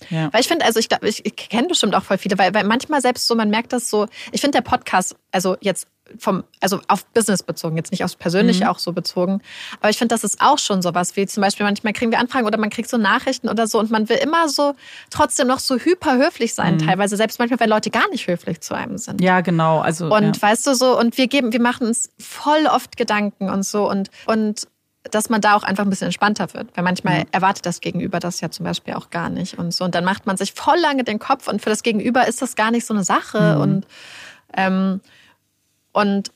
ja. 0.09 0.33
Weil 0.33 0.41
ich 0.41 0.49
finde, 0.49 0.65
also 0.65 0.81
ich 0.81 0.89
glaube, 0.89 1.09
ich, 1.09 1.25
ich 1.25 1.37
kenne 1.37 1.69
bestimmt 1.69 1.95
auch 1.95 2.03
voll 2.03 2.19
viele, 2.19 2.39
weil, 2.39 2.55
weil 2.55 2.65
manchmal 2.65 3.01
selbst 3.01 3.27
so, 3.27 3.35
man 3.35 3.51
merkt 3.51 3.73
das 3.73 3.91
so, 3.91 4.07
ich 4.33 4.41
finde 4.41 4.59
der 4.59 4.63
Podcast, 4.63 5.17
also 5.31 5.57
jetzt 5.61 5.87
vom, 6.19 6.45
also 6.61 6.81
auf 6.89 7.07
Business 7.07 7.43
bezogen, 7.43 7.77
jetzt 7.77 7.93
nicht 7.93 8.05
aufs 8.05 8.17
Persönliche 8.17 8.65
mhm. 8.65 8.71
auch 8.71 8.79
so 8.79 8.93
bezogen. 8.93 9.41
Aber 9.81 9.91
ich 9.91 9.99
finde, 9.99 10.15
das 10.15 10.25
ist 10.25 10.41
auch 10.41 10.59
schon 10.59 10.83
sowas, 10.83 11.17
wie 11.17 11.27
zum 11.27 11.43
Beispiel 11.43 11.65
manchmal 11.65 11.93
kriegen 11.93 12.11
wir 12.11 12.19
Anfragen 12.19 12.47
oder 12.47 12.59
man 12.59 12.71
kriegt 12.71 12.89
so 12.89 12.97
Nachrichten 12.97 13.49
oder 13.49 13.67
so 13.67 13.79
und 13.79 13.91
man 13.91 14.09
will 14.09 14.17
immer 14.17 14.49
so 14.49 14.75
trotzdem 15.11 15.47
noch 15.47 15.61
so 15.61 15.77
hyper 15.77 16.17
höflich 16.17 16.55
sein, 16.55 16.75
mhm. 16.75 16.87
teilweise, 16.87 17.17
selbst 17.17 17.39
manchmal, 17.39 17.61
wenn 17.61 17.71
Leute 17.71 17.91
gar 17.91 18.09
nicht 18.11 18.27
höflich 18.27 18.61
zu 18.61 18.75
einem 18.75 18.99
sind. 18.99 19.21
Ja, 19.21 19.41
genau. 19.41 19.81
Also, 19.81 20.07
und 20.15 20.37
ja. 20.37 20.43
weißt 20.43 20.67
du 20.67 20.75
so, 20.75 20.99
und 20.99 21.17
wir 21.17 21.29
geben, 21.29 21.53
wir 21.53 21.61
machen 21.61 21.87
uns 21.87 22.11
voll 22.19 22.67
oft 22.67 22.97
Gedanken 22.97 23.49
und 23.49 23.65
so 23.65 23.89
und, 23.89 24.11
und 24.27 24.67
dass 25.05 25.31
man 25.31 25.41
da 25.41 25.55
auch 25.55 25.63
einfach 25.63 25.85
ein 25.85 25.91
bisschen 25.91 26.07
entspannter 26.07 26.53
wird. 26.53 26.77
Weil 26.77 26.85
manchmal 26.85 27.21
mhm. 27.21 27.27
erwartet 27.33 27.67
das 27.67 27.81
Gegenüber 27.81 28.21
das 28.21 28.41
ja 28.41 28.51
zum 28.51 28.65
Beispiel 28.65 28.95
auch 28.95 29.11
gar 29.11 29.31
nicht. 29.31 29.59
Und 29.59 29.73
so. 29.73 29.85
Und 29.85 29.95
dann 29.95 30.05
macht 30.05 30.27
man 30.27 30.37
sich 30.37 30.53
voll 30.53 30.79
lange 30.79 31.05
den 31.05 31.19
Kopf 31.19 31.49
und 31.49 31.63
für 31.63 31.71
das 31.71 31.83
Gegenüber 31.83 32.27
ist 32.27 32.43
das 32.43 32.57
gar 32.57 32.71
nicht 32.71 32.87
so 32.87 32.95
eine 32.95 33.05
Sache. 33.05 33.57
Mhm. 33.57 33.61
Und 33.61 33.87
ähm, 34.57 35.01
und 35.93 36.31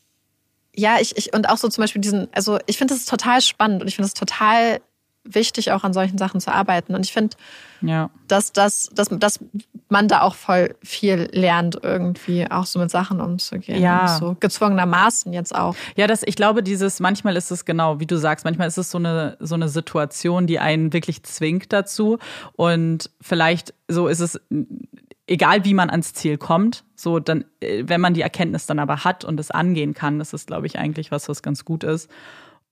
ja, 0.74 0.96
ich, 1.00 1.16
ich, 1.16 1.32
und 1.32 1.48
auch 1.48 1.56
so 1.56 1.68
zum 1.68 1.82
Beispiel 1.82 2.00
diesen, 2.00 2.28
also 2.32 2.58
ich 2.66 2.78
finde 2.78 2.94
das 2.94 3.04
total 3.04 3.40
spannend 3.40 3.82
und 3.82 3.88
ich 3.88 3.96
finde 3.96 4.06
es 4.06 4.14
total 4.14 4.80
wichtig, 5.24 5.72
auch 5.72 5.84
an 5.84 5.92
solchen 5.92 6.18
Sachen 6.18 6.40
zu 6.40 6.52
arbeiten. 6.52 6.94
Und 6.94 7.04
ich 7.04 7.12
finde, 7.12 7.36
ja. 7.80 8.10
dass, 8.28 8.52
dass, 8.52 8.90
dass, 8.94 9.08
dass 9.08 9.40
man 9.88 10.08
da 10.08 10.22
auch 10.22 10.34
voll 10.34 10.74
viel 10.82 11.28
lernt, 11.32 11.78
irgendwie 11.82 12.50
auch 12.50 12.66
so 12.66 12.78
mit 12.78 12.90
Sachen 12.90 13.20
umzugehen. 13.20 13.82
Ja. 13.82 14.18
So 14.18 14.36
gezwungenermaßen 14.38 15.32
jetzt 15.32 15.54
auch. 15.54 15.74
Ja, 15.96 16.06
das, 16.06 16.22
ich 16.24 16.36
glaube, 16.36 16.62
dieses, 16.62 17.00
manchmal 17.00 17.36
ist 17.36 17.50
es 17.50 17.64
genau, 17.64 18.00
wie 18.00 18.06
du 18.06 18.16
sagst, 18.16 18.44
manchmal 18.44 18.68
ist 18.68 18.78
es 18.78 18.90
so 18.90 18.98
eine, 18.98 19.36
so 19.40 19.54
eine 19.54 19.68
Situation, 19.68 20.46
die 20.46 20.58
einen 20.58 20.92
wirklich 20.92 21.22
zwingt 21.22 21.72
dazu. 21.72 22.18
Und 22.56 23.10
vielleicht 23.20 23.74
so 23.88 24.08
ist 24.08 24.20
es 24.20 24.40
egal 25.26 25.64
wie 25.64 25.74
man 25.74 25.90
ans 25.90 26.12
Ziel 26.12 26.38
kommt, 26.38 26.84
so 26.94 27.18
dann, 27.18 27.44
äh, 27.60 27.84
wenn 27.86 28.00
man 28.00 28.14
die 28.14 28.20
Erkenntnis 28.20 28.66
dann 28.66 28.78
aber 28.78 29.04
hat 29.04 29.24
und 29.24 29.40
es 29.40 29.50
angehen 29.50 29.94
kann, 29.94 30.18
das 30.18 30.32
ist, 30.32 30.46
glaube 30.46 30.66
ich, 30.66 30.78
eigentlich 30.78 31.10
was, 31.10 31.28
was 31.28 31.42
ganz 31.42 31.64
gut 31.64 31.84
ist. 31.84 32.10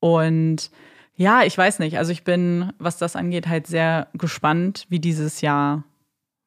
Und 0.00 0.70
ja, 1.16 1.42
ich 1.42 1.56
weiß 1.56 1.78
nicht. 1.78 1.98
Also 1.98 2.12
ich 2.12 2.24
bin, 2.24 2.72
was 2.78 2.98
das 2.98 3.16
angeht, 3.16 3.48
halt 3.48 3.66
sehr 3.66 4.08
gespannt, 4.14 4.86
wie 4.88 4.98
dieses 4.98 5.40
Jahr 5.40 5.84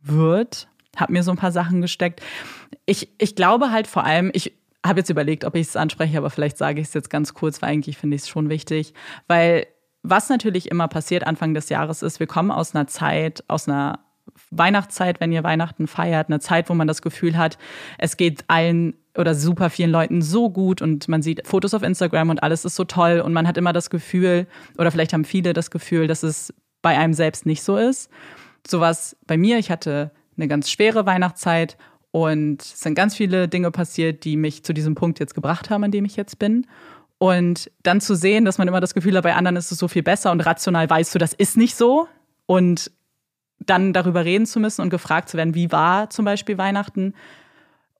wird. 0.01 0.67
Hab 0.95 1.09
mir 1.09 1.23
so 1.23 1.31
ein 1.31 1.37
paar 1.37 1.51
Sachen 1.51 1.81
gesteckt. 1.81 2.21
Ich, 2.85 3.09
ich 3.17 3.35
glaube 3.35 3.71
halt 3.71 3.87
vor 3.87 4.03
allem, 4.03 4.31
ich 4.33 4.53
habe 4.85 4.99
jetzt 4.99 5.09
überlegt, 5.09 5.45
ob 5.45 5.55
ich 5.55 5.67
es 5.67 5.75
anspreche, 5.75 6.17
aber 6.17 6.29
vielleicht 6.29 6.57
sage 6.57 6.79
ich 6.79 6.87
es 6.87 6.93
jetzt 6.93 7.09
ganz 7.09 7.33
kurz, 7.33 7.61
weil 7.61 7.69
eigentlich 7.69 7.97
finde 7.97 8.15
ich 8.15 8.23
es 8.23 8.29
schon 8.29 8.49
wichtig. 8.49 8.93
Weil 9.27 9.67
was 10.03 10.29
natürlich 10.29 10.69
immer 10.69 10.87
passiert 10.87 11.25
Anfang 11.25 11.53
des 11.53 11.69
Jahres 11.69 12.01
ist, 12.03 12.19
wir 12.19 12.27
kommen 12.27 12.51
aus 12.51 12.75
einer 12.75 12.87
Zeit, 12.87 13.43
aus 13.47 13.67
einer 13.67 13.99
Weihnachtszeit, 14.51 15.19
wenn 15.19 15.31
ihr 15.31 15.43
Weihnachten 15.43 15.87
feiert, 15.87 16.29
eine 16.29 16.39
Zeit, 16.39 16.69
wo 16.69 16.73
man 16.73 16.87
das 16.87 17.01
Gefühl 17.01 17.37
hat, 17.37 17.57
es 17.97 18.17
geht 18.17 18.45
allen 18.47 18.95
oder 19.17 19.35
super 19.35 19.69
vielen 19.69 19.91
Leuten 19.91 20.21
so 20.21 20.49
gut 20.49 20.81
und 20.81 21.07
man 21.07 21.21
sieht 21.21 21.47
Fotos 21.47 21.73
auf 21.73 21.83
Instagram 21.83 22.29
und 22.29 22.43
alles 22.43 22.65
ist 22.65 22.75
so 22.75 22.83
toll 22.83 23.21
und 23.21 23.33
man 23.33 23.47
hat 23.47 23.57
immer 23.57 23.73
das 23.73 23.89
Gefühl, 23.89 24.47
oder 24.77 24.91
vielleicht 24.91 25.13
haben 25.13 25.25
viele 25.25 25.53
das 25.53 25.71
Gefühl, 25.71 26.07
dass 26.07 26.23
es 26.23 26.53
bei 26.81 26.97
einem 26.97 27.13
selbst 27.13 27.45
nicht 27.45 27.63
so 27.63 27.77
ist. 27.77 28.09
Sowas 28.67 29.15
bei 29.25 29.37
mir, 29.37 29.57
ich 29.57 29.71
hatte 29.71 30.11
eine 30.37 30.47
ganz 30.47 30.69
schwere 30.69 31.05
Weihnachtszeit 31.05 31.77
und 32.11 32.61
es 32.61 32.79
sind 32.79 32.95
ganz 32.95 33.15
viele 33.15 33.47
Dinge 33.47 33.71
passiert, 33.71 34.23
die 34.23 34.37
mich 34.37 34.63
zu 34.63 34.73
diesem 34.73 34.95
Punkt 34.95 35.19
jetzt 35.19 35.35
gebracht 35.35 35.69
haben, 35.69 35.83
an 35.83 35.91
dem 35.91 36.05
ich 36.05 36.15
jetzt 36.15 36.39
bin. 36.39 36.67
Und 37.17 37.71
dann 37.83 38.01
zu 38.01 38.15
sehen, 38.15 38.45
dass 38.45 38.57
man 38.57 38.67
immer 38.67 38.81
das 38.81 38.93
Gefühl 38.93 39.15
hat, 39.15 39.23
bei 39.23 39.35
anderen 39.35 39.55
ist 39.55 39.71
es 39.71 39.79
so 39.79 39.87
viel 39.87 40.03
besser 40.03 40.31
und 40.31 40.41
rational 40.41 40.89
weißt 40.89 41.15
du, 41.15 41.19
das 41.19 41.33
ist 41.33 41.57
nicht 41.57 41.75
so. 41.75 42.07
Und 42.45 42.91
dann 43.59 43.93
darüber 43.93 44.25
reden 44.25 44.45
zu 44.45 44.59
müssen 44.59 44.81
und 44.81 44.89
gefragt 44.89 45.29
zu 45.29 45.37
werden, 45.37 45.55
wie 45.55 45.71
war 45.71 46.09
zum 46.09 46.25
Beispiel 46.25 46.57
Weihnachten 46.57 47.13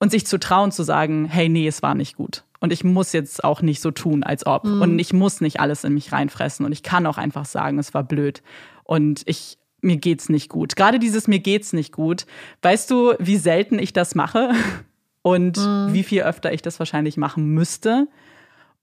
und 0.06 0.11
sich 0.11 0.27
zu 0.27 0.40
trauen 0.40 0.72
zu 0.72 0.84
sagen, 0.84 1.26
hey, 1.26 1.49
nee, 1.49 1.68
es 1.68 1.82
war 1.82 1.95
nicht 1.95 2.15
gut. 2.15 2.44
Und 2.60 2.72
ich 2.72 2.84
muss 2.84 3.11
jetzt 3.11 3.44
auch 3.44 3.64
nicht 3.64 3.82
so 3.82 3.90
tun, 3.90 4.22
als 4.22 4.45
ob. 4.45 4.64
Mhm. 4.64 4.80
Und 4.84 4.99
ich 4.99 5.14
muss 5.14 5.41
nicht 5.41 5.60
alles 5.60 5.84
in 5.84 5.95
mich 5.95 6.11
reinfressen. 6.11 6.64
Und 6.64 6.73
ich 6.73 6.84
kann 6.84 7.07
auch 7.07 7.18
einfach 7.18 7.45
sagen, 7.45 7.80
es 7.80 7.95
war 7.95 8.03
blöd. 8.03 8.44
Und 8.84 9.23
ich, 9.26 9.57
mir 9.82 9.98
geht's 9.98 10.30
nicht 10.30 10.48
gut. 10.48 10.76
Gerade 10.76 10.99
dieses 10.99 11.27
mir 11.27 11.40
geht's 11.40 11.73
nicht 11.73 11.91
gut. 11.91 12.27
Weißt 12.61 12.91
du, 12.91 13.15
wie 13.18 13.38
selten 13.38 13.80
ich 13.80 13.94
das 13.94 14.14
mache? 14.14 14.52
Und 15.23 15.57
mhm. 15.57 15.91
wie 15.91 16.03
viel 16.03 16.22
öfter 16.22 16.53
ich 16.53 16.61
das 16.61 16.77
wahrscheinlich 16.77 17.18
machen 17.18 17.48
müsste? 17.48 18.07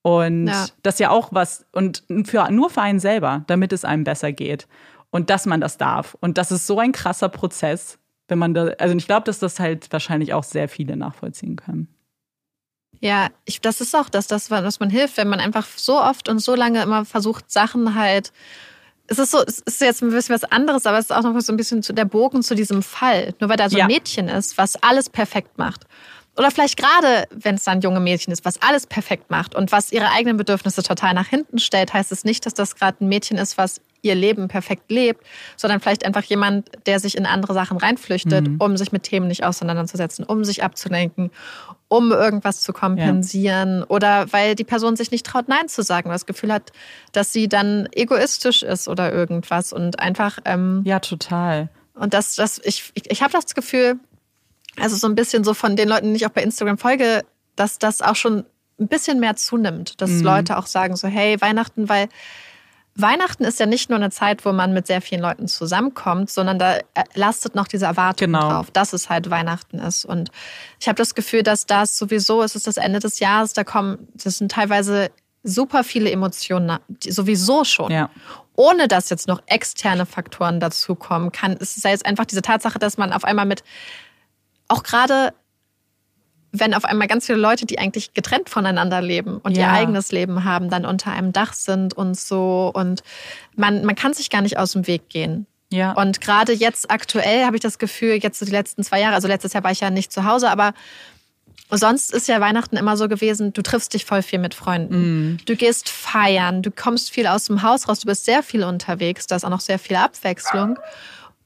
Und 0.02 0.48
ja. 0.48 0.66
das 0.82 0.98
ja 0.98 1.10
auch 1.10 1.28
was, 1.30 1.66
und 1.70 2.02
für, 2.24 2.50
nur 2.50 2.68
für 2.68 2.82
einen 2.82 2.98
selber, 2.98 3.44
damit 3.46 3.72
es 3.72 3.84
einem 3.84 4.02
besser 4.02 4.32
geht 4.32 4.66
und 5.10 5.30
dass 5.30 5.46
man 5.46 5.60
das 5.60 5.78
darf. 5.78 6.16
Und 6.20 6.36
das 6.36 6.50
ist 6.50 6.66
so 6.66 6.80
ein 6.80 6.90
krasser 6.90 7.28
Prozess, 7.28 7.98
wenn 8.32 8.38
man 8.38 8.54
da, 8.54 8.68
also 8.78 8.96
ich 8.96 9.06
glaube, 9.06 9.24
dass 9.24 9.38
das 9.40 9.60
halt 9.60 9.92
wahrscheinlich 9.92 10.32
auch 10.32 10.42
sehr 10.42 10.66
viele 10.66 10.96
nachvollziehen 10.96 11.56
können. 11.56 11.86
Ja, 12.98 13.28
ich, 13.44 13.60
das 13.60 13.82
ist 13.82 13.94
auch 13.94 14.08
das, 14.08 14.26
das, 14.26 14.50
was 14.50 14.80
man 14.80 14.88
hilft, 14.88 15.18
wenn 15.18 15.28
man 15.28 15.38
einfach 15.38 15.66
so 15.66 16.00
oft 16.00 16.30
und 16.30 16.38
so 16.38 16.54
lange 16.54 16.82
immer 16.82 17.04
versucht, 17.04 17.50
Sachen 17.52 17.94
halt. 17.94 18.32
Es 19.06 19.18
ist 19.18 19.32
so, 19.32 19.42
es 19.46 19.58
ist 19.58 19.82
jetzt 19.82 20.02
ein 20.02 20.08
bisschen 20.08 20.34
was 20.34 20.44
anderes, 20.44 20.86
aber 20.86 20.96
es 20.96 21.06
ist 21.06 21.12
auch 21.12 21.22
noch 21.22 21.38
so 21.40 21.52
ein 21.52 21.58
bisschen 21.58 21.82
der 21.82 22.06
Bogen 22.06 22.42
zu 22.42 22.54
diesem 22.54 22.82
Fall. 22.82 23.34
Nur 23.38 23.50
weil 23.50 23.58
da 23.58 23.68
so 23.68 23.76
ein 23.76 23.80
ja. 23.80 23.86
Mädchen 23.86 24.28
ist, 24.28 24.56
was 24.56 24.82
alles 24.82 25.10
perfekt 25.10 25.58
macht. 25.58 25.84
Oder 26.36 26.50
vielleicht 26.50 26.78
gerade, 26.78 27.26
wenn 27.30 27.56
es 27.56 27.64
dann 27.64 27.82
junge 27.82 28.00
Mädchen 28.00 28.32
ist, 28.32 28.44
was 28.44 28.60
alles 28.62 28.86
perfekt 28.86 29.30
macht 29.30 29.54
und 29.54 29.70
was 29.70 29.92
ihre 29.92 30.10
eigenen 30.10 30.38
Bedürfnisse 30.38 30.82
total 30.82 31.12
nach 31.12 31.26
hinten 31.26 31.58
stellt, 31.58 31.92
heißt 31.92 32.10
es 32.10 32.24
nicht, 32.24 32.46
dass 32.46 32.54
das 32.54 32.74
gerade 32.74 33.04
ein 33.04 33.08
Mädchen 33.08 33.36
ist, 33.36 33.58
was 33.58 33.80
ihr 34.00 34.14
Leben 34.14 34.48
perfekt 34.48 34.90
lebt, 34.90 35.24
sondern 35.56 35.80
vielleicht 35.80 36.04
einfach 36.04 36.24
jemand, 36.24 36.68
der 36.86 36.98
sich 37.00 37.16
in 37.16 37.26
andere 37.26 37.54
Sachen 37.54 37.76
reinflüchtet, 37.76 38.48
mhm. 38.48 38.56
um 38.58 38.76
sich 38.76 38.92
mit 38.92 39.04
Themen 39.04 39.28
nicht 39.28 39.44
auseinanderzusetzen, 39.44 40.24
um 40.24 40.42
sich 40.42 40.64
abzulenken, 40.64 41.30
um 41.88 42.10
irgendwas 42.10 42.62
zu 42.62 42.72
kompensieren 42.72 43.80
ja. 43.80 43.86
oder 43.88 44.32
weil 44.32 44.54
die 44.54 44.64
Person 44.64 44.96
sich 44.96 45.10
nicht 45.10 45.26
traut, 45.26 45.48
Nein 45.48 45.68
zu 45.68 45.82
sagen, 45.82 46.08
weil 46.08 46.14
das 46.14 46.26
Gefühl 46.26 46.52
hat, 46.52 46.72
dass 47.12 47.32
sie 47.32 47.48
dann 47.48 47.88
egoistisch 47.92 48.62
ist 48.62 48.88
oder 48.88 49.12
irgendwas 49.12 49.72
und 49.72 50.00
einfach. 50.00 50.38
Ähm, 50.46 50.82
ja, 50.84 50.98
total. 50.98 51.68
Und 51.94 52.14
das, 52.14 52.34
das, 52.36 52.60
ich, 52.64 52.90
ich, 52.94 53.10
ich 53.10 53.22
habe 53.22 53.32
das 53.32 53.54
Gefühl, 53.54 54.00
also 54.78 54.96
so 54.96 55.06
ein 55.06 55.14
bisschen 55.14 55.44
so 55.44 55.54
von 55.54 55.76
den 55.76 55.88
Leuten, 55.88 56.08
die 56.08 56.16
ich 56.16 56.26
auch 56.26 56.30
bei 56.30 56.42
Instagram 56.42 56.78
folge, 56.78 57.24
dass 57.56 57.78
das 57.78 58.02
auch 58.02 58.16
schon 58.16 58.44
ein 58.80 58.88
bisschen 58.88 59.20
mehr 59.20 59.36
zunimmt, 59.36 60.00
dass 60.00 60.10
mhm. 60.10 60.22
Leute 60.22 60.56
auch 60.56 60.66
sagen 60.66 60.96
so, 60.96 61.08
hey, 61.08 61.40
Weihnachten, 61.40 61.88
weil 61.88 62.08
Weihnachten 62.94 63.44
ist 63.44 63.58
ja 63.58 63.66
nicht 63.66 63.88
nur 63.88 63.98
eine 63.98 64.10
Zeit, 64.10 64.44
wo 64.44 64.52
man 64.52 64.74
mit 64.74 64.86
sehr 64.86 65.00
vielen 65.00 65.22
Leuten 65.22 65.48
zusammenkommt, 65.48 66.28
sondern 66.28 66.58
da 66.58 66.76
äh, 66.76 66.82
lastet 67.14 67.54
noch 67.54 67.66
diese 67.66 67.86
Erwartung 67.86 68.26
genau. 68.26 68.50
drauf, 68.50 68.70
dass 68.70 68.92
es 68.92 69.08
halt 69.08 69.30
Weihnachten 69.30 69.78
ist. 69.78 70.04
Und 70.04 70.30
ich 70.78 70.88
habe 70.88 70.96
das 70.96 71.14
Gefühl, 71.14 71.42
dass 71.42 71.64
das 71.64 71.96
sowieso, 71.96 72.42
es 72.42 72.54
ist 72.54 72.66
das 72.66 72.76
Ende 72.76 72.98
des 72.98 73.18
Jahres, 73.18 73.54
da 73.54 73.64
kommen, 73.64 74.08
das 74.14 74.38
sind 74.38 74.52
teilweise 74.52 75.10
super 75.42 75.84
viele 75.84 76.10
Emotionen, 76.10 76.78
sowieso 77.02 77.64
schon. 77.64 77.90
Ja. 77.90 78.10
Ohne 78.54 78.88
dass 78.88 79.08
jetzt 79.08 79.26
noch 79.26 79.42
externe 79.46 80.04
Faktoren 80.04 80.60
dazukommen, 80.60 81.32
kann 81.32 81.56
es 81.58 81.74
sei 81.74 81.90
jetzt 81.90 82.04
einfach 82.04 82.26
diese 82.26 82.42
Tatsache, 82.42 82.78
dass 82.78 82.98
man 82.98 83.14
auf 83.14 83.24
einmal 83.24 83.46
mit 83.46 83.64
auch 84.72 84.82
gerade 84.82 85.32
wenn 86.52 86.74
auf 86.74 86.84
einmal 86.84 87.08
ganz 87.08 87.26
viele 87.26 87.38
Leute, 87.38 87.64
die 87.64 87.78
eigentlich 87.78 88.12
getrennt 88.12 88.50
voneinander 88.50 89.00
leben 89.00 89.38
und 89.38 89.56
ja. 89.56 89.62
ihr 89.62 89.72
eigenes 89.72 90.12
Leben 90.12 90.44
haben, 90.44 90.68
dann 90.68 90.84
unter 90.84 91.10
einem 91.10 91.32
Dach 91.32 91.54
sind 91.54 91.94
und 91.94 92.18
so. 92.18 92.70
Und 92.74 93.02
man, 93.56 93.84
man 93.86 93.94
kann 93.94 94.12
sich 94.12 94.28
gar 94.28 94.42
nicht 94.42 94.58
aus 94.58 94.72
dem 94.72 94.86
Weg 94.86 95.08
gehen. 95.08 95.46
Ja. 95.70 95.92
Und 95.92 96.20
gerade 96.20 96.52
jetzt 96.52 96.90
aktuell 96.90 97.46
habe 97.46 97.56
ich 97.56 97.62
das 97.62 97.78
Gefühl, 97.78 98.18
jetzt 98.22 98.38
so 98.38 98.44
die 98.44 98.52
letzten 98.52 98.84
zwei 98.84 99.00
Jahre, 99.00 99.14
also 99.14 99.28
letztes 99.28 99.54
Jahr 99.54 99.64
war 99.64 99.70
ich 99.70 99.80
ja 99.80 99.88
nicht 99.88 100.12
zu 100.12 100.24
Hause, 100.24 100.50
aber 100.50 100.74
sonst 101.70 102.12
ist 102.12 102.28
ja 102.28 102.38
Weihnachten 102.42 102.76
immer 102.76 102.98
so 102.98 103.08
gewesen, 103.08 103.54
du 103.54 103.62
triffst 103.62 103.94
dich 103.94 104.04
voll 104.04 104.22
viel 104.22 104.38
mit 104.38 104.52
Freunden. 104.52 105.32
Mm. 105.32 105.38
Du 105.46 105.56
gehst 105.56 105.88
feiern, 105.88 106.60
du 106.60 106.70
kommst 106.70 107.10
viel 107.10 107.26
aus 107.26 107.46
dem 107.46 107.62
Haus 107.62 107.88
raus, 107.88 108.00
du 108.00 108.06
bist 108.06 108.26
sehr 108.26 108.42
viel 108.42 108.62
unterwegs, 108.62 109.26
da 109.26 109.36
ist 109.36 109.44
auch 109.44 109.50
noch 109.50 109.60
sehr 109.60 109.78
viel 109.78 109.96
Abwechslung. 109.96 110.78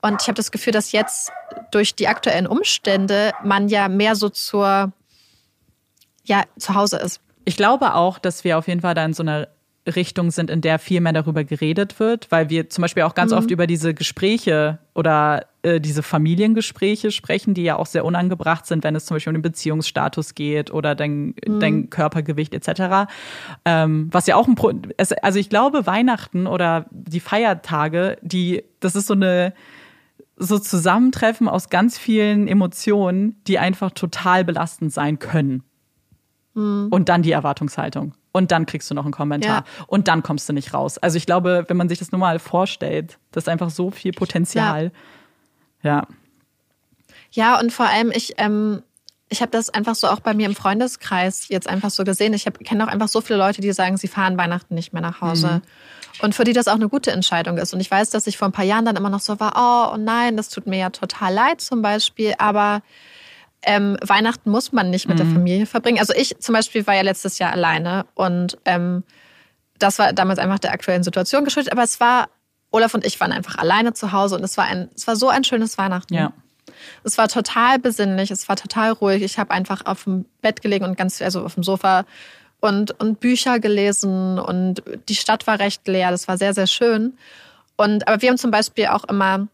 Und 0.07 0.23
ich 0.23 0.29
habe 0.29 0.37
das 0.37 0.53
Gefühl, 0.53 0.73
dass 0.73 0.93
jetzt 0.93 1.33
durch 1.73 1.97
die 1.97 2.07
aktuellen 2.07 2.47
Umstände 2.47 3.33
man 3.43 3.69
ja 3.69 3.89
mehr 3.89 4.15
so 4.15 4.29
zur, 4.29 4.93
ja, 6.25 6.45
zu 6.57 6.75
Hause 6.75 6.99
ist. 6.99 7.21
Ich 7.45 7.57
glaube 7.57 7.95
auch, 7.95 8.19
dass 8.19 8.45
wir 8.45 8.57
auf 8.57 8.69
jeden 8.69 8.83
Fall 8.83 8.95
da 8.95 9.05
in 9.05 9.15
so 9.15 9.25
einer 9.25 9.49
Richtung 9.85 10.31
sind, 10.31 10.51
in 10.51 10.61
der 10.61 10.79
viel 10.79 11.01
mehr 11.01 11.13
darüber 11.13 11.45
geredet 11.45 12.01
wird, 12.01 12.31
weil 12.31 12.51
wir 12.51 12.71
zum 12.71 12.83
Beispiel 12.83 13.05
auch 13.05 13.15
ganz 13.15 13.33
mhm. 13.33 13.39
oft 13.39 13.51
über 13.51 13.67
diese 13.67 13.95
Gespräche 13.95 14.79
oder 14.95 15.47
äh, 15.63 15.81
diese 15.81 16.03
Familiengespräche 16.03 17.13
sprechen, 17.13 17.55
die 17.55 17.63
ja 17.63 17.77
auch 17.77 17.87
sehr 17.87 18.05
unangebracht 18.05 18.67
sind, 18.67 18.85
wenn 18.85 18.97
es 18.97 19.07
zum 19.07 19.17
Beispiel 19.17 19.31
um 19.31 19.37
den 19.37 19.43
Beziehungsstatus 19.43 20.35
geht 20.35 20.73
oder 20.73 20.95
dein, 20.95 21.35
mhm. 21.47 21.61
dein 21.61 21.91
Körpergewicht 21.91 22.55
etc. 22.55 23.09
Ähm, 23.65 24.09
was 24.11 24.27
ja 24.27 24.37
auch 24.37 24.49
ein 24.49 24.57
Pro 24.57 24.73
also 25.23 25.39
ich 25.39 25.49
glaube 25.51 25.87
Weihnachten 25.87 26.47
oder 26.47 26.87
die 26.91 27.21
Feiertage, 27.21 28.19
die 28.23 28.65
das 28.81 28.97
ist 28.97 29.07
so 29.07 29.15
eine 29.15 29.53
so 30.37 30.59
Zusammentreffen 30.59 31.49
aus 31.49 31.71
ganz 31.71 31.99
vielen 31.99 32.47
Emotionen, 32.47 33.43
die 33.47 33.59
einfach 33.59 33.91
total 33.91 34.45
belastend 34.45 34.93
sein 34.93 35.19
können. 35.19 35.63
Mhm. 36.55 36.89
Und 36.91 37.09
dann 37.09 37.23
die 37.23 37.33
Erwartungshaltung. 37.33 38.15
Und 38.33 38.53
dann 38.53 38.67
kriegst 38.67 38.91
du 38.91 38.95
noch 38.95 39.05
einen 39.05 39.15
Kommentar. 39.15 39.65
Ja. 39.67 39.85
Und 39.87 40.09
dann 40.09 40.23
kommst 40.23 40.49
du 40.49 40.53
nicht 40.53 40.75
raus. 40.75 40.99
Also 40.99 41.17
ich 41.17 41.25
glaube, 41.25 41.65
wenn 41.69 41.77
man 41.77 41.89
sich 41.89 41.99
das 41.99 42.13
nur 42.13 42.19
mal 42.19 42.39
vorstellt, 42.39 43.19
das 43.31 43.45
ist 43.45 43.49
einfach 43.49 43.71
so 43.71 43.91
viel 43.91 44.13
Potenzial. 44.13 44.93
Ja. 45.83 45.93
Ja, 45.93 46.07
ja 47.55 47.61
und 47.61 47.73
vor 47.73 47.87
allem, 47.87 48.13
ich, 48.15 48.35
ähm, 48.37 48.83
ich 49.29 49.41
habe 49.41 49.51
das 49.51 49.71
einfach 49.71 49.95
so 49.95 50.07
auch 50.09 50.21
bei 50.21 50.35
mir 50.35 50.47
im 50.47 50.55
Freundeskreis 50.55 51.49
jetzt 51.49 51.69
einfach 51.69 51.91
so 51.91 52.05
gesehen. 52.05 52.33
Ich 52.33 52.47
kenne 52.65 52.85
auch 52.85 52.89
einfach 52.89 53.09
so 53.09 53.21
viele 53.21 53.39
Leute, 53.39 53.61
die 53.61 53.73
sagen, 53.73 53.97
sie 53.97 54.09
fahren 54.09 54.39
Weihnachten 54.39 54.75
nicht 54.75 54.93
mehr 54.93 55.03
nach 55.03 55.21
Hause. 55.21 55.49
Mhm. 55.49 56.23
Und 56.23 56.35
für 56.35 56.45
die 56.45 56.53
das 56.53 56.69
auch 56.69 56.75
eine 56.75 56.89
gute 56.89 57.11
Entscheidung 57.11 57.59
ist. 57.59 57.75
Und 57.75 57.81
ich 57.81 57.91
weiß, 57.91 58.11
dass 58.11 58.27
ich 58.27 58.39
vor 58.39 58.49
ein 58.49 58.53
paar 58.53 58.65
Jahren 58.65 58.85
dann 58.85 58.97
immer 58.97 59.11
noch 59.11 59.21
so 59.21 59.39
war, 59.41 59.53
oh, 59.57 59.95
oh 59.95 59.97
nein, 59.99 60.37
das 60.37 60.49
tut 60.49 60.67
mir 60.67 60.79
ja 60.79 60.91
total 60.91 61.35
leid 61.35 61.61
zum 61.61 61.83
Beispiel. 61.83 62.35
Aber 62.39 62.83
ähm, 63.63 63.99
Weihnachten 64.01 64.51
muss 64.51 64.73
man 64.73 64.91
nicht 64.91 65.09
mit 65.09 65.19
mhm. 65.19 65.25
der 65.25 65.33
Familie 65.33 65.67
verbringen. 65.67 65.99
Also 65.99 66.15
ich 66.15 66.39
zum 66.39 66.55
Beispiel 66.55 66.87
war 66.87 66.95
ja 66.95 67.03
letztes 67.03 67.39
Jahr 67.39 67.53
alleine 67.53 68.07
und 68.15 68.59
ähm, 68.65 69.03
das 69.79 69.99
war 69.99 70.13
damals 70.13 70.39
einfach 70.39 70.61
der 70.61 70.73
aktuellen 70.73 71.03
Situation 71.03 71.45
geschuldet. 71.45 71.73
Aber 71.73 71.83
es 71.83 72.01
war, 72.01 72.29
Olaf 72.71 72.95
und 72.95 73.05
ich 73.05 73.21
waren 73.21 73.33
einfach 73.33 73.57
alleine 73.57 73.93
zu 73.93 74.13
Hause 74.13 74.37
und 74.37 74.45
es 74.45 74.57
war 74.57 74.65
ein, 74.65 74.89
es 74.95 75.07
war 75.07 75.17
so 75.17 75.29
ein 75.29 75.45
schönes 75.45 75.77
Weihnachten. 75.77 76.15
Ja. 76.15 76.33
Es 77.05 77.19
war 77.19 77.29
total 77.29 77.79
besinnlich, 77.79 78.31
es 78.31 78.49
war 78.49 78.57
total 78.57 78.93
ruhig. 78.93 79.23
Ich 79.23 79.39
habe 79.39 79.51
einfach 79.51 79.87
auf 79.87 80.05
dem 80.05 80.25
Bett 80.43 80.63
gelegen 80.63 80.85
und 80.85 80.97
ganz, 80.97 81.23
also 81.23 81.45
auf 81.45 81.55
dem 81.55 81.63
Sofa 81.63 82.05
und, 82.61 82.99
und 83.01 83.21
Bücher 83.21 83.61
gelesen 83.61 84.39
und 84.39 84.83
die 85.09 85.15
Stadt 85.15 85.47
war 85.47 85.59
recht 85.59 85.87
leer. 85.87 86.11
Das 86.11 86.29
war 86.29 86.39
sehr, 86.39 86.55
sehr 86.55 86.67
schön. 86.67 87.17
Und, 87.77 88.09
aber 88.09 88.23
wir 88.23 88.31
haben 88.31 88.39
zum 88.39 88.51
Beispiel 88.51 88.87
auch 88.87 89.05
immer 89.05 89.49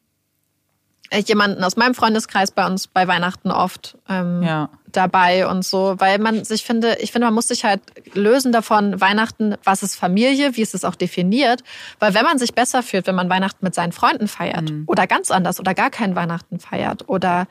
jemanden 1.20 1.62
aus 1.64 1.76
meinem 1.76 1.94
Freundeskreis 1.94 2.50
bei 2.50 2.66
uns 2.66 2.86
bei 2.86 3.06
Weihnachten 3.06 3.50
oft 3.50 3.96
ähm, 4.08 4.42
ja. 4.42 4.68
dabei 4.90 5.46
und 5.46 5.64
so, 5.64 5.96
weil 5.98 6.18
man 6.18 6.44
sich 6.44 6.64
finde, 6.64 6.96
ich 7.00 7.12
finde, 7.12 7.26
man 7.26 7.34
muss 7.34 7.48
sich 7.48 7.64
halt 7.64 7.80
lösen 8.14 8.52
davon, 8.52 9.00
Weihnachten, 9.00 9.56
was 9.64 9.82
ist 9.82 9.96
Familie, 9.96 10.56
wie 10.56 10.62
ist 10.62 10.74
es 10.74 10.84
auch 10.84 10.94
definiert, 10.94 11.62
weil 11.98 12.14
wenn 12.14 12.24
man 12.24 12.38
sich 12.38 12.54
besser 12.54 12.82
fühlt, 12.82 13.06
wenn 13.06 13.14
man 13.14 13.28
Weihnachten 13.28 13.64
mit 13.64 13.74
seinen 13.74 13.92
Freunden 13.92 14.28
feiert 14.28 14.70
mhm. 14.70 14.84
oder 14.86 15.06
ganz 15.06 15.30
anders 15.30 15.60
oder 15.60 15.74
gar 15.74 15.90
kein 15.90 16.16
Weihnachten 16.16 16.58
feiert 16.58 17.08
oder 17.08 17.46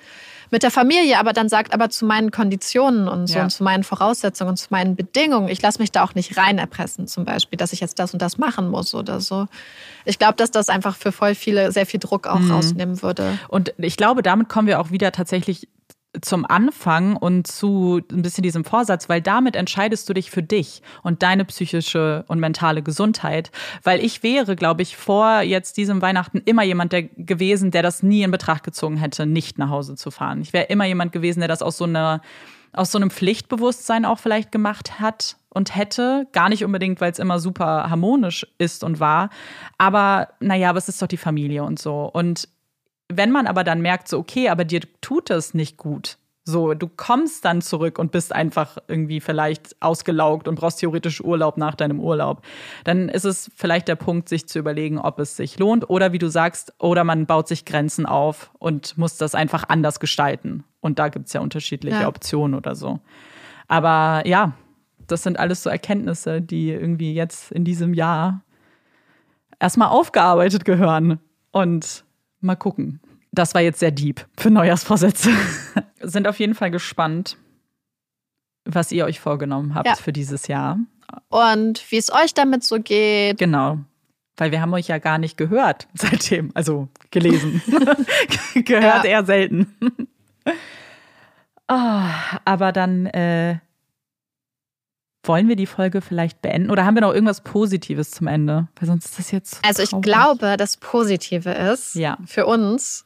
mit 0.51 0.63
der 0.63 0.71
Familie, 0.71 1.17
aber 1.17 1.33
dann 1.33 1.49
sagt 1.49 1.73
aber 1.73 1.89
zu 1.89 2.05
meinen 2.05 2.29
Konditionen 2.29 3.07
und 3.07 3.27
so 3.27 3.37
ja. 3.37 3.43
und 3.43 3.49
zu 3.49 3.63
meinen 3.63 3.83
Voraussetzungen 3.83 4.51
und 4.51 4.57
zu 4.57 4.67
meinen 4.69 4.95
Bedingungen, 4.95 5.47
ich 5.47 5.61
lasse 5.61 5.79
mich 5.79 5.91
da 5.91 6.03
auch 6.03 6.13
nicht 6.13 6.37
rein 6.37 6.57
erpressen, 6.57 7.07
zum 7.07 7.23
Beispiel, 7.23 7.57
dass 7.57 7.71
ich 7.71 7.79
jetzt 7.79 7.97
das 7.99 8.13
und 8.13 8.21
das 8.21 8.37
machen 8.37 8.69
muss 8.69 8.93
oder 8.93 9.21
so. 9.21 9.47
Ich 10.03 10.19
glaube, 10.19 10.35
dass 10.35 10.51
das 10.51 10.69
einfach 10.69 10.95
für 10.95 11.11
voll 11.11 11.35
viele 11.35 11.71
sehr 11.71 11.85
viel 11.85 11.99
Druck 11.99 12.27
auch 12.27 12.39
mhm. 12.39 12.51
rausnehmen 12.51 13.01
würde. 13.01 13.39
Und 13.47 13.73
ich 13.77 13.95
glaube, 13.95 14.21
damit 14.21 14.49
kommen 14.49 14.67
wir 14.67 14.81
auch 14.81 14.91
wieder 14.91 15.11
tatsächlich 15.11 15.69
zum 16.19 16.45
Anfang 16.45 17.15
und 17.15 17.47
zu 17.47 18.01
ein 18.11 18.21
bisschen 18.21 18.41
diesem 18.41 18.65
Vorsatz, 18.65 19.07
weil 19.07 19.21
damit 19.21 19.55
entscheidest 19.55 20.09
du 20.09 20.13
dich 20.13 20.29
für 20.29 20.43
dich 20.43 20.81
und 21.03 21.23
deine 21.23 21.45
psychische 21.45 22.25
und 22.27 22.39
mentale 22.39 22.83
Gesundheit. 22.83 23.51
Weil 23.83 24.03
ich 24.03 24.21
wäre, 24.21 24.57
glaube 24.57 24.81
ich, 24.81 24.97
vor 24.97 25.41
jetzt 25.41 25.77
diesem 25.77 26.01
Weihnachten 26.01 26.41
immer 26.43 26.63
jemand 26.63 26.91
der 26.91 27.03
gewesen, 27.03 27.71
der 27.71 27.81
das 27.81 28.03
nie 28.03 28.23
in 28.23 28.31
Betracht 28.31 28.63
gezogen 28.63 28.97
hätte, 28.97 29.25
nicht 29.25 29.57
nach 29.57 29.69
Hause 29.69 29.95
zu 29.95 30.11
fahren. 30.11 30.41
Ich 30.41 30.51
wäre 30.51 30.65
immer 30.65 30.85
jemand 30.85 31.13
gewesen, 31.13 31.39
der 31.39 31.47
das 31.47 31.61
aus 31.61 31.77
so 31.77 31.85
einer 31.85 32.21
aus 32.73 32.91
so 32.91 32.97
einem 32.97 33.09
Pflichtbewusstsein 33.11 34.05
auch 34.05 34.19
vielleicht 34.19 34.51
gemacht 34.51 35.01
hat 35.01 35.35
und 35.49 35.75
hätte. 35.75 36.27
Gar 36.31 36.49
nicht 36.49 36.63
unbedingt, 36.63 37.01
weil 37.01 37.11
es 37.11 37.19
immer 37.19 37.39
super 37.39 37.89
harmonisch 37.89 38.47
ist 38.57 38.83
und 38.83 38.99
war. 38.99 39.29
Aber 39.77 40.29
naja, 40.39 40.69
aber 40.69 40.77
es 40.77 40.87
ist 40.87 41.01
doch 41.01 41.07
die 41.07 41.17
Familie 41.17 41.63
und 41.63 41.79
so. 41.79 42.09
Und 42.13 42.47
wenn 43.17 43.31
man 43.31 43.47
aber 43.47 43.63
dann 43.63 43.81
merkt, 43.81 44.07
so, 44.07 44.19
okay, 44.19 44.49
aber 44.49 44.65
dir 44.65 44.81
tut 45.01 45.29
es 45.29 45.53
nicht 45.53 45.77
gut. 45.77 46.17
So, 46.43 46.73
du 46.73 46.87
kommst 46.87 47.45
dann 47.45 47.61
zurück 47.61 47.99
und 47.99 48.11
bist 48.11 48.33
einfach 48.33 48.77
irgendwie 48.87 49.19
vielleicht 49.19 49.75
ausgelaugt 49.79 50.47
und 50.47 50.55
brauchst 50.55 50.79
theoretisch 50.79 51.21
Urlaub 51.21 51.57
nach 51.57 51.75
deinem 51.75 51.99
Urlaub. 51.99 52.41
Dann 52.83 53.09
ist 53.09 53.25
es 53.25 53.51
vielleicht 53.55 53.87
der 53.87 53.95
Punkt, 53.95 54.27
sich 54.27 54.47
zu 54.47 54.57
überlegen, 54.57 54.97
ob 54.97 55.19
es 55.19 55.35
sich 55.37 55.59
lohnt 55.59 55.87
oder 55.87 56.13
wie 56.13 56.17
du 56.17 56.29
sagst, 56.29 56.73
oder 56.79 57.03
man 57.03 57.27
baut 57.27 57.47
sich 57.47 57.63
Grenzen 57.63 58.07
auf 58.07 58.49
und 58.57 58.97
muss 58.97 59.17
das 59.17 59.35
einfach 59.35 59.65
anders 59.69 59.99
gestalten. 59.99 60.63
Und 60.79 60.97
da 60.97 61.09
gibt 61.09 61.27
es 61.27 61.33
ja 61.33 61.41
unterschiedliche 61.41 62.01
ja. 62.01 62.07
Optionen 62.07 62.55
oder 62.55 62.73
so. 62.73 62.99
Aber 63.67 64.25
ja, 64.25 64.53
das 65.05 65.21
sind 65.21 65.37
alles 65.37 65.61
so 65.61 65.69
Erkenntnisse, 65.69 66.41
die 66.41 66.71
irgendwie 66.71 67.13
jetzt 67.13 67.51
in 67.51 67.63
diesem 67.63 67.93
Jahr 67.93 68.41
erstmal 69.59 69.89
aufgearbeitet 69.89 70.65
gehören. 70.65 71.19
Und 71.51 72.03
Mal 72.41 72.55
gucken. 72.55 72.99
Das 73.31 73.53
war 73.53 73.61
jetzt 73.61 73.79
sehr 73.79 73.91
deep 73.91 74.25
für 74.37 74.51
Neujahrsvorsätze. 74.51 75.31
Sind 76.01 76.27
auf 76.27 76.39
jeden 76.39 76.55
Fall 76.55 76.71
gespannt, 76.71 77.37
was 78.65 78.91
ihr 78.91 79.05
euch 79.05 79.19
vorgenommen 79.19 79.73
habt 79.75 79.87
ja. 79.87 79.95
für 79.95 80.11
dieses 80.11 80.47
Jahr. 80.47 80.77
Und 81.29 81.89
wie 81.91 81.97
es 81.97 82.11
euch 82.11 82.33
damit 82.33 82.63
so 82.63 82.79
geht. 82.79 83.37
Genau. 83.37 83.79
Weil 84.37 84.51
wir 84.51 84.61
haben 84.61 84.73
euch 84.73 84.87
ja 84.87 84.97
gar 84.97 85.17
nicht 85.17 85.37
gehört 85.37 85.87
seitdem. 85.93 86.51
Also 86.53 86.89
gelesen. 87.11 87.61
gehört 88.53 89.03
ja. 89.05 89.09
eher 89.09 89.25
selten. 89.25 89.75
oh, 91.67 92.01
aber 92.45 92.71
dann 92.71 93.05
äh, 93.07 93.59
wollen 95.23 95.47
wir 95.47 95.55
die 95.55 95.67
Folge 95.67 96.01
vielleicht 96.01 96.41
beenden 96.41 96.71
oder 96.71 96.85
haben 96.85 96.95
wir 96.95 97.01
noch 97.01 97.13
irgendwas 97.13 97.41
Positives 97.41 98.11
zum 98.11 98.27
Ende? 98.27 98.67
Weil 98.79 98.87
sonst 98.87 99.05
ist 99.05 99.19
das 99.19 99.31
jetzt. 99.31 99.59
Also 99.63 99.83
ich 99.83 99.91
glaube, 100.01 100.57
das 100.57 100.77
Positive 100.77 101.51
ist 101.51 101.95
ja. 101.95 102.17
für 102.25 102.45
uns, 102.45 103.05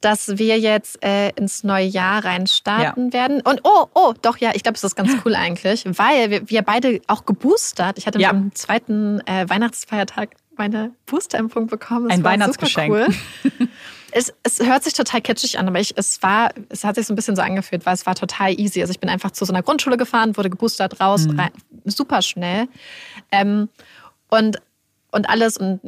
dass 0.00 0.38
wir 0.38 0.58
jetzt 0.58 1.02
äh, 1.04 1.30
ins 1.30 1.64
neue 1.64 1.86
Jahr 1.86 2.24
reinstarten 2.24 3.06
ja. 3.06 3.12
werden. 3.12 3.40
Und 3.42 3.60
oh, 3.64 3.86
oh, 3.94 4.14
doch, 4.20 4.36
ja, 4.38 4.52
ich 4.54 4.62
glaube, 4.62 4.76
es 4.76 4.84
ist 4.84 4.96
ganz 4.96 5.12
cool 5.24 5.34
eigentlich, 5.34 5.84
weil 5.86 6.30
wir, 6.30 6.50
wir 6.50 6.62
beide 6.62 7.00
auch 7.06 7.24
geboostert. 7.24 7.98
Ich 7.98 8.06
hatte 8.06 8.20
ja. 8.20 8.30
am 8.30 8.54
zweiten 8.54 9.20
äh, 9.26 9.48
Weihnachtsfeiertag 9.48 10.30
meine 10.56 10.92
Boosterimpfung 11.06 11.66
bekommen. 11.66 12.08
Das 12.08 12.18
Ein 12.18 12.24
Weihnachtsgeschenk. 12.24 12.92
Cool. 12.92 13.08
es, 14.14 14.32
es 14.44 14.60
hört 14.60 14.84
sich 14.84 14.92
total 14.92 15.20
kitschig 15.20 15.58
an, 15.58 15.66
aber 15.66 15.80
ich, 15.80 15.92
es 15.96 16.22
war, 16.22 16.50
es 16.68 16.84
hat 16.84 16.94
sich 16.94 17.06
so 17.06 17.12
ein 17.12 17.16
bisschen 17.16 17.34
so 17.34 17.42
angefühlt, 17.42 17.84
weil 17.84 17.94
es 17.94 18.06
war 18.06 18.14
total 18.14 18.58
easy. 18.58 18.80
Also 18.80 18.92
ich 18.92 19.00
bin 19.00 19.10
einfach 19.10 19.32
zu 19.32 19.44
so 19.44 19.52
einer 19.52 19.62
Grundschule 19.62 19.96
gefahren, 19.96 20.36
wurde 20.36 20.50
geboostert 20.50 21.00
raus, 21.00 21.26
mhm. 21.26 21.40
rein, 21.40 21.50
super 21.84 22.22
schnell. 22.22 22.68
Ähm, 23.32 23.68
und, 24.30 24.58
und 25.10 25.28
alles 25.28 25.56
und 25.56 25.80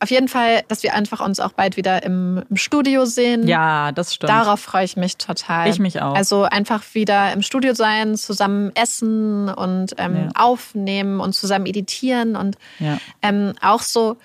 auf 0.00 0.10
jeden 0.10 0.28
Fall, 0.28 0.62
dass 0.68 0.82
wir 0.82 0.94
einfach 0.94 1.20
uns 1.20 1.40
auch 1.40 1.52
bald 1.52 1.78
wieder 1.78 2.02
im, 2.02 2.42
im, 2.50 2.56
Studio 2.56 3.06
sehen. 3.06 3.48
Ja, 3.48 3.90
das 3.90 4.14
stimmt. 4.14 4.28
Darauf 4.28 4.60
freue 4.60 4.84
ich 4.84 4.98
mich 4.98 5.16
total. 5.16 5.70
Ich 5.70 5.78
mich 5.78 6.02
auch. 6.02 6.14
Also 6.14 6.42
einfach 6.42 6.82
wieder 6.92 7.32
im 7.32 7.40
Studio 7.40 7.72
sein, 7.72 8.16
zusammen 8.16 8.70
essen 8.74 9.48
und 9.48 9.94
ähm, 9.96 10.16
ja. 10.16 10.28
aufnehmen 10.34 11.20
und 11.20 11.32
zusammen 11.32 11.64
editieren 11.64 12.36
und 12.36 12.58
ja. 12.78 12.98
ähm, 13.22 13.54
auch 13.62 13.80
so, 13.80 14.18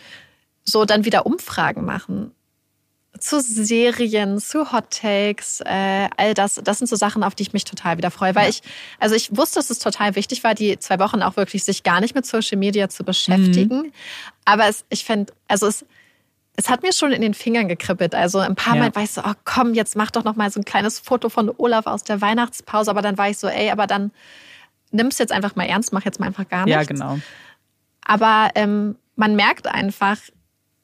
so 0.65 0.83
dann 0.83 1.05
wieder 1.05 1.25
Umfragen 1.25 1.85
machen 1.85 2.33
zu 3.19 3.41
Serien, 3.41 4.39
zu 4.39 4.71
Hot 4.71 4.91
Takes, 4.91 5.61
äh, 5.61 6.09
all 6.17 6.33
das. 6.33 6.55
Das 6.63 6.79
sind 6.79 6.87
so 6.87 6.95
Sachen, 6.95 7.23
auf 7.23 7.35
die 7.35 7.43
ich 7.43 7.53
mich 7.53 7.65
total 7.65 7.97
wieder 7.97 8.11
freue, 8.11 8.35
weil 8.35 8.43
ja. 8.43 8.49
ich, 8.49 8.61
also 8.99 9.15
ich 9.15 9.35
wusste, 9.35 9.59
dass 9.59 9.69
es 9.69 9.79
total 9.79 10.15
wichtig 10.15 10.43
war, 10.43 10.53
die 10.53 10.79
zwei 10.79 10.99
Wochen 10.99 11.21
auch 11.21 11.37
wirklich 11.37 11.63
sich 11.63 11.83
gar 11.83 11.99
nicht 12.01 12.15
mit 12.15 12.25
Social 12.25 12.57
Media 12.57 12.89
zu 12.89 13.03
beschäftigen. 13.03 13.77
Mhm. 13.77 13.91
Aber 14.45 14.67
es, 14.67 14.85
ich 14.89 15.05
fände, 15.05 15.33
also 15.47 15.67
es, 15.67 15.85
es 16.55 16.69
hat 16.69 16.81
mir 16.81 16.91
schon 16.91 17.11
in 17.11 17.21
den 17.21 17.33
Fingern 17.33 17.67
gekribbelt. 17.67 18.15
Also 18.15 18.39
ein 18.39 18.55
paar 18.55 18.75
ja. 18.75 18.83
Mal 18.83 18.95
war 18.95 19.03
ich 19.03 19.11
so, 19.11 19.21
oh 19.23 19.33
komm, 19.45 19.73
jetzt 19.73 19.95
mach 19.95 20.11
doch 20.11 20.23
noch 20.23 20.35
mal 20.35 20.49
so 20.51 20.59
ein 20.59 20.65
kleines 20.65 20.99
Foto 20.99 21.29
von 21.29 21.51
Olaf 21.57 21.85
aus 21.85 22.03
der 22.03 22.19
Weihnachtspause. 22.19 22.89
Aber 22.89 23.01
dann 23.01 23.17
war 23.17 23.29
ich 23.29 23.37
so, 23.37 23.47
ey, 23.47 23.69
aber 23.69 23.87
dann 23.87 24.11
nimm's 24.91 25.19
jetzt 25.19 25.31
einfach 25.31 25.55
mal 25.55 25.65
ernst, 25.65 25.93
mach 25.93 26.03
jetzt 26.03 26.19
mal 26.19 26.25
einfach 26.25 26.49
gar 26.49 26.65
nichts. 26.65 26.81
Ja, 26.81 26.83
genau. 26.83 27.19
Aber 28.03 28.49
ähm, 28.55 28.95
man 29.15 29.35
merkt 29.35 29.67
einfach, 29.67 30.17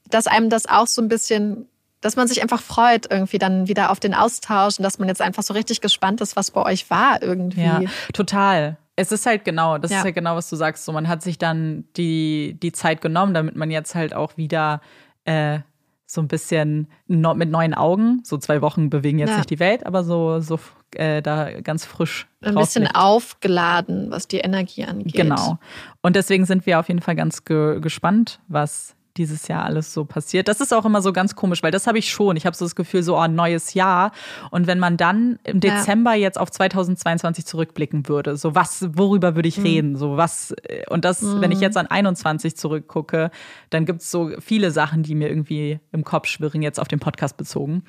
dass 0.10 0.28
einem 0.28 0.50
das 0.50 0.68
auch 0.68 0.88
so 0.88 1.02
ein 1.02 1.08
bisschen 1.08 1.68
dass 2.04 2.16
man 2.16 2.28
sich 2.28 2.42
einfach 2.42 2.62
freut 2.62 3.10
irgendwie 3.10 3.38
dann 3.38 3.68
wieder 3.68 3.90
auf 3.90 4.00
den 4.00 4.14
Austausch 4.14 4.78
und 4.78 4.84
dass 4.84 5.00
man 5.00 5.08
jetzt 5.08 5.22
einfach 5.22 5.44
so 5.44 5.54
richtig 5.54 5.82
gespannt 5.82 6.22
ist, 6.22 6.36
was 6.36 6.52
bei 6.52 6.62
euch 6.64 6.90
war 6.90 7.22
irgendwie. 7.22 7.62
Ja, 7.62 7.82
total. 8.14 8.78
Es 8.96 9.12
ist 9.12 9.26
halt 9.26 9.46
genau, 9.46 9.78
das 9.78 9.90
ja. 9.90 10.00
ist 10.00 10.04
halt 10.04 10.16
genau, 10.16 10.36
was 10.36 10.50
du 10.50 10.56
sagst. 10.56 10.86
So, 10.86 10.92
man 10.92 11.08
hat 11.08 11.24
sich 11.24 11.38
dann 11.38 11.86
die, 11.96 12.58
die 12.62 12.72
Zeit 12.74 13.02
genommen, 13.02 13.34
damit 13.34 13.56
man 13.56 13.72
jetzt 13.72 13.96
halt 13.96 14.14
auch 14.14 14.38
wieder 14.38 14.82
äh, 15.26 15.60
so 16.06 16.22
ein 16.22 16.28
bisschen 16.28 16.88
no, 17.08 17.34
mit 17.34 17.50
neuen 17.50 17.74
Augen, 17.74 18.22
so 18.24 18.38
zwei 18.38 18.62
Wochen 18.62 18.90
bewegen 18.90 19.18
jetzt 19.18 19.32
ja. 19.32 19.38
nicht 19.38 19.50
die 19.50 19.60
Welt, 19.60 19.86
aber 19.86 20.04
so, 20.04 20.42
so 20.42 20.60
äh, 20.96 21.22
da 21.22 21.62
ganz 21.62 21.86
frisch. 21.86 22.28
Ein 22.42 22.56
bisschen 22.56 22.88
aufgeladen, 22.88 24.12
was 24.12 24.28
die 24.28 24.38
Energie 24.38 24.84
angeht. 24.84 25.14
Genau. 25.14 25.58
Und 26.02 26.16
deswegen 26.16 26.46
sind 26.46 26.66
wir 26.66 26.80
auf 26.80 26.88
jeden 26.90 27.02
Fall 27.02 27.16
ganz 27.16 27.46
ge 27.46 27.80
gespannt, 27.80 28.42
was 28.48 28.96
dieses 29.18 29.48
Jahr 29.48 29.64
alles 29.64 29.94
so 29.94 30.06
passiert. 30.06 30.48
Das 30.48 30.60
ist 30.60 30.73
auch 30.73 30.85
immer 30.85 31.02
so 31.02 31.14
ganz 31.14 31.35
komisch, 31.35 31.61
weil 31.61 31.72
das 31.72 31.88
habe 31.88 31.99
ich 31.99 32.10
schon. 32.10 32.35
Ich 32.35 32.45
habe 32.45 32.56
so 32.56 32.65
das 32.65 32.76
Gefühl, 32.76 33.03
so 33.03 33.15
oh, 33.15 33.19
ein 33.19 33.35
neues 33.35 33.73
Jahr. 33.73 34.11
Und 34.52 34.68
wenn 34.68 34.80
man 34.80 34.98
dann 34.98 35.40
im 35.44 35.60
Dezember 35.60 36.14
ja. 36.14 36.22
jetzt 36.22 36.40
auf 36.40 36.49
2022 36.52 37.45
zurückblicken 37.45 38.07
würde, 38.07 38.38
so 38.38 38.56
was, 38.56 38.88
worüber 38.98 39.35
würde 39.35 39.48
ich 39.48 39.57
mhm. 39.57 39.65
reden? 39.65 39.95
So 39.95 40.18
was, 40.18 40.56
und 40.90 41.06
das, 41.06 41.22
mhm. 41.22 41.41
wenn 41.41 41.52
ich 41.52 41.60
jetzt 41.60 41.77
an 41.77 41.88
21 41.88 42.57
zurückgucke, 42.57 43.30
dann 43.69 43.85
gibt 43.85 44.02
es 44.02 44.10
so 44.10 44.31
viele 44.40 44.72
Sachen, 44.72 45.03
die 45.03 45.15
mir 45.15 45.30
irgendwie 45.30 45.80
im 45.91 46.03
Kopf 46.03 46.27
schwirren, 46.27 46.61
jetzt 46.61 46.80
auf 46.80 46.88
den 46.88 46.99
Podcast 46.99 47.38
bezogen. 47.38 47.84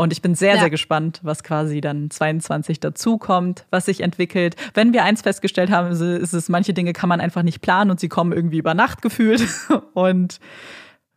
Und 0.00 0.12
ich 0.12 0.22
bin 0.22 0.36
sehr, 0.36 0.54
ja. 0.54 0.60
sehr 0.60 0.70
gespannt, 0.70 1.18
was 1.24 1.42
quasi 1.42 1.80
dann 1.80 2.08
22 2.08 2.78
dazukommt, 2.78 3.66
was 3.70 3.86
sich 3.86 4.00
entwickelt. 4.00 4.54
Wenn 4.72 4.92
wir 4.92 5.02
eins 5.02 5.22
festgestellt 5.22 5.72
haben, 5.72 5.90
ist 5.90 6.00
es, 6.00 6.48
manche 6.48 6.72
Dinge 6.72 6.92
kann 6.92 7.08
man 7.08 7.20
einfach 7.20 7.42
nicht 7.42 7.60
planen 7.62 7.90
und 7.90 7.98
sie 7.98 8.08
kommen 8.08 8.30
irgendwie 8.30 8.58
über 8.58 8.74
Nacht 8.74 9.02
gefühlt. 9.02 9.44
Und 9.94 10.38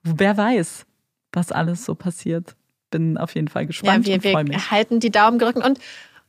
wer 0.01 0.35
weiß, 0.35 0.87
was 1.31 1.51
alles 1.51 1.85
so 1.85 1.93
passiert. 1.93 2.55
Bin 2.89 3.19
auf 3.19 3.35
jeden 3.35 3.49
Fall 3.49 3.67
gespannt 3.67 4.07
ja, 4.07 4.21
wir, 4.21 4.35
und 4.35 4.49
wir 4.49 4.71
halten 4.71 4.99
die 4.99 5.11
Daumen 5.11 5.37
gerückt 5.37 5.63
und 5.63 5.79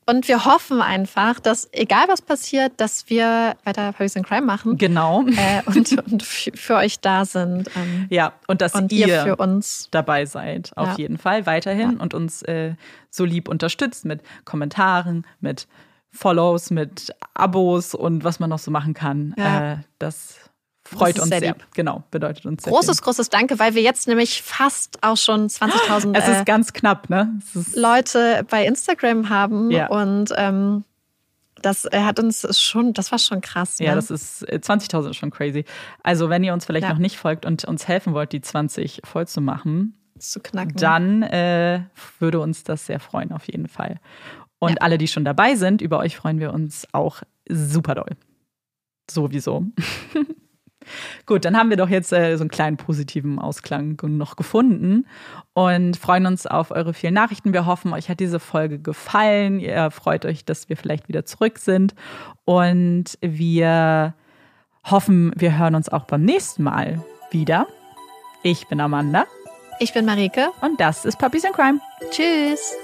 und 0.06 0.26
wir 0.28 0.44
hoffen 0.44 0.82
einfach, 0.82 1.38
dass 1.38 1.68
egal 1.72 2.04
was 2.08 2.22
passiert, 2.22 2.72
dass 2.78 3.08
wir 3.08 3.54
weiter 3.64 3.92
Puppies 3.92 4.16
in 4.16 4.24
Crime 4.24 4.42
machen. 4.42 4.76
Genau. 4.76 5.24
Äh, 5.26 5.62
und, 5.66 5.96
und 6.10 6.22
für 6.22 6.76
euch 6.76 7.00
da 7.00 7.24
sind. 7.24 7.70
Ähm, 7.76 8.06
ja, 8.10 8.32
und 8.48 8.60
dass 8.60 8.74
und 8.74 8.92
ihr, 8.92 9.06
ihr, 9.06 9.22
für 9.22 9.36
uns 9.36 9.88
dabei 9.90 10.26
seid, 10.26 10.72
auf 10.76 10.88
ja. 10.88 10.94
jeden 10.96 11.18
Fall 11.18 11.46
weiterhin 11.46 11.92
ja. 11.92 12.02
und 12.02 12.14
uns 12.14 12.42
äh, 12.42 12.74
so 13.10 13.24
lieb 13.24 13.48
unterstützt 13.48 14.04
mit 14.04 14.22
Kommentaren, 14.44 15.26
mit 15.40 15.68
Follows, 16.10 16.70
mit 16.70 17.14
Abos 17.34 17.94
und 17.94 18.24
was 18.24 18.40
man 18.40 18.50
noch 18.50 18.58
so 18.58 18.70
machen 18.70 18.94
kann. 18.94 19.34
Ja. 19.38 19.72
Äh, 19.72 19.76
das 19.98 20.50
freut 20.92 21.18
uns 21.18 21.28
sehr. 21.28 21.40
sehr. 21.40 21.56
Genau, 21.74 22.04
bedeutet 22.10 22.46
uns 22.46 22.62
sehr. 22.62 22.72
Großes, 22.72 22.98
viel. 22.98 23.04
großes 23.04 23.30
Danke, 23.30 23.58
weil 23.58 23.74
wir 23.74 23.82
jetzt 23.82 24.08
nämlich 24.08 24.42
fast 24.42 25.02
auch 25.02 25.16
schon 25.16 25.48
20.000 25.48 26.16
Es 26.18 26.28
ist 26.28 26.40
äh, 26.40 26.44
ganz 26.44 26.72
knapp, 26.72 27.10
ne? 27.10 27.38
Leute 27.74 28.46
bei 28.48 28.66
Instagram 28.66 29.28
haben 29.28 29.70
ja. 29.70 29.88
und 29.88 30.32
ähm, 30.36 30.84
das 31.62 31.88
hat 31.92 32.18
uns 32.18 32.60
schon, 32.60 32.92
das 32.92 33.12
war 33.12 33.18
schon 33.18 33.40
krass. 33.40 33.78
Ne? 33.78 33.86
Ja, 33.86 33.94
das 33.94 34.10
ist 34.10 34.46
20.000 34.48 35.06
äh, 35.06 35.10
ist 35.10 35.16
schon 35.16 35.30
crazy. 35.30 35.64
Also 36.02 36.28
wenn 36.28 36.44
ihr 36.44 36.52
uns 36.52 36.64
vielleicht 36.64 36.84
ja. 36.84 36.92
noch 36.92 36.98
nicht 36.98 37.16
folgt 37.16 37.46
und 37.46 37.64
uns 37.64 37.88
helfen 37.88 38.14
wollt, 38.14 38.32
die 38.32 38.40
20 38.40 39.02
voll 39.04 39.26
zu 39.26 39.40
machen, 39.40 39.94
zu 40.18 40.40
knacken, 40.40 40.76
dann 40.76 41.22
äh, 41.22 41.82
würde 42.18 42.40
uns 42.40 42.64
das 42.64 42.86
sehr 42.86 43.00
freuen 43.00 43.32
auf 43.32 43.46
jeden 43.46 43.68
Fall. 43.68 43.98
Und 44.58 44.70
ja. 44.70 44.76
alle, 44.80 44.98
die 44.98 45.08
schon 45.08 45.24
dabei 45.24 45.56
sind, 45.56 45.80
über 45.82 45.98
euch 45.98 46.16
freuen 46.16 46.38
wir 46.38 46.52
uns 46.52 46.86
auch 46.92 47.22
super 47.48 47.94
doll. 47.94 48.16
Sowieso. 49.10 49.66
Gut, 51.26 51.44
dann 51.44 51.56
haben 51.56 51.70
wir 51.70 51.76
doch 51.76 51.88
jetzt 51.88 52.12
äh, 52.12 52.36
so 52.36 52.42
einen 52.42 52.50
kleinen 52.50 52.76
positiven 52.76 53.38
Ausklang 53.38 53.98
noch 54.02 54.36
gefunden 54.36 55.06
und 55.54 55.96
freuen 55.96 56.26
uns 56.26 56.46
auf 56.46 56.70
eure 56.70 56.94
vielen 56.94 57.14
Nachrichten. 57.14 57.52
Wir 57.52 57.66
hoffen, 57.66 57.92
euch 57.92 58.08
hat 58.08 58.20
diese 58.20 58.40
Folge 58.40 58.78
gefallen. 58.78 59.60
Ihr 59.60 59.90
freut 59.90 60.24
euch, 60.24 60.44
dass 60.44 60.68
wir 60.68 60.76
vielleicht 60.76 61.08
wieder 61.08 61.24
zurück 61.24 61.58
sind. 61.58 61.94
Und 62.44 63.18
wir 63.20 64.14
hoffen, 64.84 65.32
wir 65.36 65.58
hören 65.58 65.74
uns 65.74 65.88
auch 65.88 66.04
beim 66.04 66.22
nächsten 66.24 66.62
Mal 66.62 67.02
wieder. 67.30 67.66
Ich 68.42 68.66
bin 68.68 68.80
Amanda. 68.80 69.24
Ich 69.78 69.92
bin 69.92 70.04
Marike. 70.04 70.48
Und 70.60 70.80
das 70.80 71.04
ist 71.04 71.18
Puppies 71.18 71.44
in 71.44 71.52
Crime. 71.52 71.80
Tschüss. 72.10 72.74